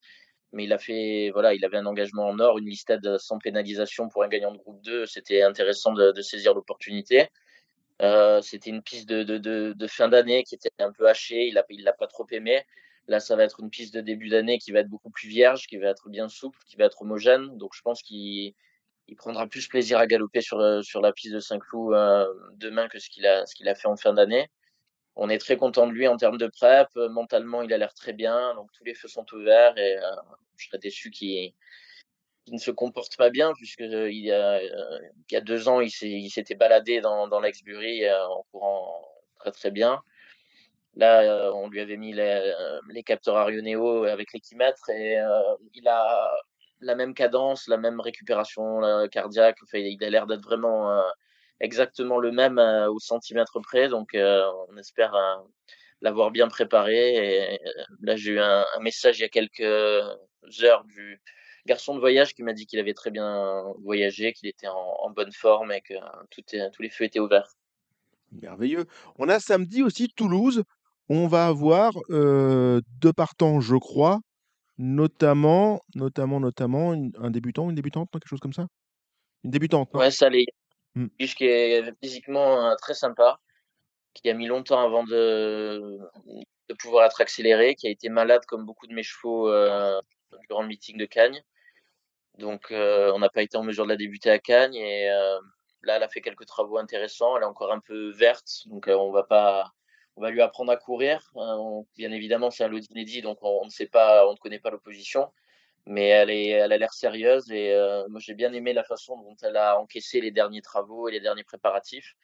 Mais 0.53 0.65
il 0.65 0.73
a 0.73 0.79
fait, 0.79 1.31
voilà, 1.33 1.55
il 1.55 1.65
avait 1.65 1.79
un 1.79 1.87
engagement 1.87 2.29
en 2.29 2.39
or, 2.39 2.59
une 2.59 2.67
listade 2.67 3.19
sans 3.19 3.39
pénalisation 3.39 4.09
pour 4.09 4.23
un 4.23 4.29
gagnant 4.29 4.53
de 4.53 4.59
groupe 4.59 4.81
2. 4.83 5.07
C'était 5.07 5.43
intéressant 5.43 5.93
de, 5.93 6.21
saisir 6.23 6.55
l'opportunité. 6.55 7.29
Euh, 8.03 8.41
c'était 8.43 8.71
une 8.71 8.83
piste 8.83 9.09
de, 9.09 9.87
fin 9.89 10.09
d'année 10.09 10.45
qui 10.45 10.55
était 10.55 10.71
un 10.79 10.93
peu 10.93 11.09
hachée. 11.09 11.49
Il 11.49 11.59
a, 11.59 11.65
il 11.71 11.83
l'a 11.83 11.93
pas 11.93 12.07
trop 12.07 12.27
aimé. 12.31 12.65
Là, 13.07 13.21
ça 13.21 13.37
va 13.37 13.45
être 13.45 13.61
une 13.61 13.71
piste 13.71 13.95
de 13.95 14.01
début 14.01 14.29
d'année 14.29 14.59
qui 14.59 14.73
va 14.73 14.81
être 14.81 14.89
beaucoup 14.89 15.11
plus 15.11 15.29
vierge, 15.29 15.67
qui 15.67 15.77
va 15.77 15.89
être 15.89 16.09
bien 16.09 16.29
souple, 16.29 16.59
qui 16.67 16.77
va 16.77 16.87
être 16.87 17.03
homogène. 17.03 17.59
Donc, 17.59 17.73
je 17.75 17.83
pense 17.83 18.03
qu'il 18.03 18.55
il 19.07 19.17
prendra 19.17 19.47
plus 19.47 19.69
plaisir 19.69 19.99
à 19.99 20.07
galoper 20.07 20.41
sur, 20.41 20.59
euh, 20.61 20.81
sur 20.81 21.03
la 21.03 21.13
piste 21.13 21.35
de 21.35 21.41
Saint-Cloud 21.41 21.93
euh, 21.93 22.27
demain 22.57 22.89
que 22.89 22.99
ce 22.99 23.11
qu'il 23.11 23.27
a, 23.27 23.43
a 23.43 23.75
fait 23.75 23.89
en 23.89 23.97
fin 23.97 24.15
d'année. 24.15 24.49
On 25.17 25.29
est 25.29 25.39
très 25.39 25.57
content 25.57 25.87
de 25.87 25.93
lui 25.93 26.09
en 26.09 26.17
termes 26.17 26.39
de 26.39 26.47
prep. 26.47 26.89
Euh, 26.97 27.09
Mentalement, 27.11 27.63
il 27.63 27.73
a 27.73 27.79
l'air 27.79 27.93
très 27.95 28.15
bien. 28.15 28.55
Donc, 28.55 28.71
tous 28.73 28.85
les 28.85 28.95
feux 28.95 29.09
sont 29.09 29.27
ouverts 29.35 29.77
et 29.77 29.99
je 30.57 30.67
serais 30.67 30.79
déçu 30.79 31.11
qu'il 31.11 31.53
ne 32.49 32.59
se 32.59 32.71
comporte 32.71 33.17
pas 33.17 33.31
bien 33.31 33.53
puisque 33.55 33.83
euh, 33.83 34.11
il 34.11 34.25
y 34.25 34.33
a, 34.33 35.41
deux 35.41 35.69
ans, 35.69 35.81
il 35.81 35.91
s'était 35.91 36.55
baladé 36.55 37.01
dans, 37.01 37.29
dans 37.29 37.43
en 37.43 38.43
courant 38.51 39.09
très 39.39 39.53
très 39.53 39.71
bien. 39.71 40.03
Là, 40.97 41.23
euh, 41.23 41.53
on 41.53 41.69
lui 41.69 41.81
avait 41.81 41.97
mis 41.97 42.13
les, 42.13 42.23
euh, 42.23 43.03
capteurs 43.05 43.37
Arioneo 43.37 44.05
avec 44.05 44.33
l'équimètre 44.33 44.91
et 44.91 45.19
euh, 45.19 45.41
il 45.75 45.89
a 45.89 46.31
la 46.81 46.95
même 46.95 47.15
cadence, 47.15 47.67
la 47.67 47.79
même 47.79 48.01
récupération 48.01 48.81
cardiaque. 49.11 49.59
Enfin, 49.63 49.79
il 49.79 50.03
a 50.05 50.11
l'air 50.11 50.27
d'être 50.27 50.43
vraiment 50.43 51.03
exactement 51.61 52.19
le 52.19 52.31
même 52.31 52.59
au 52.59 52.99
centimètre 52.99 53.59
près. 53.61 53.89
Donc, 53.89 54.11
on 54.15 54.77
espère 54.77 55.15
l'avoir 56.03 56.31
bien 56.31 56.49
préparé. 56.49 57.55
Et 57.55 57.61
là, 58.03 58.17
j'ai 58.17 58.33
eu 58.33 58.41
un, 58.41 58.67
message 58.81 59.19
il 59.19 59.23
y 59.23 59.25
a 59.25 59.31
quelques 59.31 59.61
heures 59.63 60.85
du 60.85 61.23
garçon 61.65 61.95
de 61.95 62.01
voyage 62.01 62.35
qui 62.35 62.43
m'a 62.43 62.53
dit 62.53 62.67
qu'il 62.67 62.81
avait 62.81 62.93
très 62.93 63.11
bien 63.11 63.65
voyagé, 63.83 64.35
qu'il 64.35 64.51
était 64.51 64.69
en, 64.69 65.11
bonne 65.11 65.33
forme 65.33 65.73
et 65.73 65.81
que 65.81 65.95
tous 66.31 66.83
les 66.83 66.91
feux 66.91 67.05
étaient 67.05 67.21
ouverts. 67.21 67.49
Merveilleux. 68.43 68.85
On 69.17 69.31
a 69.31 69.41
samedi 69.41 69.83
aussi 69.83 70.11
Toulouse. 70.11 70.65
On 71.09 71.27
va 71.27 71.47
avoir 71.47 71.93
euh, 72.11 72.81
deux 73.01 73.13
partants, 73.13 73.61
je 73.61 73.77
crois, 73.77 74.21
notamment, 74.79 75.81
notamment, 75.95 76.41
notamment 76.41 76.95
une- 76.95 77.13
un 77.19 77.31
débutant, 77.31 77.69
une 77.69 77.77
débutante, 77.77 78.09
quelque 78.11 78.29
chose 78.29 78.41
comme 78.41 78.53
ça? 78.53 78.67
Une 79.45 79.51
débutante, 79.51 79.93
non? 79.93 80.01
Ouais, 80.01 80.11
ça. 80.11 80.29
Hmm. 80.95 81.09
Biche 81.19 81.35
qui 81.35 81.45
est 81.45 81.93
physiquement 82.03 82.71
euh, 82.71 82.75
très 82.77 82.95
sympa, 82.95 83.39
qui 84.15 84.31
a 84.31 84.35
mis 84.35 84.47
longtemps 84.47 84.81
avant 84.81 85.05
de, 85.05 85.99
de 86.69 86.75
pouvoir 86.75 87.05
être 87.07 87.21
accéléré, 87.21 87.75
qui 87.75 87.87
a 87.87 87.91
été 87.91 88.09
malade 88.09 88.45
comme 88.47 88.65
beaucoup 88.65 88.87
de 88.87 88.95
mes 88.95 89.03
chevaux 89.03 89.49
euh, 89.49 90.01
durant 90.49 90.63
le 90.63 90.69
meeting 90.69 90.97
de 90.97 91.05
Cagnes. 91.05 91.43
Donc, 92.39 92.69
on 92.71 93.19
n'a 93.19 93.29
pas 93.29 93.43
été 93.43 93.57
en 93.57 93.63
mesure 93.63 93.85
de 93.85 93.91
la 93.91 93.97
débuter 93.97 94.31
à 94.31 94.39
Cagnes. 94.39 94.75
Et 94.75 95.09
là, 95.83 95.97
elle 95.97 96.03
a 96.03 96.09
fait 96.09 96.21
quelques 96.21 96.47
travaux 96.47 96.79
intéressants. 96.79 97.37
Elle 97.37 97.43
est 97.43 97.47
encore 97.47 97.73
un 97.73 97.81
peu 97.81 98.11
verte, 98.11 98.63
donc 98.67 98.87
on 98.89 99.13
va 99.13 99.23
pas, 99.23 99.73
on 100.17 100.23
va 100.23 100.31
lui 100.31 100.41
apprendre 100.41 100.73
à 100.73 100.77
courir. 100.77 101.31
On- 101.35 101.87
bien 101.97 102.13
évidemment, 102.13 102.51
c'est 102.51 102.65
un 102.65 102.69
lot 102.69 102.85
inédit, 102.91 103.23
donc 103.23 103.39
on, 103.43 103.61
on 103.63 103.65
ne 103.67 103.71
sait 103.71 103.87
pas, 103.87 104.27
on 104.29 104.33
ne 104.33 104.39
connaît 104.39 104.61
pas 104.61 104.71
l'opposition. 104.71 105.33
Mais 105.87 106.09
elle 106.09 106.31
est, 106.31 106.49
elle 106.49 106.73
a 106.73 106.79
l'air 106.79 106.95
sérieuse 106.95 107.51
et 107.51 107.75
euh, 107.75 108.09
moi 108.09 108.19
j'ai 108.19 108.33
bien 108.35 108.53
aimé 108.55 108.73
la 108.73 108.85
façon 108.85 109.17
dont 109.21 109.37
elle 109.43 109.57
a 109.57 109.79
encaissé 109.79 110.21
les 110.21 110.31
derniers 110.31 110.63
travaux 110.63 111.09
et 111.09 111.13
les 111.13 111.21
derniers 111.21 111.45
préparatifs. 111.45 112.15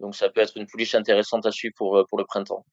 Donc 0.00 0.16
ça 0.16 0.28
peut 0.28 0.40
être 0.40 0.56
une 0.56 0.66
pouliche 0.66 0.94
intéressante 0.96 1.46
à 1.46 1.52
suivre 1.52 1.74
pour, 1.76 1.96
euh, 1.96 2.04
pour 2.08 2.18
le 2.18 2.24
printemps. 2.24 2.66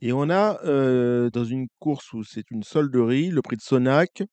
Et 0.00 0.12
on 0.12 0.28
a, 0.28 0.60
euh, 0.64 1.30
dans 1.30 1.44
une 1.44 1.68
course 1.78 2.12
où 2.12 2.24
c'est 2.24 2.50
une 2.50 2.64
solderie, 2.64 3.28
le 3.28 3.42
prix 3.42 3.56
de 3.56 3.62
Sonac, 3.62 4.24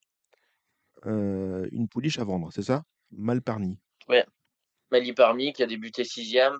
euh, 1.05 1.67
une 1.71 1.87
pouliche 1.87 2.17
à 2.17 2.23
vendre, 2.23 2.49
c'est 2.51 2.63
ça? 2.63 2.83
Malparni. 3.11 3.79
Ouais. 4.09 4.25
Mali 4.91 5.13
Parmi 5.13 5.53
qui 5.53 5.63
a 5.63 5.67
débuté 5.67 6.03
sixième, 6.03 6.57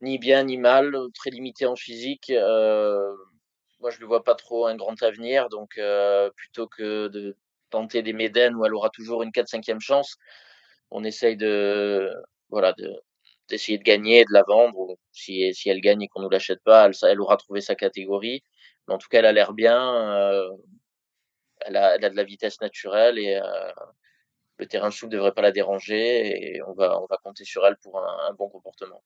ni 0.00 0.18
bien 0.18 0.44
ni 0.44 0.56
mal, 0.58 0.94
très 1.14 1.30
limité 1.30 1.66
en 1.66 1.76
physique. 1.76 2.30
Euh, 2.30 3.14
moi 3.80 3.90
je 3.90 4.00
ne 4.00 4.06
vois 4.06 4.24
pas 4.24 4.34
trop 4.34 4.66
un 4.66 4.76
grand 4.76 5.02
avenir, 5.02 5.48
donc 5.48 5.78
euh, 5.78 6.30
plutôt 6.36 6.68
que 6.68 7.08
de 7.08 7.36
tenter 7.70 8.02
des 8.02 8.12
Médènes 8.12 8.54
où 8.56 8.64
elle 8.64 8.74
aura 8.74 8.90
toujours 8.90 9.22
une 9.22 9.30
4-5e 9.32 9.80
chance, 9.80 10.16
on 10.90 11.04
essaye 11.04 11.36
de 11.36 12.10
voilà 12.50 12.72
de 12.74 12.92
d'essayer 13.48 13.78
de 13.78 13.82
gagner 13.84 14.24
de 14.24 14.32
la 14.32 14.42
vendre. 14.46 14.96
Si, 15.12 15.52
elle 15.66 15.80
gagne 15.80 16.02
et 16.02 16.08
qu'on 16.08 16.20
ne 16.20 16.24
nous 16.26 16.30
l'achète 16.30 16.62
pas, 16.64 16.90
elle, 17.02 17.20
aura 17.20 17.36
trouvé 17.36 17.60
sa 17.60 17.74
catégorie. 17.74 18.42
Mais 18.88 18.94
en 18.94 18.98
tout 18.98 19.08
cas, 19.08 19.18
elle 19.20 19.26
a 19.26 19.32
l'air 19.32 19.52
bien. 19.52 20.14
euh, 20.16 20.50
elle, 21.60 21.76
a, 21.76 21.98
de 21.98 22.16
la 22.16 22.24
vitesse 22.24 22.60
naturelle 22.60 23.18
et 23.18 23.36
euh, 23.36 23.72
le 24.58 24.66
terrain 24.66 24.90
souple 24.90 25.12
ne 25.12 25.18
devrait 25.18 25.34
pas 25.34 25.42
la 25.42 25.52
déranger. 25.52 26.56
Et 26.56 26.62
on 26.62 26.72
va, 26.74 27.00
compter 27.22 27.44
sur 27.44 27.66
elle 27.66 27.76
pour 27.78 27.98
un 28.00 28.32
bon 28.34 28.48
comportement. 28.48 29.02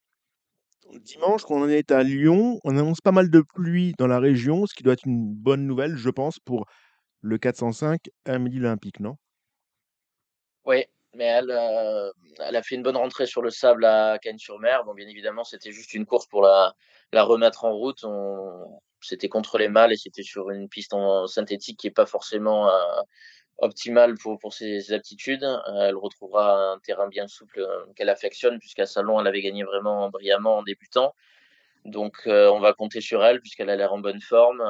Dimanche, 1.00 1.44
quand 1.44 1.56
on 1.56 1.68
est 1.68 1.90
à 1.90 2.02
Lyon, 2.02 2.60
on 2.64 2.76
annonce 2.76 3.00
pas 3.00 3.12
mal 3.12 3.30
de 3.30 3.40
pluie 3.40 3.94
dans 3.98 4.06
la 4.06 4.18
région, 4.18 4.66
ce 4.66 4.74
qui 4.74 4.82
doit 4.82 4.94
être 4.94 5.06
une 5.06 5.34
bonne 5.34 5.66
nouvelle, 5.66 5.96
je 5.96 6.10
pense, 6.10 6.38
pour 6.38 6.66
le 7.20 7.36
405 7.38 8.00
à 8.24 8.38
Midi 8.38 8.58
Olympique, 8.58 9.00
non? 9.00 9.16
Oui, 10.64 10.84
mais 11.14 11.24
elle, 11.24 11.50
euh, 11.50 12.10
elle 12.38 12.56
a 12.56 12.62
fait 12.62 12.74
une 12.74 12.82
bonne 12.82 12.96
rentrée 12.96 13.26
sur 13.26 13.42
le 13.42 13.50
sable 13.50 13.84
à 13.84 14.18
Cannes-sur-Mer. 14.18 14.84
Bon, 14.84 14.94
bien 14.94 15.08
évidemment, 15.08 15.44
c'était 15.44 15.72
juste 15.72 15.94
une 15.94 16.06
course 16.06 16.26
pour 16.26 16.42
la, 16.42 16.74
remettre 17.12 17.64
en 17.64 17.72
route. 17.72 18.04
C'était 19.00 19.28
contre 19.28 19.58
les 19.58 19.68
mâles 19.68 19.92
et 19.92 19.96
c'était 19.96 20.22
sur 20.22 20.50
une 20.50 20.68
piste 20.68 20.92
en 20.92 21.26
synthétique 21.26 21.78
qui 21.78 21.86
est 21.86 21.92
pas 21.92 22.06
forcément 22.06 22.68
euh, 22.68 23.00
optimale 23.58 24.14
pour, 24.16 24.52
ses, 24.52 24.92
aptitudes. 24.92 25.44
Euh, 25.44 25.88
elle 25.88 25.96
retrouvera 25.96 26.72
un 26.72 26.78
terrain 26.78 27.08
bien 27.08 27.26
souple 27.26 27.60
euh, 27.60 27.84
qu'elle 27.96 28.08
affectionne 28.08 28.58
puisqu'à 28.58 28.86
Salon, 28.86 29.20
elle 29.20 29.26
avait 29.26 29.42
gagné 29.42 29.64
vraiment 29.64 30.08
brillamment 30.10 30.58
en 30.58 30.62
débutant. 30.62 31.14
Donc, 31.84 32.16
euh, 32.26 32.50
on 32.50 32.60
va 32.60 32.72
compter 32.72 33.00
sur 33.00 33.24
elle 33.24 33.40
puisqu'elle 33.40 33.70
a 33.70 33.76
l'air 33.76 33.92
en 33.92 33.98
bonne 33.98 34.20
forme. 34.20 34.62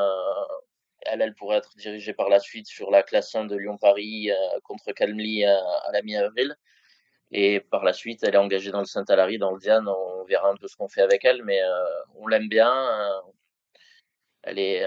Elle, 1.02 1.22
elle 1.22 1.34
pourrait 1.34 1.58
être 1.58 1.76
dirigée 1.76 2.12
par 2.12 2.28
la 2.28 2.40
suite 2.40 2.66
sur 2.66 2.90
la 2.90 3.02
classe 3.02 3.34
1 3.34 3.46
de 3.46 3.56
Lyon-Paris 3.56 4.30
contre 4.64 4.92
Calmly 4.92 5.44
à, 5.44 5.58
à 5.58 5.92
la 5.92 6.02
mi-avril. 6.02 6.56
Et 7.30 7.60
par 7.60 7.84
la 7.84 7.92
suite, 7.92 8.22
elle 8.24 8.34
est 8.34 8.38
engagée 8.38 8.70
dans 8.70 8.80
le 8.80 8.86
Saint-Alary, 8.86 9.38
dans 9.38 9.52
le 9.52 9.60
Diane. 9.60 9.88
On 9.88 10.24
verra 10.24 10.48
un 10.50 10.56
peu 10.56 10.66
ce 10.66 10.76
qu'on 10.76 10.88
fait 10.88 11.02
avec 11.02 11.24
elle, 11.24 11.44
mais 11.44 11.60
on 12.16 12.26
l'aime 12.26 12.48
bien. 12.48 12.72
Elle 14.42 14.58
est, 14.58 14.86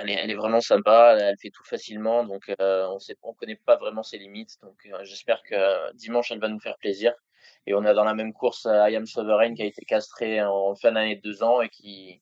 elle 0.00 0.30
est, 0.30 0.34
vraiment 0.34 0.60
sympa. 0.60 1.16
Elle, 1.18 1.36
fait 1.38 1.50
tout 1.50 1.64
facilement, 1.64 2.24
donc 2.24 2.52
euh, 2.60 2.86
on 2.88 2.98
on 3.22 3.34
connaît 3.34 3.56
pas 3.56 3.76
vraiment 3.76 4.02
ses 4.02 4.18
limites. 4.18 4.60
Donc 4.62 4.76
euh, 4.86 5.04
j'espère 5.04 5.42
que 5.42 5.92
dimanche, 5.94 6.30
elle 6.30 6.40
va 6.40 6.48
nous 6.48 6.60
faire 6.60 6.76
plaisir. 6.78 7.12
Et 7.66 7.74
on 7.74 7.84
a 7.84 7.94
dans 7.94 8.04
la 8.04 8.14
même 8.14 8.32
course 8.32 8.66
I 8.66 8.94
Am 8.96 9.06
Sovereign 9.06 9.54
qui 9.54 9.62
a 9.62 9.66
été 9.66 9.84
castré 9.84 10.42
en 10.42 10.74
fin 10.74 10.92
d'année 10.92 11.16
de 11.16 11.22
deux 11.22 11.42
ans 11.42 11.60
et 11.60 11.68
qui, 11.68 12.20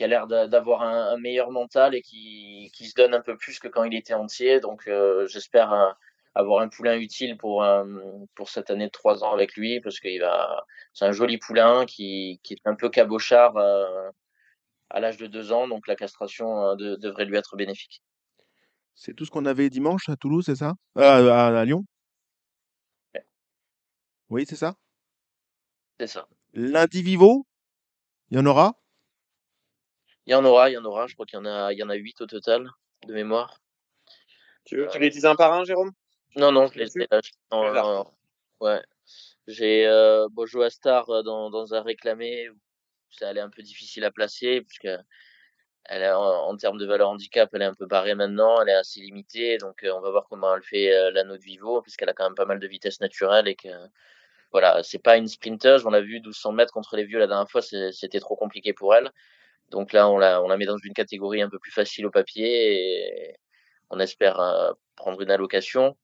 a 0.00 0.06
l'air 0.06 0.26
d'avoir 0.26 0.82
un, 0.82 1.18
meilleur 1.18 1.50
mental 1.50 1.94
et 1.94 2.02
qui, 2.02 2.70
se 2.72 2.94
donne 2.94 3.14
un 3.14 3.20
peu 3.20 3.36
plus 3.36 3.58
que 3.58 3.68
quand 3.68 3.84
il 3.84 3.94
était 3.94 4.14
entier. 4.14 4.60
Donc 4.60 4.86
euh, 4.86 5.26
j'espère 5.26 5.72
euh, 5.72 5.90
avoir 6.34 6.62
un 6.62 6.68
poulain 6.68 6.96
utile 6.96 7.36
pour, 7.36 7.62
euh, 7.62 7.84
cette 8.46 8.70
année 8.70 8.86
de 8.86 8.90
trois 8.90 9.24
ans 9.24 9.32
avec 9.32 9.54
lui 9.56 9.80
parce 9.80 10.00
qu'il 10.00 10.20
va 10.20 10.64
c'est 10.92 11.04
un 11.04 11.12
joli 11.12 11.38
poulain 11.38 11.84
qui, 11.86 12.40
qui 12.42 12.54
est 12.54 12.60
un 12.64 12.74
peu 12.74 12.88
cabochard 12.88 13.56
euh, 13.56 14.10
à 14.90 15.00
l'âge 15.00 15.16
de 15.16 15.26
deux 15.26 15.52
ans, 15.52 15.68
donc 15.68 15.86
la 15.86 15.96
castration 15.96 16.64
euh, 16.64 16.74
de, 16.76 16.96
devrait 16.96 17.24
lui 17.24 17.36
être 17.36 17.56
bénéfique. 17.56 18.02
C'est 18.94 19.14
tout 19.14 19.24
ce 19.24 19.30
qu'on 19.30 19.46
avait 19.46 19.70
dimanche 19.70 20.08
à 20.08 20.16
Toulouse, 20.16 20.44
c'est 20.44 20.56
ça? 20.56 20.74
À, 20.96 21.16
à, 21.16 21.60
à 21.60 21.64
Lyon? 21.64 21.84
Ouais. 23.14 23.24
Oui, 24.28 24.44
c'est 24.46 24.56
ça? 24.56 24.74
C'est 25.98 26.06
ça. 26.06 26.28
Lundi 26.52 27.02
Vivo? 27.02 27.46
Il 28.30 28.36
y 28.36 28.40
en 28.40 28.46
aura? 28.46 28.74
Il 30.26 30.32
y 30.32 30.34
en 30.34 30.44
aura, 30.44 30.70
il 30.70 30.74
y 30.74 30.78
en 30.78 30.84
aura. 30.84 31.06
Je 31.06 31.14
crois 31.14 31.26
qu'il 31.26 31.38
y 31.38 31.40
en 31.40 31.46
a, 31.46 31.72
il 31.72 31.78
y 31.78 31.82
en 31.82 31.88
a 31.88 31.94
huit 31.94 32.20
au 32.20 32.26
total 32.26 32.68
de 33.06 33.14
mémoire. 33.14 33.60
Tu 34.64 34.76
veux 34.76 34.88
tu 34.88 34.98
les 34.98 35.10
dises 35.10 35.26
un 35.26 35.34
par 35.34 35.52
un, 35.52 35.64
Jérôme? 35.64 35.92
Non, 36.36 36.52
non, 36.52 36.66
je 36.66 36.78
les 36.78 36.98
ai. 36.98 37.08
Ouais. 38.60 38.82
J'ai 39.46 39.86
euh, 39.86 40.28
Bojo 40.30 40.62
Astar 40.62 41.08
euh, 41.10 41.22
dans, 41.22 41.50
dans 41.50 41.74
un 41.74 41.82
réclamé. 41.82 42.48
Ça 43.10 43.28
allait 43.28 43.40
un 43.40 43.50
peu 43.50 43.62
difficile 43.62 44.04
à 44.04 44.10
placer, 44.10 44.62
puisque 44.62 44.88
elle 45.86 46.02
est, 46.02 46.12
en, 46.12 46.56
termes 46.56 46.78
de 46.78 46.86
valeur 46.86 47.10
handicap, 47.10 47.50
elle 47.52 47.62
est 47.62 47.66
un 47.66 47.74
peu 47.74 47.86
barrée 47.86 48.14
maintenant, 48.14 48.60
elle 48.62 48.68
est 48.68 48.74
assez 48.74 49.00
limitée. 49.00 49.58
Donc, 49.58 49.82
euh, 49.84 49.92
on 49.92 50.00
va 50.00 50.10
voir 50.10 50.26
comment 50.28 50.54
elle 50.54 50.62
fait 50.62 50.92
euh, 50.92 51.10
l'anneau 51.10 51.36
de 51.36 51.42
Vivo, 51.42 51.82
puisqu'elle 51.82 52.08
a 52.08 52.14
quand 52.14 52.24
même 52.24 52.34
pas 52.34 52.44
mal 52.44 52.60
de 52.60 52.66
vitesse 52.66 53.00
naturelle 53.00 53.48
et 53.48 53.56
que, 53.56 53.68
voilà, 54.52 54.82
c'est 54.82 54.98
pas 54.98 55.16
une 55.16 55.28
sprinteuse. 55.28 55.86
On 55.86 55.90
l'a 55.90 56.00
vu 56.00 56.14
1200 56.14 56.52
mètres 56.52 56.72
contre 56.72 56.96
les 56.96 57.04
vieux 57.04 57.18
la 57.18 57.26
dernière 57.26 57.50
fois, 57.50 57.62
c'était 57.62 58.20
trop 58.20 58.36
compliqué 58.36 58.72
pour 58.72 58.94
elle. 58.94 59.10
Donc 59.70 59.92
là, 59.92 60.08
on 60.08 60.18
la, 60.18 60.42
on 60.42 60.48
la 60.48 60.56
met 60.56 60.66
dans 60.66 60.78
une 60.78 60.94
catégorie 60.94 61.42
un 61.42 61.48
peu 61.48 61.58
plus 61.58 61.72
facile 61.72 62.06
au 62.06 62.10
papier 62.10 63.36
on 63.90 64.00
espère 64.00 64.40
euh, 64.40 64.72
prendre 64.96 65.20
une 65.20 65.30
allocation. 65.30 65.96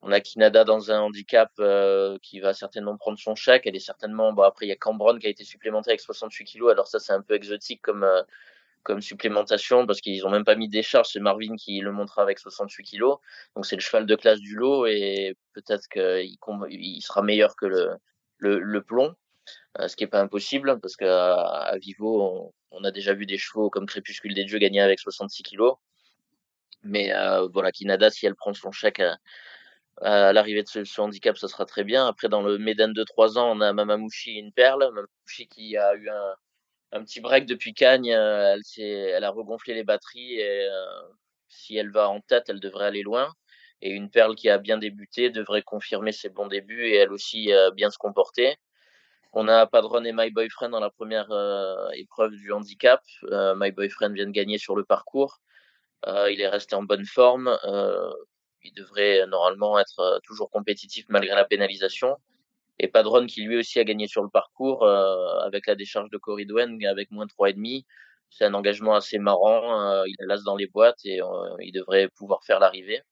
On 0.00 0.12
a 0.12 0.20
Kinada 0.20 0.64
dans 0.64 0.90
un 0.90 1.00
handicap 1.00 1.50
euh, 1.58 2.18
qui 2.22 2.40
va 2.40 2.54
certainement 2.54 2.96
prendre 2.96 3.18
son 3.18 3.34
chèque. 3.34 3.66
Elle 3.66 3.76
est 3.76 3.80
certainement. 3.80 4.32
Bon, 4.32 4.42
après, 4.42 4.66
il 4.66 4.68
y 4.68 4.72
a 4.72 4.76
Cambron 4.76 5.18
qui 5.18 5.26
a 5.26 5.30
été 5.30 5.44
supplémenté 5.44 5.90
avec 5.90 6.00
68 6.00 6.44
kilos. 6.44 6.70
Alors 6.70 6.86
ça, 6.88 6.98
c'est 6.98 7.12
un 7.12 7.22
peu 7.22 7.34
exotique 7.34 7.82
comme 7.82 8.04
euh, 8.04 8.22
comme 8.84 9.00
supplémentation 9.00 9.86
parce 9.86 10.00
qu'ils 10.00 10.26
ont 10.26 10.30
même 10.30 10.44
pas 10.44 10.56
mis 10.56 10.68
des 10.68 10.82
charges. 10.82 11.08
C'est 11.12 11.20
Marvin 11.20 11.56
qui 11.56 11.80
le 11.80 11.92
montrera 11.92 12.22
avec 12.22 12.38
68 12.38 12.84
kilos. 12.84 13.18
Donc 13.56 13.66
c'est 13.66 13.76
le 13.76 13.82
cheval 13.82 14.06
de 14.06 14.16
classe 14.16 14.40
du 14.40 14.56
lot 14.56 14.86
et 14.86 15.36
peut-être 15.52 15.86
qu'il 15.88 16.36
il 16.70 17.00
sera 17.02 17.22
meilleur 17.22 17.56
que 17.56 17.66
le 17.66 17.90
le, 18.38 18.58
le 18.58 18.82
plomb. 18.82 19.14
Euh, 19.80 19.88
ce 19.88 19.96
qui 19.96 20.04
est 20.04 20.08
pas 20.08 20.20
impossible 20.20 20.80
parce 20.80 20.96
qu'à 20.96 21.34
à 21.34 21.78
Vivo, 21.78 22.22
on, 22.22 22.52
on 22.72 22.84
a 22.84 22.90
déjà 22.90 23.14
vu 23.14 23.26
des 23.26 23.38
chevaux 23.38 23.70
comme 23.70 23.86
Crépuscule 23.86 24.34
des 24.34 24.44
Dieux 24.44 24.58
gagner 24.58 24.80
avec 24.80 24.98
66 24.98 25.42
kilos. 25.42 25.76
Mais 26.84 27.12
voilà, 27.52 27.72
Kinada, 27.72 28.10
si 28.10 28.26
elle 28.26 28.34
prend 28.34 28.54
son 28.54 28.72
chèque 28.72 29.00
à, 30.00 30.32
l'arrivée 30.32 30.62
de 30.62 30.68
ce, 30.68 30.84
ce 30.84 31.00
handicap, 31.00 31.36
ça 31.36 31.48
sera 31.48 31.64
très 31.64 31.84
bien. 31.84 32.06
Après, 32.06 32.28
dans 32.28 32.42
le 32.42 32.58
Médan 32.58 32.88
de 32.88 33.04
3 33.04 33.38
ans, 33.38 33.56
on 33.56 33.60
a 33.60 33.72
Mamamouchi, 33.72 34.32
une 34.32 34.52
perle. 34.52 34.80
Mamamouchi 34.80 35.48
qui 35.48 35.76
a 35.76 35.94
eu 35.94 36.08
un, 36.92 37.04
petit 37.04 37.20
break 37.20 37.46
depuis 37.46 37.74
Cagnes. 37.74 38.06
Elle, 38.06 39.24
a 39.24 39.30
regonflé 39.30 39.74
les 39.74 39.84
batteries 39.84 40.40
et 40.40 40.68
si 41.48 41.76
elle 41.76 41.90
va 41.90 42.08
en 42.08 42.20
tête, 42.20 42.44
elle 42.48 42.60
devrait 42.60 42.86
aller 42.86 43.02
loin. 43.02 43.32
Et 43.80 43.90
une 43.90 44.10
perle 44.10 44.36
qui 44.36 44.48
a 44.48 44.58
bien 44.58 44.78
débuté 44.78 45.30
devrait 45.30 45.62
confirmer 45.62 46.12
ses 46.12 46.28
bons 46.28 46.46
débuts 46.46 46.86
et 46.86 46.96
elle 46.96 47.12
aussi 47.12 47.50
bien 47.74 47.90
se 47.90 47.98
comporter. 47.98 48.56
On 49.32 49.48
a 49.48 49.66
Padron 49.66 50.04
et 50.04 50.12
My 50.12 50.30
Boyfriend 50.30 50.70
dans 50.70 50.80
la 50.80 50.90
première 50.90 51.28
épreuve 51.94 52.32
du 52.32 52.52
handicap. 52.52 53.02
My 53.30 53.70
Boyfriend 53.70 54.14
vient 54.14 54.26
de 54.26 54.32
gagner 54.32 54.58
sur 54.58 54.76
le 54.76 54.84
parcours. 54.84 55.40
Euh, 56.06 56.30
il 56.30 56.40
est 56.40 56.48
resté 56.48 56.74
en 56.74 56.82
bonne 56.82 57.04
forme. 57.06 57.56
Euh, 57.64 58.10
il 58.62 58.72
devrait 58.74 59.26
normalement 59.26 59.78
être 59.78 60.00
euh, 60.00 60.18
toujours 60.24 60.50
compétitif 60.50 61.06
malgré 61.08 61.34
la 61.34 61.44
pénalisation. 61.44 62.16
Et 62.78 62.88
Padron 62.88 63.26
qui 63.26 63.42
lui 63.42 63.58
aussi 63.58 63.78
a 63.78 63.84
gagné 63.84 64.06
sur 64.08 64.22
le 64.22 64.28
parcours 64.28 64.86
avec 64.86 65.66
la 65.66 65.76
décharge 65.76 66.10
de 66.10 66.18
Corridwen 66.18 66.84
avec 66.86 67.10
moins 67.10 67.26
de 67.26 67.30
3,5. 67.30 67.84
C'est 68.32 68.46
un 68.46 68.54
engagement 68.54 68.94
assez 68.94 69.18
marrant. 69.18 69.80
Euh, 69.82 70.04
il 70.06 70.16
est 70.18 70.26
l'as 70.26 70.42
dans 70.42 70.56
les 70.56 70.66
boîtes 70.66 71.04
et 71.04 71.20
euh, 71.22 71.26
il 71.60 71.72
devrait 71.72 72.08
pouvoir 72.08 72.42
faire 72.44 72.60
l'arrivée. 72.60 73.02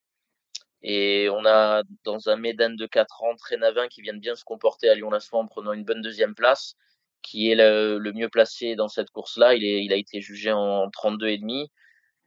Et 0.83 1.29
on 1.31 1.45
a 1.45 1.83
dans 2.05 2.31
un 2.31 2.37
Médan 2.37 2.71
de 2.71 2.87
4 2.87 3.23
ans, 3.25 3.37
Trénavin 3.37 3.87
qui 3.89 4.01
vient 4.01 4.15
de 4.15 4.19
bien 4.19 4.35
se 4.35 4.45
comporter 4.45 4.89
à 4.89 4.95
Lyon-la-Soie 4.95 5.39
en 5.39 5.47
prenant 5.47 5.75
une 5.75 5.85
bonne 5.85 6.01
deuxième 6.01 6.35
place, 6.35 6.75
qui 7.21 7.51
est 7.51 7.55
le, 7.55 7.99
le 7.99 8.13
mieux 8.15 8.31
placé 8.31 8.77
dans 8.77 8.89
cette 8.89 9.11
course-là. 9.11 9.55
Il, 9.55 9.63
il 9.63 9.93
a 9.93 9.97
été 9.97 10.23
jugé 10.23 10.53
en 10.53 10.89
32,5. 10.89 11.69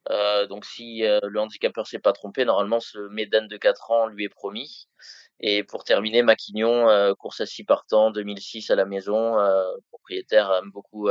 Euh, 0.09 0.47
donc 0.47 0.65
si 0.65 1.05
euh, 1.05 1.19
le 1.23 1.39
handicapeur 1.39 1.87
s'est 1.87 1.99
pas 1.99 2.13
trompé, 2.13 2.45
normalement 2.45 2.79
ce 2.79 2.97
Médan 3.09 3.47
de 3.47 3.57
4 3.57 3.91
ans 3.91 4.07
lui 4.07 4.25
est 4.25 4.29
promis. 4.29 4.87
Et 5.39 5.63
pour 5.63 5.83
terminer, 5.83 6.23
Maquignon, 6.23 6.89
euh, 6.89 7.13
course 7.15 7.41
à 7.41 7.45
6 7.45 7.63
partants, 7.63 8.11
2006 8.11 8.69
à 8.69 8.75
la 8.75 8.85
maison. 8.85 9.39
Euh, 9.39 9.63
propriétaire 9.89 10.51
aime 10.53 10.71
beaucoup 10.71 11.09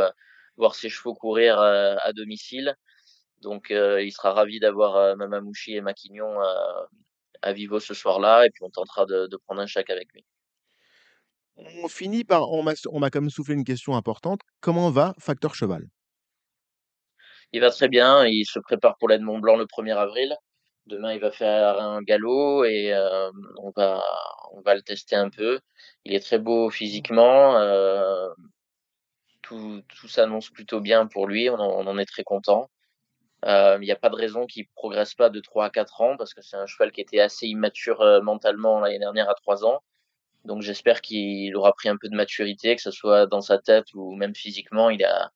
voir 0.56 0.74
ses 0.74 0.88
chevaux 0.88 1.14
courir 1.14 1.58
à 1.60 2.12
domicile. 2.12 2.76
Donc 3.40 3.70
il 3.70 4.12
sera 4.12 4.32
ravi 4.32 4.60
d'avoir 4.60 5.16
Mamamouchi 5.16 5.74
et 5.74 5.80
Maquignon 5.80 6.38
à 7.42 7.52
Vivo 7.52 7.80
ce 7.80 7.94
soir-là. 7.94 8.46
Et 8.46 8.50
puis 8.50 8.62
on 8.62 8.70
tentera 8.70 9.06
de, 9.06 9.28
prendre 9.46 9.62
un 9.62 9.66
chèque 9.66 9.90
avec 9.90 10.12
lui. 10.12 10.24
On 11.56 11.88
finit 11.88 12.24
par. 12.24 12.50
On 12.50 12.62
m'a 12.62 13.10
même 13.14 13.30
soufflé 13.30 13.54
une 13.54 13.64
question 13.64 13.96
importante. 13.96 14.40
Comment 14.60 14.90
va 14.90 15.14
Facteur 15.18 15.54
Cheval? 15.54 15.88
Il 17.52 17.60
va 17.60 17.70
très 17.70 17.88
bien. 17.88 18.26
Il 18.26 18.44
se 18.46 18.58
prépare 18.58 18.96
pour 18.98 19.08
l'aide 19.08 19.22
Mont 19.22 19.38
Blanc 19.38 19.56
le 19.56 19.66
1er 19.66 19.96
avril. 19.96 20.34
Demain, 20.86 21.12
il 21.12 21.20
va 21.20 21.30
faire 21.30 21.80
un 21.80 22.02
galop 22.02 22.64
et 22.64 22.92
euh, 22.92 23.30
on 23.58 23.70
va 23.76 24.02
on 24.52 24.60
va 24.62 24.74
le 24.74 24.82
tester 24.82 25.16
un 25.16 25.30
peu. 25.30 25.60
Il 26.04 26.14
est 26.14 26.20
très 26.20 26.38
beau 26.38 26.70
physiquement. 26.70 27.56
Euh, 27.58 28.28
tout 29.42 29.82
tout 29.88 30.08
s'annonce 30.08 30.50
plutôt 30.50 30.80
bien 30.80 31.06
pour 31.06 31.26
lui. 31.26 31.50
On 31.50 31.56
en, 31.56 31.98
est 31.98 32.06
très 32.06 32.24
content. 32.24 32.70
Euh, 33.46 33.78
Il 33.80 33.84
n'y 33.84 33.92
a 33.92 33.96
pas 33.96 34.10
de 34.10 34.16
raison 34.16 34.46
qu'il 34.46 34.66
progresse 34.74 35.14
pas 35.14 35.30
de 35.30 35.40
3 35.40 35.66
à 35.66 35.70
4 35.70 36.00
ans 36.02 36.16
parce 36.16 36.34
que 36.34 36.42
c'est 36.42 36.56
un 36.56 36.66
cheval 36.66 36.92
qui 36.92 37.00
était 37.00 37.20
assez 37.20 37.46
immature 37.46 38.20
mentalement 38.22 38.80
l'année 38.80 38.98
dernière 38.98 39.30
à 39.30 39.34
3 39.34 39.64
ans. 39.64 39.82
Donc 40.44 40.62
j'espère 40.62 41.00
qu'il 41.02 41.54
aura 41.56 41.72
pris 41.72 41.88
un 41.88 41.96
peu 41.96 42.08
de 42.08 42.16
maturité, 42.16 42.76
que 42.76 42.82
ce 42.82 42.90
soit 42.90 43.26
dans 43.26 43.40
sa 43.40 43.58
tête 43.58 43.86
ou 43.94 44.14
même 44.16 44.34
physiquement. 44.34 44.90
Il 44.90 45.04
a 45.04 45.32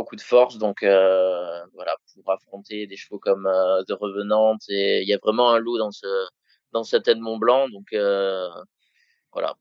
beaucoup 0.00 0.16
de 0.16 0.22
force, 0.22 0.56
donc 0.56 0.82
euh, 0.82 1.60
voilà, 1.74 1.94
pour 2.14 2.32
affronter 2.32 2.86
des 2.86 2.96
chevaux 2.96 3.18
comme 3.18 3.46
euh, 3.46 3.82
The 3.84 3.92
Revenant. 3.92 4.56
Et 4.70 5.02
il 5.02 5.08
y 5.08 5.12
a 5.12 5.18
vraiment 5.22 5.50
un 5.52 5.58
loup 5.58 5.76
dans 5.76 5.90
ce 5.90 6.06
dans 6.72 6.84
cette 6.84 7.08
Mont 7.08 7.36
Blanc, 7.36 7.68
donc 7.68 7.88
euh, 7.92 8.48
voilà. 9.32 9.54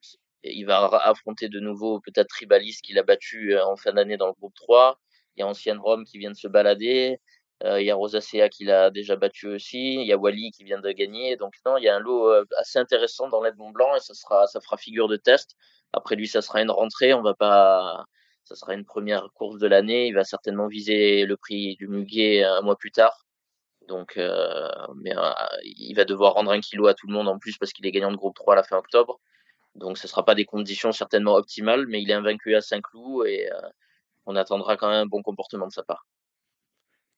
Il 0.44 0.66
va 0.66 0.86
affronter 1.04 1.50
de 1.50 1.60
nouveau 1.60 2.00
peut-être 2.00 2.30
Tribalis 2.30 2.78
qu'il 2.82 2.98
a 3.00 3.04
battu 3.04 3.54
euh, 3.54 3.66
en 3.66 3.76
fin 3.76 3.92
d'année 3.92 4.16
dans 4.16 4.28
le 4.28 4.34
groupe 4.34 4.54
3. 4.56 4.98
Il 5.36 5.42
y 5.42 5.44
a 5.44 5.48
Ancienne 5.48 5.80
Rome 5.80 6.06
qui 6.06 6.18
vient 6.20 6.32
de 6.32 6.38
se 6.38 6.48
balader. 6.48 7.20
Il 7.66 7.84
y 7.84 7.92
a 7.92 7.96
Rosacea 7.96 8.48
qui 8.50 8.64
l'a 8.64 8.90
déjà 8.90 9.18
battu 9.18 9.48
aussi. 9.48 9.96
Il 9.96 10.08
y 10.08 10.14
a 10.14 10.18
Wally 10.18 10.52
qui 10.52 10.64
vient 10.64 10.80
de 10.80 10.92
gagner. 10.92 11.36
Donc 11.36 11.54
non, 11.66 11.76
il 11.78 11.84
y 11.84 11.90
a 11.90 11.96
un 11.96 12.00
lot 12.00 12.32
assez 12.58 12.80
intéressant 12.80 13.28
dans 13.28 13.42
l'aide 13.44 13.58
Mont 13.58 13.72
Blanc 13.72 13.94
et 13.98 14.00
ça 14.00 14.14
sera, 14.14 14.48
ça 14.48 14.62
fera 14.62 14.78
figure 14.78 15.10
de 15.10 15.18
test. 15.18 15.58
Après 15.92 16.16
lui, 16.16 16.28
ça 16.30 16.42
sera 16.42 16.62
une 16.62 16.72
rentrée. 16.72 17.14
On 17.14 17.22
va 17.22 17.34
pas, 17.34 18.06
ça 18.50 18.56
sera 18.56 18.74
une 18.74 18.84
première 18.86 19.28
course 19.36 19.60
de 19.60 19.68
l'année. 19.68 20.08
Il 20.08 20.16
va 20.16 20.24
certainement 20.24 20.68
viser 20.68 21.26
le 21.26 21.38
prix 21.38 21.76
du 21.76 21.88
Muguet 21.88 22.44
un 22.44 22.62
mois 22.62 22.76
plus 22.76 22.92
tard. 22.92 23.26
Donc, 23.88 24.18
euh, 24.18 24.68
mais 24.96 25.16
euh, 25.16 25.32
il 25.64 25.94
va 25.96 26.04
devoir 26.06 26.34
rendre 26.34 26.52
un 26.52 26.60
kilo 26.60 26.88
à 26.88 26.96
tout 26.96 27.06
le 27.08 27.14
monde 27.14 27.28
en 27.28 27.38
plus 27.38 27.58
parce 27.60 27.72
qu'il 27.74 27.86
est 27.86 27.92
gagnant 27.92 28.12
de 28.12 28.18
groupe 28.18 28.36
3 28.36 28.54
à 28.54 28.58
la 28.58 28.64
fin 28.64 28.78
octobre. 28.78 29.20
Donc, 29.76 30.00
ce 30.00 30.08
sera 30.08 30.26
pas 30.26 30.34
des 30.34 30.46
conditions 30.46 30.92
certainement 30.92 31.36
optimales, 31.36 31.86
mais 31.88 32.02
il 32.02 32.10
est 32.10 32.14
invaincu 32.16 32.56
à 32.56 32.62
Saint-Cloud 32.62 33.28
et 33.28 33.52
euh, 33.52 33.70
on 34.26 34.36
attendra 34.36 34.78
quand 34.78 34.90
même 34.90 35.04
un 35.04 35.06
bon 35.06 35.22
comportement 35.22 35.68
de 35.68 35.72
sa 35.72 35.84
part. 35.84 36.08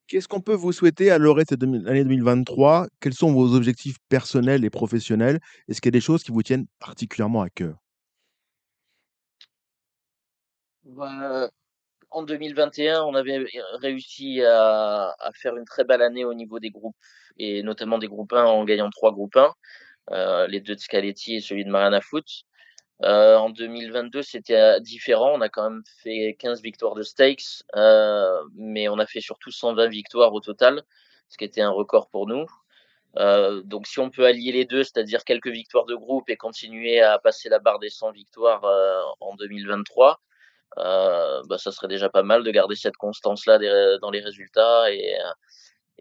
Qu'est-ce 0.08 0.28
qu'on 0.28 0.42
peut 0.42 0.54
vous 0.54 0.74
souhaiter 0.74 1.12
à 1.12 1.18
l'orée 1.18 1.44
de 1.44 1.50
cette 1.50 1.62
demi- 1.62 1.88
année 1.88 2.04
2023 2.04 2.88
Quels 3.00 3.14
sont 3.14 3.32
vos 3.32 3.56
objectifs 3.56 3.96
personnels 4.10 4.66
et 4.66 4.70
professionnels? 4.70 5.40
Est-ce 5.70 5.80
qu'il 5.80 5.88
y 5.88 5.96
a 5.96 5.98
des 5.98 6.02
choses 6.02 6.24
qui 6.24 6.32
vous 6.34 6.44
tiennent 6.44 6.68
particulièrement 6.80 7.42
à 7.42 7.50
cœur? 7.50 7.78
Bah, 10.84 11.50
en 12.10 12.24
2021, 12.24 13.04
on 13.04 13.16
avait 13.16 13.46
réussi 13.80 14.42
à, 14.44 15.16
faire 15.36 15.56
une 15.58 15.66
très 15.66 15.84
belle 15.84 16.02
année 16.02 16.26
au 16.26 16.34
niveau 16.34 16.60
des 16.60 16.70
groupes 16.72 16.96
et 17.38 17.64
notamment 17.64 17.98
des 17.98 18.08
groupes 18.08 18.34
1 18.34 18.44
en 18.46 18.66
gagnant 18.66 18.90
trois 18.90 19.12
groupes 19.12 19.38
1, 19.38 19.54
euh, 20.12 20.48
les 20.48 20.60
deux 20.60 20.76
de 20.76 20.80
Scaletti 20.80 21.36
et 21.36 21.42
celui 21.42 21.66
de 21.66 21.70
Mariana 21.70 22.02
Foot. 22.02 22.26
Euh, 23.04 23.36
en 23.38 23.50
2022, 23.50 24.22
c'était 24.22 24.56
euh, 24.56 24.80
différent. 24.80 25.32
On 25.34 25.42
a 25.42 25.50
quand 25.50 25.70
même 25.70 25.84
fait 26.04 26.36
15 26.40 26.62
victoires 26.62 26.96
de 26.96 27.04
stakes, 27.04 27.64
euh, 27.76 28.42
mais 28.56 28.90
on 28.90 29.00
a 29.00 29.08
fait 29.08 29.22
surtout 29.22 29.52
120 29.52 29.88
victoires 29.88 30.34
au 30.34 30.40
total, 30.42 30.84
ce 31.30 31.38
qui 31.38 31.46
était 31.46 31.62
un 31.62 31.72
record 31.72 32.10
pour 32.10 32.28
nous. 32.28 32.46
Euh, 33.18 33.62
donc 33.64 33.88
si 33.88 34.00
on 34.00 34.10
peut 34.10 34.26
allier 34.26 34.51
les 34.51 34.66
deux, 34.66 34.84
c'est-à-dire 34.84 35.24
quelques 35.26 35.50
victoires 35.50 35.86
de 35.86 35.96
groupe 35.96 36.30
et 36.30 36.38
continuer 36.38 37.01
à 37.01 37.20
passer 37.20 37.50
la 37.50 37.60
barre 37.60 37.80
des 37.80 37.89
100 37.89 38.12
victoires 38.12 38.64
euh, 38.64 39.01
en 39.20 39.36
2023, 39.36 40.22
euh, 40.78 41.42
bah, 41.48 41.58
ça 41.58 41.72
serait 41.72 41.88
déjà 41.88 42.10
pas 42.10 42.24
mal 42.24 42.43
de 42.43 42.52
garder 42.52 42.76
cette 42.76 42.98
constance-là 42.98 43.60
dans 44.00 44.12
les 44.12 44.22
résultats 44.22 44.92
et, 44.92 45.16
euh, 45.20 45.32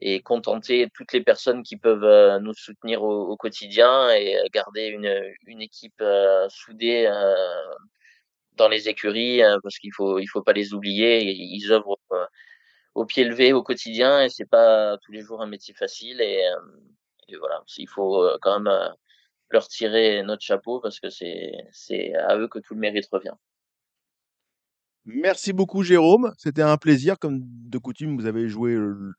et 0.01 0.21
contenter 0.23 0.89
toutes 0.95 1.13
les 1.13 1.23
personnes 1.23 1.63
qui 1.63 1.77
peuvent 1.77 2.05
euh, 2.05 2.39
nous 2.41 2.55
soutenir 2.55 3.03
au, 3.03 3.37
quotidien 3.37 4.11
et 4.11 4.37
euh, 4.37 4.45
garder 4.53 4.87
une, 4.87 5.23
une 5.47 5.61
équipe 5.61 6.03
soudée 6.49 7.07
euh, 7.07 7.75
dans 8.57 8.69
les 8.69 8.89
écuries 8.89 9.41
parce 9.63 9.79
qu'il 9.79 9.93
faut 9.95 10.19
il 10.19 10.27
faut 10.27 10.43
pas 10.43 10.53
les 10.53 10.75
oublier. 10.75 11.23
Ils 11.23 11.73
œuvrent 11.73 11.99
au 12.95 13.07
pied 13.07 13.25
levé 13.25 13.53
au 13.53 13.63
quotidien 13.63 14.23
et 14.23 14.29
c'est 14.29 14.49
pas 14.49 14.99
tous 14.99 15.13
les 15.13 15.23
jours 15.23 15.43
un 15.43 15.47
métier 15.47 15.75
facile 15.75 16.21
et, 16.21 16.45
et 17.29 17.37
voilà, 17.37 17.63
il 17.79 17.89
faut 17.89 18.27
quand 18.43 18.61
même 18.61 18.95
leur 19.51 19.69
tirer 19.69 20.23
notre 20.25 20.43
chapeau 20.43 20.81
parce 20.81 21.01
que 21.01 21.11
c'est 21.11 21.53
c'est 21.73 22.15
à 22.15 22.37
eux 22.37 22.49
que 22.49 22.59
tout 22.59 22.75
le 22.75 22.81
mérite 22.81 23.09
revient. 23.13 23.35
Merci 25.05 25.53
beaucoup 25.53 25.83
Jérôme, 25.83 26.33
c'était 26.39 26.63
un 26.63 26.77
plaisir. 26.77 27.19
Comme 27.19 27.41
de 27.43 27.79
coutume, 27.79 28.17
vous 28.19 28.27
avez 28.27 28.49
joué 28.49 28.75
le, 28.75 29.13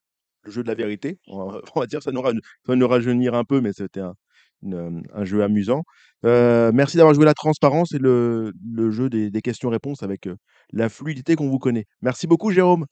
jeu 0.46 0.64
de 0.64 0.68
la 0.68 0.76
vérité. 0.76 1.20
On 1.28 1.46
va, 1.76 1.88
dire 1.88 2.02
ça 2.04 2.12
nous, 2.12 2.22
ça 2.66 2.76
nous 2.76 2.88
rajeunir 2.88 3.34
un 3.34 3.44
peu, 3.44 3.62
mais 3.62 3.74
c'était 3.74 4.02
un, 4.02 4.14
un, 4.64 5.26
jeu 5.26 5.44
amusant. 5.44 5.84
Euh, 6.26 6.72
merci 6.74 6.98
d'avoir 6.98 7.14
joué 7.14 7.26
la 7.26 7.34
transparence 7.34 7.94
et 7.94 8.00
le, 8.00 8.54
le 8.72 8.92
jeu 8.92 9.10
des, 9.10 9.32
des 9.32 9.42
questions-réponses 9.42 10.04
avec 10.04 10.28
euh, 10.28 10.36
la 10.72 10.90
fluidité 10.90 11.36
qu'on 11.36 11.50
vous 11.50 11.60
connaît. 11.60 11.86
Merci 12.02 12.28
beaucoup 12.28 12.52
Jérôme. 12.52 12.86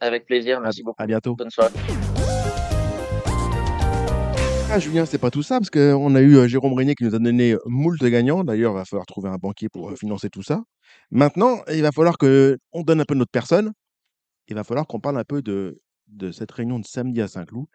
Avec 0.00 0.26
plaisir, 0.26 0.60
merci 0.60 0.82
beaucoup. 0.82 1.00
À 1.00 1.06
bientôt. 1.06 1.36
Bonne 1.36 1.50
soirée. 1.50 1.72
Ah, 4.74 4.78
Julien, 4.78 5.04
c'est 5.04 5.18
pas 5.18 5.30
tout 5.30 5.42
ça, 5.42 5.58
parce 5.60 5.68
qu'on 5.68 6.14
a 6.14 6.22
eu 6.22 6.38
euh, 6.38 6.48
Jérôme 6.48 6.72
Régnier 6.72 6.94
qui 6.94 7.04
nous 7.04 7.14
a 7.14 7.18
donné 7.18 7.56
moult 7.66 8.02
gagnants. 8.02 8.42
D'ailleurs, 8.42 8.72
il 8.72 8.76
va 8.76 8.86
falloir 8.86 9.04
trouver 9.04 9.28
un 9.28 9.36
banquier 9.36 9.68
pour 9.68 9.90
euh, 9.90 9.96
financer 9.96 10.30
tout 10.30 10.42
ça. 10.42 10.64
Maintenant, 11.10 11.58
il 11.68 11.82
va 11.82 11.92
falloir 11.92 12.16
qu'on 12.16 12.82
donne 12.82 13.02
un 13.02 13.04
peu 13.04 13.12
de 13.12 13.18
notre 13.18 13.30
personne. 13.30 13.74
Il 14.48 14.54
va 14.54 14.64
falloir 14.64 14.86
qu'on 14.86 14.98
parle 14.98 15.18
un 15.18 15.24
peu 15.24 15.42
de, 15.42 15.82
de 16.06 16.32
cette 16.32 16.50
réunion 16.52 16.78
de 16.78 16.86
samedi 16.86 17.20
à 17.20 17.28
Saint-Cloud, 17.28 17.66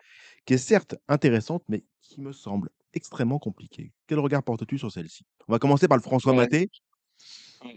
qui 0.47 0.55
est 0.55 0.57
certes 0.57 0.95
intéressante, 1.07 1.61
mais 1.69 1.83
qui 2.01 2.19
me 2.19 2.31
semble 2.31 2.71
extrêmement 2.95 3.37
compliquée. 3.37 3.93
Quel 4.07 4.17
regard 4.17 4.41
portes-tu 4.41 4.79
sur 4.79 4.91
celle-ci? 4.91 5.23
On 5.47 5.53
va 5.53 5.59
commencer 5.59 5.87
par 5.87 5.97
le 5.97 6.01
François 6.01 6.33
Maté. 6.33 6.71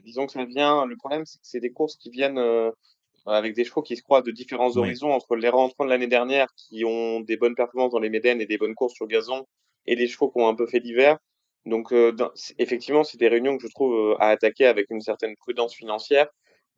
Disons 0.02 0.24
que 0.24 0.32
ça 0.32 0.46
vient. 0.46 0.86
Le 0.86 0.96
problème, 0.96 1.26
c'est 1.26 1.36
que 1.36 1.46
c'est 1.46 1.60
des 1.60 1.72
courses 1.72 1.96
qui 1.96 2.08
viennent 2.08 2.38
euh, 2.38 2.70
avec 3.26 3.54
des 3.54 3.64
chevaux 3.64 3.82
qui 3.82 3.96
se 3.96 4.02
croisent 4.02 4.24
de 4.24 4.30
différents 4.30 4.76
horizons 4.76 5.12
entre 5.12 5.36
les 5.36 5.48
rentrants 5.48 5.84
de 5.84 5.90
l'année 5.90 6.06
dernière 6.06 6.48
qui 6.56 6.84
ont 6.84 7.20
des 7.20 7.36
bonnes 7.36 7.54
performances 7.54 7.92
dans 7.92 7.98
les 7.98 8.10
Médènes 8.10 8.40
et 8.40 8.46
des 8.46 8.58
bonnes 8.58 8.74
courses 8.74 8.94
sur 8.94 9.06
gazon 9.06 9.46
et 9.86 9.96
les 9.96 10.08
chevaux 10.08 10.30
qui 10.30 10.40
ont 10.40 10.48
un 10.48 10.54
peu 10.54 10.66
fait 10.66 10.80
d'hiver. 10.80 11.18
Donc 11.66 11.92
euh, 11.92 12.14
effectivement, 12.58 13.04
c'est 13.04 13.18
des 13.18 13.28
réunions 13.28 13.56
que 13.58 13.66
je 13.66 13.72
trouve 13.72 13.94
euh, 13.94 14.16
à 14.18 14.28
attaquer 14.28 14.66
avec 14.66 14.86
une 14.90 15.00
certaine 15.00 15.36
prudence 15.36 15.74
financière 15.74 16.28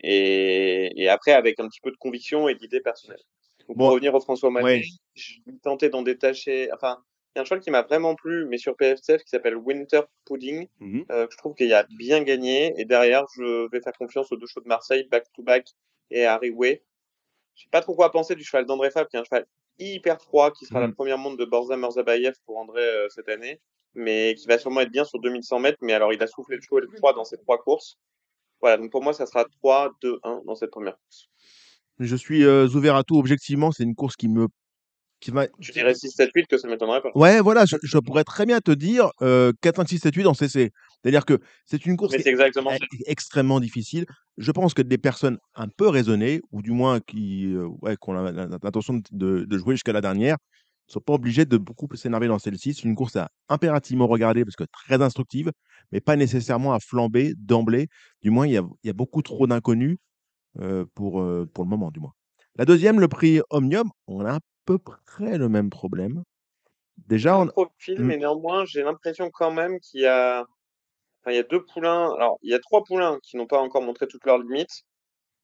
et, 0.00 0.90
et 1.00 1.08
après 1.08 1.32
avec 1.32 1.60
un 1.60 1.68
petit 1.68 1.80
peu 1.80 1.90
de 1.90 1.96
conviction 1.96 2.48
et 2.48 2.54
d'idées 2.54 2.80
personnelles. 2.80 3.22
pour 3.66 3.90
revenir 3.90 4.14
au 4.14 4.20
François 4.20 4.50
Manet, 4.50 4.82
je 5.14 5.34
vais 5.46 5.52
tenter 5.62 5.88
d'en 5.88 6.02
détacher. 6.02 6.70
Enfin, 6.72 6.98
il 7.34 7.38
y 7.38 7.40
a 7.40 7.42
un 7.42 7.44
cheval 7.44 7.60
qui 7.60 7.70
m'a 7.70 7.82
vraiment 7.82 8.14
plu, 8.14 8.46
mais 8.46 8.58
sur 8.58 8.76
PFCF, 8.76 9.22
qui 9.22 9.30
s'appelle 9.30 9.56
Winter 9.56 10.02
Pudding, 10.26 10.68
mmh 10.80 11.02
euh, 11.10 11.26
que 11.26 11.32
je 11.32 11.38
trouve 11.38 11.54
qu'il 11.54 11.72
a 11.72 11.86
bien 11.96 12.22
gagné. 12.22 12.74
Et 12.76 12.84
derrière, 12.84 13.24
je 13.36 13.70
vais 13.70 13.80
faire 13.80 13.94
confiance 13.94 14.30
aux 14.32 14.36
deux 14.36 14.46
chevaux 14.46 14.62
de 14.62 14.68
Marseille, 14.68 15.06
back 15.10 15.24
to 15.34 15.42
back, 15.42 15.66
et 16.10 16.26
Harry 16.26 16.50
Way. 16.50 16.82
Je 17.54 17.62
sais 17.62 17.68
pas 17.70 17.80
trop 17.80 17.94
quoi 17.94 18.10
penser 18.10 18.34
du 18.34 18.44
cheval 18.44 18.66
d'André 18.66 18.90
Fab, 18.90 19.06
qui 19.08 19.16
est 19.16 19.20
un 19.20 19.24
cheval 19.24 19.46
hyper 19.78 20.20
froid, 20.20 20.50
qui 20.52 20.66
sera 20.66 20.80
la 20.80 20.88
mm. 20.88 20.94
première 20.94 21.18
montre 21.18 21.36
de 21.36 21.44
Borza 21.44 21.76
Murzabayev 21.76 22.34
pour 22.44 22.58
André 22.58 22.82
euh, 22.82 23.08
cette 23.10 23.28
année, 23.28 23.60
mais 23.94 24.34
qui 24.34 24.46
va 24.46 24.58
sûrement 24.58 24.80
être 24.80 24.92
bien 24.92 25.04
sur 25.04 25.20
2100 25.20 25.58
mètres. 25.60 25.78
Mais 25.82 25.92
alors, 25.92 26.12
il 26.12 26.22
a 26.22 26.26
soufflé 26.26 26.56
le 26.56 26.62
chaud 26.62 26.78
et 26.78 26.82
le 26.82 26.88
froid 26.88 27.14
dans 27.14 27.24
ces 27.24 27.38
trois 27.38 27.58
courses. 27.58 27.98
Voilà, 28.60 28.76
donc 28.76 28.90
pour 28.90 29.02
moi, 29.02 29.12
ça 29.12 29.26
sera 29.26 29.44
3, 29.44 29.92
2, 30.02 30.20
1 30.22 30.42
dans 30.46 30.54
cette 30.54 30.70
première 30.70 30.96
course. 30.96 31.28
Je 31.98 32.16
suis 32.16 32.44
euh, 32.44 32.68
ouvert 32.68 32.96
à 32.96 33.02
tout. 33.02 33.18
Objectivement, 33.18 33.72
c'est 33.72 33.82
une 33.82 33.94
course 33.94 34.16
qui 34.16 34.28
me 34.28 34.46
tu 35.60 35.72
dirais 35.72 35.94
6, 35.94 36.10
7, 36.10 36.30
8 36.34 36.46
que 36.46 36.58
ça 36.58 36.66
ne 36.66 36.72
m'étonnerait 36.72 37.00
pas. 37.00 37.10
Ouais, 37.14 37.40
voilà, 37.40 37.64
je, 37.64 37.98
pourrais 37.98 38.24
très 38.24 38.44
bien 38.44 38.60
te 38.60 38.72
dire 38.72 39.10
euh, 39.22 39.52
4, 39.62 39.76
5, 39.76 39.88
6, 39.88 39.98
7, 39.98 40.14
8 40.16 40.26
en 40.26 40.34
CC. 40.34 40.72
C'est-à-dire 41.02 41.24
que 41.24 41.40
c'est 41.66 41.84
une 41.84 41.96
course 41.96 42.14
extrêmement 43.06 43.60
difficile. 43.60 44.06
Je 44.38 44.52
pense 44.52 44.72
que 44.72 44.82
des 44.82 44.98
personnes 44.98 45.38
un 45.54 45.68
peu 45.68 45.88
raisonnées, 45.88 46.40
ou 46.52 46.62
du 46.62 46.70
moins 46.70 47.00
qui, 47.00 47.52
euh, 47.54 47.66
ouais, 47.82 47.96
ont 48.06 48.12
l'intention 48.12 49.00
de, 49.10 49.44
de, 49.44 49.58
jouer 49.58 49.74
jusqu'à 49.74 49.92
la 49.92 50.00
dernière, 50.00 50.36
ne 50.88 50.92
sont 50.92 51.00
pas 51.00 51.14
obligées 51.14 51.44
de 51.44 51.56
beaucoup 51.56 51.88
s'énerver 51.94 52.28
dans 52.28 52.38
celle-ci. 52.38 52.74
C'est 52.74 52.84
une 52.84 52.94
course 52.94 53.16
à 53.16 53.30
impérativement 53.48 54.06
regarder 54.06 54.44
parce 54.44 54.56
que 54.56 54.64
très 54.64 55.02
instructive, 55.02 55.50
mais 55.90 56.00
pas 56.00 56.16
nécessairement 56.16 56.72
à 56.72 56.78
flamber 56.80 57.34
d'emblée. 57.36 57.88
Du 58.22 58.30
moins, 58.30 58.46
il 58.46 58.52
y 58.52 58.58
a, 58.58 58.62
y 58.84 58.90
a, 58.90 58.92
beaucoup 58.92 59.22
trop 59.22 59.46
d'inconnus 59.46 59.98
euh, 60.60 60.84
pour, 60.94 61.20
euh, 61.20 61.48
pour 61.52 61.64
le 61.64 61.70
moment, 61.70 61.90
du 61.90 62.00
moins. 62.00 62.12
La 62.56 62.64
deuxième, 62.64 63.00
le 63.00 63.08
prix 63.08 63.40
Omnium, 63.50 63.90
on 64.06 64.24
a 64.24 64.34
un 64.34 64.40
peu 64.66 64.78
près 64.78 65.36
le 65.36 65.48
même 65.48 65.70
problème. 65.70 66.22
Déjà, 67.08 67.38
on... 67.38 67.46
profil, 67.46 68.00
mais 68.00 68.18
néanmoins, 68.18 68.64
j'ai 68.66 68.82
l'impression 68.82 69.30
quand 69.30 69.50
même 69.50 69.80
qu'il 69.80 70.02
y 70.02 70.06
a, 70.06 70.44
enfin, 71.22 71.32
il 71.32 71.36
y 71.36 71.38
a 71.38 71.44
deux 71.44 71.64
poulains. 71.64 72.12
Alors, 72.14 72.38
il 72.42 72.50
y 72.50 72.54
a 72.54 72.58
trois 72.58 72.82
poulains 72.84 73.18
qui 73.22 73.36
n'ont 73.36 73.46
pas 73.46 73.58
encore 73.58 73.82
montré 73.82 74.06
toutes 74.06 74.24
leurs 74.26 74.38
limites. 74.38 74.84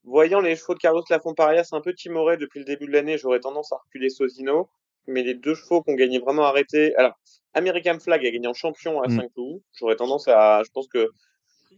Voyant 0.03 0.39
les 0.39 0.55
chevaux 0.55 0.73
de 0.73 0.79
Carlos 0.79 1.03
Lafontparias 1.09 1.69
un 1.73 1.81
peu 1.81 1.93
timorés 1.93 2.37
depuis 2.37 2.59
le 2.59 2.65
début 2.65 2.85
de 2.85 2.91
l'année, 2.91 3.17
j'aurais 3.17 3.39
tendance 3.39 3.71
à 3.71 3.77
reculer 3.77 4.09
Sosino. 4.09 4.69
Mais 5.07 5.23
les 5.23 5.33
deux 5.33 5.55
chevaux 5.55 5.81
qui 5.81 5.91
ont 5.91 5.95
gagné 5.95 6.19
vraiment 6.19 6.43
arrêté. 6.43 6.95
Alors, 6.95 7.13
American 7.53 7.99
Flag 7.99 8.25
a 8.25 8.29
gagné 8.29 8.47
en 8.47 8.53
champion 8.53 9.01
à 9.01 9.09
5 9.09 9.23
mmh. 9.23 9.27
loups. 9.35 9.63
J'aurais 9.73 9.95
tendance 9.95 10.27
à, 10.27 10.61
je 10.63 10.69
pense 10.71 10.87
que 10.87 11.09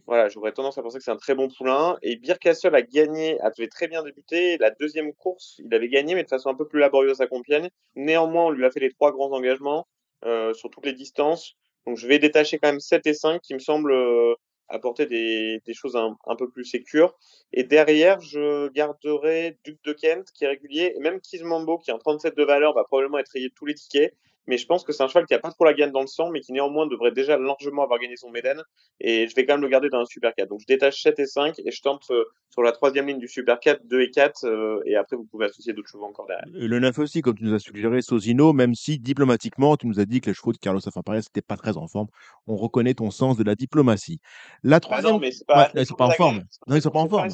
voilà, 0.06 0.28
j'aurais 0.28 0.52
tendance 0.52 0.78
à 0.78 0.82
penser 0.82 0.98
que 0.98 1.04
c'est 1.04 1.10
un 1.10 1.16
très 1.16 1.34
bon 1.34 1.48
poulain. 1.48 1.96
Et 2.02 2.16
Birkassel 2.16 2.74
a 2.74 2.82
gagné, 2.82 3.40
avait 3.40 3.68
très 3.68 3.88
bien 3.88 4.02
débuté. 4.02 4.58
La 4.58 4.70
deuxième 4.70 5.12
course, 5.14 5.60
il 5.64 5.72
avait 5.74 5.88
gagné, 5.88 6.14
mais 6.14 6.24
de 6.24 6.28
façon 6.28 6.50
un 6.50 6.54
peu 6.54 6.66
plus 6.66 6.80
laborieuse 6.80 7.20
à 7.20 7.26
Compiègne. 7.26 7.70
Néanmoins, 7.94 8.46
on 8.46 8.50
lui 8.50 8.64
a 8.64 8.70
fait 8.70 8.80
les 8.80 8.90
trois 8.90 9.12
grands 9.12 9.32
engagements 9.32 9.86
euh, 10.24 10.52
sur 10.54 10.70
toutes 10.70 10.86
les 10.86 10.92
distances. 10.92 11.54
Donc, 11.86 11.96
je 11.96 12.06
vais 12.06 12.18
détacher 12.18 12.58
quand 12.58 12.68
même 12.68 12.80
7 12.80 13.06
et 13.06 13.14
5 13.14 13.40
qui 13.40 13.54
me 13.54 13.58
semblent 13.58 13.92
euh, 13.92 14.34
apporter 14.68 15.06
des, 15.06 15.60
choses 15.74 15.96
un, 15.96 16.16
un, 16.26 16.36
peu 16.36 16.48
plus 16.50 16.64
sécures. 16.64 17.14
Et 17.52 17.64
derrière, 17.64 18.20
je 18.20 18.68
garderai 18.68 19.58
Duc 19.64 19.78
de 19.84 19.92
Kent 19.92 20.30
qui 20.32 20.44
est 20.44 20.48
régulier. 20.48 20.94
Et 20.96 21.00
même 21.00 21.20
Kizmambo 21.20 21.78
qui 21.78 21.90
est 21.90 21.94
en 21.94 21.98
37 21.98 22.36
de 22.36 22.44
valeur 22.44 22.74
va 22.74 22.84
probablement 22.84 23.18
être 23.18 23.32
rayé 23.32 23.50
tous 23.50 23.66
les 23.66 23.74
tickets 23.74 24.14
mais 24.46 24.58
je 24.58 24.66
pense 24.66 24.82
que 24.84 24.92
c'est 24.92 25.02
un 25.02 25.08
cheval 25.08 25.26
qui 25.26 25.34
a 25.34 25.38
pas 25.38 25.50
trop 25.50 25.64
la 25.64 25.74
gagne 25.74 25.92
dans 25.92 26.00
le 26.00 26.06
sang, 26.06 26.30
mais 26.30 26.40
qui 26.40 26.52
néanmoins 26.52 26.86
devrait 26.86 27.12
déjà 27.12 27.38
largement 27.38 27.82
avoir 27.84 27.98
gagné 27.98 28.16
son 28.16 28.30
Méden. 28.30 28.62
Et 29.00 29.28
je 29.28 29.34
vais 29.34 29.46
quand 29.46 29.54
même 29.54 29.62
le 29.62 29.68
garder 29.68 29.88
dans 29.88 30.00
un 30.00 30.04
Super 30.04 30.34
4. 30.34 30.48
Donc 30.48 30.60
je 30.60 30.66
détache 30.66 31.02
7 31.02 31.18
et 31.20 31.26
5 31.26 31.58
et 31.64 31.70
je 31.70 31.80
tente 31.80 32.10
euh, 32.10 32.24
sur 32.50 32.62
la 32.62 32.72
troisième 32.72 33.06
ligne 33.06 33.18
du 33.18 33.28
Super 33.28 33.60
4, 33.60 33.86
2 33.86 34.00
et 34.00 34.10
4. 34.10 34.44
Euh, 34.44 34.82
et 34.84 34.96
après, 34.96 35.16
vous 35.16 35.24
pouvez 35.24 35.46
associer 35.46 35.72
d'autres 35.72 35.88
chevaux 35.88 36.04
encore 36.04 36.26
derrière. 36.26 36.46
le 36.52 36.78
9 36.80 36.98
aussi, 36.98 37.22
comme 37.22 37.36
tu 37.36 37.44
nous 37.44 37.54
as 37.54 37.60
suggéré, 37.60 38.02
Sosino, 38.02 38.52
même 38.52 38.74
si 38.74 38.98
diplomatiquement, 38.98 39.76
tu 39.76 39.86
nous 39.86 40.00
as 40.00 40.06
dit 40.06 40.20
que 40.20 40.30
les 40.30 40.34
chevaux 40.34 40.52
de 40.52 40.58
Carlos 40.58 40.86
Afapares 40.86 41.16
n'étaient 41.16 41.42
pas 41.42 41.56
très 41.56 41.76
en 41.76 41.86
forme. 41.86 42.08
On 42.46 42.56
reconnaît 42.56 42.94
ton 42.94 43.10
sens 43.10 43.36
de 43.36 43.44
la 43.44 43.54
diplomatie. 43.54 44.20
La 44.62 44.80
troisième. 44.80 45.06
Ah 45.06 45.12
non, 45.12 45.18
mais 45.20 45.30
pas, 45.46 45.70
ils 45.74 45.86
sont 45.86 45.94
pas 45.94 46.06
en 46.06 46.10
forme. 46.10 46.42
Non, 46.66 46.76
ils 46.76 46.82
sont 46.82 46.90
pas 46.90 47.00
en 47.00 47.08
forme. 47.08 47.28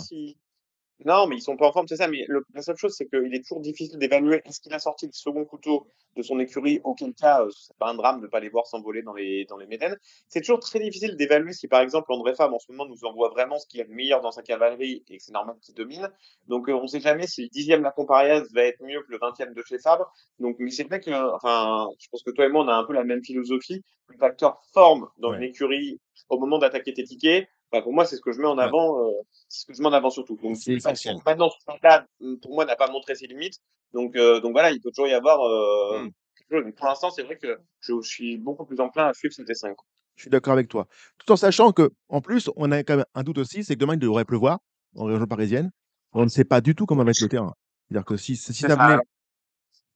Non, 1.04 1.28
mais 1.28 1.36
ils 1.36 1.42
sont 1.42 1.56
pas 1.56 1.68
en 1.68 1.72
forme, 1.72 1.86
c'est 1.86 1.96
ça. 1.96 2.08
Mais 2.08 2.24
le, 2.26 2.44
la 2.54 2.62
seule 2.62 2.76
chose, 2.76 2.94
c'est 2.96 3.06
qu'il 3.06 3.32
est 3.32 3.42
toujours 3.42 3.60
difficile 3.60 3.98
d'évaluer 3.98 4.42
est-ce 4.44 4.60
qu'il 4.60 4.74
a 4.74 4.80
sorti 4.80 5.06
le 5.06 5.12
second 5.12 5.44
couteau 5.44 5.86
de 6.16 6.22
son 6.22 6.40
écurie. 6.40 6.80
Auquel 6.82 7.14
cas, 7.14 7.42
euh, 7.42 7.50
c'est 7.50 7.76
pas 7.78 7.88
un 7.88 7.94
drame 7.94 8.20
de 8.20 8.26
pas 8.26 8.40
les 8.40 8.48
voir 8.48 8.66
s'envoler 8.66 9.02
dans 9.02 9.14
les 9.14 9.44
dans 9.44 9.56
les 9.56 9.66
Médènes. 9.66 9.96
C'est 10.28 10.40
toujours 10.40 10.58
très 10.58 10.80
difficile 10.80 11.16
d'évaluer 11.16 11.52
si, 11.52 11.68
par 11.68 11.82
exemple, 11.82 12.12
André 12.12 12.34
Fab 12.34 12.52
en 12.52 12.58
ce 12.58 12.72
moment 12.72 12.86
nous 12.86 13.04
envoie 13.04 13.28
vraiment 13.28 13.58
ce 13.58 13.66
qui 13.66 13.78
est 13.78 13.84
le 13.84 13.94
meilleur 13.94 14.20
dans 14.22 14.32
sa 14.32 14.42
cavalerie 14.42 15.04
et 15.08 15.18
que 15.18 15.22
c'est 15.22 15.32
normal 15.32 15.56
qu'il 15.62 15.74
domine. 15.76 16.10
Donc, 16.48 16.68
euh, 16.68 16.72
on 16.74 16.88
sait 16.88 17.00
jamais 17.00 17.28
si 17.28 17.42
le 17.42 17.48
dixième 17.48 17.82
la 17.82 17.92
Comparias 17.92 18.44
va 18.52 18.64
être 18.64 18.82
mieux 18.82 19.00
que 19.02 19.12
le 19.12 19.18
vingtième 19.18 19.54
de 19.54 19.62
chez 19.62 19.78
Fabre. 19.78 20.12
Donc, 20.40 20.56
mais 20.58 20.70
c'est 20.70 20.84
vrai 20.84 21.00
que, 21.00 21.10
enfin, 21.34 21.88
je 22.00 22.08
pense 22.10 22.24
que 22.24 22.32
toi 22.32 22.46
et 22.46 22.48
moi, 22.48 22.64
on 22.64 22.68
a 22.68 22.74
un 22.74 22.84
peu 22.84 22.92
la 22.92 23.04
même 23.04 23.22
philosophie. 23.22 23.84
Le 24.08 24.16
facteur 24.16 24.60
forme 24.72 25.08
dans 25.18 25.34
une 25.34 25.42
écurie 25.44 26.00
au 26.28 26.38
moment 26.38 26.58
d'attaquer 26.58 26.92
tes 26.92 27.04
tickets 27.04 27.46
pour 27.70 27.92
moi, 27.92 28.04
c'est 28.04 28.16
ce 28.16 28.20
que 28.20 28.32
je 28.32 28.40
mets 28.40 28.46
en 28.46 28.58
avant, 28.58 29.00
euh, 29.00 29.12
c'est 29.48 29.60
ce 29.60 29.66
que 29.66 29.74
je 29.74 29.82
mets 29.82 29.88
en 29.88 29.92
avant 29.92 30.10
surtout. 30.10 30.36
Donc, 30.42 30.56
c'est 30.56 30.78
maintenant, 31.26 31.50
ce 31.50 31.72
là 31.82 32.06
pour 32.40 32.54
moi, 32.54 32.64
n'a 32.64 32.76
pas 32.76 32.90
montré 32.90 33.14
ses 33.14 33.26
limites. 33.26 33.60
Donc, 33.92 34.16
euh, 34.16 34.40
donc 34.40 34.52
voilà, 34.52 34.70
il 34.70 34.80
peut 34.80 34.90
toujours 34.90 35.08
y 35.08 35.14
avoir 35.14 35.40
euh, 35.42 36.08
quelque 36.36 36.64
chose. 36.64 36.72
Pour 36.76 36.86
l'instant, 36.86 37.10
c'est 37.10 37.22
vrai 37.22 37.36
que 37.36 37.58
je, 37.80 38.00
suis 38.02 38.36
beaucoup 38.38 38.64
plus 38.64 38.80
enclin 38.80 39.08
à 39.08 39.14
suivre 39.14 39.34
cet 39.34 39.48
S5. 39.48 39.74
Je 40.16 40.22
suis 40.22 40.30
d'accord 40.30 40.54
avec 40.54 40.68
toi. 40.68 40.88
Tout 41.18 41.32
en 41.32 41.36
sachant 41.36 41.72
que, 41.72 41.90
en 42.08 42.20
plus, 42.20 42.50
on 42.56 42.72
a 42.72 42.82
quand 42.82 42.96
même 42.96 43.06
un 43.14 43.22
doute 43.22 43.38
aussi, 43.38 43.64
c'est 43.64 43.74
que 43.74 43.80
demain, 43.80 43.94
il 43.94 44.00
devrait 44.00 44.24
pleuvoir 44.24 44.58
en 44.96 45.04
région 45.04 45.26
parisienne. 45.26 45.70
On 46.12 46.24
ne 46.24 46.28
sait 46.28 46.44
pas 46.44 46.60
du 46.60 46.74
tout 46.74 46.86
comment 46.86 47.04
va 47.04 47.10
être 47.10 47.20
le 47.20 47.28
terrain. 47.28 47.54
C'est-à-dire 47.88 48.04
que 48.04 48.16
si, 48.16 48.36
si 48.36 48.52
ça 48.52 48.74
venait. 48.74 49.02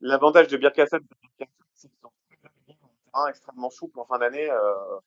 L'avantage 0.01 0.49
de 0.49 0.57
Birkassen, 0.57 1.01
c'est 1.75 1.91
un 3.15 3.27
extrêmement 3.29 3.71
souple 3.71 4.01
en 4.01 4.05
fin 4.05 4.19
d'année. 4.19 4.51
Euh, 4.51 4.99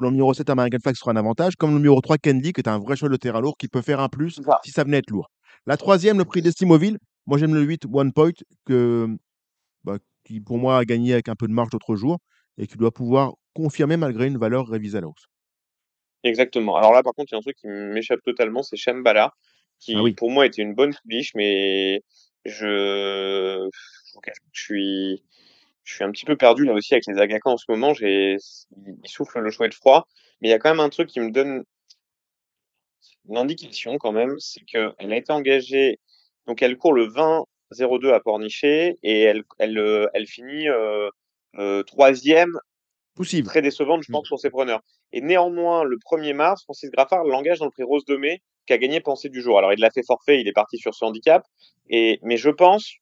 le 0.00 0.10
numéro 0.10 0.34
7, 0.34 0.48
American 0.50 0.78
Flag, 0.82 0.96
sera 0.96 1.12
un 1.12 1.16
avantage, 1.16 1.56
comme 1.56 1.70
le 1.70 1.76
numéro 1.76 2.00
3, 2.00 2.18
Candy, 2.18 2.52
qui 2.52 2.60
est 2.60 2.68
un 2.68 2.78
vrai 2.78 2.96
cheval 2.96 3.12
de 3.12 3.16
terrain 3.16 3.40
lourd, 3.40 3.56
qui 3.56 3.68
peut 3.68 3.82
faire 3.82 4.00
un 4.00 4.08
plus 4.08 4.40
si 4.64 4.70
ça 4.70 4.84
venait 4.84 4.98
être 4.98 5.10
lourd. 5.10 5.30
La 5.66 5.76
troisième, 5.76 6.18
le 6.18 6.24
prix 6.24 6.42
d'Estimoville, 6.42 6.98
moi 7.26 7.38
j'aime 7.38 7.54
le 7.54 7.62
8, 7.62 7.84
One 7.92 8.12
Point, 8.12 8.32
que, 8.64 9.08
bah, 9.84 9.98
qui 10.24 10.40
pour 10.40 10.58
moi 10.58 10.78
a 10.78 10.84
gagné 10.84 11.12
avec 11.12 11.28
un 11.28 11.34
peu 11.34 11.48
de 11.48 11.52
marge 11.52 11.70
l'autre 11.72 11.96
jour, 11.96 12.18
et 12.58 12.66
qui 12.66 12.76
doit 12.76 12.92
pouvoir 12.92 13.32
confirmer 13.54 13.96
malgré 13.96 14.26
une 14.26 14.38
valeur 14.38 14.68
révisée 14.68 14.98
à 14.98 15.00
la 15.00 15.08
hausse. 15.08 15.26
Exactement. 16.24 16.76
Alors 16.76 16.92
là, 16.92 17.02
par 17.02 17.14
contre, 17.14 17.32
il 17.32 17.34
y 17.34 17.36
a 17.36 17.38
un 17.38 17.42
truc 17.42 17.56
qui 17.56 17.68
m'échappe 17.68 18.20
totalement, 18.22 18.62
c'est 18.62 18.76
Shambhala, 18.76 19.32
qui 19.78 19.94
ah 19.96 20.02
pour 20.16 20.30
moi 20.30 20.46
était 20.46 20.62
une 20.62 20.74
bonne 20.74 20.94
pouliche, 21.02 21.32
mais 21.34 22.02
je, 22.44 23.68
je 24.52 24.60
suis, 24.62 25.22
je 25.86 25.94
suis 25.94 26.04
un 26.04 26.10
petit 26.10 26.24
peu 26.26 26.36
perdu 26.36 26.64
là 26.64 26.72
aussi 26.74 26.92
avec 26.94 27.06
les 27.06 27.18
agacans 27.18 27.52
en 27.52 27.56
ce 27.56 27.64
moment. 27.68 27.94
J'ai, 27.94 28.36
ils 28.76 29.08
soufflent 29.08 29.38
le 29.38 29.50
chouette 29.50 29.72
froid, 29.72 30.06
mais 30.40 30.48
il 30.48 30.50
y 30.50 30.54
a 30.54 30.58
quand 30.58 30.68
même 30.70 30.80
un 30.80 30.88
truc 30.90 31.08
qui 31.08 31.20
me 31.20 31.30
donne 31.30 31.62
une 33.28 33.36
indication 33.38 33.96
quand 33.98 34.12
même, 34.12 34.34
c'est 34.38 34.60
qu'elle 34.64 34.92
a 34.98 35.16
été 35.16 35.32
engagée, 35.32 35.98
donc 36.46 36.60
elle 36.62 36.76
court 36.76 36.92
le 36.92 37.06
20-02 37.08 38.12
à 38.12 38.20
Pornichet 38.20 38.96
et 39.02 39.22
elle, 39.22 39.42
elle, 39.58 39.78
euh, 39.78 40.06
elle 40.14 40.26
finit 40.26 40.68
euh, 40.68 41.08
euh, 41.58 41.82
troisième, 41.84 42.52
Possible. 43.14 43.46
très 43.48 43.62
décevante, 43.62 44.02
je 44.04 44.10
Mm. 44.10 44.14
pense, 44.14 44.28
pour 44.28 44.40
ses 44.40 44.50
preneurs. 44.50 44.80
Et 45.12 45.20
néanmoins, 45.20 45.84
le 45.84 45.96
1er 45.98 46.34
mars, 46.34 46.62
Francis 46.64 46.90
Graffard 46.90 47.24
l'engage 47.24 47.58
dans 47.60 47.64
le 47.64 47.70
prix 47.70 47.82
Rose 47.84 48.04
de 48.04 48.16
Mai, 48.16 48.42
qui 48.66 48.72
a 48.72 48.78
gagné 48.78 49.00
Pensée 49.00 49.28
du 49.28 49.40
jour. 49.40 49.58
Alors, 49.58 49.72
il 49.72 49.80
l'a 49.80 49.90
fait 49.90 50.04
forfait, 50.04 50.40
il 50.40 50.48
est 50.48 50.52
parti 50.52 50.78
sur 50.78 50.94
ce 50.94 51.04
handicap. 51.04 51.44
Et, 51.88 52.18
mais 52.22 52.36
je 52.36 52.50
pense 52.50 52.94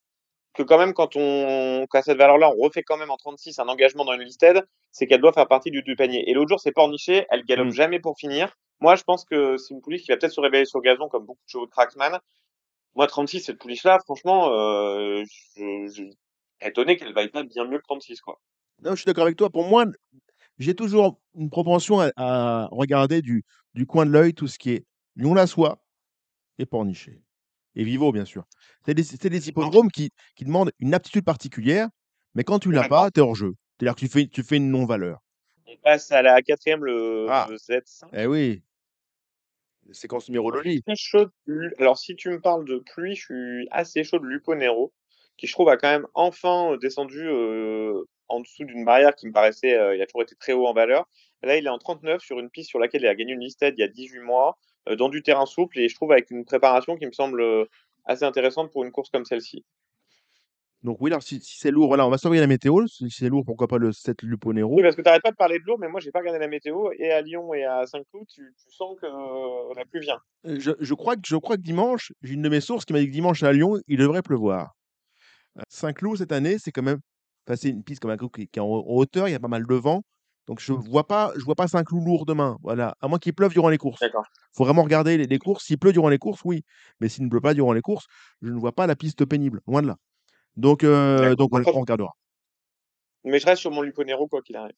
que 0.55 0.63
quand 0.63 0.79
même, 0.79 0.95
quand 0.95 1.17
on, 1.17 1.87
qu'à 1.91 2.03
cette 2.03 2.19
valeur-là, 2.19 2.51
on 2.51 2.63
refait 2.63 2.83
quand 2.83 2.97
même 2.97 3.11
en 3.11 3.17
36 3.17 3.59
un 3.59 3.69
engagement 3.69 4.05
dans 4.05 4.15
une 4.15 4.23
listed, 4.23 4.65
c'est 4.93 5.07
qu'elle 5.07 5.21
doit 5.21 5.33
faire 5.33 5.49
partie 5.49 5.71
du, 5.71 5.83
du 5.83 5.97
panier. 5.97 6.29
Et 6.31 6.35
l'autre 6.35 6.49
jour, 6.51 6.61
c'est 6.61 6.73
Pornichet, 6.73 7.27
elle 7.31 7.45
galope 7.45 7.69
Mm. 7.69 7.73
jamais 7.73 8.01
pour 8.01 8.17
finir. 8.19 8.55
Moi, 8.81 8.97
je 8.97 9.03
pense 9.05 9.25
que 9.25 9.57
c'est 9.57 9.75
une 9.75 9.81
pouliche 9.81 10.03
qui 10.03 10.11
va 10.13 10.17
peut-être 10.17 10.33
se 10.33 10.41
réveiller 10.41 10.65
sur 10.65 10.79
le 10.81 10.85
gazon, 10.85 11.09
comme 11.09 11.27
beaucoup 11.27 11.43
de 11.45 11.51
chevaux 11.51 11.67
de 11.67 11.71
Cracksman. 11.71 12.19
Moi, 12.95 13.07
36, 13.07 13.41
cette 13.41 13.59
pouliche-là, 13.59 13.99
franchement, 14.05 14.51
euh, 14.53 15.25
je, 15.57 15.89
je, 15.93 16.05
étonné 16.61 16.97
qu'elle 16.97 17.13
vaille 17.13 17.31
pas 17.31 17.43
bien 17.43 17.65
mieux 17.65 17.79
que 17.79 17.85
36, 17.85 18.21
quoi. 18.21 18.41
Non, 18.83 18.93
je 18.93 18.97
suis 18.97 19.07
d'accord 19.07 19.25
avec 19.25 19.37
toi. 19.37 19.51
Pour 19.51 19.65
moi, 19.67 19.87
j'ai 20.59 20.75
toujours 20.75 21.21
une 21.35 21.51
propension 21.51 22.01
à, 22.01 22.11
à 22.17 22.69
regarder 22.71 23.23
du, 23.23 23.45
du 23.75 23.87
coin 23.87 24.07
de 24.07 24.11
l'œil 24.11 24.35
tout 24.35 24.47
ce 24.47 24.59
qui 24.59 24.71
est 24.71 24.85
Lyon-la-Soie 25.17 25.79
et 26.59 26.67
Pornichet. 26.67 27.24
Et 27.77 27.85
Vivo, 27.85 28.13
bien 28.13 28.25
sûr. 28.25 28.45
C'est 28.87 28.95
des, 28.95 29.03
des 29.31 29.49
hippodromes 29.49 29.91
qui, 29.91 30.11
qui 30.37 30.45
demandent 30.45 30.73
une 30.79 30.95
aptitude 30.95 31.25
particulière, 31.25 31.89
mais 32.35 32.45
quand 32.45 32.59
tu 32.59 32.71
l'as 32.71 32.89
pas, 32.89 33.11
tu 33.11 33.21
es 33.21 33.23
hors 33.23 33.35
jeu. 33.35 33.55
C'est-à-dire 33.79 33.95
que 33.95 34.01
tu 34.01 34.09
fais, 34.09 34.27
tu 34.27 34.43
fais 34.43 34.57
une 34.57 34.71
non-valeur. 34.71 35.19
On 35.67 35.77
passe 35.83 36.13
à 36.13 36.23
la 36.23 36.41
quatrième, 36.43 36.85
le, 36.85 37.27
Ah. 37.29 37.47
le 37.51 37.57
Z5. 37.57 38.09
Eh 38.13 38.27
oui. 38.27 38.63
Séquence 39.93 40.29
numérologie. 40.29 40.83
Alors, 41.79 41.99
si 41.99 42.17
tu 42.17 42.31
me 42.31 42.41
parles 42.41 42.65
de 42.65 42.79
pluie, 42.79 43.17
je 43.17 43.25
suis 43.25 43.69
assez 43.71 44.03
chaud 44.05 44.19
de 44.19 44.25
Luponero, 44.27 44.93
qui 45.37 45.47
je 45.47 45.53
trouve 45.53 45.69
a 45.69 45.77
quand 45.77 45.91
même 45.91 46.07
enfin 46.15 46.73
euh, 46.73 46.77
descendu 46.79 47.21
euh, 47.27 48.03
en 48.29 48.41
dessous 48.41 48.65
d'une 48.65 48.85
barrière 48.85 49.15
qui 49.15 49.27
me 49.27 49.33
paraissait, 49.33 49.77
euh, 49.77 49.95
il 49.95 50.01
a 50.01 50.07
toujours 50.07 50.23
été 50.23 50.37
très 50.37 50.53
haut 50.53 50.67
en 50.67 50.73
valeur. 50.73 51.07
Là, 51.43 51.59
il 51.59 51.67
est 51.67 51.71
en 51.71 51.79
39 51.79 52.23
sur 52.23 52.39
une 52.41 52.49
piste 52.49 52.71
sur 52.71 52.79
laquelle 52.79 53.03
il 53.03 53.07
a 53.07 53.15
gagné 53.15 53.33
une 53.33 53.41
listed 53.41 53.75
il 53.77 53.81
y 53.81 53.85
a 53.85 53.89
18 53.89 54.21
mois, 54.21 54.57
dans 54.97 55.09
du 55.09 55.23
terrain 55.23 55.47
souple, 55.47 55.79
et 55.79 55.89
je 55.89 55.95
trouve 55.95 56.13
avec 56.13 56.31
une 56.31 56.45
préparation 56.45 56.97
qui 56.97 57.07
me 57.07 57.13
semble 57.13 57.41
euh, 57.41 57.65
assez 58.05 58.25
intéressante 58.25 58.71
pour 58.71 58.85
une 58.85 58.93
course 58.93 59.11
comme 59.11 59.25
celle-ci. 59.25 59.65
Donc 60.85 60.99
oui, 61.01 61.11
alors 61.11 61.23
si, 61.23 61.41
si 61.41 61.59
c'est 61.59 61.71
lourd, 61.71 61.89
voilà, 61.89 62.07
on 62.07 62.11
va 62.11 62.19
surveiller 62.19 62.43
la 62.43 62.47
météo. 62.47 62.87
Si 62.87 63.11
c'est 63.11 63.31
lourd, 63.31 63.43
pourquoi 63.47 63.67
pas 63.67 63.79
le 63.79 63.91
7 63.91 64.23
Luponero 64.23 64.75
Oui, 64.75 64.83
parce 64.83 64.95
que 64.95 65.01
tu 65.01 65.05
pas 65.23 65.31
de 65.31 65.37
parler 65.37 65.59
de 65.59 65.65
l'eau, 65.65 65.79
mais 65.79 65.89
moi, 65.89 65.99
j'ai 65.99 66.11
pas 66.11 66.19
regardé 66.19 66.39
la 66.39 66.47
météo, 66.47 66.91
et 66.99 67.11
à 67.11 67.23
Lyon 67.23 67.55
et 67.55 67.65
à 67.65 67.87
Saint-Cloud, 67.87 68.27
tu, 68.29 68.55
tu 68.59 68.71
sens 68.77 68.95
que 69.01 69.07
euh, 69.07 69.75
la 69.75 69.87
pluie 69.87 70.01
vient. 70.01 70.21
Euh, 70.47 70.61
je, 70.61 70.73
je 70.79 70.95
crois 70.95 71.17
que, 71.17 71.23
je 71.25 71.37
crois 71.37 71.57
que 71.57 71.63
dimanche, 71.63 72.13
j'ai 72.23 72.35
une 72.35 72.43
de 72.43 72.51
mes 72.51 72.61
sources 72.61 72.85
qui 72.85 72.93
m'a 72.93 73.01
dit 73.01 73.07
que 73.07 73.13
dimanche 73.13 73.43
à 73.43 73.53
Lyon, 73.55 73.81
il 73.89 73.97
devrait 73.97 74.21
pleuvoir. 74.21 74.75
Euh, 75.59 75.63
Saint-Cloud, 75.69 76.19
cette 76.19 76.33
année, 76.33 76.59
c'est 76.59 76.71
quand 76.71 76.83
même. 76.83 76.99
Enfin, 77.47 77.57
c'est 77.57 77.71
une 77.71 77.83
piste 77.83 78.03
comme 78.03 78.11
un 78.11 78.19
coup 78.19 78.29
qui, 78.29 78.47
qui 78.47 78.59
est 78.59 78.63
en, 78.63 78.67
en 78.67 78.85
hauteur, 78.95 79.27
il 79.27 79.33
y 79.33 79.35
a 79.35 79.41
pas 79.41 79.49
mal 79.49 79.67
de 79.67 79.75
vent. 79.75 80.03
Donc 80.47 80.61
je 80.61 80.73
vois 80.73 81.07
pas, 81.07 81.33
je 81.37 81.45
vois 81.45 81.55
pas 81.55 81.69
Saint-Cloud 81.69 82.05
lourd 82.05 82.27
demain. 82.27 82.59
Voilà. 82.63 82.97
À 83.01 83.09
moins 83.09 83.19
qu'il 83.19 83.33
pleuve 83.35 83.53
durant 83.53 83.71
les 83.71 83.79
courses. 83.79 84.01
D'accord. 84.01 84.27
faut 84.53 84.65
vraiment 84.65 84.83
regarder 84.83 85.17
les, 85.17 85.27
les 85.27 85.39
courses. 85.39 85.65
S'il 85.65 85.79
pleut 85.79 85.93
durant 85.93 86.09
les 86.09 86.19
courses, 86.19 86.41
oui. 86.45 86.65
Mais 87.01 87.09
s'il 87.09 87.25
ne 87.25 87.31
pleut 87.31 87.41
pas 87.41 87.55
durant 87.55 87.73
les 87.73 87.81
courses, 87.81 88.07
je 88.43 88.51
ne 88.51 88.59
vois 88.59 88.73
pas 88.73 88.87
la 88.87 88.97
piste 88.97 89.25
pénible. 89.25 89.61
Loin 89.67 89.83
de 89.83 89.87
là. 89.87 89.97
Donc, 90.57 90.85
euh, 90.85 91.35
donc 91.35 91.51
Après- 91.57 91.73
on 91.75 91.81
regardera. 91.81 92.13
Mais 93.25 93.39
je 93.39 93.47
reste 93.47 93.61
sur 93.63 93.71
mon 93.71 93.81
Luponero, 93.83 94.29
quoi 94.29 94.43
qu'il 94.43 94.57
arrive. 94.57 94.75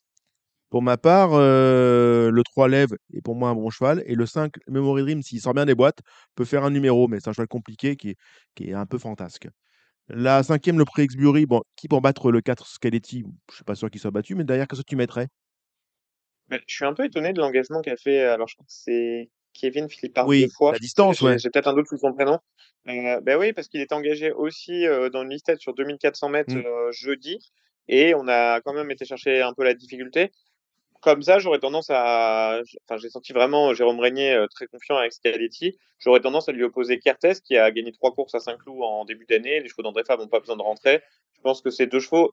Pour 0.70 0.82
ma 0.82 0.96
part, 0.96 1.30
euh, 1.32 2.30
le 2.30 2.42
3 2.42 2.68
lève 2.68 2.90
est 3.12 3.20
pour 3.20 3.34
moi 3.36 3.50
un 3.50 3.54
bon 3.54 3.70
cheval. 3.70 4.02
Et 4.06 4.14
le 4.14 4.26
5, 4.26 4.52
Memory 4.68 5.02
Dream, 5.02 5.22
s'il 5.22 5.40
sort 5.40 5.54
bien 5.54 5.64
des 5.64 5.74
boîtes, 5.74 5.98
peut 6.34 6.44
faire 6.44 6.64
un 6.64 6.70
numéro. 6.70 7.08
Mais 7.08 7.18
c'est 7.20 7.28
un 7.28 7.32
cheval 7.32 7.48
compliqué 7.48 7.96
qui 7.96 8.10
est, 8.10 8.16
qui 8.54 8.70
est 8.70 8.74
un 8.74 8.86
peu 8.86 8.98
fantasque. 8.98 9.48
La 10.08 10.42
cinquième, 10.44 10.78
le 10.78 10.84
prix 10.84 11.02
Exbury, 11.02 11.46
bon, 11.46 11.62
qui 11.74 11.88
pour 11.88 12.00
battre 12.00 12.30
le 12.30 12.40
4 12.40 12.66
Scaletti 12.66 13.24
Je 13.50 13.54
suis 13.56 13.64
pas 13.64 13.74
sûr 13.74 13.90
qu'il 13.90 14.00
soit 14.00 14.12
battu, 14.12 14.36
mais 14.36 14.44
derrière, 14.44 14.68
qu'est-ce 14.68 14.82
que 14.82 14.86
tu 14.86 14.96
mettrais? 14.96 15.28
Mais 16.50 16.60
je 16.66 16.74
suis 16.74 16.84
un 16.84 16.94
peu 16.94 17.04
étonné 17.04 17.32
de 17.32 17.40
l'engagement 17.40 17.80
qu'a 17.82 17.96
fait. 17.96 18.20
Alors, 18.22 18.46
je 18.48 18.54
crois 18.54 18.64
que 18.66 18.72
c'est 18.72 19.28
Kevin 19.52 19.88
Philippard 19.88 20.26
Oui, 20.26 20.42
deux 20.44 20.50
fois. 20.50 20.72
la 20.72 20.78
distance, 20.78 21.20
ouais. 21.22 21.38
j'ai 21.38 21.50
peut-être 21.50 21.66
un 21.68 21.72
doute 21.74 21.88
sur 21.88 21.98
son 21.98 22.12
prénom. 22.12 22.38
Euh, 22.88 23.20
ben 23.20 23.36
oui, 23.36 23.52
parce 23.52 23.66
qu'il 23.68 23.80
est 23.80 23.92
engagé 23.92 24.30
aussi 24.30 24.86
euh, 24.86 25.10
dans 25.10 25.22
une 25.22 25.30
listette 25.30 25.60
sur 25.60 25.74
2400 25.74 26.28
mètres 26.28 26.54
Mm. 26.54 26.64
euh, 26.66 26.92
jeudi. 26.92 27.38
Et 27.88 28.14
on 28.14 28.28
a 28.28 28.60
quand 28.60 28.72
même 28.72 28.90
été 28.90 29.04
chercher 29.04 29.42
un 29.42 29.52
peu 29.54 29.64
la 29.64 29.74
difficulté. 29.74 30.30
Comme 31.02 31.22
ça, 31.22 31.38
j'aurais 31.38 31.58
tendance 31.58 31.88
à. 31.90 32.60
Enfin, 32.88 32.96
j'ai 32.98 33.10
senti 33.10 33.32
vraiment 33.32 33.74
Jérôme 33.74 34.00
Régnier 34.00 34.32
euh, 34.34 34.46
très 34.48 34.66
confiant 34.66 34.96
avec 34.96 35.12
Scaletti. 35.12 35.76
J'aurais 35.98 36.20
tendance 36.20 36.48
à 36.48 36.52
lui 36.52 36.64
opposer 36.64 36.98
Kertes, 36.98 37.40
qui 37.44 37.56
a 37.56 37.70
gagné 37.70 37.92
trois 37.92 38.12
courses 38.12 38.34
à 38.34 38.40
Saint-Cloud 38.40 38.78
en 38.82 39.04
début 39.04 39.26
d'année. 39.26 39.60
Les 39.60 39.68
chevaux 39.68 39.82
d'André 39.82 40.02
Fabre 40.04 40.22
n'ont 40.22 40.28
pas 40.28 40.40
besoin 40.40 40.56
de 40.56 40.62
rentrer. 40.62 41.02
Je 41.36 41.40
pense 41.42 41.60
que 41.60 41.70
ces 41.70 41.86
deux 41.86 42.00
chevaux. 42.00 42.32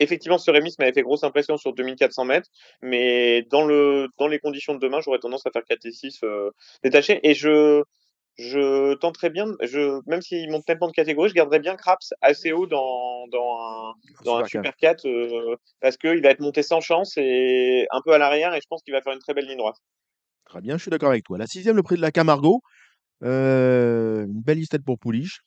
Effectivement, 0.00 0.38
ce 0.38 0.50
Rémis 0.50 0.74
m'avait 0.78 0.92
fait 0.92 1.02
grosse 1.02 1.24
impression 1.24 1.56
sur 1.56 1.72
2400 1.72 2.24
mètres, 2.24 2.48
mais 2.82 3.42
dans 3.50 3.64
le 3.64 4.08
dans 4.18 4.28
les 4.28 4.38
conditions 4.38 4.74
de 4.74 4.80
demain, 4.80 5.00
j'aurais 5.00 5.18
tendance 5.18 5.46
à 5.46 5.50
faire 5.50 5.64
4 5.64 5.84
et 5.86 5.92
6 5.92 6.20
euh, 6.24 6.50
détachés. 6.82 7.20
Et 7.22 7.34
je 7.34 7.82
je 8.36 8.94
tenterais 8.94 9.30
bien, 9.30 9.46
je 9.62 10.00
même 10.08 10.22
s'il 10.22 10.48
monte 10.50 10.64
tellement 10.64 10.86
de 10.86 10.92
catégorie, 10.92 11.28
je 11.28 11.34
garderais 11.34 11.58
bien 11.58 11.74
Craps 11.74 12.14
assez 12.20 12.52
haut 12.52 12.66
dans 12.66 13.26
dans 13.28 13.58
un 13.58 14.24
dans 14.24 14.36
un 14.36 14.44
Super 14.44 14.72
super 14.72 14.76
4 14.76 15.06
euh, 15.06 15.56
parce 15.80 15.96
qu'il 15.96 16.22
va 16.22 16.30
être 16.30 16.40
monté 16.40 16.62
sans 16.62 16.80
chance 16.80 17.14
et 17.16 17.86
un 17.90 18.00
peu 18.04 18.12
à 18.12 18.18
l'arrière 18.18 18.54
et 18.54 18.60
je 18.60 18.66
pense 18.68 18.82
qu'il 18.82 18.94
va 18.94 19.02
faire 19.02 19.12
une 19.12 19.18
très 19.18 19.34
belle 19.34 19.46
ligne 19.46 19.58
droite. 19.58 19.76
Très 20.44 20.60
bien, 20.60 20.76
je 20.76 20.82
suis 20.82 20.90
d'accord 20.90 21.10
avec 21.10 21.24
toi. 21.24 21.36
La 21.36 21.46
sixième, 21.46 21.76
le 21.76 21.82
prix 21.82 21.96
de 21.96 22.00
la 22.00 22.12
Camargo. 22.12 22.62
Euh, 23.24 24.24
une 24.24 24.42
belle 24.42 24.58
listette 24.58 24.84
pour 24.84 24.98
Pouliche. 24.98 25.40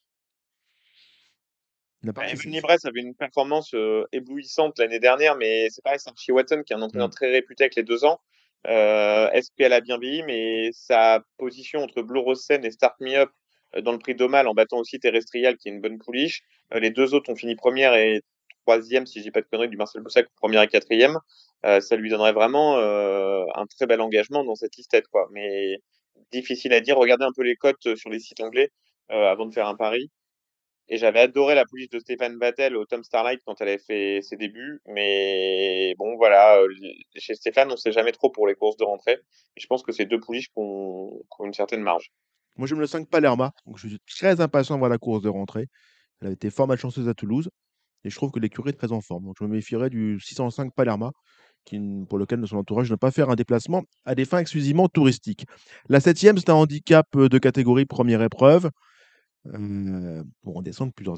Fait- 2.03 2.35
Libresse 2.55 2.85
avait 2.85 3.01
une 3.01 3.13
performance 3.15 3.73
euh, 3.73 4.05
éblouissante 4.11 4.79
l'année 4.79 4.99
dernière, 4.99 5.35
mais 5.35 5.69
c'est 5.69 5.83
pareil, 5.83 5.99
c'est 5.99 6.09
Archie 6.09 6.31
Watson 6.31 6.63
qui 6.65 6.73
est 6.73 6.75
un 6.75 6.81
entraîneur 6.81 7.07
Mm. 7.09 7.11
très 7.11 7.31
réputé 7.31 7.63
avec 7.65 7.75
les 7.75 7.83
deux 7.83 8.03
ans. 8.05 8.19
Euh, 8.67 9.29
Est-ce 9.31 9.49
qu'elle 9.57 9.73
a 9.73 9.81
bien 9.81 9.97
vieilli, 9.97 10.23
mais 10.23 10.69
sa 10.73 11.23
position 11.37 11.81
entre 11.83 12.01
Blue 12.01 12.19
Rose 12.19 12.43
Sen 12.43 12.63
et 12.65 12.71
Start 12.71 12.95
Me 12.99 13.15
Up 13.15 13.29
euh, 13.75 13.81
dans 13.81 13.91
le 13.91 13.99
prix 13.99 14.15
d'Omal 14.15 14.47
en 14.47 14.53
battant 14.53 14.77
aussi 14.77 14.99
Terrestrial 14.99 15.57
qui 15.57 15.69
est 15.69 15.71
une 15.71 15.81
bonne 15.81 15.97
pouliche. 15.99 16.41
Euh, 16.73 16.79
les 16.79 16.89
deux 16.91 17.13
autres 17.13 17.31
ont 17.31 17.35
fini 17.35 17.55
première 17.55 17.93
et 17.95 18.21
troisième, 18.65 19.05
si 19.07 19.21
dis 19.21 19.31
pas 19.31 19.41
de 19.41 19.47
conneries, 19.47 19.69
du 19.69 19.77
Marcel 19.77 20.01
Boussac, 20.03 20.27
première 20.35 20.61
et 20.61 20.67
quatrième. 20.67 21.17
Euh, 21.65 21.79
ça 21.81 21.95
lui 21.95 22.09
donnerait 22.09 22.33
vraiment 22.33 22.77
euh, 22.77 23.43
un 23.55 23.65
très 23.67 23.85
bel 23.87 24.01
engagement 24.01 24.43
dans 24.43 24.55
cette 24.55 24.75
listette, 24.75 25.07
quoi. 25.07 25.27
Mais 25.31 25.77
difficile 26.31 26.73
à 26.73 26.79
dire. 26.81 26.97
Regardez 26.97 27.25
un 27.25 27.31
peu 27.35 27.43
les 27.43 27.55
cotes 27.55 27.95
sur 27.95 28.09
les 28.09 28.19
sites 28.19 28.41
anglais 28.41 28.69
euh, 29.11 29.27
avant 29.31 29.45
de 29.47 29.53
faire 29.53 29.67
un 29.67 29.75
pari. 29.75 30.09
Et 30.93 30.97
j'avais 30.97 31.21
adoré 31.21 31.55
la 31.55 31.65
pouliche 31.65 31.89
de 31.89 31.99
Stéphane 31.99 32.37
Battel 32.37 32.75
au 32.75 32.83
Tom 32.83 33.01
Starlight 33.01 33.39
quand 33.45 33.61
elle 33.61 33.69
avait 33.69 33.77
fait 33.77 34.19
ses 34.21 34.35
débuts. 34.35 34.81
Mais 34.87 35.95
bon, 35.97 36.17
voilà, 36.17 36.57
euh, 36.57 36.67
chez 37.15 37.33
Stéphane, 37.33 37.71
on 37.71 37.77
sait 37.77 37.93
jamais 37.93 38.11
trop 38.11 38.29
pour 38.29 38.45
les 38.45 38.55
courses 38.55 38.75
de 38.75 38.83
rentrée. 38.83 39.17
Et 39.55 39.61
je 39.61 39.67
pense 39.67 39.83
que 39.83 39.93
c'est 39.93 40.05
deux 40.05 40.19
pouliches 40.19 40.47
qui 40.47 40.57
ont, 40.57 41.23
une 41.45 41.53
certaine 41.53 41.81
marge. 41.81 42.11
Moi, 42.57 42.67
j'aime 42.67 42.81
le 42.81 42.87
5 42.87 43.09
Palerma. 43.09 43.53
Donc, 43.65 43.77
je 43.77 43.87
suis 43.87 43.99
très 44.05 44.41
impatient 44.41 44.75
de 44.75 44.79
voir 44.79 44.89
la 44.89 44.97
course 44.97 45.21
de 45.21 45.29
rentrée. 45.29 45.67
Elle 46.21 46.27
a 46.27 46.31
été 46.31 46.49
fort 46.49 46.67
malchanceuse 46.67 47.07
à 47.07 47.13
Toulouse. 47.13 47.49
Et 48.03 48.09
je 48.09 48.15
trouve 48.17 48.31
que 48.31 48.39
l'écurie 48.39 48.71
est 48.71 48.73
très 48.73 48.91
en 48.91 48.99
forme. 48.99 49.23
Donc, 49.23 49.35
je 49.39 49.45
me 49.45 49.49
méfierais 49.49 49.89
du 49.89 50.19
605 50.19 50.73
Palerma, 50.75 51.11
pour 52.09 52.17
lequel 52.17 52.45
son 52.45 52.57
entourage 52.57 52.91
ne 52.91 52.97
pas 52.97 53.11
faire 53.11 53.29
un 53.29 53.35
déplacement 53.35 53.83
à 54.03 54.13
des 54.13 54.25
fins 54.25 54.39
exclusivement 54.39 54.89
touristiques. 54.89 55.45
La 55.87 56.01
septième, 56.01 56.37
c'est 56.37 56.49
un 56.49 56.55
handicap 56.55 57.07
euh, 57.15 57.29
de 57.29 57.37
catégorie 57.37 57.85
première 57.85 58.21
épreuve. 58.21 58.69
Euh, 59.47 60.23
pour 60.43 60.57
en 60.57 60.61
descendre 60.61 60.93
plusieurs 60.93 61.17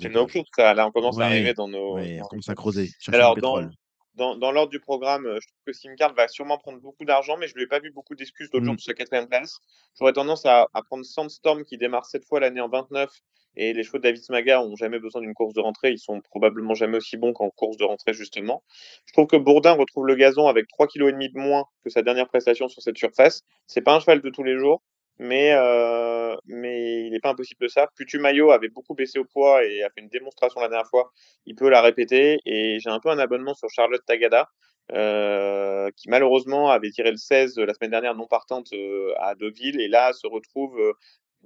ça. 0.56 0.74
Là, 0.74 0.88
on 0.88 0.92
commence 0.92 1.18
Ouais, 1.18 1.24
à 1.24 1.28
arriver 1.28 1.54
dans 1.54 1.68
nos. 1.68 1.96
Ouais, 1.96 2.20
on 2.22 2.28
commence 2.28 2.50
à 2.50 2.56
creuser. 2.56 2.90
Alors, 3.12 3.36
dans, 3.36 3.68
dans, 4.16 4.38
dans 4.38 4.52
l'ordre 4.52 4.72
du 4.72 4.80
programme, 4.80 5.24
je 5.24 5.48
trouve 5.48 5.60
que 5.66 5.74
Simcard 5.74 6.14
va 6.14 6.28
sûrement 6.28 6.58
prendre 6.58 6.80
beaucoup 6.80 7.04
d'argent, 7.04 7.36
mais 7.38 7.48
je 7.48 7.56
lui 7.56 7.64
ai 7.64 7.68
pas 7.68 7.80
vu 7.80 7.92
beaucoup 7.92 8.16
d'excuses 8.16 8.50
l'autre 8.54 8.66
jour 8.66 8.74
Mm. 8.74 8.78
pour 8.78 8.84
sa 8.86 8.94
quatrième 8.94 9.28
place. 9.28 9.58
J'aurais 10.00 10.14
tendance 10.14 10.46
à, 10.46 10.68
à 10.74 10.84
prendre 10.84 11.04
Sandstorm 11.04 11.64
qui 11.64 11.78
démarre 11.78 12.06
cette 12.06 12.26
fois 12.26 12.40
l'année 12.40 12.62
en 12.62 12.70
29 12.70 13.10
et 13.56 13.74
les 13.74 13.84
chevaux 13.84 14.00
de 14.00 14.04
David 14.04 14.24
Smaga 14.24 14.62
ont 14.64 14.76
jamais 14.76 15.00
besoin 15.00 15.22
d'une 15.22 15.34
course 15.36 15.54
de 15.54 15.62
rentrée. 15.62 15.92
Ils 15.92 16.00
sont 16.00 16.22
probablement 16.22 16.74
jamais 16.74 16.98
aussi 16.98 17.18
bons 17.18 17.34
qu'en 17.34 17.50
course 17.52 17.78
de 17.78 17.84
rentrée, 17.84 18.14
justement. 18.14 18.64
Je 19.06 19.14
trouve 19.14 19.28
que 19.28 19.36
Bourdin 19.36 19.74
retrouve 19.74 20.08
le 20.08 20.16
gazon 20.16 20.48
avec 20.48 20.66
3,5 20.70 20.88
kg 20.88 21.34
de 21.34 21.40
moins 21.40 21.66
que 21.84 21.90
sa 21.92 22.02
dernière 22.02 22.28
prestation 22.28 22.68
sur 22.68 22.82
cette 22.82 22.98
surface. 22.98 23.44
C'est 23.68 23.82
pas 23.82 23.94
un 23.96 24.00
cheval 24.00 24.22
de 24.22 24.30
tous 24.32 24.44
les 24.44 24.58
jours, 24.58 24.82
mais, 25.20 25.54
euh, 25.54 26.36
mais 26.46 27.06
il 27.06 27.12
n'est 27.12 27.20
pas 27.20 27.30
impossible 27.32 27.62
de 27.62 27.68
ça. 27.68 27.88
Putumayo 27.96 28.52
avait 28.52 28.70
beaucoup 28.70 28.96
baissé 28.96 29.20
au 29.20 29.26
poids 29.26 29.64
et 29.66 29.84
a 29.84 29.90
fait 29.90 30.02
une 30.02 30.10
démonstration 30.10 30.60
la 30.62 30.68
dernière 30.70 30.90
fois. 30.90 31.12
Il 31.46 31.56
peut 31.56 31.70
la 31.70 31.82
répéter. 31.82 32.40
Et 32.46 32.80
j'ai 32.80 32.90
un 32.90 33.00
peu 33.00 33.10
un 33.10 33.20
abonnement 33.20 33.54
sur 33.54 33.70
Charlotte 33.70 34.04
Tagada, 34.06 34.50
euh, 34.92 35.90
qui 35.96 36.10
malheureusement 36.10 36.70
avait 36.72 36.90
tiré 36.92 37.12
le 37.12 37.18
16 37.18 37.58
la 37.58 37.74
semaine 37.74 37.92
dernière 37.92 38.16
non 38.16 38.28
partante 38.28 38.74
euh, 38.74 39.14
à 39.20 39.36
Deauville 39.36 39.80
et 39.82 39.88
là 39.88 40.12
se 40.14 40.28
retrouve 40.28 40.78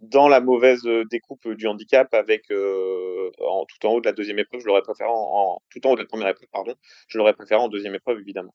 dans 0.02 0.28
la 0.28 0.40
mauvaise 0.42 0.84
découpe 1.12 1.48
du 1.50 1.68
handicap 1.68 2.14
avec 2.14 2.46
en, 2.52 3.66
tout 3.66 3.86
en 3.88 3.94
haut 3.94 4.02
de 4.02 4.06
la 4.08 4.14
deuxième 4.14 4.40
épreuve. 4.40 4.62
Je 4.62 4.68
l'aurais 4.68 4.82
préféré 4.82 5.10
en- 5.12 5.60
tout 5.70 5.86
en 5.88 5.92
haut 5.92 5.96
de 5.96 6.02
la 6.02 6.08
première 6.08 6.28
épreuve, 6.30 6.48
pardon. 6.52 6.76
Je 7.08 7.18
l'aurais 7.18 7.34
préféré 7.34 7.60
en 7.62 7.68
deuxième 7.70 7.96
épreuve 7.96 8.20
évidemment. 8.20 8.54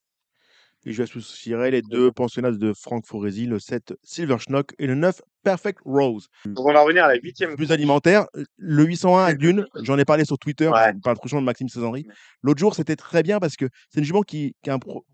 Et 0.85 0.93
je 0.93 1.03
associerai 1.05 1.71
les 1.71 1.81
deux 1.83 2.11
pensionnats 2.11 2.51
de 2.51 2.73
Franck 2.73 3.07
Foresi, 3.07 3.47
le 3.47 3.59
7 3.61 3.95
Silver 4.03 4.39
Schnock 4.39 4.73
et 4.79 4.87
le 4.87 4.95
9 4.97 5.21
Perfect 5.45 5.79
Rose. 5.85 6.27
Donc 6.45 6.67
on 6.67 6.73
va 6.73 6.83
revenir 6.83 7.05
à 7.05 7.09
la 7.09 7.15
huitième 7.23 7.55
Plus 7.57 7.71
alimentaire, 7.71 8.27
le 8.57 8.85
801 8.85 9.25
à 9.25 9.35
Dune, 9.35 9.67
j'en 9.83 9.97
ai 9.99 10.05
parlé 10.05 10.25
sur 10.25 10.39
Twitter, 10.39 10.69
Ouais. 10.69 10.93
je 10.95 11.01
parle 11.01 11.17
trop 11.17 11.29
souvent 11.29 11.41
de 11.41 11.47
Maxime 11.47 11.69
Césanry. 11.69 12.07
L'autre 12.43 12.59
jour, 12.59 12.75
c'était 12.75 12.97
très 12.97 13.23
bien 13.23 13.39
parce 13.39 13.57
que 13.57 13.67
c'est 13.91 14.01
une 14.01 14.05
jument 14.07 14.23
qui, 14.23 14.55
qui 14.63 14.71
a 14.71 14.75
un 14.75 14.79
pro- 14.79 15.05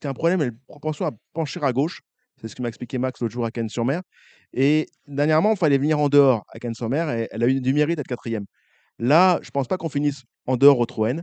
qui 0.00 0.06
a 0.06 0.10
un 0.10 0.14
problème, 0.14 0.40
elle 0.40 0.48
a 0.48 0.50
une 0.52 0.58
propension 0.66 1.04
à 1.06 1.10
pencher 1.34 1.60
à 1.62 1.72
gauche. 1.72 2.00
C'est 2.40 2.46
ce 2.48 2.54
que 2.54 2.62
m'a 2.62 2.68
expliqué 2.68 2.98
Max 2.98 3.20
l'autre 3.20 3.32
jour 3.34 3.44
à 3.44 3.50
Cannes-sur-Mer. 3.50 4.00
Et 4.52 4.86
dernièrement, 5.08 5.50
il 5.52 5.56
fallait 5.58 5.76
venir 5.78 5.98
en 5.98 6.08
dehors 6.08 6.44
à 6.54 6.58
Cannes-sur-Mer 6.60 7.10
et 7.10 7.28
elle 7.32 7.42
a 7.42 7.48
eu 7.48 7.60
du 7.60 7.74
mérite 7.74 7.96
d'être 7.96 8.06
quatrième. 8.06 8.44
Là, 9.00 9.40
je 9.42 9.50
pense 9.50 9.66
pas 9.66 9.76
qu'on 9.76 9.88
finisse 9.88 10.22
en 10.46 10.56
dehors 10.56 10.78
au 10.78 10.86
Troen. 10.86 11.22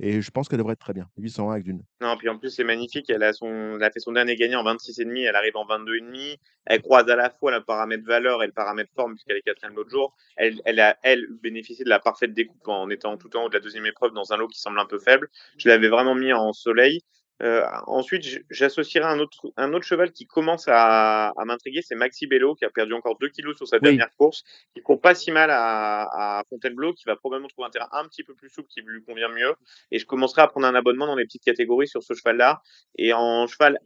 Et 0.00 0.22
je 0.22 0.30
pense 0.30 0.48
qu'elle 0.48 0.58
devrait 0.58 0.74
être 0.74 0.80
très 0.80 0.92
bien. 0.92 1.08
801 1.16 1.52
avec 1.52 1.64
Dune. 1.64 1.82
Non, 2.00 2.16
puis 2.16 2.28
en 2.28 2.38
plus, 2.38 2.50
c'est 2.50 2.64
magnifique. 2.64 3.10
Elle 3.10 3.22
a, 3.24 3.32
son, 3.32 3.78
fait 3.80 3.98
son 3.98 4.12
dernier 4.12 4.36
gagnant 4.36 4.60
en 4.64 4.74
26,5. 4.74 5.26
Elle 5.28 5.34
arrive 5.34 5.56
en 5.56 5.66
22,5. 5.66 6.36
Elle 6.66 6.82
croise 6.82 7.08
à 7.08 7.16
la 7.16 7.30
fois 7.30 7.50
le 7.50 7.64
paramètre 7.64 8.04
valeur 8.04 8.42
et 8.42 8.46
le 8.46 8.52
paramètre 8.52 8.90
forme, 8.94 9.14
puisqu'elle 9.14 9.38
est 9.38 9.42
quatrième 9.42 9.74
l'autre 9.74 9.90
jour. 9.90 10.14
Elle, 10.36 10.60
elle 10.64 10.78
a, 10.78 10.96
elle, 11.02 11.26
bénéficié 11.42 11.84
de 11.84 11.90
la 11.90 11.98
parfaite 11.98 12.32
découpe 12.32 12.68
en 12.68 12.88
étant 12.90 13.16
tout 13.16 13.34
en 13.36 13.44
haut 13.44 13.48
de 13.48 13.54
la 13.54 13.60
deuxième 13.60 13.86
épreuve 13.86 14.12
dans 14.12 14.32
un 14.32 14.36
lot 14.36 14.46
qui 14.46 14.60
semble 14.60 14.78
un 14.78 14.86
peu 14.86 14.98
faible. 14.98 15.28
Je 15.56 15.68
l'avais 15.68 15.88
vraiment 15.88 16.14
mis 16.14 16.32
en 16.32 16.52
soleil. 16.52 17.02
Euh, 17.42 17.64
ensuite, 17.86 18.24
j'associerai 18.50 19.04
un 19.04 19.18
autre, 19.20 19.52
un 19.56 19.72
autre 19.72 19.84
cheval 19.84 20.12
qui 20.12 20.26
commence 20.26 20.66
à, 20.66 21.28
à 21.28 21.44
m'intriguer, 21.44 21.82
c'est 21.82 21.94
Maxi 21.94 22.26
Bello, 22.26 22.54
qui 22.54 22.64
a 22.64 22.70
perdu 22.70 22.94
encore 22.94 23.16
2 23.18 23.28
kilos 23.28 23.56
sur 23.56 23.68
sa 23.68 23.76
Oui. 23.76 23.82
dernière 23.82 24.14
course, 24.16 24.42
qui 24.74 24.82
court 24.82 25.00
pas 25.00 25.14
si 25.14 25.30
mal 25.30 25.50
à, 25.50 26.38
à 26.38 26.44
Fontainebleau, 26.48 26.92
qui 26.94 27.04
va 27.04 27.16
probablement 27.16 27.48
trouver 27.48 27.68
un 27.68 27.70
terrain 27.70 27.88
un 27.92 28.08
petit 28.08 28.24
peu 28.24 28.34
plus 28.34 28.48
souple 28.48 28.68
qui 28.68 28.80
lui 28.80 29.02
convient 29.04 29.28
mieux. 29.28 29.54
Et 29.90 29.98
je 29.98 30.06
commencerai 30.06 30.42
à 30.42 30.48
prendre 30.48 30.66
un 30.66 30.74
abonnement 30.74 31.06
dans 31.06 31.14
les 31.16 31.24
petites 31.24 31.44
catégories 31.44 31.88
sur 31.88 32.02
ce 32.02 32.14
cheval-là. 32.14 32.62
Et 32.96 33.12
en 33.12 33.46
cheval 33.46 33.78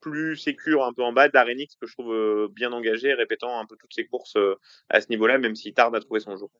plus 0.00 0.36
sécure, 0.36 0.84
un 0.84 0.92
peu 0.92 1.02
en 1.02 1.12
bas, 1.12 1.28
Darenix, 1.28 1.74
que 1.76 1.86
je 1.86 1.92
trouve 1.92 2.12
euh, 2.12 2.48
bien 2.52 2.72
engagé, 2.72 3.14
répétant 3.14 3.58
un 3.58 3.66
peu 3.66 3.76
toutes 3.76 3.94
ses 3.94 4.06
courses 4.06 4.36
euh, 4.36 4.54
à 4.88 5.00
ce 5.00 5.08
niveau-là, 5.10 5.38
même 5.38 5.56
s'il 5.56 5.74
tarde 5.74 5.94
à 5.96 6.00
trouver 6.00 6.20
son 6.20 6.36
jour. 6.36 6.50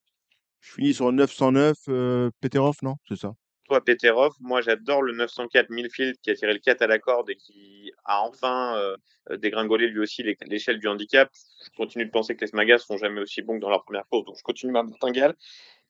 Je 0.60 0.72
finis 0.72 0.94
sur 0.94 1.12
909 1.12 1.76
euh, 1.88 2.30
Peterhoff, 2.40 2.82
non? 2.82 2.96
C'est 3.08 3.16
ça. 3.16 3.32
Toi, 3.68 3.84
Peterov, 3.84 4.32
moi 4.40 4.62
j'adore 4.62 5.02
le 5.02 5.12
904 5.12 5.68
Millfield 5.70 6.16
qui 6.22 6.30
a 6.30 6.34
tiré 6.34 6.54
le 6.54 6.58
4 6.58 6.80
à 6.82 6.86
la 6.86 6.98
corde 6.98 7.28
et 7.28 7.36
qui 7.36 7.92
a 8.04 8.22
enfin 8.22 8.76
euh, 8.78 9.36
dégringolé 9.36 9.88
lui 9.88 10.00
aussi 10.00 10.22
l'é- 10.22 10.38
l'échelle 10.46 10.78
du 10.78 10.88
handicap. 10.88 11.30
Je 11.64 11.70
continue 11.76 12.06
de 12.06 12.10
penser 12.10 12.34
que 12.34 12.40
les 12.40 12.46
Smagas 12.46 12.78
sont 12.78 12.96
jamais 12.96 13.20
aussi 13.20 13.42
bons 13.42 13.56
que 13.56 13.60
dans 13.60 13.68
leur 13.68 13.84
première 13.84 14.06
course, 14.08 14.24
donc 14.24 14.36
je 14.38 14.42
continue 14.42 14.72
ma 14.72 14.82
martingale. 14.82 15.36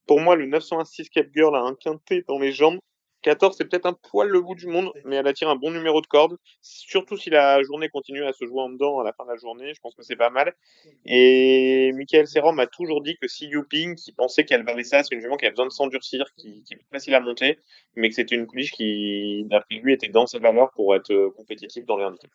Pour 0.06 0.20
moi, 0.20 0.36
le 0.36 0.46
906 0.46 1.08
Cap 1.10 1.28
Girl 1.34 1.54
a 1.54 1.60
un 1.60 1.74
quintet 1.74 2.24
dans 2.28 2.38
les 2.40 2.52
jambes. 2.52 2.78
14, 3.22 3.56
c'est 3.56 3.64
peut-être 3.68 3.86
un 3.86 3.94
poil 3.94 4.28
le 4.28 4.40
bout 4.40 4.54
du 4.54 4.66
monde, 4.66 4.92
mais 5.04 5.16
elle 5.16 5.26
attire 5.26 5.48
un 5.48 5.56
bon 5.56 5.70
numéro 5.70 6.00
de 6.00 6.06
corde. 6.06 6.36
Surtout 6.60 7.16
si 7.16 7.30
la 7.30 7.62
journée 7.62 7.88
continue 7.88 8.24
à 8.24 8.32
se 8.32 8.46
jouer 8.46 8.60
en 8.60 8.70
dedans 8.70 9.00
à 9.00 9.04
la 9.04 9.12
fin 9.12 9.24
de 9.24 9.30
la 9.30 9.36
journée, 9.36 9.74
je 9.74 9.80
pense 9.80 9.94
que 9.94 10.02
c'est 10.02 10.16
pas 10.16 10.30
mal. 10.30 10.54
Et 11.04 11.90
Michael 11.94 12.28
Serran 12.28 12.52
m'a 12.52 12.66
toujours 12.66 13.02
dit 13.02 13.16
que 13.20 13.26
si 13.28 13.46
Yuping, 13.48 13.96
qui 13.96 14.12
pensait 14.12 14.44
qu'elle 14.44 14.64
valait 14.64 14.84
ça, 14.84 15.02
c'est 15.02 15.14
une 15.14 15.20
jument 15.20 15.36
qui 15.36 15.46
a 15.46 15.50
besoin 15.50 15.66
de 15.66 15.72
s'endurcir, 15.72 16.26
qui, 16.36 16.62
qui 16.62 16.74
est 16.74 16.80
facile 16.92 17.14
à 17.14 17.20
monter, 17.20 17.58
mais 17.96 18.08
que 18.08 18.14
c'était 18.14 18.36
une 18.36 18.46
pouliche 18.46 18.72
qui, 18.72 19.44
d'après 19.46 19.76
lui, 19.76 19.92
était 19.92 20.08
dans 20.08 20.26
ses 20.26 20.38
valeurs 20.38 20.70
pour 20.74 20.94
être 20.94 21.10
euh, 21.10 21.30
compétitive 21.30 21.84
dans 21.86 21.96
les 21.96 22.04
handicaps. 22.04 22.32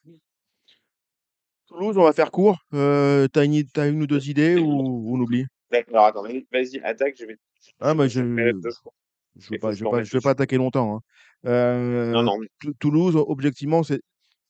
Toulouse, 1.68 1.98
on 1.98 2.04
va 2.04 2.14
faire 2.14 2.32
court. 2.32 2.58
Euh, 2.74 3.28
T'as 3.30 3.46
une, 3.46 3.64
t'as 3.66 3.90
une 3.90 4.02
ou 4.02 4.08
deux 4.08 4.30
idées 4.30 4.58
ou 4.58 5.14
on 5.14 5.20
oublie? 5.20 5.46
D'accord, 5.72 6.06
attends, 6.06 6.24
vas-y, 6.24 6.80
attaque, 6.84 7.16
je 7.18 7.26
vais. 7.26 7.38
Ah, 7.80 7.94
bah, 7.96 8.08
je 8.08 8.22
fois. 8.84 8.94
Je 9.38 9.48
Il 9.52 9.58
faut 9.58 9.90
pas, 9.90 10.04
je 10.04 10.20
je 10.20 10.28
attaquer 10.28 10.58
longtemps. 10.58 10.98
hein. 10.98 11.02
Euh, 11.46 12.12
Non, 12.12 12.24
non, 12.24 12.38
Tou- 12.60 12.74
Toulouse, 12.80 13.16
objectivement, 13.16 13.84
c'est 13.84 14.00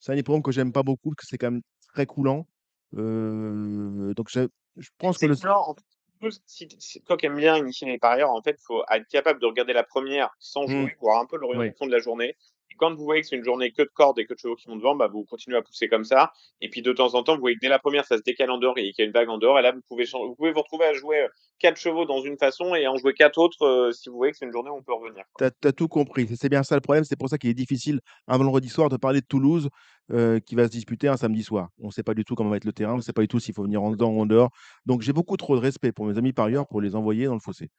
un 0.08 0.16
hippodrome 0.16 0.44
que 0.44 0.52
j'aime 0.52 0.72
pas 0.72 0.84
beaucoup 0.84 1.10
parce 1.12 1.26
que 1.26 1.28
c'est 1.30 1.38
quand 1.38 1.52
même 1.52 1.62
très 1.94 2.06
coulant. 2.06 2.48
Euh, 2.96 4.14
donc 4.14 4.28
je, 4.30 4.48
je 4.78 4.90
pense 4.98 5.18
que 5.18 5.26
le, 5.26 5.36
blanc. 5.36 5.64
En 5.68 5.76
fait, 5.76 6.40
si, 6.46 6.68
si 6.80 7.02
toi 7.02 7.18
qui 7.18 7.26
aimes 7.26 7.36
bien 7.38 7.58
initier 7.58 7.88
les 7.88 7.98
parieurs, 8.00 8.32
en 8.32 8.42
fait, 8.42 8.58
il 8.60 8.64
faut 8.66 8.84
être 8.92 9.08
capable 9.08 9.42
de 9.42 9.46
regarder 9.46 9.74
la 9.74 9.84
première 9.84 10.30
sans 10.40 10.68
jouer, 10.68 10.86
Mm. 10.86 10.96
voir 11.02 11.20
un 11.22 11.26
peu 11.26 11.38
l'orientation 11.38 11.86
de 11.86 11.92
la 11.92 12.00
journée. 12.00 12.36
Et 12.74 12.76
quand 12.78 12.94
vous 12.96 13.04
voyez 13.04 13.22
que 13.22 13.28
c'est 13.28 13.36
une 13.36 13.44
journée 13.44 13.72
que 13.72 13.84
de 13.84 13.90
cordes 13.94 14.18
et 14.18 14.26
que 14.26 14.34
de 14.34 14.40
chevaux 14.40 14.56
qui 14.56 14.68
vont 14.68 14.76
devant, 14.76 14.96
bah, 14.96 15.08
vous 15.08 15.24
continuez 15.26 15.58
à 15.58 15.62
pousser 15.62 15.88
comme 15.88 16.04
ça. 16.04 16.32
Et 16.60 16.70
puis 16.70 16.82
de 16.82 16.92
temps 16.92 17.14
en 17.14 17.24
temps, 17.24 17.36
vous 17.36 17.42
voyez 17.42 17.56
que 17.56 17.62
dès 17.62 17.70
la 17.70 17.78
première, 17.78 18.06
ça 18.06 18.18
se 18.18 18.24
décale 18.24 18.50
en 18.50 18.58
dehors 18.58 18.78
et 18.78 18.92
qu'il 18.92 18.96
y 18.98 19.02
a 19.04 19.06
une 19.06 19.12
vague 19.12 19.30
en 19.30 19.38
dehors. 19.38 19.60
Et 19.60 19.62
là, 19.62 19.72
vous 19.72 19.82
pouvez, 19.88 20.06
vous 20.06 20.36
pouvez 20.36 20.52
vous 20.52 20.62
retrouver 20.62 20.86
à 20.86 20.94
jouer 20.94 21.22
euh, 21.22 21.28
quatre 21.60 21.78
chevaux 21.78 22.06
dans 22.06 22.22
une 22.22 22.38
façon 22.38 22.74
et 22.74 22.88
en 22.88 22.98
jouer 22.98 23.14
quatre 23.14 23.38
autres 23.38 23.64
euh, 23.64 23.92
si 23.92 24.10
vous 24.10 24.16
voyez 24.16 24.32
que 24.32 24.38
c'est 24.40 24.46
une 24.46 24.52
journée 24.52 24.72
où 24.72 24.76
on 24.76 24.84
peut 24.84 24.94
revenir. 24.94 25.24
tu 25.38 25.44
as, 25.44 25.72
tout 25.72 25.88
compris. 25.88 26.28
C'est 26.36 26.50
bien 26.50 26.64
ça 26.64 26.76
le 26.76 26.82
problème. 26.82 27.04
C'est 27.04 27.16
pour 27.16 27.30
ça 27.30 27.38
qu'il 27.38 27.50
est 27.52 27.54
difficile 27.54 28.00
un 28.28 28.38
vendredi 28.38 28.70
soir 28.70 28.90
de 28.90 28.98
parler 28.98 29.22
de 29.22 29.26
Toulouse 29.28 29.70
euh, 30.12 30.40
qui 30.40 30.56
va 30.56 30.66
se 30.66 30.72
disputer 30.72 31.08
un 31.08 31.18
samedi 31.18 31.44
soir. 31.44 31.70
On 31.80 31.88
ne 31.88 31.92
sait 31.92 32.04
pas 32.04 32.14
du 32.14 32.26
tout 32.26 32.36
comment 32.36 32.50
va 32.50 32.58
être 32.58 32.66
le 32.66 32.74
terrain, 32.74 32.94
on 32.94 32.98
ne 32.98 33.02
sait 33.02 33.14
pas 33.14 33.22
du 33.22 33.28
tout 33.28 33.40
s'il 33.40 33.54
faut 33.54 33.64
venir 33.64 33.82
en 33.84 33.92
dedans 33.92 34.10
ou 34.10 34.20
en 34.20 34.26
dehors. 34.26 34.50
Donc 34.86 35.02
j'ai 35.02 35.14
beaucoup 35.14 35.38
trop 35.38 35.56
de 35.56 35.62
respect 35.62 35.92
pour 35.92 36.06
mes 36.06 36.18
amis 36.18 36.34
parieurs 36.34 36.68
pour 36.68 36.82
les 36.82 36.96
envoyer 36.96 37.26
dans 37.26 37.36
le 37.36 37.40
fossé. 37.40 37.70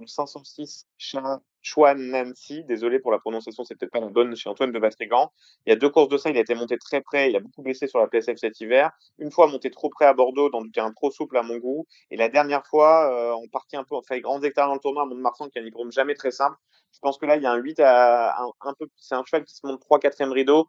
Le 0.00 0.06
506 0.06 0.86
Cha- 0.96 1.40
Chouan 1.64 1.94
Nancy, 1.96 2.62
désolé 2.64 2.98
pour 2.98 3.10
la 3.10 3.18
prononciation, 3.18 3.64
c'est 3.64 3.74
peut-être 3.74 3.90
pas 3.90 4.00
la 4.00 4.08
bonne 4.08 4.36
chez 4.36 4.50
Antoine 4.50 4.70
de 4.70 4.78
Vatrigan. 4.78 5.32
Il 5.64 5.70
y 5.70 5.72
a 5.72 5.76
deux 5.76 5.88
courses 5.88 6.10
de 6.10 6.18
ça, 6.18 6.28
il 6.28 6.36
a 6.36 6.40
été 6.40 6.54
monté 6.54 6.76
très 6.76 7.00
près, 7.00 7.30
il 7.30 7.36
a 7.36 7.40
beaucoup 7.40 7.62
baissé 7.62 7.86
sur 7.86 7.98
la 7.98 8.06
PSF 8.06 8.36
cet 8.36 8.60
hiver. 8.60 8.90
Une 9.18 9.30
fois 9.30 9.46
monté 9.46 9.70
trop 9.70 9.88
près 9.88 10.04
à 10.04 10.12
Bordeaux, 10.12 10.50
dans 10.50 10.60
du 10.60 10.70
terrain 10.70 10.92
trop 10.92 11.10
souple 11.10 11.38
à 11.38 11.42
mon 11.42 11.56
goût. 11.56 11.86
Et 12.10 12.16
la 12.16 12.28
dernière 12.28 12.66
fois, 12.66 13.10
euh, 13.10 13.34
on 13.42 13.48
partit 13.48 13.76
un 13.76 13.84
peu, 13.84 13.94
on 13.94 14.02
fait 14.02 14.20
grands 14.20 14.42
hectares 14.42 14.68
dans 14.68 14.74
le 14.74 14.80
tournoi 14.80 15.04
à 15.04 15.06
Mont-de-Marsan, 15.06 15.48
qui 15.48 15.58
est 15.58 15.62
un 15.62 15.64
hippodrome 15.64 15.90
jamais 15.90 16.14
très 16.14 16.30
simple. 16.30 16.56
Je 16.92 16.98
pense 17.00 17.16
que 17.16 17.24
là, 17.24 17.36
il 17.36 17.42
y 17.42 17.46
a 17.46 17.50
un 17.50 17.56
8 17.56 17.80
à 17.80 18.36
un, 18.60 18.74
peu, 18.78 18.86
c'est 18.96 19.14
un 19.14 19.24
cheval 19.24 19.46
qui 19.46 19.54
se 19.54 19.66
monte 19.66 19.80
3 19.80 19.98
4 19.98 20.22
rideau, 20.32 20.68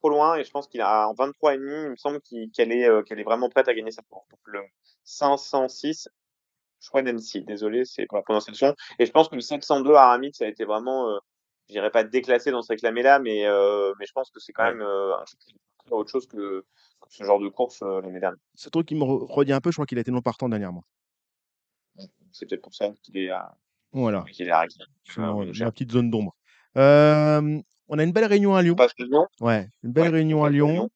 trop 0.00 0.08
loin, 0.08 0.34
et 0.36 0.42
je 0.42 0.50
pense 0.50 0.66
qu'il 0.66 0.80
a 0.80 1.08
en 1.08 1.14
23 1.14 1.54
et 1.54 1.58
demi, 1.58 1.84
il 1.84 1.90
me 1.90 1.96
semble 1.96 2.20
qu'elle 2.52 2.72
est, 2.72 2.88
euh, 2.88 3.02
qu'elle 3.02 3.20
est 3.20 3.24
vraiment 3.24 3.48
prête 3.48 3.68
à 3.68 3.74
gagner 3.74 3.92
sa 3.92 4.02
course. 4.02 4.28
Donc 4.30 4.40
le 4.46 4.62
506, 5.04 6.08
Nancy, 6.94 7.42
désolé, 7.42 7.84
c'est 7.84 8.06
pour 8.06 8.16
la 8.18 8.22
prononciation. 8.22 8.74
Et 8.98 9.06
je 9.06 9.10
pense 9.12 9.28
que 9.28 9.34
le 9.34 9.40
702 9.40 9.94
Aramid, 9.94 10.34
ça 10.34 10.44
a 10.44 10.48
été 10.48 10.64
vraiment, 10.64 11.10
euh, 11.10 11.18
je 11.68 11.74
dirais 11.74 11.90
pas 11.90 12.04
déclassé 12.04 12.50
dans 12.50 12.62
ce 12.62 12.68
réclamé-là, 12.72 13.18
mais, 13.18 13.46
euh, 13.46 13.92
mais 13.98 14.06
je 14.06 14.12
pense 14.12 14.30
que 14.30 14.40
c'est 14.40 14.52
quand 14.52 14.64
Ouais. 14.64 14.72
même 14.72 14.82
euh, 14.82 15.14
un 15.16 15.24
truc 15.24 15.40
autre 15.90 16.10
chose 16.10 16.26
que, 16.26 16.60
que 17.00 17.08
ce 17.10 17.24
genre 17.24 17.38
de 17.40 17.48
course 17.48 17.82
euh, 17.82 18.00
l'année 18.00 18.20
dernière. 18.20 18.38
C'est 18.54 18.68
un 18.68 18.70
truc 18.70 18.86
qui 18.88 18.94
me 18.94 19.02
re- 19.04 19.26
redit 19.30 19.52
un 19.52 19.60
peu, 19.60 19.70
je 19.70 19.76
crois 19.76 19.86
qu'il 19.86 19.98
a 19.98 20.00
été 20.00 20.10
non 20.10 20.22
partant 20.22 20.48
dernièrement. 20.48 20.82
C'est 22.32 22.46
peut-être 22.48 22.62
pour 22.62 22.74
ça 22.74 22.90
qu'il 23.02 23.16
est 23.18 23.30
à, 23.30 23.54
Voilà, 23.92 24.24
qu'il 24.32 24.48
est 24.48 24.50
à 24.50 24.60
réclamer. 24.60 24.90
c'est 25.04 25.20
Ah, 25.20 25.32
ma 25.34 25.52
cher. 25.52 25.72
petite 25.72 25.92
zone 25.92 26.10
d'ombre. 26.10 26.34
On 26.76 27.98
a 27.98 28.02
une 28.02 28.12
belle 28.12 28.24
réunion 28.24 28.54
à 28.54 28.62
Lyon. 28.62 28.76
Lyon. 28.98 29.26
Ouais, 29.40 29.68
une 29.82 29.92
belle 29.92 30.04
Ouais, 30.04 30.08
réunion 30.10 30.40
on 30.40 30.44
à 30.44 30.50
Lyon. 30.50 30.90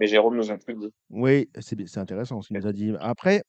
Mais 0.00 0.06
Jérôme 0.06 0.36
nous 0.36 0.50
a 0.50 0.56
plus 0.56 0.74
dit. 0.74 0.92
Oui, 1.10 1.50
c'est 1.60 1.98
intéressant 1.98 2.40
ce 2.40 2.48
qu'il 2.48 2.56
nous 2.56 2.66
a 2.66 2.72
dit. 2.72 2.92
Après, 3.00 3.42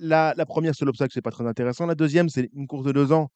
la, 0.00 0.34
la 0.36 0.46
première, 0.46 0.74
c'est 0.74 0.84
l'obstacle, 0.84 1.12
c'est 1.12 1.22
pas 1.22 1.30
très 1.30 1.46
intéressant. 1.46 1.86
La 1.86 1.94
deuxième, 1.94 2.28
c'est 2.28 2.50
une 2.54 2.66
course 2.66 2.84
de 2.84 2.92
deux 2.92 3.12
ans. 3.12 3.28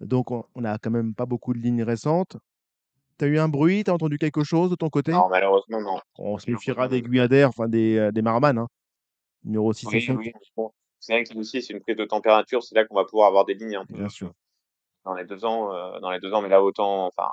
Donc, 0.00 0.30
on 0.30 0.44
on 0.54 0.64
a 0.64 0.78
quand 0.78 0.90
même 0.90 1.14
pas 1.14 1.26
beaucoup 1.26 1.54
de 1.54 1.58
lignes 1.58 1.82
récentes. 1.82 2.36
Tu 3.18 3.24
as 3.24 3.28
eu 3.28 3.38
un 3.38 3.48
bruit? 3.48 3.82
Tu 3.84 3.90
as 3.90 3.94
entendu 3.94 4.18
quelque 4.18 4.44
chose 4.44 4.70
de 4.70 4.74
ton 4.76 4.90
côté? 4.90 5.12
Non, 5.12 5.28
malheureusement, 5.30 5.80
non. 5.80 5.98
On 6.18 6.36
se 6.38 6.50
méfiera 6.50 6.86
des. 6.88 7.00
Guyadères, 7.00 7.48
enfin 7.48 7.68
des, 7.68 7.96
euh, 7.96 8.12
des 8.12 8.20
Marman. 8.20 8.58
Hein. 8.58 8.68
Numéro 9.44 9.72
6 9.72 9.86
Oui, 9.86 10.06
oui. 10.10 10.16
mais 10.26 10.32
bon, 10.56 10.70
C'est 11.00 11.12
vrai 11.14 11.24
que 11.24 11.38
aussi, 11.38 11.62
c'est 11.62 11.72
une 11.72 11.80
prise 11.80 11.96
de 11.96 12.04
température. 12.04 12.62
C'est 12.62 12.74
là 12.74 12.84
qu'on 12.84 12.94
va 12.96 13.04
pouvoir 13.04 13.28
avoir 13.28 13.44
des 13.46 13.54
lignes 13.54 13.80
bien 13.88 14.08
sûr. 14.10 14.32
dans 15.04 15.14
les 15.14 15.24
deux 15.24 15.44
ans, 15.46 15.72
euh, 15.72 15.98
dans 16.00 16.10
les 16.10 16.20
deux 16.20 16.32
ans, 16.34 16.42
mais 16.42 16.48
là 16.50 16.62
autant, 16.62 17.06
enfin. 17.06 17.30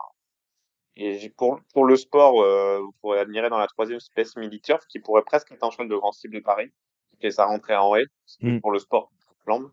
Et 0.95 1.29
pour 1.37 1.59
pour 1.73 1.85
le 1.85 1.95
sport, 1.95 2.41
euh, 2.43 2.79
vous 2.79 2.93
pourrez 3.01 3.19
admirer 3.19 3.49
dans 3.49 3.57
la 3.57 3.67
troisième 3.67 3.97
espèce 3.97 4.35
Militurf, 4.37 4.85
qui 4.87 4.99
pourrait 4.99 5.23
presque 5.23 5.51
être 5.51 5.63
un 5.63 5.71
cheval 5.71 5.89
de 5.89 5.95
grand 5.95 6.11
style 6.11 6.29
de 6.31 6.39
Paris, 6.39 6.71
qui 7.23 7.27
fait 7.27 7.31
sa 7.31 7.45
rentrée 7.45 7.75
en 7.75 7.95
haie. 7.95 8.05
C'est 8.25 8.43
Mm. 8.43 8.61
pour 8.61 8.71
le 8.71 8.79
sport, 8.79 9.09
flambe, 9.43 9.71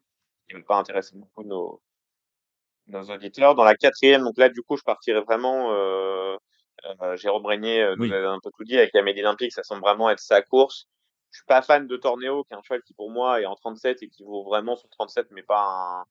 qui 0.48 0.56
ne 0.56 0.60
va 0.60 0.66
pas 0.66 0.76
intéresser 0.76 1.16
beaucoup 1.16 1.44
nos 1.44 1.80
nos 2.86 3.02
auditeurs. 3.04 3.54
Dans 3.54 3.62
la 3.64 3.76
quatrième, 3.76 4.22
donc 4.22 4.36
là, 4.36 4.48
du 4.48 4.62
coup, 4.62 4.76
je 4.76 4.82
partirais 4.82 5.20
vraiment. 5.20 5.72
Euh, 5.72 6.36
euh, 7.02 7.14
Jérôme 7.16 7.44
Régnier 7.44 7.82
euh, 7.82 7.94
nous 7.96 8.10
a 8.10 8.16
un 8.16 8.38
peu 8.42 8.50
tout 8.56 8.64
dit 8.64 8.76
avec 8.76 8.94
Amélie 8.94 9.20
Olympique, 9.20 9.52
ça 9.52 9.62
semble 9.62 9.82
vraiment 9.82 10.08
être 10.08 10.18
sa 10.18 10.40
course. 10.40 10.86
Je 11.30 11.36
suis 11.36 11.46
pas 11.46 11.60
fan 11.62 11.86
de 11.86 11.96
Torneo, 11.96 12.42
qui 12.44 12.54
est 12.54 12.56
un 12.56 12.62
cheval 12.62 12.82
qui 12.82 12.94
pour 12.94 13.10
moi 13.10 13.40
est 13.40 13.46
en 13.46 13.54
37 13.54 14.02
et 14.02 14.08
qui 14.08 14.24
vaut 14.24 14.42
vraiment 14.44 14.76
son 14.76 14.88
37, 14.88 15.26
mais 15.30 15.42
pas 15.42 15.62
un, 15.62 16.04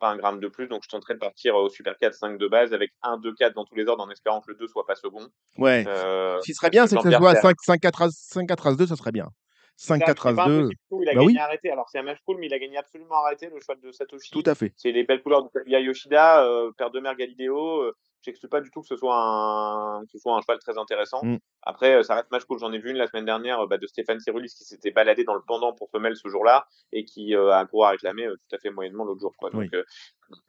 pas 0.00 0.08
un 0.08 0.16
gramme 0.16 0.40
de 0.40 0.48
plus. 0.48 0.66
Donc 0.66 0.82
je 0.82 0.88
tenterai 0.88 1.14
de 1.14 1.18
partir 1.18 1.54
au 1.54 1.68
Super 1.68 1.96
4, 1.98 2.14
5 2.14 2.38
de 2.38 2.48
base 2.48 2.72
avec 2.72 2.90
1, 3.02 3.18
2, 3.18 3.34
4 3.34 3.54
dans 3.54 3.66
tous 3.66 3.74
les 3.74 3.86
ordres 3.86 4.02
en 4.02 4.10
espérant 4.10 4.40
que 4.40 4.50
le 4.50 4.56
2 4.56 4.66
soit 4.66 4.86
pas 4.86 4.94
second. 4.96 5.28
Ouais. 5.58 5.84
Ce 5.84 6.44
qui 6.44 6.54
serait 6.54 6.70
bien, 6.70 6.86
c'est 6.86 6.96
que 6.96 7.02
ça 7.02 7.10
Jean-Pierre 7.10 7.20
soit 7.20 7.30
à 7.30 7.34
Serre. 7.34 7.50
5, 7.50 7.56
5, 7.60 7.80
4 7.80 8.02
As, 8.02 8.10
5, 8.32 8.48
4 8.48 8.66
As 8.66 8.76
2, 8.76 8.86
ça 8.86 8.96
serait 8.96 9.12
bien. 9.12 9.28
5, 9.76 10.00
ça, 10.00 10.06
4 10.06 10.22
c'est 10.22 10.28
As 10.28 10.34
pas 10.34 10.44
un 10.44 10.48
2, 10.48 10.68
petit 10.68 10.76
coup, 10.88 11.02
il 11.02 11.08
a 11.08 11.12
bah 11.12 11.20
gagné 11.20 11.26
oui. 11.32 11.38
arrêté. 11.38 11.70
Alors 11.70 11.88
c'est 11.90 11.98
un 11.98 12.02
match 12.02 12.18
cool, 12.24 12.38
mais 12.38 12.46
il 12.46 12.54
a 12.54 12.58
gagné 12.58 12.76
absolument 12.76 13.16
arrêté 13.24 13.48
le 13.48 13.58
cheval 13.60 13.80
de 13.80 13.90
Satoshi. 13.92 14.30
tout 14.30 14.42
à 14.46 14.54
fait. 14.54 14.72
C'est 14.76 14.92
les 14.92 15.04
belles 15.04 15.22
couleurs 15.22 15.42
de 15.42 15.48
Kaguya 15.48 15.80
Yoshida, 15.80 16.44
euh, 16.44 16.70
père 16.78 16.90
de 16.90 17.00
mère 17.00 17.16
Galileo. 17.16 17.80
euh, 17.82 17.92
j'exclus 18.22 18.48
pas 18.48 18.62
du 18.62 18.70
tout 18.70 18.80
que 18.80 18.86
ce 18.86 18.96
soit 18.96 19.14
un, 19.18 20.00
que 20.06 20.10
ce 20.12 20.18
soit 20.18 20.34
un 20.34 20.40
cheval 20.40 20.58
très 20.58 20.78
intéressant. 20.78 21.22
Mm. 21.22 21.36
Après, 21.62 21.96
euh, 21.96 22.02
ça 22.02 22.14
reste 22.14 22.30
match 22.30 22.44
cool. 22.44 22.58
J'en 22.58 22.72
ai 22.72 22.78
vu 22.78 22.90
une 22.90 22.96
la 22.96 23.06
semaine 23.06 23.26
dernière 23.26 23.60
euh, 23.60 23.66
bah, 23.66 23.76
de 23.76 23.86
Stéphane 23.86 24.18
Cyrulis 24.20 24.48
qui 24.56 24.64
s'était 24.64 24.92
baladé 24.92 25.24
dans 25.24 25.34
le 25.34 25.42
pendant 25.46 25.72
pour 25.74 25.90
femelle 25.90 26.16
ce 26.16 26.28
jour-là 26.28 26.66
et 26.92 27.04
qui 27.04 27.34
euh, 27.36 27.52
a 27.52 27.66
couru 27.66 27.84
à 27.84 27.90
réclamer 27.90 28.26
tout 28.28 28.56
à 28.56 28.58
fait 28.58 28.70
moyennement 28.70 29.04
l'autre 29.04 29.20
jour. 29.20 29.32
Quoi. 29.36 29.50
Donc, 29.50 29.70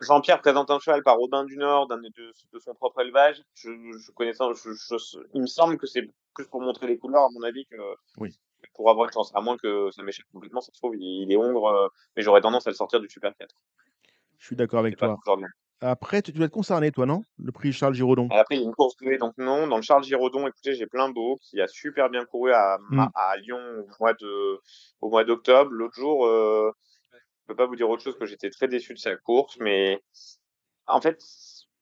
Jean-Pierre 0.01 0.39
présente 0.39 0.71
un 0.71 0.79
cheval 0.79 1.03
par 1.03 1.19
Aubin 1.19 1.43
du 1.43 1.57
Nord, 1.57 1.87
d'un 1.87 1.97
de, 1.97 2.09
de 2.53 2.59
son 2.59 2.73
propre 2.75 3.01
élevage. 3.01 3.41
Je, 3.55 3.69
je 3.99 4.11
connais 4.11 4.33
ça, 4.33 4.47
je- 4.53 4.71
je- 4.71 5.17
il 5.33 5.41
me 5.41 5.47
semble 5.47 5.77
que 5.77 5.85
c'est 5.85 6.03
plus 6.33 6.47
pour 6.47 6.61
montrer 6.61 6.87
les 6.87 6.97
couleurs, 6.97 7.23
à 7.23 7.29
mon 7.33 7.43
avis, 7.43 7.65
que 7.65 7.75
Oui. 8.17 8.39
Pour 8.75 8.89
avoir 8.89 9.07
une 9.07 9.13
chance. 9.13 9.31
À 9.35 9.41
moins 9.41 9.57
que 9.57 9.89
ça 9.91 10.03
m'échappe 10.03 10.25
complètement, 10.31 10.61
ça 10.61 10.71
se 10.71 10.77
trouve, 10.77 10.95
il, 10.97 11.31
est 11.31 11.37
hongre, 11.37 11.67
euh, 11.67 11.87
mais 12.15 12.23
j'aurais 12.23 12.41
tendance 12.41 12.67
à 12.67 12.69
le 12.69 12.75
sortir 12.75 12.99
du 12.99 13.09
Super 13.09 13.33
4. 13.37 13.53
Je 14.37 14.45
suis 14.45 14.55
d'accord 14.55 14.79
avec 14.79 14.97
toi. 14.97 15.17
Après, 15.81 16.21
tu 16.21 16.31
dois 16.31 16.45
être 16.45 16.53
concerné, 16.53 16.91
toi, 16.91 17.05
non? 17.05 17.21
Le 17.37 17.51
prix 17.51 17.73
Charles 17.73 17.93
Giraudon. 17.93 18.29
Après, 18.31 18.55
il 18.55 18.61
y 18.61 18.63
a 18.63 18.65
une 18.65 18.73
course 18.73 18.95
douée, 18.95 19.17
donc 19.17 19.33
non. 19.37 19.67
Dans 19.67 19.75
le 19.75 19.81
Charles 19.81 20.03
Giraudon, 20.03 20.47
écoutez, 20.47 20.73
j'ai 20.73 20.87
plein 20.87 21.09
beau 21.09 21.37
qui 21.41 21.61
a 21.61 21.67
super 21.67 22.09
bien 22.09 22.25
couru 22.25 22.53
à, 22.53 22.77
Mm. 22.89 23.05
à 23.13 23.37
Lyon 23.37 23.59
au 23.59 23.87
mois 23.99 24.13
de, 24.13 24.59
au 25.01 25.09
mois 25.09 25.23
d'octobre. 25.25 25.71
L'autre 25.71 25.95
jour, 25.95 26.25
euh, 26.25 26.71
je 27.13 27.47
peux 27.47 27.55
pas 27.55 27.65
vous 27.65 27.75
dire 27.75 27.89
autre 27.89 28.03
chose 28.03 28.17
que 28.17 28.25
j'étais 28.25 28.49
très 28.49 28.67
déçu 28.67 28.93
de 28.93 28.99
sa 28.99 29.15
course, 29.17 29.57
mais 29.59 30.01
en 30.87 31.01
fait, 31.01 31.21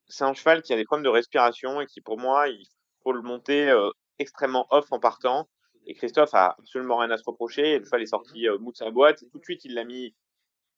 c'est 0.08 0.24
un 0.24 0.34
cheval 0.34 0.64
qui 0.64 0.74
a 0.74 0.76
des 0.76 0.86
problèmes 0.86 1.06
de 1.06 1.10
respiration 1.10 1.80
et 1.80 1.86
qui, 1.86 2.02
pour 2.02 2.20
moi, 2.20 2.50
il 2.50 2.66
faut 3.04 3.14
le 3.14 3.22
monter 3.22 3.70
euh, 3.70 3.90
extrêmement 4.20 4.66
off 4.72 4.92
en 4.92 5.00
partant. 5.00 5.48
Et 5.86 5.94
Christophe 5.94 6.34
a 6.34 6.56
absolument 6.60 6.98
rien 6.98 7.12
à 7.12 7.18
se 7.18 7.24
reprocher. 7.26 7.80
Le 7.80 7.86
cheval 7.86 8.02
est 8.02 8.08
sorti 8.08 8.48
euh, 8.48 8.58
mou 8.58 8.72
de 8.72 8.78
sa 8.78 8.92
boîte. 8.92 9.24
Tout 9.32 9.40
de 9.40 9.44
suite, 9.44 9.66
il 9.66 9.74
l'a 9.74 9.84
mis 9.84 10.16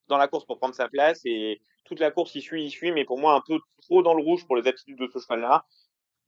dans 0.07 0.17
la 0.17 0.27
course 0.27 0.45
pour 0.45 0.57
prendre 0.57 0.75
sa 0.75 0.87
place. 0.89 1.21
Et 1.25 1.61
toute 1.85 1.99
la 1.99 2.11
course, 2.11 2.33
il 2.35 2.41
suit, 2.41 2.65
il 2.65 2.71
suit, 2.71 2.91
mais 2.91 3.05
pour 3.05 3.19
moi, 3.19 3.33
un 3.33 3.41
peu 3.45 3.59
trop 3.81 4.01
dans 4.01 4.13
le 4.13 4.23
rouge 4.23 4.45
pour 4.45 4.55
les 4.55 4.67
aptitudes 4.67 4.97
de 4.97 5.07
ce 5.13 5.19
cheval-là. 5.19 5.65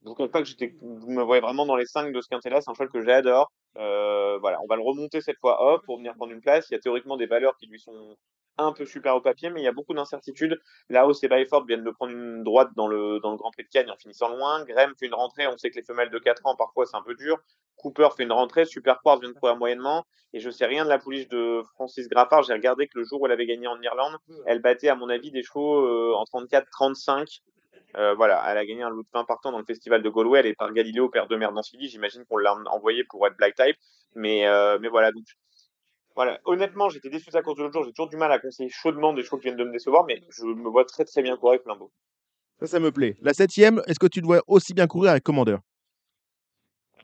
Cache 0.04 0.30
pas 0.30 0.42
que 0.42 0.78
vous 0.80 1.10
me 1.10 1.22
voyez 1.22 1.40
vraiment 1.40 1.66
dans 1.66 1.76
les 1.76 1.86
5 1.86 2.12
de 2.12 2.20
ce 2.20 2.28
quintet-là. 2.28 2.60
C'est 2.60 2.70
un 2.70 2.74
cheval 2.74 2.88
que 2.88 3.02
j'adore. 3.02 3.50
Euh, 3.76 4.38
voilà, 4.38 4.60
on 4.62 4.66
va 4.66 4.76
le 4.76 4.82
remonter 4.82 5.20
cette 5.20 5.38
fois 5.38 5.74
off 5.74 5.82
pour 5.84 5.98
venir 5.98 6.14
prendre 6.14 6.32
une 6.32 6.40
place. 6.40 6.68
Il 6.70 6.74
y 6.74 6.76
a 6.76 6.80
théoriquement 6.80 7.16
des 7.16 7.26
valeurs 7.26 7.56
qui 7.56 7.66
lui 7.66 7.80
sont 7.80 8.16
un 8.58 8.72
peu 8.72 8.84
super 8.84 9.16
au 9.16 9.20
papier, 9.20 9.50
mais 9.50 9.60
il 9.60 9.64
y 9.64 9.68
a 9.68 9.72
beaucoup 9.72 9.94
d'incertitudes. 9.94 10.60
Là-haut, 10.88 11.12
c'est 11.12 11.28
Byford 11.28 11.64
viennent 11.66 11.84
de 11.84 11.90
prendre 11.90 12.12
une 12.12 12.42
droite 12.42 12.70
dans 12.76 12.88
le, 12.88 13.18
Grand 13.20 13.50
Prix 13.50 13.64
de 13.64 13.68
Cannes 13.68 13.90
en 13.90 13.96
finissant 13.96 14.28
loin. 14.28 14.64
Graham 14.64 14.94
fait 14.98 15.06
une 15.06 15.14
rentrée. 15.14 15.46
On 15.46 15.56
sait 15.56 15.70
que 15.70 15.76
les 15.76 15.84
femelles 15.84 16.10
de 16.10 16.18
4 16.18 16.46
ans, 16.46 16.56
parfois, 16.56 16.86
c'est 16.86 16.96
un 16.96 17.02
peu 17.02 17.14
dur. 17.14 17.38
Cooper 17.76 18.08
fait 18.16 18.24
une 18.24 18.32
rentrée. 18.32 18.64
Super 18.64 19.00
Quartz 19.00 19.20
vient 19.20 19.30
de 19.30 19.38
courir 19.38 19.56
moyennement. 19.56 20.04
Et 20.32 20.40
je 20.40 20.50
sais 20.50 20.66
rien 20.66 20.84
de 20.84 20.88
la 20.88 20.98
pouliche 20.98 21.28
de 21.28 21.62
Francis 21.74 22.08
Graffard. 22.08 22.42
J'ai 22.42 22.52
regardé 22.52 22.88
que 22.88 22.98
le 22.98 23.04
jour 23.04 23.20
où 23.22 23.26
elle 23.26 23.32
avait 23.32 23.46
gagné 23.46 23.66
en 23.66 23.80
Irlande, 23.80 24.16
elle 24.46 24.60
battait, 24.60 24.88
à 24.88 24.94
mon 24.94 25.08
avis, 25.08 25.30
des 25.30 25.42
chevaux 25.42 25.86
euh, 25.86 26.14
en 26.14 26.24
34-35. 26.24 27.40
Euh, 27.96 28.14
voilà, 28.14 28.44
elle 28.46 28.58
a 28.58 28.66
gagné 28.66 28.82
un 28.82 28.90
lot 28.90 29.02
de 29.02 29.08
20 29.14 29.24
partants 29.24 29.50
dans 29.50 29.58
le 29.58 29.64
festival 29.64 30.02
de 30.02 30.10
Galway. 30.10 30.40
Elle 30.40 30.46
est 30.46 30.54
par 30.54 30.72
Galiléo, 30.72 31.08
père 31.08 31.26
de 31.26 31.36
mère 31.36 31.52
d'Ancilly. 31.52 31.88
J'imagine 31.88 32.24
qu'on 32.26 32.36
l'a 32.36 32.54
envoyé 32.66 33.04
pour 33.04 33.26
être 33.26 33.36
black 33.36 33.54
type. 33.54 33.76
Mais, 34.14 34.46
euh, 34.46 34.78
mais 34.80 34.88
voilà, 34.88 35.12
donc 35.12 35.24
voilà, 36.18 36.40
honnêtement, 36.46 36.88
j'étais 36.88 37.10
déçu 37.10 37.26
de 37.26 37.30
sa 37.30 37.42
course 37.42 37.58
de 37.58 37.62
l'autre 37.62 37.74
jour. 37.74 37.84
J'ai 37.84 37.92
toujours 37.92 38.08
du 38.08 38.16
mal 38.16 38.32
à 38.32 38.40
conseiller 38.40 38.68
chaudement 38.68 39.12
des 39.12 39.22
chevaux 39.22 39.36
qui 39.36 39.44
viennent 39.44 39.56
de 39.56 39.62
me 39.62 39.70
décevoir, 39.70 40.04
mais 40.04 40.20
je 40.30 40.46
me 40.46 40.68
vois 40.68 40.84
très 40.84 41.04
très 41.04 41.22
bien 41.22 41.36
courir 41.36 41.60
avec 41.60 41.66
Limbo. 41.66 41.92
Ça, 42.58 42.66
ça 42.66 42.80
me 42.80 42.90
plaît. 42.90 43.16
La 43.20 43.32
septième, 43.34 43.80
est-ce 43.86 44.00
que 44.00 44.08
tu 44.08 44.20
dois 44.20 44.42
aussi 44.48 44.74
bien 44.74 44.88
courir 44.88 45.12
avec 45.12 45.22
Commander? 45.22 45.58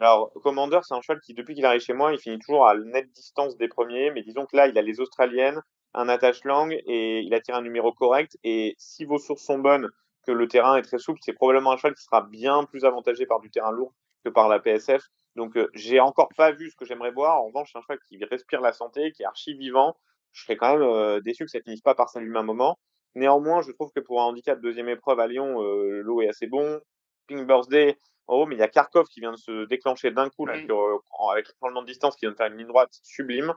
Alors, 0.01 0.33
Commander, 0.43 0.81
c'est 0.83 0.95
un 0.95 1.01
cheval 1.01 1.21
qui, 1.21 1.33
depuis 1.33 1.55
qu'il 1.55 1.65
arrive 1.65 1.81
chez 1.81 1.93
moi, 1.93 2.13
il 2.13 2.19
finit 2.19 2.41
toujours 2.41 2.67
à 2.67 2.77
nette 2.77 3.13
distance 3.13 3.57
des 3.57 3.69
premiers, 3.69 4.11
mais 4.11 4.25
disons 4.25 4.47
que 4.47 4.57
là, 4.57 4.67
il 4.67 4.77
a 4.77 4.83
les 4.83 4.99
Australiennes, 4.99 5.63
un 5.95 6.09
attache 6.09 6.43
langue 6.43 6.73
et 6.73 7.21
il 7.21 7.33
a 7.35 7.41
tiré 7.41 7.57
un 7.57 7.63
numéro 7.63 7.93
correct. 7.93 8.37
Et 8.43 8.75
si 8.79 9.05
vos 9.05 9.19
sources 9.19 9.45
sont 9.45 9.59
bonnes, 9.59 9.91
que 10.27 10.33
le 10.33 10.49
terrain 10.49 10.77
est 10.77 10.83
très 10.83 10.99
souple, 10.99 11.21
c'est 11.23 11.35
probablement 11.35 11.71
un 11.71 11.77
cheval 11.77 11.95
qui 11.95 12.03
sera 12.03 12.23
bien 12.23 12.65
plus 12.65 12.85
avantagé 12.85 13.27
par 13.27 13.39
du 13.39 13.49
terrain 13.49 13.71
lourd 13.71 13.95
que 14.25 14.29
par 14.29 14.49
la 14.49 14.61
PSF. 14.61 15.03
Donc, 15.37 15.57
euh, 15.57 15.69
j'ai 15.75 16.01
encore 16.01 16.29
pas 16.37 16.53
vu 16.53 16.71
ce 16.71 16.77
que 16.77 16.85
j'aimerais 16.85 17.11
voir. 17.11 17.41
En 17.43 17.47
revanche, 17.47 17.71
c'est 17.73 17.79
un 17.79 17.83
cheval 17.83 17.99
qui 18.09 18.25
respire 18.25 18.61
la 18.61 18.73
santé, 18.73 19.13
qui 19.13 19.23
est 19.23 19.27
archi 19.27 19.55
vivant. 19.55 19.97
Je 20.33 20.43
serais 20.43 20.57
quand 20.57 20.73
même 20.73 20.83
euh, 20.83 21.21
déçu 21.21 21.45
que 21.45 21.51
ça 21.51 21.61
finisse 21.61 21.81
pas 21.81 21.95
par 21.95 22.09
s'allumer 22.09 22.39
un 22.39 22.45
moment. 22.45 22.79
Néanmoins, 23.15 23.63
je 23.63 23.71
trouve 23.73 23.93
que 23.95 24.01
pour 24.01 24.21
un 24.21 24.25
handicap 24.25 24.61
deuxième 24.61 24.89
épreuve 24.89 25.21
à 25.21 25.27
Lyon, 25.27 25.63
euh, 25.63 26.01
l'eau 26.03 26.21
est 26.21 26.29
assez 26.29 26.47
bon. 26.47 26.81
Pink 27.27 27.47
Birthday, 27.47 27.97
en 28.27 28.37
haut, 28.37 28.47
mais 28.47 28.57
il 28.57 28.59
y 28.59 28.63
a 28.63 28.69
Kharkov 28.69 29.07
qui 29.07 29.21
vient 29.21 29.33
de 29.33 29.37
se 29.37 29.67
déclencher 29.67 30.11
d'un 30.11 30.29
coup 30.31 30.47
là, 30.47 30.55
euh, 30.55 30.99
avec 31.33 31.49
le 31.49 31.55
changement 31.61 31.83
de 31.83 31.87
distance 31.87 32.17
qui 32.17 32.27
vient 32.27 32.33
de 32.33 32.37
faire 32.37 32.49
une 32.49 32.59
ligne 32.59 32.67
droite 32.67 32.91
sublime. 33.03 33.55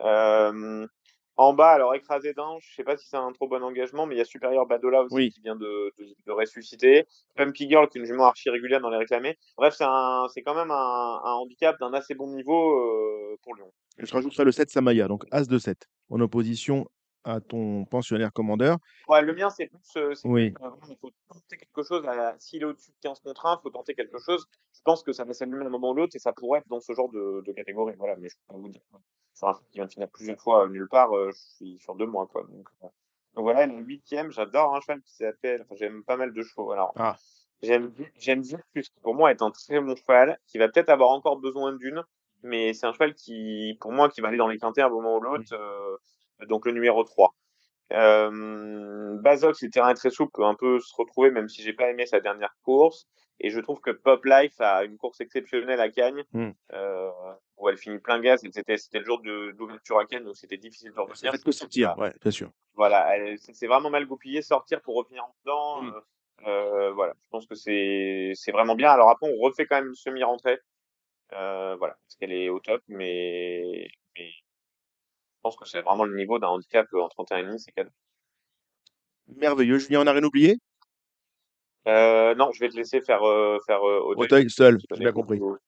Euh, 0.00 0.86
en 1.36 1.52
bas, 1.52 1.70
alors 1.72 1.94
écrasé 1.94 2.32
d'un, 2.32 2.56
je 2.60 2.74
sais 2.74 2.84
pas 2.84 2.96
si 2.96 3.08
c'est 3.08 3.16
un 3.16 3.32
trop 3.32 3.48
bon 3.48 3.62
engagement, 3.62 4.06
mais 4.06 4.14
il 4.14 4.18
y 4.18 4.20
a 4.20 4.24
Supérieur 4.24 4.66
Badola 4.66 5.02
aussi 5.02 5.14
Oui. 5.14 5.30
qui 5.30 5.40
vient 5.40 5.56
de, 5.56 5.92
de, 5.98 6.14
de 6.26 6.32
ressusciter. 6.32 7.06
Pumpy 7.36 7.68
Girl 7.68 7.88
qui 7.88 7.98
est 7.98 8.00
une 8.00 8.06
jument 8.06 8.26
archi 8.26 8.50
régulière 8.50 8.80
dans 8.80 8.90
les 8.90 8.98
réclamés. 8.98 9.36
Bref, 9.56 9.74
c'est 9.74 10.42
quand 10.42 10.54
même 10.54 10.70
un, 10.70 11.20
un 11.24 11.32
handicap 11.32 11.78
d'un 11.80 11.92
assez 11.92 12.14
bon 12.14 12.28
niveau 12.28 12.78
euh, 12.78 13.36
pour 13.42 13.54
Lyon. 13.56 13.70
Je 13.98 14.12
rajouterai 14.12 14.44
le 14.44 14.52
7 14.52 14.70
Samaya, 14.70 15.08
donc 15.08 15.24
As 15.30 15.46
de 15.48 15.58
7, 15.58 15.88
en 16.10 16.20
opposition 16.20 16.86
à 17.24 17.40
ton 17.40 17.84
pensionnaire 17.86 18.32
Commander. 18.32 18.74
Ouais, 19.08 19.22
le 19.22 19.34
mien, 19.34 19.50
c'est 19.50 19.66
plus, 19.66 19.96
euh, 19.96 20.14
c'est 20.14 20.28
Oui. 20.28 20.50
plus, 20.52 20.64
euh, 20.64 20.70
il 20.90 20.96
faut 20.96 21.10
tenter 21.28 21.56
quelque 21.56 21.82
chose. 21.82 22.06
S'il 22.38 22.62
est 22.62 22.66
au-dessus 22.66 22.90
de 22.90 22.96
15 23.00 23.20
contre 23.20 23.46
1, 23.46 23.58
il 23.58 23.62
faut 23.62 23.70
tenter 23.70 23.94
quelque 23.94 24.18
chose. 24.18 24.46
Je 24.74 24.80
pense 24.84 25.02
que 25.02 25.12
ça 25.12 25.24
va 25.24 25.32
s'allumer 25.32 25.64
à 25.64 25.66
un 25.66 25.70
moment 25.70 25.90
ou 25.90 25.94
l'autre 25.94 26.14
et 26.16 26.18
ça 26.18 26.32
pourrait 26.32 26.60
être 26.60 26.68
dans 26.68 26.80
ce 26.80 26.92
genre 26.92 27.10
de, 27.10 27.42
de 27.46 27.52
catégorie. 27.52 27.94
Voilà, 27.98 28.16
mais 28.16 28.28
je 28.28 28.36
peux 28.36 28.54
pas 28.54 28.60
vous 28.60 28.68
dire. 28.68 28.82
Sur 29.34 29.48
un 29.48 29.54
truc 29.54 29.66
qui 29.70 29.78
vient 29.78 29.86
de 29.86 29.90
finir 29.92 30.08
plusieurs 30.10 30.38
fois 30.40 30.64
euh, 30.64 30.68
nulle 30.68 30.88
part, 30.88 31.16
euh, 31.16 31.30
je 31.32 31.38
suis 31.56 31.78
sur 31.78 31.94
deux 31.96 32.06
mois, 32.06 32.26
quoi. 32.26 32.44
Donc, 32.44 32.68
donc 32.82 33.42
voilà, 33.42 33.66
le 33.66 33.74
huitième, 33.82 34.30
j'adore 34.30 34.76
un 34.76 34.80
cheval 34.80 35.02
qui 35.02 35.14
s'appelle, 35.16 35.62
enfin, 35.62 35.74
j'aime 35.76 36.04
pas 36.04 36.16
mal 36.16 36.32
de 36.32 36.42
chevaux. 36.42 36.70
Alors, 36.70 36.92
Ah. 36.96 37.16
j'aime, 37.62 37.90
plus, 37.90 38.82
qui 38.90 39.00
pour 39.02 39.14
moi 39.14 39.30
est 39.32 39.42
un 39.42 39.50
très 39.50 39.80
bon 39.80 39.96
cheval, 39.96 40.38
qui 40.46 40.58
va 40.58 40.68
peut-être 40.68 40.90
avoir 40.90 41.10
encore 41.10 41.38
besoin 41.38 41.72
d'une, 41.72 42.04
mais 42.44 42.74
c'est 42.74 42.86
un 42.86 42.92
cheval 42.92 43.14
qui, 43.14 43.76
pour 43.80 43.90
moi, 43.90 44.08
qui 44.08 44.20
va 44.20 44.28
aller 44.28 44.36
dans 44.36 44.46
les 44.46 44.58
quintés 44.58 44.82
à 44.82 44.86
un 44.86 44.90
moment 44.90 45.16
ou 45.16 45.20
l'autre, 45.20 45.52
donc 46.46 46.66
le 46.66 46.72
numéro 46.72 47.02
3. 47.04 47.34
Euh, 47.92 49.16
Bazox, 49.20 49.62
le 49.62 49.70
terrain 49.70 49.90
est 49.90 49.94
très 49.94 50.10
souple, 50.10 50.32
peut 50.34 50.44
un 50.44 50.54
peu 50.54 50.80
se 50.80 50.92
retrouver, 50.96 51.30
même 51.30 51.48
si 51.48 51.62
j'ai 51.62 51.72
pas 51.72 51.90
aimé 51.90 52.06
sa 52.06 52.20
dernière 52.20 52.54
course. 52.62 53.06
Et 53.40 53.50
je 53.50 53.60
trouve 53.60 53.80
que 53.80 53.90
Pop 53.90 54.24
Life 54.24 54.60
a 54.60 54.84
une 54.84 54.96
course 54.96 55.20
exceptionnelle 55.20 55.80
à 55.80 55.88
Cagnes, 55.90 56.24
Mm. 56.32 56.50
euh, 56.72 57.10
où 57.58 57.68
elle 57.68 57.76
finit 57.76 57.98
plein 57.98 58.20
gaz. 58.20 58.44
et 58.44 58.50
C'était, 58.52 58.76
c'était 58.78 59.00
le 59.00 59.04
jour 59.04 59.20
de, 59.20 59.50
d'ouverture 59.52 59.98
à 59.98 60.06
Cagnes, 60.06 60.24
donc 60.24 60.36
c'était 60.36 60.56
difficile 60.56 60.92
de 60.92 61.00
revenir. 61.00 61.32
fait 61.32 61.42
que 61.42 61.50
sortir, 61.52 61.96
ouais, 61.98 62.12
bien 62.22 62.30
sûr. 62.30 62.50
Voilà, 62.74 63.16
elle- 63.16 63.36
c'est 63.38 63.66
vraiment 63.66 63.90
mal 63.90 64.06
goupillé, 64.06 64.40
sortir 64.42 64.80
pour 64.82 64.94
revenir 64.96 65.24
en 65.24 65.34
dedans. 65.44 65.82
Mm. 65.82 65.94
euh, 65.94 66.00
euh, 66.46 66.92
voilà, 66.92 67.14
je 67.22 67.28
pense 67.30 67.46
que 67.46 67.54
c'est, 67.54 68.32
c'est 68.34 68.52
vraiment 68.52 68.74
bien. 68.74 68.90
Alors 68.90 69.08
après, 69.10 69.28
on 69.32 69.40
refait 69.40 69.66
quand 69.66 69.76
même 69.76 69.88
une 69.88 69.94
semi-rentrée. 69.94 70.58
Euh, 71.32 71.74
voilà, 71.76 71.94
parce 72.06 72.16
qu'elle 72.16 72.32
est 72.32 72.48
au 72.48 72.60
top, 72.60 72.82
mais, 72.88 73.88
pense 75.44 75.56
que 75.56 75.68
c'est 75.68 75.82
vraiment 75.82 76.04
le 76.04 76.16
niveau 76.16 76.38
d'un 76.38 76.48
handicap 76.48 76.86
en 76.94 77.06
31,5, 77.08 77.58
c'est 77.58 77.72
cadeau. 77.72 77.90
Merveilleux. 79.36 79.78
Julien, 79.78 80.00
on 80.02 80.06
a 80.06 80.12
rien 80.12 80.24
oublié? 80.24 80.56
Euh, 81.86 82.34
non, 82.34 82.50
je 82.52 82.60
vais 82.60 82.70
te 82.70 82.76
laisser 82.76 83.02
faire 83.02 83.22
euh, 83.22 83.58
faire 83.66 83.86
euh, 83.86 84.00
Auteuil, 84.00 84.24
Auteuil 84.24 84.50
seul, 84.50 84.78
j'ai 84.90 84.98
bien 85.00 85.12
compris. 85.12 85.38
beaucoup- 85.38 85.58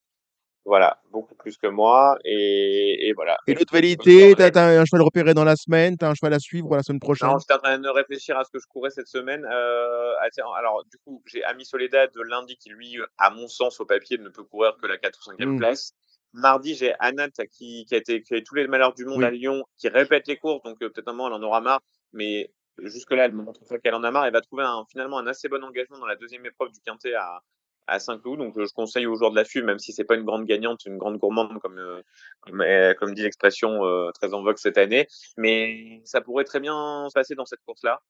Voilà, 0.65 0.99
beaucoup 1.11 1.35
plus 1.35 1.59
que 1.59 1.67
moi 1.67 2.17
et, 2.25 3.09
et 3.09 3.13
voilà. 3.13 3.37
Et 3.47 3.53
l'autre 3.55 3.73
validité, 3.73 4.35
t'as 4.35 4.49
as 4.49 4.81
un 4.81 4.85
cheval 4.87 5.03
repéré 5.03 5.35
dans 5.35 5.45
la 5.45 5.57
semaine, 5.57 5.97
t'as 5.99 6.09
un 6.09 6.15
cheval 6.15 6.33
à 6.33 6.39
suivre 6.39 6.75
la 6.75 6.83
semaine 6.83 7.01
prochaine? 7.01 7.29
Non, 7.29 7.39
j'étais 7.39 7.53
en 7.53 7.59
train 7.59 7.79
de 7.79 7.89
réfléchir 7.91 8.39
à 8.39 8.45
ce 8.45 8.51
que 8.51 8.59
je 8.59 8.67
courais 8.67 8.89
cette 8.91 9.09
semaine. 9.09 9.45
Euh, 9.45 10.15
alors, 10.57 10.83
du 10.91 10.97
coup, 11.05 11.23
j'ai 11.27 11.45
Ami 11.45 11.67
Soledad 11.67 12.11
de 12.15 12.23
lundi 12.23 12.57
qui, 12.57 12.71
lui, 12.71 12.97
à 13.19 13.29
mon 13.31 13.47
sens, 13.47 13.79
au 13.81 13.85
papier, 13.85 14.17
ne 14.17 14.31
peut 14.31 14.43
courir 14.45 14.77
que 14.81 14.87
la 14.87 14.97
4 14.97 15.19
ou 15.21 15.23
5e 15.31 15.53
Mm. 15.53 15.59
place. 15.59 15.93
Mardi, 16.37 16.75
j'ai 16.75 16.95
Anat 17.01 17.31
qui, 17.51 17.85
qui 17.87 17.95
a 17.95 17.99
été, 17.99 18.23
qui 18.23 18.35
a 18.35 18.37
eu 18.39 18.45
tous 18.45 18.55
les 18.55 18.67
malheurs 18.69 18.95
du 18.95 19.05
monde 19.05 19.19
Oui. 19.19 19.25
à 19.25 19.31
Lyon, 19.31 19.65
qui 19.79 19.89
répète 19.89 20.27
les 20.29 20.37
courses, 20.37 20.63
donc 20.63 20.77
euh, 20.83 20.91
peut-être 20.91 21.09
un 21.09 21.13
moment, 21.13 21.29
elle 21.29 21.35
en 21.35 21.43
aura 21.43 21.61
marre, 21.61 21.81
mais 22.13 22.53
jusque-là, 22.79 23.25
elle 23.25 23.33
me 23.33 23.43
montre 23.43 23.65
pas 23.67 23.79
qu'elle 23.79 23.95
en 23.95 24.05
a 24.05 24.11
marre. 24.11 24.27
Elle 24.27 24.33
va 24.33 24.41
trouver 24.43 24.65
un, 24.65 24.85
finalement 24.91 25.19
un 25.19 25.27
assez 25.27 25.49
bon 25.49 25.65
engagement 25.65 25.99
dans 25.99 26.07
la 26.07 26.17
deuxième 26.17 26.45
épreuve 26.45 26.71
du 26.73 26.81
Quintet 26.81 27.15
à, 27.15 27.41
à 27.87 27.99
Saint-Cloud, 27.99 28.39
donc 28.39 28.57
euh, 28.59 28.67
je 28.67 28.73
conseille 28.75 29.07
aux 29.07 29.17
joueurs 29.17 29.31
de 29.31 29.37
la 29.37 29.45
suivre, 29.45 29.65
même 29.67 29.79
si 29.79 29.93
c'est 29.93 30.05
pas 30.05 30.15
une 30.17 30.25
grande 30.25 30.45
gagnante, 30.45 30.85
une 30.87 30.99
grande 30.99 31.19
gourmande, 31.19 31.59
comme, 31.61 31.79
euh, 31.79 32.03
comme, 32.41 32.61
euh, 32.61 32.93
comme 32.95 33.15
dit 33.15 33.23
l'expression 33.23 33.85
euh, 33.87 34.11
très 34.13 34.35
en 34.35 34.43
vogue 34.43 34.59
cette 34.59 34.77
année, 34.79 35.07
mais 35.37 36.03
ça 36.05 36.21
pourrait 36.21 36.45
très 36.45 36.61
bien 36.61 37.07
se 37.09 37.15
passer 37.15 37.35
dans 37.35 37.47
cette 37.47 37.61
course-là. 37.65 38.01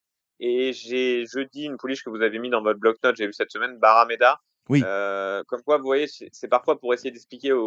Et 0.40 0.72
j'ai 0.72 1.24
jeudi 1.26 1.64
une 1.64 1.76
pouliche 1.76 2.02
que 2.02 2.10
vous 2.10 2.22
avez 2.22 2.38
mis 2.38 2.50
dans 2.50 2.62
votre 2.62 2.78
bloc-notes, 2.80 3.16
j'ai 3.16 3.26
vu 3.26 3.32
cette 3.32 3.50
semaine, 3.50 3.78
Barameda. 3.78 4.40
Oui. 4.68 4.82
Euh, 4.84 5.42
comme 5.44 5.62
quoi, 5.62 5.78
vous 5.78 5.84
voyez, 5.84 6.06
c'est 6.08 6.48
parfois 6.48 6.78
pour 6.78 6.92
essayer 6.92 7.10
d'expliquer 7.10 7.52
aux, 7.52 7.60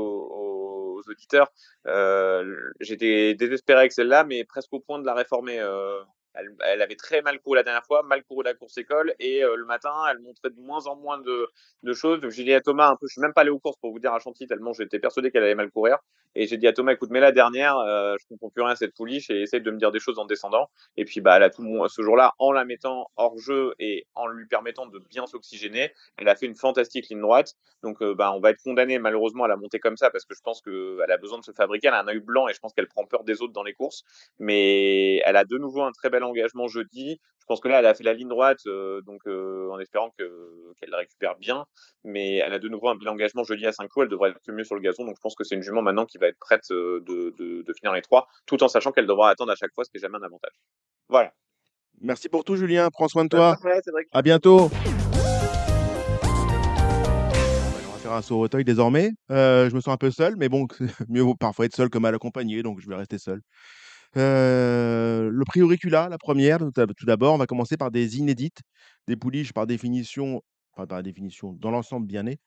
aux 1.00 1.02
auditeurs. 1.10 1.52
Euh, 1.88 2.56
J'étais 2.80 3.36
désespéré 3.36 3.80
avec 3.80 3.92
celle-là, 3.92 4.24
mais 4.24 4.44
presque 4.44 4.74
au 4.74 4.80
point 4.80 5.00
de 5.00 5.06
la 5.06 5.14
réformer. 5.14 5.60
Euh, 5.60 6.02
elle, 6.34 6.82
avait 6.82 6.96
très 6.96 7.22
mal 7.22 7.40
couru 7.40 7.56
la 7.56 7.64
dernière 7.64 7.86
fois, 7.86 8.04
mal 8.04 8.24
couru 8.24 8.44
la 8.44 8.54
course 8.54 8.78
école, 8.78 9.14
et 9.20 9.44
euh, 9.44 9.56
le 9.56 9.66
matin, 9.66 9.92
elle 10.10 10.20
montrait 10.20 10.50
de 10.50 10.60
moins 10.60 10.86
en 10.88 10.96
moins 10.96 11.20
de, 11.20 11.48
choses. 11.94 12.22
J'ai 12.30 12.44
dit 12.44 12.54
à 12.54 12.62
Thomas 12.62 12.90
un 12.90 12.96
peu, 12.96 13.08
je 13.08 13.14
suis 13.14 13.22
même 13.22 13.34
pas 13.34 13.42
allé 13.42 13.50
aux 13.50 13.60
courses 13.60 13.78
pour 13.82 13.92
vous 13.92 14.00
dire 14.00 14.14
à 14.14 14.20
Chantilly 14.20 14.48
tellement 14.48 14.74
j'étais 14.74 15.00
persuadé 15.00 15.32
qu'elle 15.32 15.44
allait 15.44 15.56
mal 15.56 15.72
courir. 15.72 15.98
Et 16.36 16.46
j'ai 16.46 16.58
dit 16.58 16.68
à 16.68 16.74
Thomas, 16.74 16.94
écoute, 16.94 17.10
mais 17.12 17.20
la 17.20 17.32
dernière, 17.32 17.76
euh, 17.78 18.16
je 18.20 18.28
comprends 18.28 18.50
plus 18.50 18.62
rien 18.62 18.74
à 18.74 18.76
cette 18.76 18.94
pouliche 18.94 19.32
et 19.32 19.42
essaye 19.42 19.62
de 19.62 19.72
me 19.72 19.78
dire 19.78 19.92
des 19.92 20.00
choses 20.00 20.20
en 20.20 20.26
descendant. 20.26 20.70
Et 20.96 21.04
puis 21.06 21.22
bah, 21.22 21.38
elle 21.38 21.44
a 21.44 21.50
tout 21.50 21.64
ce 21.88 22.02
jour-là, 22.04 22.34
en 22.38 22.52
la 22.52 22.66
mettant 22.66 23.10
hors 23.16 23.38
jeu 23.40 23.74
et 23.80 24.06
en 24.14 24.28
lui 24.28 24.46
permettant 24.46 24.86
de 24.86 25.00
bien 25.00 25.26
s'oxygéner, 25.26 25.92
elle 26.18 26.30
a 26.30 26.36
fait 26.36 26.46
une 26.46 26.56
fantastique 26.56 27.10
ligne 27.10 27.22
droite. 27.22 27.56
Donc 27.82 28.02
euh, 28.02 28.14
bah, 28.14 28.32
on 28.34 28.40
va 28.40 28.52
être 28.52 28.62
condamné 28.62 29.00
malheureusement 29.00 29.46
à 29.46 29.48
la 29.48 29.56
monter 29.56 29.80
comme 29.80 29.98
ça 29.98 30.12
parce 30.12 30.26
que 30.26 30.36
je 30.36 30.42
pense 30.42 30.62
qu'elle 30.62 31.12
a 31.12 31.18
besoin 31.18 31.40
de 31.40 31.44
se 31.44 31.52
fabriquer. 31.52 31.88
Elle 31.88 31.96
a 31.96 32.02
un 32.02 32.08
œil 32.08 32.20
blanc 32.20 32.48
et 32.48 32.54
je 32.54 32.60
pense 32.60 32.74
qu'elle 32.74 32.88
prend 32.88 33.06
peur 33.06 33.24
des 33.24 33.42
autres 33.42 33.54
dans 33.54 33.64
les 33.64 33.74
courses. 33.74 34.04
Mais 34.38 35.18
elle 35.26 35.36
a 35.36 35.46
de 35.46 35.58
nouveau 35.58 35.82
un 35.82 35.92
très 35.92 36.10
bel 36.12 36.24
engagement 36.30 36.68
jeudi. 36.68 37.20
Je 37.40 37.46
pense 37.46 37.60
que 37.62 37.68
là, 37.68 37.80
elle 37.80 37.86
a 37.88 37.96
fait 37.96 38.04
la 38.04 38.14
ligne 38.14 38.28
droite, 38.30 38.60
euh, 38.68 39.02
donc 39.02 39.22
euh, 39.28 39.70
en 39.72 39.80
espérant 39.80 40.12
que 40.18 40.74
qu'elle 40.80 40.94
récupère 40.94 41.36
bien. 41.38 41.66
Mais 42.04 42.36
elle 42.36 42.54
a 42.54 42.60
de 42.60 42.70
nouveau 42.70 42.90
un 42.90 42.96
bel 42.96 43.10
engagement 43.10 43.44
jeudi 43.44 43.66
à 43.66 43.72
5 43.72 43.90
clous. 43.90 44.04
Elle 44.04 44.10
devrait 44.10 44.30
être 44.30 44.52
mieux 44.52 44.64
sur 44.64 44.76
le 44.76 44.82
gazon. 44.82 45.06
Donc 45.06 45.16
je 45.16 45.22
pense 45.22 45.36
que 45.36 45.44
c'est 45.44 45.56
une 45.56 45.64
jument 45.64 45.82
maintenant 45.82 46.06
qui 46.06 46.18
va 46.20 46.28
être 46.28 46.38
prête 46.40 46.70
euh, 46.72 47.04
de, 47.08 47.34
de, 47.38 47.64
de 47.64 47.74
finir 47.74 47.94
les 47.94 48.02
trois, 48.02 48.28
tout 48.46 48.64
en 48.64 48.68
sachant 48.68 48.92
qu'elle 48.92 49.08
devra 49.08 49.32
attendre 49.32 49.52
à 49.52 49.56
chaque 49.56 49.74
fois, 49.74 49.84
ce 49.84 49.90
qui 49.90 49.98
est 49.98 50.02
jamais 50.02 50.18
un 50.18 50.24
avantage. 50.24 50.54
Voilà. 51.10 51.34
Merci 52.02 52.30
pour 52.30 52.44
tout, 52.44 52.56
Julien. 52.56 52.90
Prends 52.92 53.08
soin 53.10 53.26
de 53.26 53.30
toi. 53.30 53.58
À 54.14 54.22
bientôt. 54.22 54.70
On 57.88 57.92
va 57.92 57.98
faire 57.98 58.12
un 58.14 58.22
saut 58.22 58.40
au 58.40 58.48
désormais. 58.48 59.12
Euh, 59.32 59.70
je 59.70 59.76
me 59.76 59.82
sens 59.82 59.94
un 59.94 59.98
peu 59.98 60.12
seul, 60.12 60.36
mais 60.38 60.48
bon, 60.48 60.68
mieux 61.10 61.22
vaut 61.22 61.36
parfois 61.36 61.66
être 61.66 61.76
seul 61.76 61.90
que 61.90 61.98
mal 61.98 62.16
accompagné, 62.16 62.64
donc 62.64 62.80
je 62.80 62.88
vais 62.88 62.96
rester 62.96 63.18
seul. 63.18 63.42
Euh, 64.18 65.30
le 65.32 65.46
prix 65.46 65.62
auricula, 65.62 66.10
la 66.10 66.18
première, 66.18 66.60
tout 66.60 67.06
d'abord, 67.06 67.36
on 67.36 67.38
va 67.38 67.46
commencer 67.46 67.78
par 67.78 67.92
des 67.92 68.18
inédites, 68.18 68.62
des 69.08 69.16
pouliches 69.16 69.54
par 69.54 69.68
définition, 69.68 70.42
enfin 70.74 70.88
par 70.88 71.04
définition, 71.04 71.54
dans 71.54 71.72
l'ensemble 71.72 72.08
bien 72.08 72.24
nées, 72.24 72.40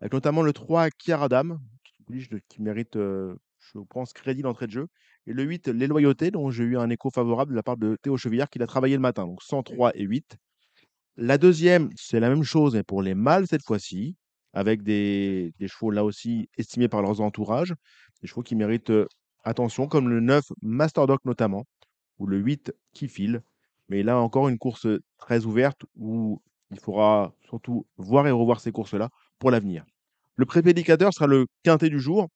avec 0.00 0.12
notamment 0.12 0.42
le 0.42 0.52
3 0.52 0.90
Kiaradam, 0.90 1.60
pouliche 2.06 2.28
qui 2.48 2.62
mérite, 2.62 2.96
euh, 2.96 3.34
je 3.58 3.78
pense, 3.88 4.12
crédit 4.12 4.42
d'entrée 4.42 4.66
de 4.66 4.72
jeu, 4.72 4.86
et 5.26 5.32
le 5.32 5.42
8 5.42 5.68
Les 5.68 5.86
Loyautés, 5.86 6.30
dont 6.30 6.50
j'ai 6.50 6.64
eu 6.64 6.78
un 6.78 6.90
écho 6.90 7.10
favorable 7.10 7.52
de 7.52 7.56
la 7.56 7.62
part 7.62 7.76
de 7.76 7.96
Théo 8.02 8.16
Chevillard, 8.16 8.48
qui 8.48 8.58
l'a 8.58 8.66
travaillé 8.66 8.94
le 8.94 9.02
matin, 9.02 9.26
donc 9.26 9.42
103 9.42 9.92
et 9.96 10.02
8. 10.04 10.36
La 11.16 11.38
deuxième, 11.38 11.90
c'est 11.96 12.20
la 12.20 12.28
même 12.28 12.44
chose, 12.44 12.74
mais 12.74 12.82
pour 12.82 13.02
les 13.02 13.14
mâles 13.14 13.46
cette 13.46 13.64
fois-ci, 13.64 14.16
avec 14.52 14.82
des, 14.82 15.52
chevaux 15.66 15.90
là 15.90 16.04
aussi 16.04 16.48
estimés 16.56 16.88
par 16.88 17.02
leurs 17.02 17.20
entourages, 17.20 17.74
des 18.22 18.28
chevaux 18.28 18.42
qui 18.42 18.56
méritent 18.56 18.92
attention, 19.44 19.86
comme 19.86 20.08
le 20.08 20.20
9 20.20 20.44
Masterdoc 20.62 21.24
notamment, 21.24 21.64
ou 22.18 22.26
le 22.26 22.38
8 22.38 22.74
qui 22.92 23.08
file. 23.08 23.42
Mais 23.88 24.02
là 24.02 24.18
encore, 24.18 24.48
une 24.48 24.58
course 24.58 24.86
très 25.18 25.44
ouverte 25.44 25.84
où 25.96 26.40
il 26.70 26.78
faudra 26.78 27.34
surtout 27.48 27.86
voir 27.96 28.26
et 28.26 28.30
revoir 28.30 28.60
ces 28.60 28.72
courses-là 28.72 29.10
pour 29.38 29.50
l'avenir. 29.50 29.84
Le 30.36 30.46
prépédicateur 30.46 31.12
sera 31.12 31.26
le 31.26 31.46
quintet 31.64 31.90
du 31.90 32.00
jour, 32.00 32.28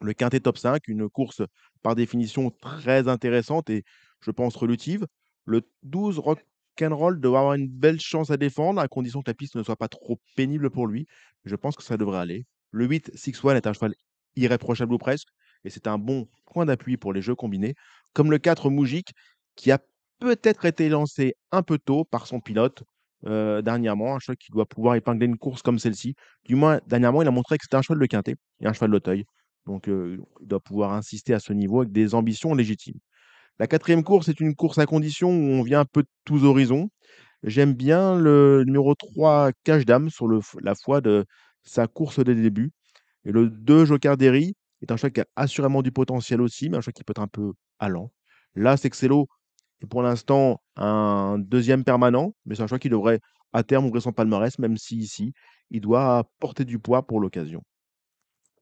le 0.00 0.14
quintet 0.14 0.40
top 0.40 0.56
5, 0.56 0.88
une 0.88 1.08
course 1.08 1.42
par 1.82 1.94
définition 1.94 2.50
très 2.50 3.08
intéressante 3.08 3.68
et 3.70 3.84
je 4.20 4.30
pense 4.30 4.56
relutive. 4.56 5.06
Le 5.44 5.62
12 5.82 6.18
Rock'n'Roll 6.18 7.20
doit 7.20 7.40
avoir 7.40 7.54
une 7.54 7.68
belle 7.68 8.00
chance 8.00 8.30
à 8.30 8.36
défendre, 8.36 8.80
à 8.80 8.88
condition 8.88 9.20
que 9.20 9.30
la 9.30 9.34
piste 9.34 9.56
ne 9.56 9.62
soit 9.62 9.76
pas 9.76 9.88
trop 9.88 10.18
pénible 10.36 10.70
pour 10.70 10.86
lui. 10.86 11.06
Je 11.44 11.56
pense 11.56 11.76
que 11.76 11.82
ça 11.82 11.96
devrait 11.96 12.18
aller. 12.18 12.46
Le 12.70 12.86
8 12.86 13.10
Six 13.14 13.44
One 13.44 13.56
est 13.56 13.66
un 13.66 13.72
cheval 13.72 13.94
irréprochable 14.36 14.94
ou 14.94 14.98
presque 14.98 15.28
et 15.64 15.70
c'est 15.70 15.86
un 15.86 15.98
bon 15.98 16.28
point 16.46 16.66
d'appui 16.66 16.96
pour 16.96 17.12
les 17.12 17.22
jeux 17.22 17.34
combinés, 17.34 17.74
comme 18.12 18.30
le 18.30 18.38
4 18.38 18.70
Moujik, 18.70 19.12
qui 19.56 19.70
a 19.70 19.78
peut-être 20.18 20.64
été 20.64 20.88
lancé 20.88 21.34
un 21.52 21.62
peu 21.62 21.78
tôt 21.78 22.04
par 22.04 22.26
son 22.26 22.40
pilote 22.40 22.84
euh, 23.26 23.60
dernièrement, 23.62 24.14
un 24.16 24.18
cheval 24.18 24.36
qui 24.36 24.50
doit 24.50 24.66
pouvoir 24.66 24.94
épingler 24.94 25.26
une 25.26 25.36
course 25.36 25.62
comme 25.62 25.78
celle-ci. 25.78 26.14
Du 26.44 26.54
moins, 26.54 26.80
dernièrement, 26.86 27.22
il 27.22 27.28
a 27.28 27.30
montré 27.30 27.58
que 27.58 27.64
c'était 27.64 27.76
un 27.76 27.82
cheval 27.82 27.98
de 28.00 28.06
quintet 28.06 28.36
et 28.60 28.66
un 28.66 28.72
cheval 28.72 28.90
d'Auteuil. 28.90 29.24
Donc, 29.66 29.88
euh, 29.88 30.18
il 30.40 30.46
doit 30.46 30.60
pouvoir 30.60 30.92
insister 30.92 31.34
à 31.34 31.40
ce 31.40 31.52
niveau 31.52 31.80
avec 31.80 31.92
des 31.92 32.14
ambitions 32.14 32.54
légitimes. 32.54 32.98
La 33.58 33.66
quatrième 33.66 34.04
course 34.04 34.28
est 34.28 34.40
une 34.40 34.54
course 34.54 34.78
à 34.78 34.86
condition 34.86 35.28
où 35.28 35.52
on 35.52 35.62
vient 35.62 35.80
un 35.80 35.84
peu 35.84 36.02
de 36.02 36.08
tous 36.24 36.44
horizons. 36.44 36.90
J'aime 37.42 37.74
bien 37.74 38.18
le 38.18 38.64
numéro 38.64 38.94
3 38.94 39.52
Cache 39.64 39.84
Dame 39.84 40.10
sur 40.10 40.26
la 40.60 40.74
foi 40.74 41.00
de 41.00 41.26
sa 41.62 41.86
course 41.86 42.20
de 42.20 42.32
début. 42.32 42.70
Et 43.26 43.32
le 43.32 43.50
2 43.50 43.84
Joker 43.84 44.16
Derry 44.16 44.54
est 44.82 44.92
un 44.92 44.96
cheval 44.96 45.12
qui 45.12 45.20
a 45.20 45.26
assurément 45.36 45.82
du 45.82 45.92
potentiel 45.92 46.40
aussi, 46.40 46.68
mais 46.68 46.76
un 46.76 46.80
cheval 46.80 46.94
qui 46.94 47.04
peut 47.04 47.12
être 47.12 47.20
un 47.20 47.28
peu 47.28 47.52
allant. 47.78 48.12
Là, 48.54 48.76
Sexello 48.76 49.28
est 49.82 49.86
pour 49.86 50.02
l'instant 50.02 50.62
un 50.76 51.38
deuxième 51.38 51.84
permanent, 51.84 52.34
mais 52.44 52.54
c'est 52.54 52.62
un 52.62 52.66
cheval 52.66 52.80
qui 52.80 52.88
devrait 52.88 53.20
à 53.52 53.62
terme 53.62 53.86
ouvrir 53.86 54.02
son 54.02 54.12
palmarès, 54.12 54.58
même 54.58 54.76
si 54.76 54.96
ici, 54.96 55.32
il 55.70 55.80
doit 55.80 56.24
porter 56.38 56.64
du 56.64 56.78
poids 56.78 57.06
pour 57.06 57.20
l'occasion. 57.20 57.62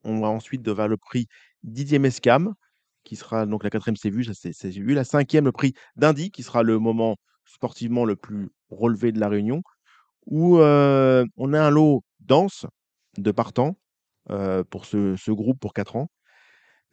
On 0.05 0.21
va 0.21 0.29
ensuite 0.29 0.67
vers 0.67 0.89
le 0.89 0.97
prix 0.97 1.27
Didier 1.63 1.99
Mescam, 1.99 2.55
qui 3.05 3.17
sera 3.17 3.47
donc 3.47 3.65
la 3.65 3.71
quatrième 3.71 3.97
c'est 3.97 4.11
vu. 4.11 4.95
La 4.95 5.05
cinquième, 5.05 5.45
le 5.45 5.53
prix 5.53 5.75
d'Indy, 5.97 6.31
qui 6.31 6.43
sera 6.43 6.63
le 6.63 6.79
moment 6.79 7.17
sportivement 7.45 8.05
le 8.05 8.17
plus 8.17 8.51
relevé 8.71 9.13
de 9.13 9.21
la 9.21 9.29
réunion, 9.29 9.63
où 10.27 10.59
euh, 10.59 11.25
on 11.37 11.53
a 11.55 11.61
un 11.61 11.71
lot 11.71 12.03
dense 12.21 12.67
de 13.17 13.31
partants 13.31 13.77
euh, 14.31 14.65
pour 14.65 14.85
ce, 14.85 15.17
ce, 15.17 15.31
groupe 15.31 15.59
pour 15.61 15.73
4 15.75 15.97
ans. 15.97 16.11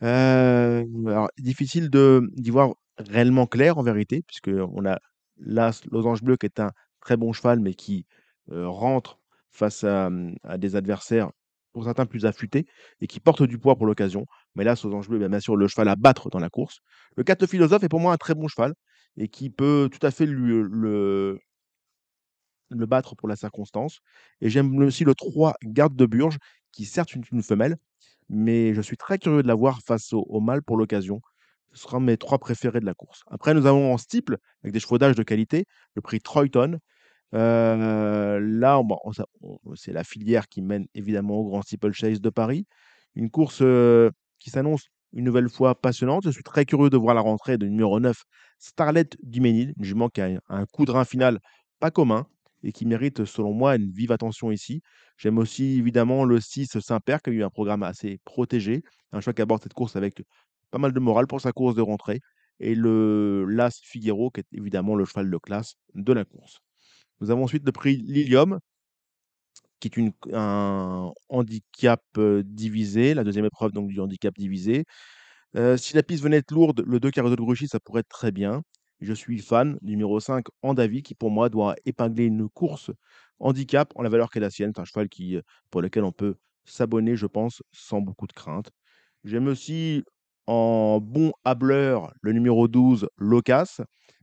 Euh, 0.04 0.86
difficile 1.38 1.90
d'y 1.90 2.50
voir 2.50 2.76
réellement 2.98 3.48
clair 3.48 3.78
en 3.78 3.84
vérité, 3.84 4.24
puisqu'on 4.28 4.86
a 4.86 5.00
l'As 5.38 5.82
Losange 5.92 6.24
Bleu 6.24 6.38
qui 6.38 6.46
est 6.46 6.60
un 6.60 6.72
très 7.02 7.18
bon 7.18 7.34
cheval, 7.34 7.60
mais 7.60 7.74
qui 7.74 8.06
euh, 8.52 8.68
rentre 8.68 9.20
face 9.52 9.84
à, 9.84 10.10
à, 10.44 10.58
des 10.58 10.76
adversaires, 10.76 11.32
pour 11.74 11.84
certains 11.84 12.06
plus 12.06 12.26
affûtés, 12.26 12.66
et 13.02 13.08
qui 13.08 13.20
porte 13.20 13.44
du 13.44 13.58
poids 13.58 13.76
pour 13.76 13.86
l'occasion. 13.86 14.26
Mais 14.56 14.64
là, 14.64 14.76
Losange 14.82 15.10
Bleu 15.10 15.22
est 15.22 15.30
bien 15.30 15.40
sûr 15.40 15.56
le 15.58 15.68
cheval 15.68 15.90
à 15.90 15.96
battre 15.96 16.30
dans 16.30 16.40
la 16.40 16.50
course. 16.50 16.80
Le 17.18 17.24
4 17.24 17.48
Philosophe 17.48 17.84
est 17.84 17.90
pour 17.90 18.00
moi 18.00 18.14
un 18.14 18.18
très 18.18 18.36
bon 18.36 18.48
cheval, 18.48 18.74
et 19.18 19.28
qui 19.28 19.50
peut 19.50 19.90
tout 19.92 20.06
à 20.06 20.12
fait 20.12 20.26
le, 20.26 21.40
le 22.70 22.86
battre 22.86 23.16
pour 23.16 23.28
la 23.28 23.36
circonstance. 23.36 24.00
Et 24.42 24.50
j'aime 24.50 24.78
aussi 24.80 25.04
le 25.04 25.16
3 25.16 25.56
Garde 25.64 25.96
de 25.96 26.06
Burge, 26.06 26.38
qui 26.76 26.86
certes 26.86 27.16
une 27.16 27.42
femelle, 27.42 27.78
mais 28.30 28.74
je 28.74 28.82
suis 28.82 28.98
très 28.98 29.18
curieux 29.18 29.42
de 29.42 29.48
la 29.48 29.56
voir 29.56 29.80
face 29.82 30.14
au, 30.14 30.40
mâle 30.40 30.62
pour 30.62 30.78
l'occasion. 30.78 31.22
Ce 31.74 31.84
sera 31.84 32.00
mes 32.00 32.18
trois 32.18 32.38
préférés 32.38 32.80
de 32.80 32.86
la 32.86 32.94
course. 32.94 33.22
Après, 33.28 33.54
nous 33.54 33.66
avons 33.66 33.94
en 33.94 33.98
steeple, 33.98 34.38
avec 34.64 34.74
des 34.74 34.80
chevaux 34.80 34.98
d'âge 34.98 35.16
de 35.16 35.24
qualité, 35.24 35.66
le 35.96 36.02
prix 36.02 36.20
Troyton. 36.20 36.80
Euh, 37.34 38.40
là, 38.42 38.82
bon, 38.84 38.98
c'est 39.76 39.92
la 39.92 40.04
filière 40.04 40.48
qui 40.48 40.62
mène 40.62 40.86
évidemment 40.94 41.36
au 41.36 41.46
Grand 41.46 41.62
Steeple 41.62 41.92
Chase 41.92 42.22
de 42.22 42.30
Paris. 42.30 42.66
Une 43.16 43.30
course 43.30 43.60
euh, 43.62 44.12
qui 44.40 44.50
s'annonce 44.50 44.88
une 45.14 45.26
nouvelle 45.26 45.50
fois 45.50 45.76
passionnante. 45.76 46.24
Je 46.26 46.32
suis 46.32 46.44
très 46.44 46.66
curieux 46.66 46.90
de 46.90 46.98
voir 46.98 47.16
la 47.16 47.22
rentrée 47.22 47.58
de 47.58 47.68
numéro 47.68 48.00
9, 48.00 48.24
Starlet 48.60 49.10
Duménil, 49.24 49.74
une 49.78 49.84
jument 49.84 50.10
qui 50.10 50.22
a 50.22 50.30
un 50.50 50.66
coup 50.66 50.86
de 50.86 50.92
rein 50.92 51.06
final 51.06 51.40
pas 51.80 51.92
commun 51.92 52.28
et 52.66 52.72
qui 52.72 52.86
mérite, 52.86 53.26
selon 53.26 53.54
moi, 53.54 53.76
une 53.76 53.92
vive 53.92 54.12
attention 54.12 54.52
ici. 54.52 54.82
J'aime 55.18 55.38
aussi 55.38 55.78
évidemment 55.78 56.26
le 56.26 56.42
6 56.42 56.80
Saint-Père, 56.80 57.22
qui 57.22 57.30
a 57.30 57.34
eu 57.34 57.44
un 57.44 57.50
programme 57.50 57.84
assez 57.84 58.20
protégé, 58.26 58.84
un 59.12 59.22
choix 59.22 59.34
qui 59.34 59.42
aborde 59.42 59.62
cette 59.64 59.74
course 59.74 59.96
avec 59.96 60.24
pas 60.72 60.80
mal 60.80 60.92
de 60.92 61.00
morale 61.00 61.28
pour 61.28 61.40
sa 61.40 61.52
course 61.54 61.76
de 61.76 61.82
rentrée, 61.82 62.20
et 62.60 62.76
le 62.76 63.46
Las 63.46 63.80
Figuero, 63.84 64.32
qui 64.32 64.42
est 64.42 64.48
évidemment 64.52 64.96
le 64.96 65.06
cheval 65.06 65.30
de 65.30 65.38
classe 65.38 65.76
de 65.94 66.12
la 66.12 66.26
course. 66.26 66.58
Nous 67.22 67.32
avons 67.32 67.44
ensuite 67.44 67.66
le 67.66 67.72
prix 67.72 67.98
Lilium, 67.98 68.60
qui 69.80 69.88
est 69.88 69.98
une, 69.98 70.12
un 70.34 71.12
handicap 71.30 72.02
divisé, 72.44 73.14
la 73.14 73.24
deuxième 73.24 73.46
épreuve 73.46 73.72
donc 73.72 73.90
du 73.90 74.00
handicap 74.00 74.34
divisé. 74.38 74.86
Euh, 75.56 75.78
si 75.78 75.96
la 75.96 76.04
piste 76.04 76.24
venait 76.24 76.38
être 76.38 76.52
lourde, 76.52 76.84
le 76.86 77.00
2 77.00 77.12
carré 77.12 77.30
de 77.30 77.36
Gruchy, 77.36 77.68
ça 77.68 77.80
pourrait 77.80 78.02
être 78.02 78.10
très 78.10 78.32
bien. 78.32 78.64
Je 79.06 79.14
suis 79.14 79.38
fan 79.40 79.78
numéro 79.84 80.20
5, 80.20 80.48
Andavi, 80.64 81.04
qui 81.04 81.14
pour 81.14 81.30
moi 81.30 81.50
doit 81.50 81.76
épingler 81.86 82.26
une 82.26 82.50
course 82.50 82.90
handicap 83.40 83.94
en 83.96 84.02
la 84.02 84.10
valeur 84.10 84.32
qu'est 84.32 84.40
la 84.40 84.50
sienne. 84.50 84.72
C'est 84.76 84.82
un 84.82 84.86
cheval 84.86 85.10
qui, 85.10 85.36
euh, 85.36 85.42
pour 85.70 85.84
lequel 85.84 86.04
on 86.04 86.12
peut 86.12 86.36
s'abonner, 86.66 87.16
je 87.16 87.28
pense, 87.28 87.62
sans 87.72 88.02
beaucoup 88.02 88.26
de 88.26 88.34
crainte. 88.34 88.72
J'aime 89.24 89.48
aussi 89.48 90.04
en 90.48 91.00
bon 91.02 91.34
hableur 91.44 92.12
le 92.22 92.32
numéro 92.32 92.68
12, 92.68 93.08
Locas, 93.18 93.80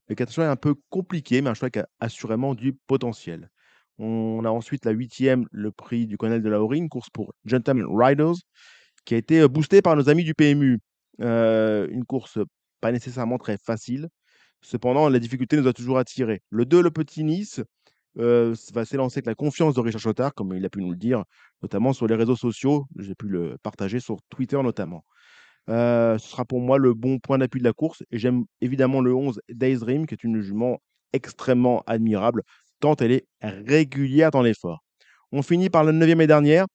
mais 0.09 0.17
qui 0.17 0.25
est 0.25 0.39
un 0.39 0.51
un 0.51 0.57
peu 0.57 0.75
compliqué, 0.91 1.43
mais 1.43 1.51
un 1.51 1.55
cheval 1.55 1.71
qui 1.71 1.79
a 1.79 1.89
assurément 2.01 2.57
du 2.57 2.73
potentiel. 2.73 3.51
On 3.99 4.45
a 4.45 4.51
ensuite 4.51 4.85
la 4.85 4.91
huitième, 4.91 5.47
le 5.53 5.71
prix 5.71 6.09
du 6.09 6.17
colonel 6.17 6.43
de 6.43 6.49
la 6.49 6.59
une 6.73 6.89
course 6.89 7.09
pour 7.11 7.33
Gentleman 7.45 7.87
Riders, 7.89 8.35
qui 9.05 9.15
a 9.15 9.19
été 9.19 9.43
euh, 9.43 9.49
boostée 9.49 9.81
par 9.81 9.95
nos 9.95 10.09
amis 10.09 10.25
du 10.25 10.35
PMU. 10.35 10.81
Euh, 11.21 11.87
une 11.89 12.05
course 12.05 12.39
pas 12.81 12.91
nécessairement 12.91 13.39
très 13.39 13.59
facile, 13.59 14.09
Cependant, 14.62 15.09
la 15.09 15.18
difficulté 15.18 15.56
nous 15.56 15.66
a 15.66 15.72
toujours 15.72 15.98
attirés. 15.98 16.40
Le 16.51 16.64
2, 16.64 16.80
le 16.82 16.90
petit 16.90 17.24
Nice, 17.24 17.60
va 18.14 18.84
s'élancer 18.84 19.18
avec 19.18 19.26
la 19.26 19.34
confiance 19.34 19.74
de 19.74 19.80
Richard 19.80 20.01
Chotard, 20.01 20.34
comme 20.34 20.55
il 20.55 20.64
a 20.64 20.68
pu 20.68 20.80
nous 20.80 20.90
le 20.90 20.97
dire, 20.97 21.24
notamment 21.62 21.93
sur 21.93 22.06
les 22.06 22.14
réseaux 22.14 22.36
sociaux. 22.36 22.86
J'ai 22.98 23.14
pu 23.14 23.26
le 23.26 23.56
partager 23.62 24.01
sur 24.01 24.18
Twitter 24.28 24.62
notamment. 24.62 25.05
Ce 25.68 26.16
sera 26.18 26.44
pour 26.44 26.60
moi 26.60 26.78
le 26.78 26.94
bon 26.94 27.18
point 27.18 27.39
d'appui 27.39 27.60
de 27.60 27.64
la 27.64 27.72
course. 27.72 28.02
Et 28.10 28.18
j'aime 28.18 28.44
évidemment 28.60 29.01
le 29.01 29.14
11 29.14 29.40
Days 29.48 29.78
Dream, 29.78 30.06
qui 30.06 30.14
est 30.14 30.24
une 30.24 30.40
jument 30.40 30.80
extrêmement 31.12 31.82
admirable, 31.86 32.43
tant 32.80 32.97
elle 32.97 33.12
est 33.12 33.26
régulière 33.40 34.30
dans 34.30 34.43
l'effort. 34.43 34.82
On 35.30 35.43
finit 35.43 35.70
par 35.70 35.84
la 35.84 35.93
9e 35.93 36.20
et 36.20 36.26
dernière. 36.26 36.66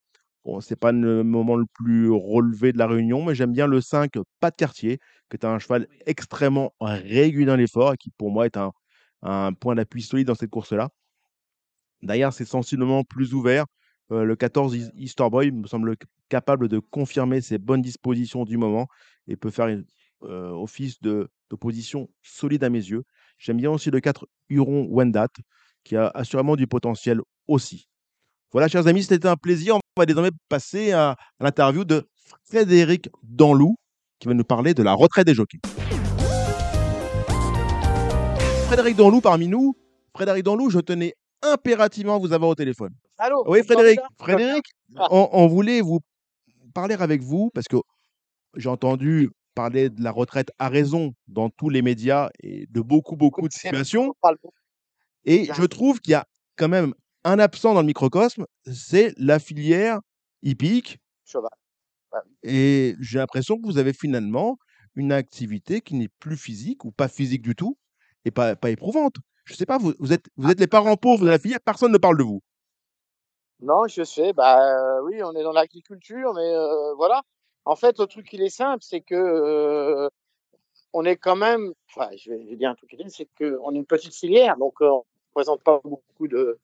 Bon, 0.48 0.62
c'est 0.62 0.78
pas 0.78 0.94
le 0.94 1.26
moment 1.26 1.58
le 1.58 1.66
plus 1.66 2.10
relevé 2.10 2.72
de 2.72 2.78
la 2.78 2.88
réunion, 2.88 3.26
mais 3.26 3.36
j'aime 3.36 3.52
bien 3.52 3.68
le 3.68 3.82
5 3.82 4.14
Pas 4.40 4.50
de 4.50 4.56
quartier, 4.56 4.98
qui 5.30 5.36
est 5.36 5.46
un 5.46 5.60
cheval 5.60 5.88
extrêmement 6.06 6.74
régulier 6.80 7.46
dans 7.46 7.58
l'effort 7.58 7.94
et 7.94 7.98
qui 7.98 8.12
pour 8.12 8.32
moi 8.32 8.46
est 8.46 8.56
un, 8.56 8.72
un 9.24 9.52
point 9.52 9.76
d'appui 9.76 10.02
solide 10.02 10.28
dans 10.28 10.36
cette 10.36 10.50
course-là. 10.50 10.88
D'ailleurs, 12.02 12.32
c'est 12.32 12.46
sensiblement 12.46 13.04
plus 13.04 13.34
ouvert. 13.34 13.66
Euh, 14.14 14.24
le 14.24 14.38
14 14.38 14.94
Easter 14.96 15.30
Boy 15.30 15.52
me 15.52 15.68
semble 15.68 15.98
capable 16.30 16.70
de 16.70 16.80
confirmer 16.80 17.42
ses 17.42 17.58
bonnes 17.58 17.82
dispositions 17.82 18.46
du 18.46 18.56
moment 18.56 18.88
et 19.28 19.36
peut 19.36 19.52
faire 19.52 19.68
euh, 20.24 20.52
office 20.52 21.02
de, 21.02 21.30
position 21.60 22.10
solide 22.22 22.64
à 22.64 22.70
mes 22.70 22.80
yeux. 22.80 23.04
J'aime 23.38 23.58
bien 23.58 23.72
aussi 23.72 23.92
le 23.92 24.00
4 24.00 24.26
Huron 24.48 24.88
Wendat, 24.92 25.28
qui 25.84 25.98
a 25.98 26.08
assurément 26.14 26.56
du 26.56 26.68
potentiel 26.68 27.20
aussi. 27.50 27.90
Voilà, 28.54 28.70
chers 28.70 28.88
amis, 28.88 29.04
c'était 29.04 29.28
un 29.28 29.36
plaisir. 29.36 29.80
On 29.98 30.02
va 30.02 30.06
désormais 30.06 30.30
passer 30.48 30.92
à, 30.92 31.16
l'interview 31.40 31.84
de 31.84 32.08
Frédéric 32.44 33.10
Danlou, 33.24 33.78
qui 34.20 34.28
va 34.28 34.36
nous 34.36 34.44
parler 34.44 34.76
de 34.76 34.84
la 34.84 34.94
retraite 34.94 35.26
des 35.26 35.34
jockeys. 35.34 35.60
Frédéric 38.68 38.96
Danlou 38.96 39.22
parmi 39.22 39.48
nous. 39.48 39.76
Frédéric 40.16 40.44
Danlou, 40.44 40.70
je 40.70 40.78
tenais 40.78 41.16
impérativement 41.42 42.18
à 42.18 42.20
vous 42.20 42.32
avoir 42.32 42.52
au 42.52 42.54
téléphone. 42.54 42.94
Allô 43.18 43.44
Oui, 43.48 43.64
Frédéric. 43.64 44.00
Frédéric, 44.20 44.66
ah. 44.98 45.08
on, 45.10 45.48
voulait 45.48 45.82
vous 45.82 46.02
parler 46.76 46.94
avec 46.94 47.24
vous 47.24 47.50
parce 47.56 47.68
que 47.68 47.78
j'ai 48.56 48.70
entendu 48.70 49.32
parler 49.56 49.90
de 49.90 50.04
la 50.04 50.12
retraite 50.12 50.52
à 50.60 50.70
raison 50.70 51.16
dans 51.28 51.50
tous 51.50 51.70
les 51.70 51.82
médias 51.82 52.30
et 52.44 52.68
de 52.70 52.82
beaucoup, 52.82 53.16
beaucoup 53.16 53.48
de 53.48 53.54
situations. 53.54 54.14
Et 55.26 55.46
je 55.52 55.66
trouve 55.66 56.00
qu'il 56.02 56.12
y 56.12 56.16
a 56.16 56.28
quand 56.56 56.70
même 56.70 56.94
un 57.28 57.40
absent 57.40 57.74
dans 57.74 57.82
le 57.82 57.88
microcosme, 57.88 58.46
c'est 58.72 59.14
la 59.18 59.40
filière 59.40 60.00
hippique. 60.44 61.00
Et 62.44 62.96
j'ai 63.00 63.20
l'impression 63.20 63.60
que 63.60 63.66
vous 63.66 63.78
avez 63.78 63.94
finalement 63.94 64.58
une 64.96 65.12
activité 65.12 65.82
qui 65.82 65.96
n'est 65.96 66.08
plus 66.08 66.38
physique 66.38 66.86
ou 66.86 66.92
pas 66.92 67.08
physique 67.08 67.42
du 67.42 67.56
tout 67.56 67.78
et 68.26 68.32
pas, 68.32 68.56
pas 68.56 68.70
éprouvante. 68.70 69.16
Je 69.46 69.54
ne 69.54 69.58
sais 69.58 69.66
pas, 69.66 69.78
vous, 69.78 69.94
vous, 70.00 70.14
êtes, 70.14 70.26
vous 70.38 70.50
êtes 70.50 70.60
les 70.60 70.68
parents 70.68 70.96
pauvres 70.96 71.26
de 71.26 71.30
la 71.30 71.38
filière, 71.38 71.60
personne 71.64 71.92
ne 71.92 71.98
parle 71.98 72.18
de 72.18 72.24
vous. 72.24 72.42
Non, 73.60 73.88
je 73.88 74.04
sais. 74.04 74.34
Bah 74.34 74.60
euh, 74.62 75.02
oui, 75.04 75.22
on 75.24 75.34
est 75.34 75.44
dans 75.44 75.52
l'agriculture, 75.52 76.34
mais 76.34 76.54
euh, 76.54 76.94
voilà. 76.96 77.24
En 77.66 77.76
fait, 77.76 78.00
le 78.00 78.06
truc 78.06 78.32
il 78.34 78.42
est 78.42 78.50
simple, 78.50 78.84
c'est 78.84 79.02
que 79.02 79.16
euh, 79.16 80.10
on 80.94 81.06
est 81.06 81.18
quand 81.18 81.36
même. 81.36 81.74
Enfin, 81.90 82.10
je 82.16 82.32
vais, 82.32 82.56
dire 82.56 82.70
un 82.70 82.76
truc 82.76 82.96
c'est 83.10 83.28
qu'on 83.38 83.74
est 83.74 83.78
une 83.78 83.86
petite 83.86 84.16
filière, 84.16 84.58
donc 84.58 84.76
on 84.82 84.86
ne 84.86 85.02
représente 85.34 85.64
pas 85.64 85.82
beaucoup 85.84 86.28
de 86.28 86.60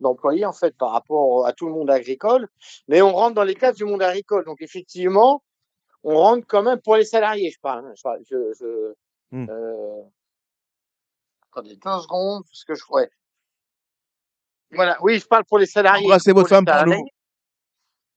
d'employés 0.00 0.46
en 0.46 0.52
fait 0.52 0.76
par 0.76 0.90
rapport 0.90 1.46
à 1.46 1.52
tout 1.52 1.66
le 1.66 1.72
monde 1.72 1.90
agricole, 1.90 2.48
mais 2.88 3.02
on 3.02 3.12
rentre 3.12 3.34
dans 3.34 3.44
les 3.44 3.54
cases 3.54 3.76
du 3.76 3.84
monde 3.84 4.02
agricole. 4.02 4.44
Donc 4.44 4.60
effectivement, 4.60 5.42
on 6.02 6.16
rentre 6.16 6.46
quand 6.46 6.62
même 6.62 6.80
pour 6.80 6.96
les 6.96 7.04
salariés, 7.04 7.50
je 7.50 7.60
parle. 7.60 7.86
Hein. 7.86 7.94
Je, 8.30 8.52
je, 8.58 8.94
mmh. 9.30 9.46
Attendez 11.52 11.76
deux 11.76 12.00
secondes, 12.00 12.44
parce 12.44 12.64
que 12.64 12.74
je. 12.74 12.84
Ouais. 12.90 13.10
Voilà, 14.72 14.96
oui, 15.02 15.18
je 15.18 15.26
parle 15.26 15.44
pour 15.44 15.58
les 15.58 15.66
salariés. 15.66 16.06
Embrassez 16.06 16.32
votre 16.32 16.48
femme 16.48 16.64
pour 16.64 16.86
nous. 16.86 17.06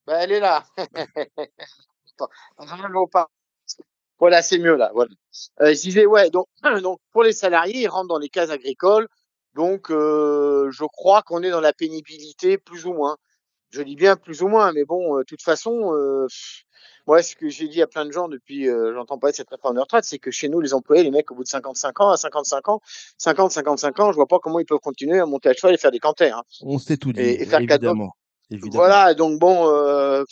Ben, 0.06 0.20
elle 0.20 0.34
est 0.34 0.40
là. 0.40 0.64
voilà, 4.20 4.42
c'est 4.42 4.60
mieux 4.60 4.76
là. 4.76 4.92
Voilà. 4.94 5.12
Euh, 5.62 5.74
je 5.74 5.82
disais, 5.82 6.06
ouais, 6.06 6.30
donc, 6.30 6.48
donc 6.84 7.00
pour 7.12 7.24
les 7.24 7.34
salariés, 7.34 7.82
ils 7.82 7.88
rentrent 7.88 8.10
dans 8.10 8.20
les 8.20 8.30
cases 8.30 8.52
agricoles. 8.52 9.08
Donc, 9.56 9.92
euh, 9.92 10.70
je 10.72 10.86
crois 10.86 11.22
qu'on 11.22 11.44
est 11.44 11.52
dans 11.52 11.62
la 11.62 11.74
pénibilité 11.74 12.58
plus 12.58 12.86
ou 12.86 12.94
moins. 12.94 13.18
Je 13.70 13.82
dis 13.82 13.96
bien 13.96 14.16
plus 14.16 14.42
ou 14.42 14.48
moins, 14.48 14.72
mais 14.72 14.86
bon, 14.86 15.16
euh, 15.16 15.20
de 15.20 15.24
toute 15.26 15.42
façon, 15.42 15.94
euh, 15.94 16.28
moi, 17.08 17.22
ce 17.22 17.36
que 17.36 17.50
j'ai 17.50 17.68
dit 17.68 17.82
à 17.82 17.88
plein 17.88 18.06
de 18.06 18.12
gens 18.12 18.28
depuis, 18.28 18.70
euh, 18.70 18.94
j'entends 18.94 19.18
pas 19.18 19.34
cette 19.34 19.50
réforme 19.50 19.76
de 19.76 19.82
retraite, 19.82 20.06
c'est 20.06 20.20
que 20.20 20.32
chez 20.32 20.48
nous, 20.48 20.62
les 20.62 20.74
employés, 20.74 21.04
les 21.04 21.12
mecs, 21.12 21.30
au 21.32 21.36
bout 21.36 21.44
de 21.44 21.50
55 21.50 22.00
ans, 22.02 22.10
à 22.12 22.18
55 22.18 22.70
ans, 22.70 22.82
50, 23.18 23.52
55 23.52 24.00
ans, 24.00 24.12
je 24.12 24.16
vois 24.16 24.28
pas 24.28 24.40
comment 24.40 24.60
ils 24.60 24.66
peuvent 24.66 24.80
continuer 24.80 25.20
à 25.20 25.26
monter 25.26 25.50
à 25.50 25.54
cheval 25.54 25.74
et 25.74 25.78
faire 25.78 25.92
des 25.92 26.00
canters. 26.00 26.38
Hein. 26.38 26.44
On 26.62 26.78
sait 26.80 26.98
tout 26.98 27.12
dit, 27.12 27.22
et, 27.22 27.46
faire 27.46 27.60
évidemment, 27.60 28.16
évidemment. 28.50 28.76
Voilà, 28.76 29.14
donc 29.16 29.40
bon, 29.40 29.68
euh, 29.68 30.24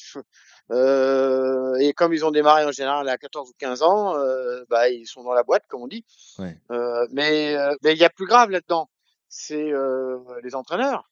euh, 0.71 1.75
et 1.75 1.91
comme 1.93 2.13
ils 2.13 2.23
ont 2.23 2.31
démarré 2.31 2.63
en 2.63 2.71
général 2.71 3.07
à 3.09 3.17
14 3.17 3.49
ou 3.49 3.53
15 3.57 3.81
ans, 3.81 4.15
euh, 4.17 4.63
bah, 4.69 4.89
ils 4.89 5.05
sont 5.05 5.23
dans 5.23 5.33
la 5.33 5.43
boîte, 5.43 5.63
comme 5.67 5.81
on 5.81 5.87
dit. 5.87 6.05
Ouais. 6.39 6.57
Euh, 6.71 7.05
mais 7.11 7.55
mais 7.83 7.93
il 7.93 7.97
y 7.97 8.05
a 8.05 8.09
plus 8.09 8.25
grave 8.25 8.49
là-dedans, 8.49 8.89
c'est 9.31 9.71
les 10.43 10.53
entraîneurs. 10.53 11.09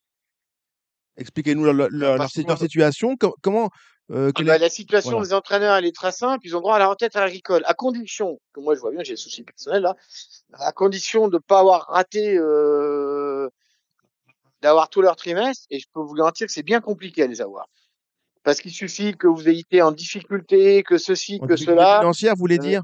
Expliquez-nous 1.17 1.65
leur, 1.65 1.89
leur, 1.89 2.29
situation. 2.29 3.15
Comment 3.41 3.69
euh, 4.11 4.31
ah 4.35 4.43
bah, 4.43 4.57
la 4.57 4.69
situation 4.69 5.21
des 5.21 5.33
entraîneurs, 5.33 5.75
elle 5.75 5.85
est 5.85 5.95
très 5.95 6.11
simple. 6.11 6.45
Ils 6.45 6.55
ont 6.55 6.61
droit 6.61 6.75
à 6.75 6.79
la 6.79 6.87
retraite 6.87 7.15
agricole, 7.15 7.61
à 7.65 7.75
condition, 7.75 8.39
que 8.53 8.59
moi 8.59 8.73
je 8.73 8.79
vois 8.79 8.91
bien, 8.91 9.03
j'ai 9.03 9.13
des 9.13 9.17
soucis 9.17 9.43
personnels 9.43 9.83
là, 9.83 9.95
à 10.53 10.71
condition 10.71 11.27
de 11.27 11.35
ne 11.35 11.39
pas 11.39 11.59
avoir 11.59 11.87
raté, 11.87 12.35
euh, 12.35 13.49
d'avoir 14.61 14.89
tout 14.89 15.01
leur 15.01 15.15
trimestre. 15.15 15.67
Et 15.69 15.79
je 15.79 15.85
peux 15.93 15.99
vous 15.99 16.15
garantir 16.15 16.47
que 16.47 16.53
c'est 16.53 16.63
bien 16.63 16.81
compliqué 16.81 17.21
à 17.21 17.27
les 17.27 17.39
avoir. 17.39 17.67
Parce 18.41 18.61
qu'il 18.61 18.71
suffit 18.71 19.15
que 19.15 19.27
vous 19.27 19.47
ayez 19.47 19.59
été 19.59 19.83
en 19.83 19.91
difficulté, 19.91 20.81
que 20.81 20.97
ceci, 20.97 21.39
que 21.39 21.55
cela. 21.55 21.99
Financière, 21.99 22.33
vous 22.33 22.39
voulez 22.39 22.57
euh, 22.57 22.63
dire? 22.63 22.81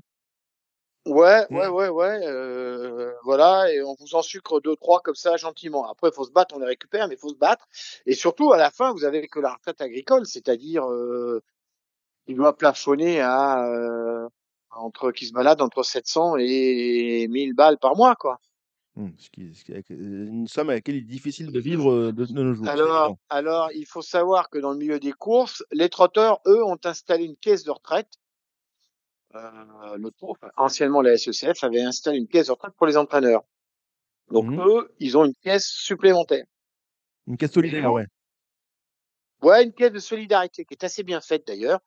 Ouais, 1.06 1.46
ouais, 1.52 1.68
ouais, 1.68 1.90
ouais. 1.90 2.20
Euh, 2.24 3.14
voilà, 3.24 3.72
et 3.72 3.84
on 3.84 3.96
vous 4.00 4.16
en 4.16 4.24
sucre 4.24 4.60
deux, 4.60 4.76
trois 4.76 5.02
comme 5.02 5.16
ça 5.16 5.38
gentiment. 5.38 5.88
Après, 5.90 6.10
il 6.10 6.14
faut 6.14 6.26
se 6.26 6.32
battre, 6.32 6.56
on 6.56 6.60
les 6.60 6.66
récupère, 6.66 7.08
mais 7.08 7.16
faut 7.16 7.30
se 7.30 7.36
battre. 7.36 7.68
Et 8.08 8.16
surtout, 8.16 8.54
à 8.54 8.58
la 8.58 8.72
fin, 8.72 8.92
vous 8.92 9.04
avez 9.04 9.28
que 9.28 9.40
la 9.40 9.54
retraite 9.54 9.82
agricole, 9.82 10.26
c'est-à-dire, 10.26 10.90
euh, 10.90 11.44
il 12.26 12.36
doit 12.36 12.58
plafonner 12.58 13.22
à 13.22 13.68
euh, 13.68 14.28
entre 14.72 15.12
qui 15.12 15.28
se 15.28 15.34
balade 15.34 15.62
entre 15.62 15.84
700 15.84 16.38
et 16.40 17.28
1000 17.30 17.54
balles 17.54 17.78
par 17.78 17.96
mois, 17.96 18.16
quoi. 18.16 18.40
Mmh, 18.96 19.10
ce 19.18 19.30
qui, 19.30 19.54
ce 19.54 19.64
qui, 19.66 19.74
une 19.90 20.48
somme 20.48 20.70
à 20.70 20.74
laquelle 20.74 20.96
il 20.96 21.04
est 21.04 21.08
difficile 21.08 21.52
de 21.52 21.60
vivre 21.60 21.92
euh, 21.92 22.14
de, 22.14 22.26
de 22.26 22.42
nos 22.42 22.54
jours. 22.54 22.68
Alors, 22.68 23.16
alors, 23.30 23.70
il 23.76 23.86
faut 23.86 24.02
savoir 24.02 24.50
que 24.50 24.58
dans 24.58 24.72
le 24.72 24.78
milieu 24.78 25.00
des 25.00 25.12
courses, 25.12 25.64
les 25.72 25.90
trotteurs, 25.90 26.40
eux, 26.48 26.64
ont 26.64 26.80
installé 26.84 27.26
une 27.26 27.36
caisse 27.36 27.64
de 27.64 27.72
retraite 27.72 28.14
euh, 29.36 29.98
anciennement 30.58 31.02
la 31.02 31.18
SECF, 31.18 31.64
avait 31.64 31.82
installé 31.82 32.18
une 32.18 32.28
caisse 32.28 32.48
de 32.48 32.52
retraite 32.52 32.74
pour 32.78 32.88
les 32.88 32.98
entraîneurs. 32.98 33.44
Donc 34.32 34.46
mmh 34.46 34.62
eux, 34.68 34.96
ils 35.00 35.18
ont 35.18 35.26
une 35.26 35.36
caisse 35.36 35.68
supplémentaire. 35.68 36.46
Une 37.28 37.38
caisse 37.38 37.52
solidaire, 37.52 37.92
ouais. 37.92 38.06
Ouais, 39.42 39.64
une 39.64 39.74
caisse 39.74 39.92
de 39.92 40.00
solidarité 40.00 40.66
qui 40.66 40.74
est 40.74 40.84
assez 40.84 41.04
bien 41.04 41.22
faite 41.22 41.46
d'ailleurs. 41.48 41.80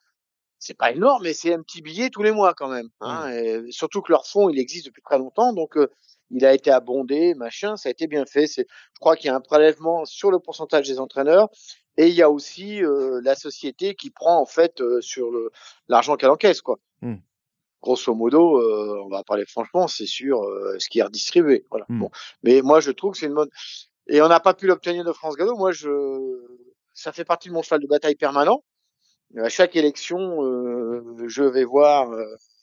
C'est 0.59 0.77
pas 0.77 0.91
énorme, 0.91 1.23
mais 1.23 1.35
c'est 1.35 1.55
un 1.55 1.63
petit 1.63 1.83
billet 1.83 2.11
tous 2.11 2.23
les 2.23 2.33
mois 2.33 2.53
quand 2.55 2.69
même. 2.69 2.89
Hein, 3.01 3.31
mmh. 3.31 3.71
surtout 3.71 4.03
que 4.03 4.13
leur 4.13 4.27
fonds, 4.27 4.49
il 4.49 4.59
existe 4.59 4.87
depuis 4.87 5.03
très 5.03 5.19
longtemps, 5.19 5.53
donc 5.53 5.77
euh, 5.77 5.89
il 6.31 6.45
a 6.45 6.53
été 6.53 6.71
abondé, 6.71 7.35
machin, 7.35 7.77
ça 7.77 7.89
a 7.89 7.93
été 7.93 8.07
bien 8.07 8.27
fait. 8.27 8.47
C'est, 8.47 8.67
je 8.95 9.01
crois 9.01 9.17
qu'il 9.17 9.29
y 9.29 9.31
a 9.31 9.37
un 9.37 9.41
prélèvement 9.41 10.05
sur 10.05 10.31
le 10.31 10.41
pourcentage 10.41 10.87
des 10.87 10.99
entraîneurs 10.99 11.49
et 11.97 12.09
il 12.09 12.15
y 12.15 12.23
a 12.23 12.31
aussi 12.31 12.83
euh, 12.83 13.21
la 13.23 13.35
société 13.35 13.95
qui 13.95 14.11
prend 14.11 14.41
en 14.41 14.47
fait 14.47 14.81
euh, 14.81 15.01
sur 15.01 15.31
le 15.31 15.51
l'argent 15.89 16.17
qu'elle 16.17 16.31
encaisse, 16.31 16.61
quoi. 16.61 16.79
Mmh 17.03 17.17
grosso 17.83 18.15
modo, 18.15 18.59
euh, 18.59 19.03
on 19.05 19.09
va 19.09 19.23
parler 19.25 19.45
franchement, 19.47 19.89
c'est 19.89 20.07
sur 20.07 20.43
euh, 20.43 20.77
ce 20.79 20.89
qui 20.89 20.99
est 20.99 21.03
redistribué. 21.03 21.65
Voilà. 21.71 21.87
Hmm. 21.89 22.01
Bon. 22.01 22.11
Mais 22.43 22.63
moi, 22.63 22.81
je 22.81 22.91
trouve 22.91 23.13
que 23.13 23.19
c'est 23.19 23.27
une 23.27 23.33
mode. 23.33 23.51
Et 24.09 24.23
on 24.23 24.29
n'a 24.29 24.41
pas 24.41 24.55
pu 24.55 24.67
l'obtenir 24.67 25.05
de 25.05 25.13
France 25.13 25.37
Gallo. 25.37 25.57
Moi, 25.57 25.73
je, 25.73 25.89
ça 26.95 27.13
fait 27.13 27.25
partie 27.25 27.49
de 27.49 27.55
mon 27.55 27.63
cheval 27.63 27.81
de 27.81 27.87
bataille 27.87 28.17
permanent. 28.17 28.65
À 29.37 29.51
chaque 29.51 29.77
élection, 29.77 30.43
euh, 30.43 31.25
je 31.27 31.43
vais 31.43 31.65
voir 31.65 32.11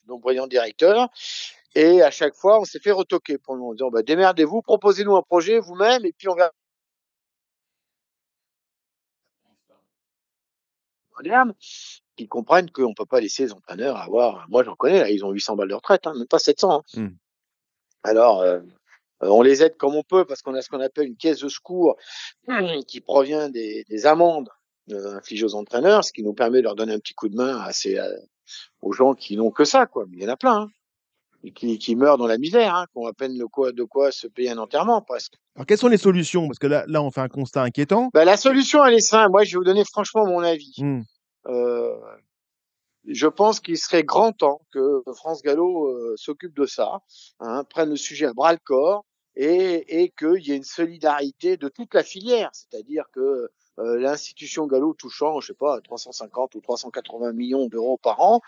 nos 0.08 0.18
brillants 0.18 0.48
directeurs. 0.48 1.10
Et 1.76 2.02
à 2.02 2.10
chaque 2.10 2.36
fois, 2.36 2.60
on 2.60 2.66
s'est 2.66 2.80
fait 2.80 2.92
retoquer 2.92 3.38
pour 3.38 3.58
nous 3.58 3.66
en 3.66 3.74
disant, 3.74 3.90
bah, 3.92 4.02
démerdez-vous, 4.02 4.62
proposez-nous 4.62 5.16
un 5.16 5.22
projet 5.22 5.60
vous-même, 5.60 6.06
et 6.06 6.14
puis 6.14 6.30
on 6.30 6.36
verra. 6.36 6.52
Moderne 11.18 11.54
qu'ils 12.16 12.28
comprennent 12.28 12.70
qu'on 12.70 12.94
peut 12.94 13.06
pas 13.06 13.20
laisser 13.20 13.44
les 13.44 13.54
entraîneurs 13.54 13.98
avoir. 13.98 14.46
Moi, 14.50 14.64
j'en 14.64 14.76
connais 14.76 15.00
là, 15.00 15.10
ils 15.10 15.24
ont 15.26 15.32
800 15.32 15.56
balles 15.56 15.70
de 15.70 15.74
retraite, 15.76 16.08
hein, 16.08 16.14
même 16.16 16.28
pas 16.28 16.40
700. 16.40 16.72
Hein. 16.72 17.02
Mmh. 17.02 17.16
Alors, 18.04 18.42
euh, 18.42 18.60
on 19.22 19.42
les 19.42 19.64
aide 19.64 19.78
comme 19.78 19.96
on 19.96 20.04
peut 20.04 20.26
parce 20.26 20.42
qu'on 20.42 20.54
a 20.54 20.62
ce 20.62 20.70
qu'on 20.70 20.80
appelle 20.80 21.08
une 21.08 21.18
caisse 21.18 21.40
de 21.40 21.50
secours 21.50 21.98
qui 22.88 23.02
provient 23.02 23.50
des, 23.50 23.84
des 23.90 24.06
amendes 24.06 24.50
euh, 24.92 25.18
infligées 25.18 25.46
aux 25.46 25.56
entraîneurs, 25.56 26.04
ce 26.04 26.12
qui 26.12 26.24
nous 26.24 26.34
permet 26.34 26.60
de 26.60 26.64
leur 26.64 26.76
donner 26.76 26.94
un 26.94 27.00
petit 27.00 27.14
coup 27.14 27.30
de 27.30 27.36
main 27.36 27.60
à 27.60 27.72
ces, 27.74 28.00
aux 28.82 28.94
gens 28.94 29.14
qui 29.14 29.38
n'ont 29.38 29.52
que 29.52 29.66
ça, 29.66 29.86
quoi. 29.86 30.06
Mais 30.10 30.18
il 30.18 30.24
y 30.24 30.26
en 30.26 30.34
a 30.34 30.38
plein. 30.38 30.62
Hein. 30.62 30.70
Et 31.44 31.52
qui, 31.52 31.78
qui 31.78 31.96
meurent 31.96 32.18
dans 32.18 32.28
la 32.28 32.38
misère, 32.38 32.74
hein, 32.74 32.86
qui 32.92 32.98
ont 32.98 33.06
à 33.06 33.14
peine 33.14 33.38
de 33.38 33.46
quoi, 33.46 33.72
de 33.72 33.84
quoi 33.84 34.12
se 34.12 34.28
payer 34.28 34.50
un 34.50 34.58
enterrement, 34.58 35.02
presque. 35.02 35.34
Alors, 35.56 35.68
quelles 35.68 35.78
sont 35.78 35.88
les 35.88 35.98
solutions? 35.98 36.48
Parce 36.48 36.58
que 36.58 36.68
là, 36.68 36.86
là, 36.88 37.04
on 37.04 37.12
fait 37.12 37.22
un 37.22 37.28
constat 37.28 37.62
inquiétant. 37.62 38.10
Ben, 38.14 38.26
la 38.26 38.38
solution, 38.38 38.84
elle 38.84 38.96
est 38.96 39.00
simple. 39.00 39.32
Moi, 39.32 39.44
je 39.44 39.52
vais 39.52 39.58
vous 39.58 39.64
donner 39.64 39.84
franchement 39.86 40.26
mon 40.26 40.42
avis. 40.42 40.74
Mmh. 40.80 41.02
Euh, 41.48 41.96
je 43.08 43.28
pense 43.28 43.60
qu'il 43.60 43.78
serait 43.78 44.04
grand 44.04 44.32
temps 44.32 44.62
que 44.72 45.04
France 45.14 45.42
Gallo 45.44 45.88
euh, 45.88 46.16
s'occupe 46.18 46.56
de 46.56 46.66
ça, 46.66 47.02
hein, 47.40 47.64
prenne 47.64 47.90
le 47.90 47.98
sujet 47.98 48.26
à 48.26 48.34
bras 48.34 48.54
le 48.54 48.60
corps 48.64 49.06
et, 49.36 50.02
et 50.04 50.10
qu'il 50.10 50.42
y 50.42 50.52
ait 50.52 50.58
une 50.58 50.64
solidarité 50.64 51.58
de 51.58 51.70
toute 51.70 51.94
la 51.94 52.04
filière, 52.04 52.50
c'est-à-dire 52.54 53.06
que 53.12 53.50
euh, 53.80 54.00
l'institution 54.00 54.68
Gallo 54.68 54.94
touchant, 54.94 55.42
je 55.42 55.48
sais 55.48 55.54
pas, 55.54 55.82
350 55.82 56.56
ou 56.56 56.62
380 56.62 57.34
millions 57.34 57.68
d'euros 57.68 57.98
par 57.98 58.22
an, 58.22 58.42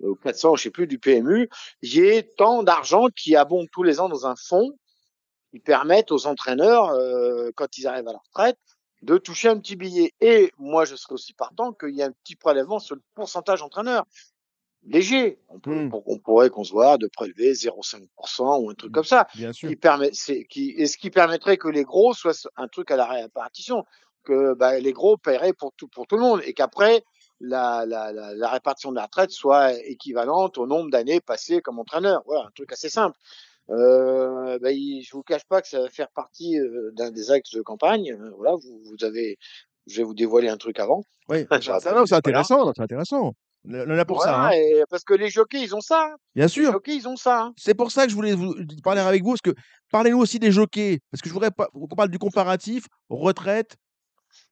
ou 0.00 0.14
400, 0.14 0.56
je 0.56 0.64
sais 0.64 0.70
plus, 0.70 0.86
du 0.86 0.98
PMU, 0.98 1.48
il 1.82 1.94
y 1.94 2.00
ait 2.00 2.22
tant 2.22 2.62
d'argent 2.62 3.06
qui 3.16 3.34
abonde 3.34 3.68
tous 3.72 3.82
les 3.82 4.00
ans 4.00 4.08
dans 4.08 4.26
un 4.26 4.36
fonds 4.36 4.72
qui 5.50 5.60
permettent 5.60 6.12
aux 6.12 6.26
entraîneurs, 6.26 6.90
euh, 6.90 7.50
quand 7.56 7.78
ils 7.78 7.86
arrivent 7.86 8.08
à 8.08 8.12
la 8.12 8.18
retraite, 8.18 8.58
de 9.04 9.18
toucher 9.18 9.48
un 9.48 9.58
petit 9.58 9.76
billet. 9.76 10.12
Et 10.20 10.50
moi, 10.58 10.84
je 10.84 10.96
serais 10.96 11.14
aussi 11.14 11.34
partant 11.34 11.72
qu'il 11.72 11.90
y 11.90 12.00
ait 12.00 12.04
un 12.04 12.12
petit 12.12 12.36
prélèvement 12.36 12.78
sur 12.78 12.94
le 12.96 13.02
pourcentage 13.14 13.62
entraîneur. 13.62 14.04
Léger. 14.86 15.38
On, 15.48 15.58
peut, 15.60 15.88
on 16.06 16.18
pourrait 16.18 16.50
qu'on 16.50 16.64
se 16.64 16.72
voit 16.72 16.98
de 16.98 17.06
prélever 17.06 17.52
0,5% 17.52 18.62
ou 18.62 18.70
un 18.70 18.74
truc 18.74 18.92
comme 18.92 19.04
ça. 19.04 19.26
Bien 19.34 19.52
sûr. 19.52 19.68
Qui 19.68 19.76
permet, 19.76 20.10
c'est, 20.12 20.44
qui, 20.44 20.74
et 20.76 20.86
ce 20.86 20.98
qui 20.98 21.10
permettrait 21.10 21.56
que 21.56 21.68
les 21.68 21.84
gros 21.84 22.12
soient 22.12 22.34
un 22.56 22.68
truc 22.68 22.90
à 22.90 22.96
la 22.96 23.06
répartition. 23.06 23.84
Que 24.24 24.54
bah, 24.54 24.78
les 24.80 24.92
gros 24.92 25.16
paieraient 25.16 25.52
pour 25.52 25.72
tout, 25.76 25.88
pour 25.88 26.06
tout 26.06 26.16
le 26.16 26.22
monde. 26.22 26.40
Et 26.44 26.54
qu'après, 26.54 27.02
la, 27.40 27.84
la, 27.86 28.12
la, 28.12 28.34
la 28.34 28.48
répartition 28.48 28.90
de 28.90 28.96
la 28.96 29.04
retraite 29.04 29.30
soit 29.30 29.72
équivalente 29.86 30.58
au 30.58 30.66
nombre 30.66 30.90
d'années 30.90 31.20
passées 31.20 31.60
comme 31.60 31.78
entraîneur. 31.78 32.22
Voilà, 32.26 32.46
un 32.46 32.50
truc 32.54 32.72
assez 32.72 32.88
simple. 32.88 33.18
Euh, 33.70 34.58
bah, 34.60 34.72
il- 34.72 35.02
je 35.02 35.12
vous 35.16 35.22
cache 35.22 35.44
pas 35.46 35.62
que 35.62 35.68
ça 35.68 35.80
va 35.80 35.88
faire 35.88 36.10
partie 36.14 36.58
euh, 36.58 36.90
d'un 36.92 37.10
des 37.10 37.30
axes 37.30 37.52
de 37.54 37.62
campagne. 37.62 38.12
Euh, 38.12 38.30
voilà, 38.36 38.54
vous, 38.56 38.80
vous 38.84 39.04
avez, 39.04 39.36
je 39.86 39.98
vais 39.98 40.02
vous 40.02 40.14
dévoiler 40.14 40.48
un 40.48 40.56
truc 40.56 40.78
avant. 40.78 41.02
Oui, 41.28 41.46
non, 41.50 41.58
c'est 41.60 42.12
intéressant, 42.14 42.72
c'est 42.74 42.82
intéressant. 42.82 43.32
On 43.66 43.90
en 43.90 43.98
a 43.98 44.04
pour 44.04 44.22
ça. 44.22 44.48
Hein. 44.48 44.50
et 44.50 44.82
parce 44.90 45.04
que 45.04 45.14
les 45.14 45.30
jockeys, 45.30 45.62
ils 45.62 45.74
ont 45.74 45.80
ça. 45.80 46.08
hein. 46.12 46.16
Bien 46.34 46.44
Les 46.44 46.48
sûr. 46.50 46.70
jockeys, 46.72 46.96
ils 46.96 47.08
ont 47.08 47.16
ça. 47.16 47.44
hein. 47.44 47.54
C'est 47.56 47.72
pour 47.74 47.90
ça 47.90 48.04
que 48.04 48.10
je 48.10 48.14
voulais 48.14 48.34
vous 48.34 48.54
parler 48.82 49.00
avec 49.00 49.22
vous, 49.22 49.30
parce 49.30 49.40
que 49.40 49.54
parlez-nous 49.90 50.18
aussi 50.18 50.38
des 50.38 50.52
jockeys, 50.52 50.98
parce 51.10 51.22
que 51.22 51.30
je 51.30 51.32
voudrais 51.34 51.50
pas 51.50 51.68
qu'on 51.72 51.86
parle 51.96 52.10
du 52.10 52.18
comparatif 52.18 52.84
retraite, 53.08 53.76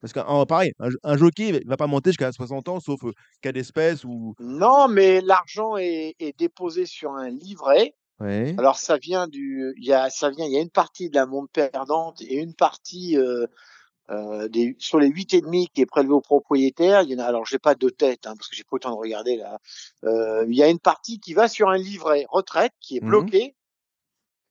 parce 0.01 0.14
que 0.14 0.20
en- 0.20 0.47
pareil, 0.47 0.72
un, 0.78 0.89
un 1.02 1.16
jockey 1.18 1.48
il 1.62 1.68
va 1.68 1.76
pas 1.76 1.86
monter 1.89 2.09
jusqu'à 2.10 2.32
60 2.32 2.68
ans, 2.70 2.80
sauf 2.80 3.05
euh, 3.05 3.12
cas 3.43 3.52
d'espèce 3.52 4.02
ou. 4.05 4.34
Non, 4.40 4.89
mais 4.89 5.20
l'argent 5.20 5.76
est, 5.76 6.14
est 6.18 6.39
déposé 6.39 6.86
sur 6.86 7.12
un 7.12 7.28
livret. 7.28 7.93
Alors 8.59 8.78
ça 8.78 8.98
vient 8.98 9.26
du, 9.28 9.72
il 9.76 9.84
y 9.84 9.93
a, 9.93 10.10
ça 10.10 10.30
vient, 10.30 10.44
il 10.47 10.52
y 10.52 10.56
a 10.56 10.60
une 10.60 10.70
partie 10.70 11.09
de 11.10 11.14
la 11.14 11.26
montre 11.26 11.52
perdante 11.52 12.20
et 12.20 12.36
une 12.36 12.55
partie 12.55 13.16
euh, 13.16 13.47
euh, 14.10 14.48
des, 14.48 14.76
sur 14.78 14.98
les 14.98 15.09
huit 15.09 15.34
et 15.34 15.40
demi 15.40 15.68
qui 15.74 15.80
est 15.80 15.86
prélevée 15.86 16.12
au 16.12 16.20
propriétaire. 16.20 17.02
Il 17.02 17.10
y 17.10 17.16
en 17.16 17.18
a, 17.18 17.24
alors 17.24 17.47
j'ai 17.47 17.59
pas 17.59 17.74
de 17.74 17.89
tête 17.89 18.26
hein, 18.26 18.34
parce 18.36 18.48
que 18.48 18.56
j'ai 18.56 18.64
pas 18.64 18.78
temps 18.78 18.90
de 18.90 18.97
regarder 18.97 19.36
là. 19.36 19.59
Euh, 20.05 20.44
il 20.48 20.55
y 20.56 20.62
a 20.62 20.68
une 20.68 20.78
partie 20.80 21.18
qui 21.20 21.34
va 21.34 21.48
sur 21.48 21.68
un 21.68 21.78
livret 21.78 22.26
retraite 22.30 22.72
qui 22.80 22.97
est 22.97 23.01
Mhm. 23.01 23.09
bloqué 23.09 23.55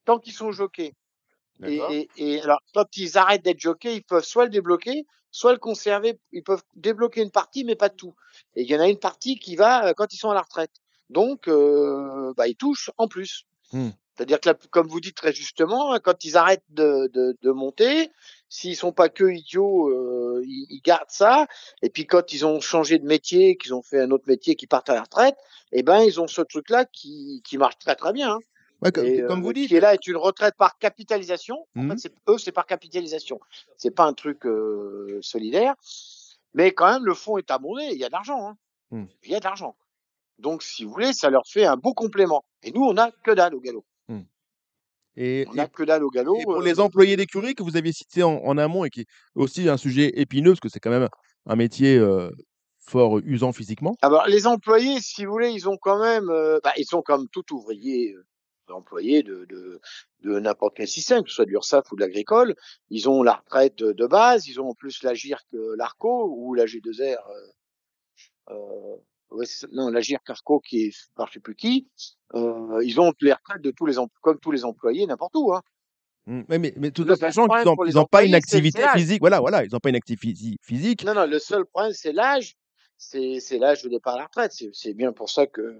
tant 0.04 0.18
qu'ils 0.18 0.32
sont 0.32 0.52
jockeys. 0.52 0.94
Et, 1.64 1.76
D'accord. 1.76 1.92
et, 1.92 2.10
et 2.16 2.42
alors 2.42 2.60
quand 2.74 2.96
ils 2.96 3.16
arrêtent 3.18 3.44
d'être 3.44 3.60
jockeys, 3.60 3.96
ils 3.96 4.02
peuvent 4.02 4.24
soit 4.24 4.44
le 4.44 4.50
débloquer, 4.50 5.06
soit 5.30 5.52
le 5.52 5.58
conserver. 5.58 6.18
Ils 6.32 6.42
peuvent 6.42 6.64
débloquer 6.74 7.22
une 7.22 7.30
partie, 7.30 7.64
mais 7.64 7.76
pas 7.76 7.88
tout. 7.90 8.14
Et 8.56 8.62
il 8.62 8.70
y 8.70 8.76
en 8.76 8.80
a 8.80 8.88
une 8.88 8.98
partie 8.98 9.38
qui 9.38 9.54
va 9.56 9.94
quand 9.94 10.12
ils 10.12 10.18
sont 10.18 10.30
à 10.30 10.34
la 10.34 10.42
retraite. 10.42 10.72
Donc, 11.08 11.46
euh, 11.46 12.32
bah, 12.36 12.48
ils 12.48 12.56
touchent 12.56 12.90
en 12.98 13.06
plus. 13.06 13.44
Hmm. 13.72 13.90
C'est-à-dire 14.14 14.40
que, 14.40 14.50
là, 14.50 14.54
comme 14.70 14.88
vous 14.88 15.00
dites 15.00 15.16
très 15.16 15.32
justement, 15.32 15.92
hein, 15.94 15.98
quand 15.98 16.24
ils 16.24 16.36
arrêtent 16.36 16.62
de, 16.68 17.08
de, 17.14 17.34
de 17.40 17.50
monter, 17.50 18.10
s'ils 18.50 18.76
sont 18.76 18.92
pas 18.92 19.08
que 19.08 19.24
idiots, 19.30 19.88
euh, 19.88 20.42
ils, 20.44 20.66
ils 20.68 20.82
gardent 20.82 21.08
ça. 21.10 21.46
Et 21.80 21.88
puis 21.88 22.06
quand 22.06 22.32
ils 22.34 22.44
ont 22.44 22.60
changé 22.60 22.98
de 22.98 23.06
métier, 23.06 23.56
qu'ils 23.56 23.72
ont 23.74 23.82
fait 23.82 24.00
un 24.00 24.10
autre 24.10 24.24
métier, 24.28 24.54
qu'ils 24.54 24.68
partent 24.68 24.90
à 24.90 24.94
la 24.94 25.02
retraite, 25.02 25.36
eh 25.72 25.82
ben 25.82 26.02
ils 26.02 26.20
ont 26.20 26.26
ce 26.28 26.42
truc-là 26.42 26.84
qui, 26.84 27.40
qui 27.44 27.56
marche 27.56 27.78
très 27.78 27.94
très 27.96 28.12
bien. 28.12 28.34
hein. 28.34 28.38
Ouais, 28.82 28.92
co- 28.92 29.02
Et, 29.02 29.22
comme 29.26 29.40
euh, 29.40 29.42
vous 29.44 29.52
dites. 29.54 29.68
qui 29.68 29.76
est 29.76 29.80
là 29.80 29.94
est 29.94 30.06
une 30.06 30.16
retraite 30.16 30.56
par 30.58 30.76
capitalisation. 30.78 31.66
En 31.76 31.88
fait, 31.88 31.98
c'est, 31.98 32.12
eux, 32.28 32.36
c'est 32.36 32.52
par 32.52 32.66
capitalisation. 32.66 33.40
C'est 33.78 33.92
pas 33.92 34.04
un 34.04 34.12
truc 34.12 34.44
euh, 34.44 35.18
solidaire. 35.22 35.74
Mais 36.52 36.72
quand 36.72 36.92
même, 36.92 37.04
le 37.06 37.14
fonds 37.14 37.38
est 37.38 37.50
abondé. 37.50 37.84
Il 37.92 37.98
y 37.98 38.04
a 38.04 38.08
de 38.08 38.12
l'argent. 38.12 38.46
Hein. 38.48 38.56
Mhm. 38.90 39.08
Il 39.24 39.30
y 39.30 39.34
a 39.34 39.38
de 39.40 39.44
l'argent. 39.44 39.74
Donc, 40.42 40.62
si 40.62 40.84
vous 40.84 40.90
voulez, 40.90 41.12
ça 41.12 41.30
leur 41.30 41.42
fait 41.46 41.64
un 41.64 41.76
beau 41.76 41.94
complément. 41.94 42.44
Et 42.62 42.72
nous, 42.72 42.82
on 42.82 42.96
a 42.98 43.10
que 43.10 43.30
dalle 43.30 43.54
au 43.54 43.60
galop. 43.60 43.84
Et, 45.16 45.44
On 45.50 45.54
et- 45.56 45.60
a 45.60 45.66
que 45.68 45.82
dalle 45.82 46.04
au 46.04 46.08
galop. 46.10 46.36
et 46.40 46.44
pour 46.44 46.56
euh, 46.56 46.64
les 46.64 46.80
employés 46.80 47.16
d'écurie 47.16 47.54
que 47.54 47.62
vous 47.62 47.76
aviez 47.76 47.92
cités 47.92 48.22
en, 48.22 48.36
en 48.36 48.56
amont 48.56 48.84
et 48.86 48.90
qui 48.90 49.00
est 49.02 49.06
aussi 49.34 49.68
un 49.68 49.76
sujet 49.76 50.10
épineux, 50.18 50.52
parce 50.52 50.60
que 50.60 50.68
c'est 50.70 50.80
quand 50.80 50.88
même 50.90 51.08
un 51.44 51.54
métier 51.56 51.98
euh, 51.98 52.30
fort 52.80 53.18
usant 53.18 53.52
physiquement. 53.52 53.94
Alors, 54.00 54.26
les 54.26 54.46
employés, 54.46 55.00
si 55.00 55.26
vous 55.26 55.32
voulez, 55.32 55.50
ils 55.50 55.68
ont 55.68 55.76
quand 55.76 55.98
même, 56.00 56.30
euh, 56.30 56.60
bah, 56.64 56.72
ils 56.78 56.86
sont 56.86 57.02
comme 57.02 57.28
tout 57.28 57.44
ouvrier 57.54 58.14
euh, 58.14 58.24
employé 58.72 59.22
de, 59.22 59.44
de, 59.50 59.80
de 60.22 60.38
n'importe 60.40 60.76
quel 60.78 60.88
système, 60.88 61.22
que 61.24 61.28
ce 61.28 61.34
soit 61.36 61.44
de 61.44 61.50
l'URSSAF 61.50 61.92
ou 61.92 61.96
de 61.96 62.00
l'agricole. 62.00 62.54
Ils 62.88 63.06
ont 63.10 63.22
la 63.22 63.34
retraite 63.34 63.76
de, 63.82 64.06
base, 64.06 64.46
ils 64.46 64.60
ont 64.62 64.70
en 64.70 64.74
plus 64.74 65.02
la 65.02 65.12
GIRC, 65.12 65.44
euh, 65.52 65.74
l'ARCO 65.76 66.32
ou 66.34 66.54
la 66.54 66.64
G2R. 66.64 67.18
Euh, 68.48 68.96
non, 69.72 69.88
la 69.88 70.00
GIRC 70.00 70.28
ARCO 70.28 70.60
qui 70.60 70.84
est 70.84 71.10
par 71.14 71.28
je 71.28 71.34
sais 71.34 71.40
plus 71.40 71.54
qui. 71.54 71.88
Euh, 72.34 72.80
ils 72.84 73.00
ont 73.00 73.12
les 73.20 73.32
retraites 73.32 73.62
de 73.62 73.70
tous 73.70 73.86
les 73.86 73.94
comme 74.20 74.38
tous 74.38 74.50
les 74.50 74.64
employés 74.64 75.06
n'importe 75.06 75.34
où. 75.36 75.52
Hein. 75.52 75.62
Mm. 76.26 76.42
Ouais, 76.48 76.58
mais, 76.58 76.74
mais 76.76 76.90
tout 76.90 77.08
en 77.10 77.16
sachant 77.16 77.46
qu'ils 77.48 77.64
n'ont 77.64 77.76
pas 77.76 77.88
une 77.90 77.98
employés, 77.98 78.34
activité 78.34 78.82
physique. 78.94 79.20
Voilà, 79.20 79.40
voilà, 79.40 79.64
ils 79.64 79.70
n'ont 79.72 79.80
pas 79.80 79.88
une 79.88 79.96
activité 79.96 80.56
physique. 80.62 81.04
Non, 81.04 81.14
non, 81.14 81.26
le 81.26 81.38
seul 81.38 81.64
problème, 81.66 81.92
c'est 81.92 82.12
l'âge. 82.12 82.56
C'est, 82.96 83.40
l'âge 83.58 83.82
de 83.82 83.88
départ 83.88 84.14
à 84.14 84.18
la 84.18 84.24
retraite. 84.26 84.52
C'est, 84.72 84.94
bien 84.94 85.12
pour 85.12 85.28
ça 85.28 85.46
que 85.46 85.76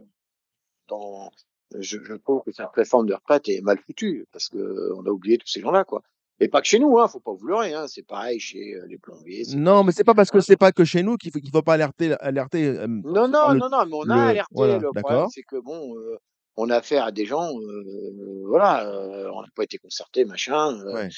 dans, 0.88 1.30
je, 1.78 1.98
je 2.02 2.14
trouve 2.14 2.42
que 2.42 2.50
cette 2.50 2.66
réforme 2.74 3.06
de 3.06 3.14
retraite 3.14 3.48
est 3.48 3.60
mal 3.60 3.78
foutue 3.78 4.26
parce 4.32 4.48
que 4.48 4.92
on 4.96 5.06
a 5.06 5.10
oublié 5.10 5.38
tous 5.38 5.46
ces 5.46 5.60
gens-là, 5.60 5.84
quoi. 5.84 6.02
Et 6.42 6.48
pas 6.48 6.60
que 6.60 6.66
chez 6.66 6.78
nous, 6.80 6.98
hein. 6.98 7.06
Faut 7.08 7.20
pas 7.20 7.32
vous 7.32 7.46
leurrer, 7.46 7.72
hein. 7.72 7.86
C'est 7.88 8.06
pareil 8.06 8.40
chez 8.40 8.74
euh, 8.74 8.84
les 8.88 8.98
plombiers. 8.98 9.44
Non, 9.54 9.84
mais 9.84 9.92
c'est 9.92 10.04
pas 10.04 10.14
parce 10.14 10.30
que 10.30 10.40
c'est 10.40 10.56
pas 10.56 10.72
que 10.72 10.84
chez 10.84 11.02
nous 11.02 11.16
qu'il 11.16 11.30
faut, 11.30 11.38
qu'il 11.38 11.50
faut 11.52 11.62
pas 11.62 11.74
alerter, 11.74 12.14
alerter 12.20 12.66
euh, 12.66 12.86
Non, 12.88 13.28
non, 13.28 13.52
le- 13.52 13.58
non, 13.60 13.68
non, 13.70 13.84
mais 13.86 13.92
on 13.94 14.10
a 14.10 14.16
le- 14.16 14.30
alerté. 14.30 14.50
voilà, 14.54 14.78
le 14.78 14.90
problème, 14.92 15.26
c'est 15.32 15.42
que 15.44 15.56
bon, 15.60 15.96
euh, 15.96 16.16
on 16.56 16.68
a 16.68 16.76
affaire 16.76 17.04
à 17.04 17.12
des 17.12 17.24
gens, 17.26 17.48
euh, 17.58 18.42
voilà, 18.46 18.84
on 19.32 19.40
n'a 19.40 19.48
pas 19.54 19.62
été 19.64 19.78
concerté, 19.78 20.24
machin. 20.24 20.82
Ouais. 20.92 21.08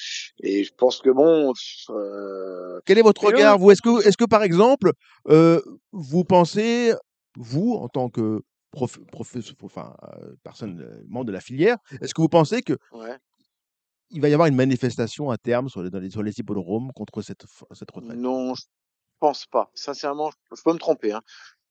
Et 0.42 0.62
je 0.64 0.72
pense 0.76 1.00
que 1.00 1.10
bon, 1.10 1.52
Quel 2.84 2.98
est 2.98 3.02
votre 3.02 3.24
regard, 3.24 3.58
vous? 3.58 3.70
Est-ce 3.70 3.82
que, 3.82 4.06
est-ce 4.06 4.16
que 4.16 4.26
par 4.26 4.42
exemple, 4.42 4.92
vous 5.92 6.24
pensez, 6.24 6.92
vous, 7.36 7.72
en 7.72 7.88
tant 7.88 8.10
que 8.10 8.42
prof, 8.70 8.98
professe- 9.12 9.52
enfin, 9.62 9.94
euh, 10.20 10.34
personne 10.42 10.80
euh, 10.80 11.02
membre 11.08 11.26
de 11.26 11.32
la 11.32 11.40
filière, 11.40 11.76
est-ce 12.00 12.12
que 12.12 12.20
vous 12.20 12.28
pensez 12.28 12.60
que 12.62 12.74
ouais. 12.92 13.16
Il 14.14 14.20
va 14.20 14.28
y 14.28 14.32
avoir 14.32 14.46
une 14.46 14.54
manifestation 14.54 15.30
à 15.30 15.36
terme 15.36 15.68
sur 15.68 15.82
les, 15.82 15.90
dans 15.90 15.98
les, 15.98 16.08
sur 16.08 16.22
les 16.22 16.38
hippodromes 16.38 16.92
contre 16.92 17.20
cette, 17.20 17.42
retraite? 17.42 18.16
Non, 18.16 18.54
je 18.54 18.62
pense 19.18 19.44
pas. 19.46 19.70
Sincèrement, 19.74 20.30
je, 20.30 20.62
peux 20.62 20.72
me 20.72 20.78
tromper. 20.78 21.12
Hein. 21.12 21.22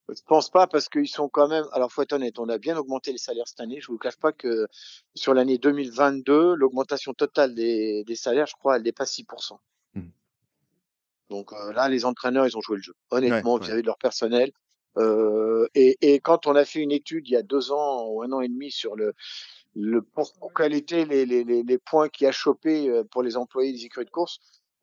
Je 0.10 0.22
pense 0.26 0.50
pas 0.50 0.68
parce 0.68 0.90
qu'ils 0.90 1.08
sont 1.08 1.30
quand 1.30 1.48
même. 1.48 1.66
Alors, 1.72 1.92
faut 1.92 2.02
être 2.02 2.12
honnête, 2.12 2.38
on 2.40 2.50
a 2.50 2.58
bien 2.58 2.76
augmenté 2.76 3.14
les 3.14 3.18
salaires 3.18 3.48
cette 3.48 3.62
année. 3.62 3.80
Je 3.80 3.88
vous 3.88 3.98
cache 3.98 4.18
pas 4.18 4.34
que 4.34 4.68
sur 5.16 5.34
l'année 5.34 5.58
2022, 5.58 6.56
l'augmentation 6.56 7.14
totale 7.14 7.56
des, 7.56 8.04
des 8.04 8.16
salaires, 8.16 8.48
je 8.48 8.56
crois, 8.56 8.76
elle 8.76 8.84
dépasse 8.84 9.18
6%. 9.18 9.58
Mhm. 9.94 10.12
Donc 11.30 11.54
euh, 11.54 11.72
là, 11.72 11.88
les 11.88 12.04
entraîneurs, 12.04 12.46
ils 12.46 12.58
ont 12.58 12.62
joué 12.62 12.76
le 12.76 12.84
jeu. 12.84 12.94
Honnêtement, 13.10 13.54
Ouais, 13.54 13.62
vis-à-vis 13.62 13.82
de 13.84 13.88
leur 13.88 13.98
personnel. 13.98 14.52
Euh, 14.98 15.68
et, 15.74 15.98
et 16.02 16.20
quand 16.20 16.46
on 16.46 16.56
a 16.56 16.66
fait 16.66 16.80
une 16.80 16.92
étude 16.92 17.28
il 17.28 17.32
y 17.32 17.36
a 17.36 17.42
deux 17.42 17.72
ans 17.72 18.06
ou 18.08 18.22
un 18.22 18.32
an 18.32 18.42
et 18.42 18.48
demi 18.48 18.70
sur 18.70 18.96
le, 18.96 19.14
le 19.76 20.04
pour, 20.04 20.32
pour 20.40 20.54
quels 20.54 20.76
étaient 20.76 21.06
les, 21.06 21.26
les, 21.26 21.44
les, 21.44 21.64
les 21.64 21.78
points 21.80 22.10
qui 22.10 22.28
a 22.28 22.32
chopé 22.32 22.90
euh, 22.90 23.04
pour 23.04 23.24
les 23.24 23.36
employés 23.36 23.72
des 23.74 23.86
écuries 23.86 24.06
de 24.06 24.12
course, 24.12 24.40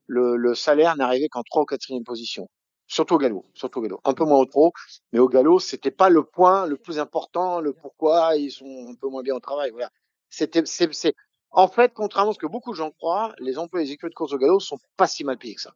le, 0.06 0.36
le 0.36 0.54
salaire 0.56 0.96
n'arrivait 0.96 1.28
qu'en 1.28 1.42
trois 1.44 1.62
ou 1.62 1.64
quatrième 1.64 2.02
position. 2.02 2.48
Surtout 2.88 3.14
au 3.14 3.18
galop, 3.18 3.44
surtout 3.54 3.78
au 3.78 3.82
galop. 3.82 4.00
Un 4.04 4.14
peu 4.14 4.24
moins 4.24 4.40
au 4.40 4.46
pro, 4.46 4.72
mais 5.12 5.20
au 5.20 5.28
galop, 5.28 5.60
c'était 5.60 5.92
pas 5.92 6.08
le 6.08 6.24
point 6.24 6.66
le 6.66 6.76
plus 6.76 6.98
important, 6.98 7.60
le 7.60 7.72
pourquoi 7.72 8.34
ils 8.34 8.50
sont 8.50 8.88
un 8.90 8.96
peu 8.96 9.06
moins 9.08 9.22
bien 9.22 9.36
au 9.36 9.40
travail. 9.40 9.70
Voilà. 9.70 9.90
C'était, 10.28 10.62
c'est, 10.66 10.92
c'est, 10.92 11.14
en 11.52 11.68
fait, 11.68 11.92
contrairement 11.94 12.32
à 12.32 12.34
ce 12.34 12.40
que 12.40 12.48
beaucoup 12.48 12.72
de 12.72 12.76
gens 12.76 12.90
croient, 12.90 13.32
les 13.38 13.58
employés 13.58 13.86
des 13.86 13.92
écuries 13.92 14.10
de 14.10 14.16
course 14.16 14.32
au 14.32 14.38
galop 14.38 14.58
sont 14.58 14.78
pas 14.96 15.06
si 15.06 15.22
mal 15.22 15.38
payés 15.38 15.54
que 15.54 15.60
ça. 15.60 15.72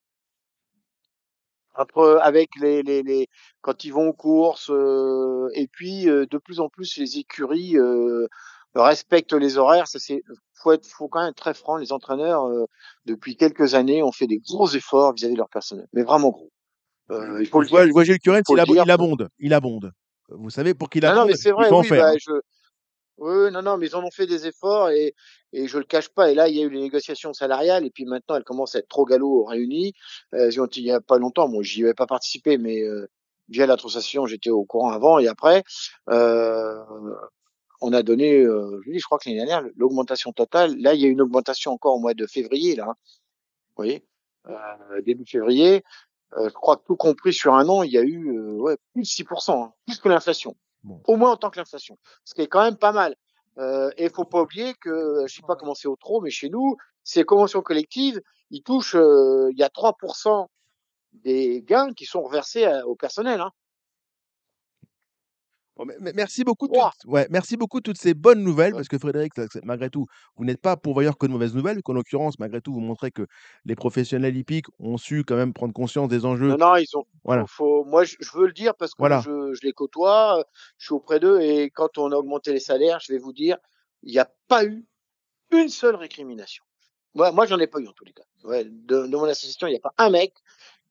Après, 1.75 2.21
avec 2.21 2.51
les, 2.61 2.83
les, 2.83 3.03
les, 3.03 3.29
quand 3.61 3.85
ils 3.85 3.93
vont 3.93 4.09
aux 4.09 4.13
courses, 4.13 4.71
euh, 4.71 5.49
et 5.55 5.67
puis 5.67 6.09
euh, 6.09 6.27
de 6.27 6.39
plus 6.39 6.61
en 6.61 6.69
plus 6.69 6.97
les 6.97 7.19
écuries 7.19 7.77
euh, 7.77 8.27
respectent 8.75 9.33
les 9.33 9.59
horaires. 9.59 9.89
Ça 9.89 9.99
c'est, 9.99 10.23
faut 10.55 10.73
être, 10.73 10.87
faut 10.87 11.09
quand 11.09 11.21
même 11.21 11.31
être 11.31 11.37
très 11.37 11.55
franc. 11.55 11.77
Les 11.77 11.93
entraîneurs 11.93 12.47
euh, 12.47 12.67
depuis 13.07 13.37
quelques 13.37 13.75
années 13.75 14.03
ont 14.03 14.13
fait 14.13 14.27
des 14.27 14.39
gros 14.39 14.69
efforts 14.69 15.15
vis-à-vis 15.15 15.35
de 15.35 15.39
leur 15.39 15.49
personnel, 15.49 15.87
mais 15.93 16.03
vraiment 16.03 16.31
gros. 16.31 16.51
Euh, 17.11 17.39
il 17.41 17.47
faut 17.47 17.61
le 17.61 17.67
dire. 17.67 17.87
je 17.87 17.93
vois 17.93 18.05
Gilles 18.05 18.19
Curens, 18.19 18.43
Faut 18.47 18.57
il, 18.57 18.91
abonde. 18.91 19.29
Il 19.39 19.53
abonde. 19.53 19.93
Vous 20.31 20.51
savez, 20.51 20.73
pour 20.75 20.89
qu'il 20.89 21.03
Non, 21.03 21.09
non, 21.11 21.15
abonde, 21.17 21.31
mais 21.31 21.37
c'est 21.37 21.51
vrai, 21.51 21.69
oui, 21.71 21.89
bah, 21.91 22.11
hein. 22.11 22.15
je, 22.19 22.33
oui, 23.19 23.51
non, 23.53 23.63
non, 23.63 23.77
mais 23.77 23.87
ils 23.87 23.97
en 23.97 24.03
ont 24.05 24.11
fait 24.11 24.27
des 24.27 24.47
efforts 24.47 24.91
et, 24.91 25.15
et 25.53 25.69
je 25.69 25.79
le 25.79 25.85
cache 25.85 26.09
pas. 26.09 26.31
Et 26.31 26.35
là, 26.35 26.49
il 26.49 26.57
y 26.57 26.61
a 26.61 26.65
eu 26.65 26.71
les 26.71 26.81
négociations 26.81 27.33
salariales 27.33 27.85
et 27.85 27.91
puis 27.91 28.05
maintenant, 28.05 28.37
elles 28.37 28.45
commencent 28.45 28.75
à 28.75 28.81
être 28.81 28.89
trop 28.89 29.05
galop 29.05 29.45
réunies. 29.45 29.93
Euh, 30.35 30.51
il 30.51 30.83
y 30.85 30.91
a 30.91 31.01
pas 31.01 31.19
longtemps, 31.19 31.49
moi, 31.49 31.63
j'y 31.63 31.85
avais 31.85 31.95
pas 31.95 32.07
participé, 32.07 32.59
mais 32.59 32.83
euh, 32.83 33.07
via 33.49 33.67
l'association, 33.67 34.27
j'étais 34.27 34.51
au 34.51 34.65
courant 34.65 34.91
avant 34.91 35.19
et 35.19 35.29
après. 35.29 35.63
Euh, 36.11 36.75
on 37.81 37.93
a 37.93 38.03
donné, 38.03 38.39
euh, 38.41 38.81
je 38.85 38.93
dis, 38.93 38.99
je 38.99 39.05
crois 39.05 39.19
que 39.19 39.29
l'année 39.29 39.45
dernière, 39.45 39.69
l'augmentation 39.77 40.33
totale. 40.33 40.77
Là, 40.81 40.95
il 40.95 41.01
y 41.01 41.05
a 41.05 41.09
une 41.09 41.21
augmentation 41.21 41.73
encore 41.73 41.95
au 41.97 41.99
mois 42.01 42.15
de 42.15 42.27
février, 42.27 42.77
là. 42.77 42.87
hein. 42.89 42.95
Vous 43.77 43.83
voyez, 43.83 44.07
euh, 44.49 45.03
début 45.03 45.27
février. 45.27 45.83
Euh, 46.37 46.49
je 46.49 46.55
crois 46.55 46.77
que 46.77 46.85
tout 46.85 46.97
compris 46.97 47.33
sur 47.33 47.55
un 47.55 47.69
an, 47.69 47.83
il 47.83 47.93
y 47.93 47.99
a 47.99 48.03
eu 48.03 48.37
euh, 48.37 48.53
ouais, 48.55 48.77
plus 48.93 49.03
de 49.03 49.07
6%, 49.07 49.53
hein, 49.53 49.73
plus 49.87 49.99
que 49.99 50.09
l'inflation. 50.09 50.57
Bon. 50.85 51.01
Au 51.07 51.17
moins 51.17 51.33
autant 51.33 51.51
que 51.51 51.59
l'inflation. 51.59 51.99
Ce 52.25 52.35
qui 52.35 52.43
est 52.43 52.47
quand 52.47 52.63
même 52.63 52.77
pas 52.77 52.93
mal. 52.93 53.17
Euh, 53.59 53.91
et 53.97 54.09
faut 54.11 54.25
pas 54.25 54.43
oublier 54.43 54.75
que, 54.75 55.25
je 55.27 55.35
sais 55.35 55.43
pas 55.47 55.57
comment 55.57 55.75
c'est 55.75 55.89
au 55.89 55.97
trop, 55.97 56.21
mais 56.21 56.31
chez 56.31 56.49
nous, 56.49 56.77
ces 57.05 57.25
conventions 57.25 57.63
collectives, 57.63 58.21
ils 58.51 58.63
touchent, 58.63 58.97
euh, 58.97 59.49
il 59.53 59.59
y 59.59 59.63
a 59.63 59.69
3% 59.71 60.51
des 61.13 61.63
gains 61.63 61.93
qui 61.95 62.07
sont 62.07 62.23
reversés 62.23 62.65
à- 62.65 62.87
au 62.87 62.97
personnel. 62.97 63.41
Hein. 63.41 63.53
Bon, 65.77 65.87
merci 66.15 66.45
beaucoup. 66.45 66.69
de 66.69 66.73
toutes- 66.73 67.05
ouais, 67.13 67.27
merci 67.31 67.57
beaucoup 67.57 67.81
de 67.81 67.83
toutes 67.83 67.99
ces 67.99 68.15
bonnes 68.15 68.43
nouvelles, 68.45 68.73
Ouais. 68.75 68.79
parce 68.79 68.89
que 68.89 68.97
Frédéric, 68.99 69.33
malgré 69.65 69.91
tout, 69.91 70.07
vous 70.37 70.45
n'êtes 70.45 70.61
pas 70.61 70.77
pourvoyeur 70.77 71.19
que 71.19 71.27
de 71.27 71.33
mauvaises 71.33 71.55
nouvelles, 71.55 71.83
qu'en 71.83 71.95
l'occurrence, 71.95 72.39
malgré 72.39 72.61
tout, 72.61 72.73
vous 72.73 72.81
montrez 72.81 73.11
que 73.11 73.27
les 73.65 73.75
professionnels 73.75 74.37
hippiques 74.37 74.67
ont 74.79 74.97
su 74.99 75.25
quand 75.25 75.35
même 75.35 75.53
prendre 75.53 75.73
conscience 75.75 76.09
des 76.09 76.25
enjeux. 76.25 76.49
Non, 76.49 76.59
non, 76.59 76.77
ils 76.77 76.97
ont. 76.97 77.05
Voilà. 77.25 77.45
Faut, 77.49 77.85
moi, 77.85 78.05
je, 78.05 78.17
veux 78.35 78.47
le 78.47 78.53
dire 78.53 78.75
parce 78.77 78.93
que 78.93 78.99
Voilà. 79.01 79.21
je, 79.25 79.53
je 79.55 79.61
les 79.67 79.73
côtoie, 79.73 80.39
euh, 80.39 80.45
je 80.79 80.87
suis 80.87 80.95
auprès 80.95 81.19
d'eux 81.19 81.41
et 81.41 81.71
quand 81.71 81.99
on 81.99 82.13
a 82.13 82.17
augmenté 82.17 82.53
les 82.53 82.61
salaires, 82.61 83.01
je 83.01 83.13
vais 83.13 83.19
vous 83.19 83.33
dire, 83.33 83.57
il 84.05 84.13
n'y 84.13 84.19
a 84.21 84.31
pas 84.47 84.65
eu 84.65 84.87
une 85.51 85.69
seule 85.69 85.97
récrimination. 85.97 86.63
Moi, 87.15 87.33
moi, 87.33 87.47
j'en 87.47 87.59
ai 87.59 87.67
pas 87.67 87.81
eu 87.81 87.89
en 87.89 87.93
tous 87.93 88.05
les 88.05 88.13
cas. 88.13 88.23
Ouais, 88.45 88.65
de, 88.65 89.07
de 89.07 89.17
mon 89.17 89.25
association, 89.25 89.67
il 89.67 89.71
n'y 89.71 89.77
a 89.77 89.81
pas 89.81 89.95
un 89.99 90.11
mec 90.11 90.35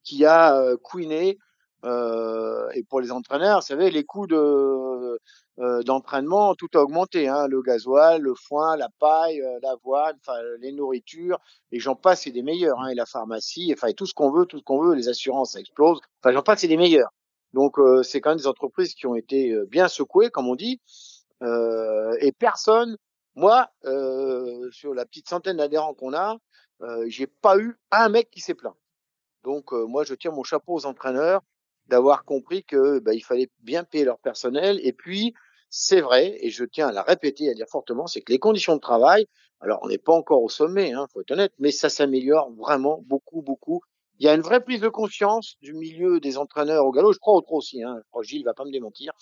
qui 0.03 0.25
a 0.25 0.57
euh, 0.57 0.75
couiné. 0.77 1.37
Euh, 1.83 2.69
et 2.73 2.83
pour 2.83 3.01
les 3.01 3.11
entraîneurs, 3.11 3.59
vous 3.59 3.65
savez, 3.65 3.91
les 3.91 4.03
coûts 4.03 4.27
de 4.27 5.19
euh, 5.59 5.83
d'entraînement, 5.83 6.55
tout 6.55 6.69
a 6.75 6.79
augmenté. 6.79 7.27
Hein, 7.27 7.47
le 7.47 7.61
gasoil, 7.61 8.21
le 8.21 8.33
foin, 8.35 8.77
la 8.77 8.89
paille, 8.99 9.41
euh, 9.41 9.59
l'avoine, 9.61 10.17
les 10.59 10.71
nourritures, 10.71 11.39
et 11.71 11.79
j'en 11.79 11.95
passe, 11.95 12.21
c'est 12.23 12.31
des 12.31 12.41
meilleurs. 12.41 12.79
Hein, 12.79 12.89
et 12.89 12.95
la 12.95 13.05
pharmacie, 13.05 13.71
enfin 13.73 13.91
tout 13.91 14.05
ce 14.05 14.13
qu'on 14.13 14.31
veut, 14.31 14.45
tout 14.45 14.59
ce 14.59 14.63
qu'on 14.63 14.81
veut, 14.81 14.95
les 14.95 15.09
assurances, 15.09 15.51
ça 15.53 15.59
explose. 15.59 15.99
Enfin, 16.21 16.33
j'en 16.33 16.41
passe, 16.41 16.61
c'est 16.61 16.67
des 16.67 16.77
meilleurs. 16.77 17.09
Donc 17.53 17.77
euh, 17.79 18.01
c'est 18.03 18.21
quand 18.21 18.31
même 18.31 18.39
des 18.39 18.47
entreprises 18.47 18.95
qui 18.95 19.05
ont 19.05 19.15
été 19.15 19.51
euh, 19.51 19.65
bien 19.65 19.87
secouées, 19.87 20.29
comme 20.29 20.47
on 20.47 20.55
dit. 20.55 20.81
Euh, 21.43 22.15
et 22.21 22.31
personne, 22.31 22.97
moi, 23.35 23.69
euh, 23.85 24.69
sur 24.71 24.93
la 24.93 25.05
petite 25.05 25.29
centaine 25.29 25.57
d'adhérents 25.57 25.93
qu'on 25.93 26.13
a, 26.13 26.37
euh, 26.81 27.05
j'ai 27.07 27.27
pas 27.27 27.57
eu 27.57 27.77
un 27.91 28.09
mec 28.09 28.31
qui 28.31 28.39
s'est 28.39 28.53
plaint. 28.53 28.75
Donc 29.43 29.73
euh, 29.73 29.85
moi, 29.85 30.03
je 30.03 30.15
tire 30.15 30.31
mon 30.31 30.43
chapeau 30.43 30.73
aux 30.73 30.85
entraîneurs 30.85 31.41
d'avoir 31.87 32.25
compris 32.25 32.63
que 32.63 32.99
bah, 32.99 33.13
il 33.13 33.23
fallait 33.23 33.49
bien 33.61 33.83
payer 33.83 34.05
leur 34.05 34.19
personnel. 34.19 34.79
Et 34.83 34.93
puis, 34.93 35.33
c'est 35.69 36.01
vrai, 36.01 36.37
et 36.41 36.49
je 36.49 36.65
tiens 36.65 36.89
à 36.89 36.91
la 36.91 37.01
répéter, 37.01 37.49
à 37.49 37.53
dire 37.53 37.67
fortement, 37.67 38.05
c'est 38.07 38.21
que 38.21 38.31
les 38.31 38.39
conditions 38.39 38.75
de 38.75 38.81
travail, 38.81 39.27
alors 39.59 39.79
on 39.81 39.87
n'est 39.87 39.97
pas 39.97 40.13
encore 40.13 40.43
au 40.43 40.49
sommet, 40.49 40.91
hein, 40.91 41.07
faut 41.11 41.21
être 41.21 41.31
honnête, 41.31 41.53
mais 41.57 41.71
ça 41.71 41.89
s'améliore 41.89 42.51
vraiment 42.53 43.01
beaucoup, 43.07 43.41
beaucoup. 43.41 43.81
Il 44.19 44.25
y 44.25 44.29
a 44.29 44.35
une 44.35 44.41
vraie 44.41 44.63
prise 44.63 44.81
de 44.81 44.89
conscience 44.89 45.55
du 45.61 45.73
milieu 45.73 46.19
des 46.19 46.37
entraîneurs 46.37 46.85
au 46.85 46.91
galop. 46.91 47.13
Je 47.13 47.19
crois 47.19 47.33
autre 47.33 47.51
aussi, 47.53 47.81
hein. 47.83 47.95
Je 48.03 48.09
crois 48.09 48.21
que 48.21 48.27
Gilles 48.27 48.43
va 48.43 48.53
pas 48.53 48.65
me 48.65 48.71
démentir, 48.71 49.13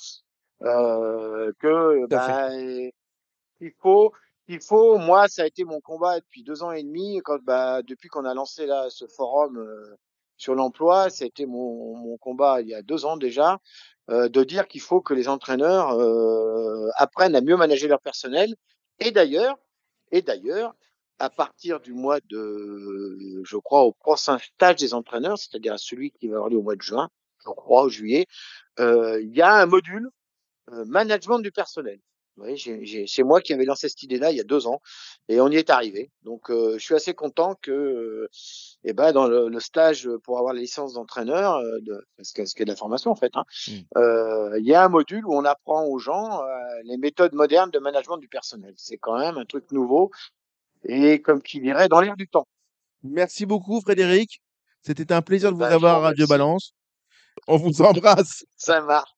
euh, 0.64 1.54
que 1.60 2.06
bah, 2.08 2.50
il 2.54 3.72
faut, 3.80 4.12
il 4.48 4.60
faut. 4.60 4.98
Moi, 4.98 5.28
ça 5.30 5.44
a 5.44 5.48
été 5.48 5.64
mon 5.64 5.80
combat 5.80 6.20
depuis 6.20 6.44
deux 6.44 6.64
ans 6.64 6.72
et 6.72 6.84
demi. 6.84 7.22
Quand, 7.24 7.42
bah, 7.44 7.82
depuis 7.82 8.10
qu'on 8.10 8.26
a 8.26 8.34
lancé 8.34 8.66
là 8.66 8.90
ce 8.90 9.08
forum 9.08 9.58
euh, 9.58 9.96
sur 10.42 10.56
l'emploi, 10.56 11.08
été 11.22 11.46
mon, 11.46 12.18
combat 12.18 12.62
il 12.62 12.68
y 12.68 12.74
a 12.74 12.82
deux 12.82 13.06
ans 13.06 13.16
déjà, 13.16 13.60
euh, 14.10 14.28
de 14.28 14.44
dire 14.44 14.68
qu'il 14.68 14.82
faut 14.82 15.00
que 15.00 15.14
les 15.14 15.28
entraîneurs 15.28 15.92
euh, 15.92 16.90
apprennent 16.96 17.36
à 17.36 17.42
mieux 17.42 17.56
manager 17.58 17.88
leur 17.90 18.02
personnel. 18.02 18.56
Et 19.00 19.12
d'ailleurs, 19.12 19.60
et 20.12 20.24
d'ailleurs, 20.24 20.74
à 21.20 21.30
partir 21.30 21.80
du 21.80 21.94
mois 21.94 22.20
de, 22.22 23.44
je 23.44 23.58
crois, 23.58 23.84
au 23.84 23.92
prochain 23.92 24.40
stage 24.40 24.78
des 24.78 24.96
entraîneurs, 24.96 25.38
c'est-à-dire 25.38 25.74
à 25.74 25.78
celui 25.78 26.10
qui 26.10 26.28
va 26.28 26.38
avoir 26.38 26.50
lieu 26.50 26.58
au 26.58 26.64
mois 26.64 26.76
de 26.76 26.82
juin, 26.82 27.10
je 27.46 27.52
crois, 27.52 27.84
au 27.84 27.90
juillet, 27.90 28.26
euh, 28.80 29.22
il 29.22 29.36
y 29.36 29.44
a 29.44 29.54
un 29.54 29.68
module 29.68 30.10
management 30.88 31.40
du 31.40 31.52
personnel. 31.52 32.00
Vous 32.38 32.46
j'ai- 32.56 33.06
c'est 33.08 33.24
moi 33.24 33.42
qui 33.42 33.54
avais 33.54 33.66
lancé 33.66 33.90
cette 33.90 34.04
idée-là 34.04 34.32
il 34.32 34.38
y 34.38 34.40
a 34.40 34.44
deux 34.46 34.66
ans 34.66 34.82
et 35.28 35.42
on 35.42 35.50
y 35.50 35.58
est 35.58 35.70
arrivé. 35.70 36.12
Donc, 36.24 36.50
euh, 36.50 36.74
je 36.78 36.84
suis 36.84 36.96
assez 36.96 37.14
content 37.14 37.56
que, 37.62 37.72
euh, 37.72 38.30
eh 38.84 38.94
ben, 38.94 39.12
dans 39.12 39.28
le, 39.28 39.50
le 39.50 39.60
stage 39.60 40.10
pour 40.24 40.38
avoir 40.40 40.54
la 40.54 40.62
licence 40.62 40.94
d'entraîneur, 40.94 41.56
euh, 41.56 41.80
de, 41.82 42.06
parce 42.18 42.32
que 42.32 42.46
ce 42.46 42.56
qui 42.56 42.62
est 42.62 42.66
de 42.66 42.72
la 42.72 42.76
formation 42.78 43.12
en 43.12 43.16
fait, 43.16 43.32
hein, 43.36 43.44
Mm. 43.68 43.72
euh, 43.98 44.60
il 44.60 44.66
y 44.66 44.74
a 44.74 44.84
un 44.86 44.90
module 44.90 45.26
où 45.26 45.36
on 45.36 45.44
apprend 45.46 45.86
aux 45.86 46.00
gens 46.00 46.42
les 46.86 46.98
méthodes 46.98 47.34
modernes 47.34 47.70
de 47.72 47.80
management 47.80 48.18
du 48.18 48.28
personnel. 48.28 48.74
C'est 48.78 48.98
quand 48.98 49.20
même 49.20 49.38
un 49.38 49.46
truc 49.46 49.72
nouveau 49.72 50.10
et 50.84 51.22
comme 51.22 51.42
qui 51.42 51.60
dirait 51.60 51.90
dans 51.90 52.02
l'air 52.02 52.16
du 52.16 52.28
temps. 52.28 52.48
Merci 53.04 53.46
beaucoup, 53.46 53.82
Frédéric. 53.82 54.42
C'était 54.84 55.12
un 55.14 55.22
plaisir 55.22 55.50
de 55.52 55.56
vous 55.56 55.60
Bah, 55.62 55.70
je 55.70 55.76
avoir 55.76 56.00
vous 56.00 56.06
à 56.06 56.08
Radio. 56.10 56.28
Balance. 56.28 56.74
On 57.48 57.58
vous 57.58 57.82
embrasse. 57.82 58.46
Ça 58.58 58.82
marche. 58.82 59.12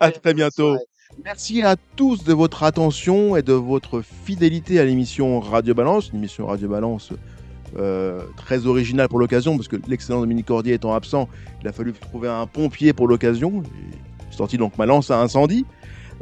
À 0.00 0.10
très 0.10 0.34
bientôt. 0.34 0.76
Merci 1.24 1.62
à 1.62 1.76
tous 1.96 2.24
de 2.24 2.32
votre 2.32 2.62
attention 2.62 3.36
et 3.36 3.42
de 3.42 3.52
votre 3.52 4.02
fidélité 4.02 4.80
à 4.80 4.84
l'émission 4.84 5.40
Radio 5.40 5.72
Balance, 5.74 6.10
une 6.12 6.18
émission 6.18 6.46
Radio 6.46 6.68
Balance 6.68 7.12
euh, 7.78 8.22
très 8.36 8.66
originale 8.66 9.08
pour 9.08 9.18
l'occasion, 9.18 9.56
parce 9.56 9.68
que 9.68 9.76
l'excellent 9.88 10.20
Dominique 10.20 10.46
Cordier 10.46 10.74
étant 10.74 10.94
absent, 10.94 11.28
il 11.62 11.68
a 11.68 11.72
fallu 11.72 11.92
trouver 11.92 12.28
un 12.28 12.46
pompier 12.46 12.92
pour 12.92 13.06
l'occasion. 13.06 13.62
J'ai 14.30 14.36
sorti 14.36 14.58
donc 14.58 14.78
ma 14.78 14.86
lance 14.86 15.10
à 15.10 15.20
incendie. 15.20 15.64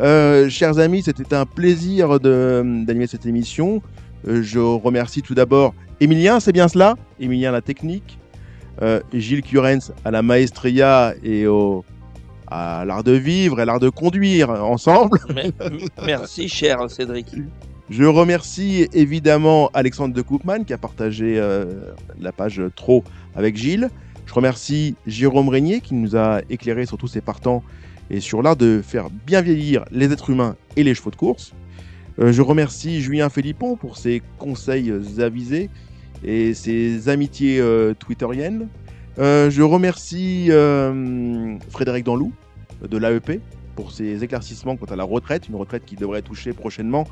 Euh, 0.00 0.48
chers 0.48 0.78
amis, 0.78 1.02
c'était 1.02 1.34
un 1.34 1.46
plaisir 1.46 2.20
d'animer 2.20 3.06
cette 3.06 3.26
émission. 3.26 3.82
Euh, 4.28 4.42
je 4.42 4.58
remercie 4.58 5.22
tout 5.22 5.34
d'abord 5.34 5.74
Emilien, 6.00 6.40
c'est 6.40 6.52
bien 6.52 6.68
cela? 6.68 6.96
Emilien 7.20 7.52
la 7.52 7.62
technique, 7.62 8.18
Gilles 9.12 9.42
Curens 9.42 9.92
à 10.04 10.10
la 10.10 10.22
maestria 10.22 11.14
et 11.22 11.46
au, 11.46 11.84
à 12.54 12.84
l'art 12.84 13.02
de 13.02 13.12
vivre 13.12 13.60
et 13.60 13.64
l'art 13.64 13.80
de 13.80 13.88
conduire 13.88 14.50
ensemble. 14.50 15.18
Merci, 16.06 16.48
cher 16.48 16.88
Cédric. 16.88 17.26
Je 17.90 18.04
remercie 18.04 18.86
évidemment 18.92 19.70
Alexandre 19.74 20.14
de 20.14 20.22
Koopman 20.22 20.64
qui 20.64 20.72
a 20.72 20.78
partagé 20.78 21.34
euh, 21.36 21.64
la 22.20 22.30
page 22.30 22.62
Trop 22.76 23.02
avec 23.34 23.56
Gilles. 23.56 23.90
Je 24.26 24.32
remercie 24.32 24.94
Jérôme 25.04 25.48
Régnier 25.48 25.80
qui 25.80 25.94
nous 25.94 26.16
a 26.16 26.42
éclairé 26.48 26.86
sur 26.86 26.96
tous 26.96 27.08
ses 27.08 27.20
partants 27.20 27.64
et 28.08 28.20
sur 28.20 28.40
l'art 28.40 28.56
de 28.56 28.80
faire 28.86 29.10
bien 29.10 29.40
vieillir 29.40 29.84
les 29.90 30.12
êtres 30.12 30.30
humains 30.30 30.54
et 30.76 30.84
les 30.84 30.94
chevaux 30.94 31.10
de 31.10 31.16
course. 31.16 31.54
Euh, 32.20 32.30
je 32.32 32.40
remercie 32.40 33.00
Julien 33.00 33.30
Philippon 33.30 33.74
pour 33.74 33.96
ses 33.96 34.22
conseils 34.38 34.92
avisés 35.18 35.70
et 36.22 36.54
ses 36.54 37.08
amitiés 37.08 37.58
euh, 37.60 37.94
twitteriennes. 37.94 38.68
Je 39.18 39.62
remercie 39.62 40.50
Frédéric 41.70 42.04
Danlou 42.04 42.32
de 42.88 42.98
l'AEP 42.98 43.40
pour 43.74 43.92
ses 43.92 44.22
éclaircissements 44.22 44.76
quant 44.76 44.86
à 44.86 44.96
la 44.96 45.04
retraite, 45.04 45.48
une 45.48 45.56
retraite 45.56 45.84
qui 45.84 45.96
devrait 45.96 46.22
toucher 46.22 46.52
prochainement 46.52 47.06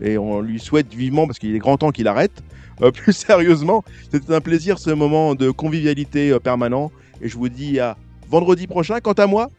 et 0.00 0.18
on 0.18 0.40
lui 0.40 0.60
souhaite 0.60 0.92
vivement 0.94 1.26
parce 1.26 1.38
qu'il 1.38 1.54
est 1.54 1.58
grand 1.58 1.76
temps 1.76 1.90
qu'il 1.90 2.08
arrête. 2.08 2.42
Euh, 2.82 2.90
plus 2.92 3.12
sérieusement, 3.12 3.84
c'était 4.10 4.34
un 4.34 4.40
plaisir 4.40 4.78
ce 4.78 4.90
moment 4.90 5.34
de 5.34 5.50
convivialité 5.50 6.30
euh, 6.30 6.38
permanent 6.38 6.90
et 7.20 7.28
je 7.28 7.36
vous 7.36 7.48
dis 7.48 7.80
à 7.80 7.96
vendredi 8.28 8.66
prochain. 8.66 9.00
Quant 9.00 9.12
à 9.12 9.26
moi, 9.26 9.50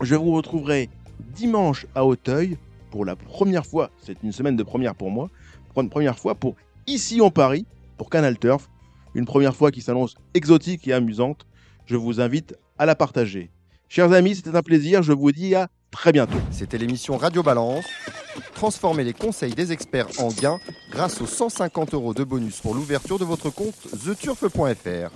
je 0.00 0.14
vous 0.14 0.32
retrouverai 0.32 0.88
dimanche 1.20 1.86
à 1.94 2.04
Auteuil 2.04 2.56
pour 2.90 3.04
la 3.04 3.16
première 3.16 3.66
fois. 3.66 3.90
C'est 3.98 4.22
une 4.22 4.32
semaine 4.32 4.56
de 4.56 4.62
première 4.62 4.94
pour 4.94 5.10
moi. 5.10 5.30
Pour 5.72 5.82
une 5.82 5.90
première 5.90 6.18
fois 6.18 6.34
pour 6.34 6.54
ici 6.86 7.20
en 7.20 7.30
Paris 7.30 7.66
pour 7.96 8.10
Canal 8.10 8.38
Turf. 8.38 8.68
Une 9.14 9.26
première 9.26 9.54
fois 9.54 9.70
qui 9.70 9.80
s'annonce 9.80 10.16
exotique 10.34 10.88
et 10.88 10.92
amusante. 10.92 11.46
Je 11.86 11.96
vous 11.96 12.20
invite 12.20 12.56
à 12.78 12.86
la 12.86 12.96
partager. 12.96 13.50
Chers 13.94 14.10
amis, 14.10 14.34
c'était 14.34 14.56
un 14.56 14.62
plaisir. 14.62 15.04
Je 15.04 15.12
vous 15.12 15.30
dis 15.30 15.54
à 15.54 15.68
très 15.92 16.10
bientôt. 16.10 16.40
C'était 16.50 16.78
l'émission 16.78 17.16
Radio 17.16 17.44
Balance. 17.44 17.84
Transformez 18.56 19.04
les 19.04 19.12
conseils 19.12 19.54
des 19.54 19.70
experts 19.70 20.08
en 20.18 20.30
gains 20.32 20.58
grâce 20.90 21.20
aux 21.20 21.26
150 21.26 21.94
euros 21.94 22.12
de 22.12 22.24
bonus 22.24 22.58
pour 22.58 22.74
l'ouverture 22.74 23.20
de 23.20 23.24
votre 23.24 23.50
compte 23.50 23.76
theturf.fr. 24.04 25.12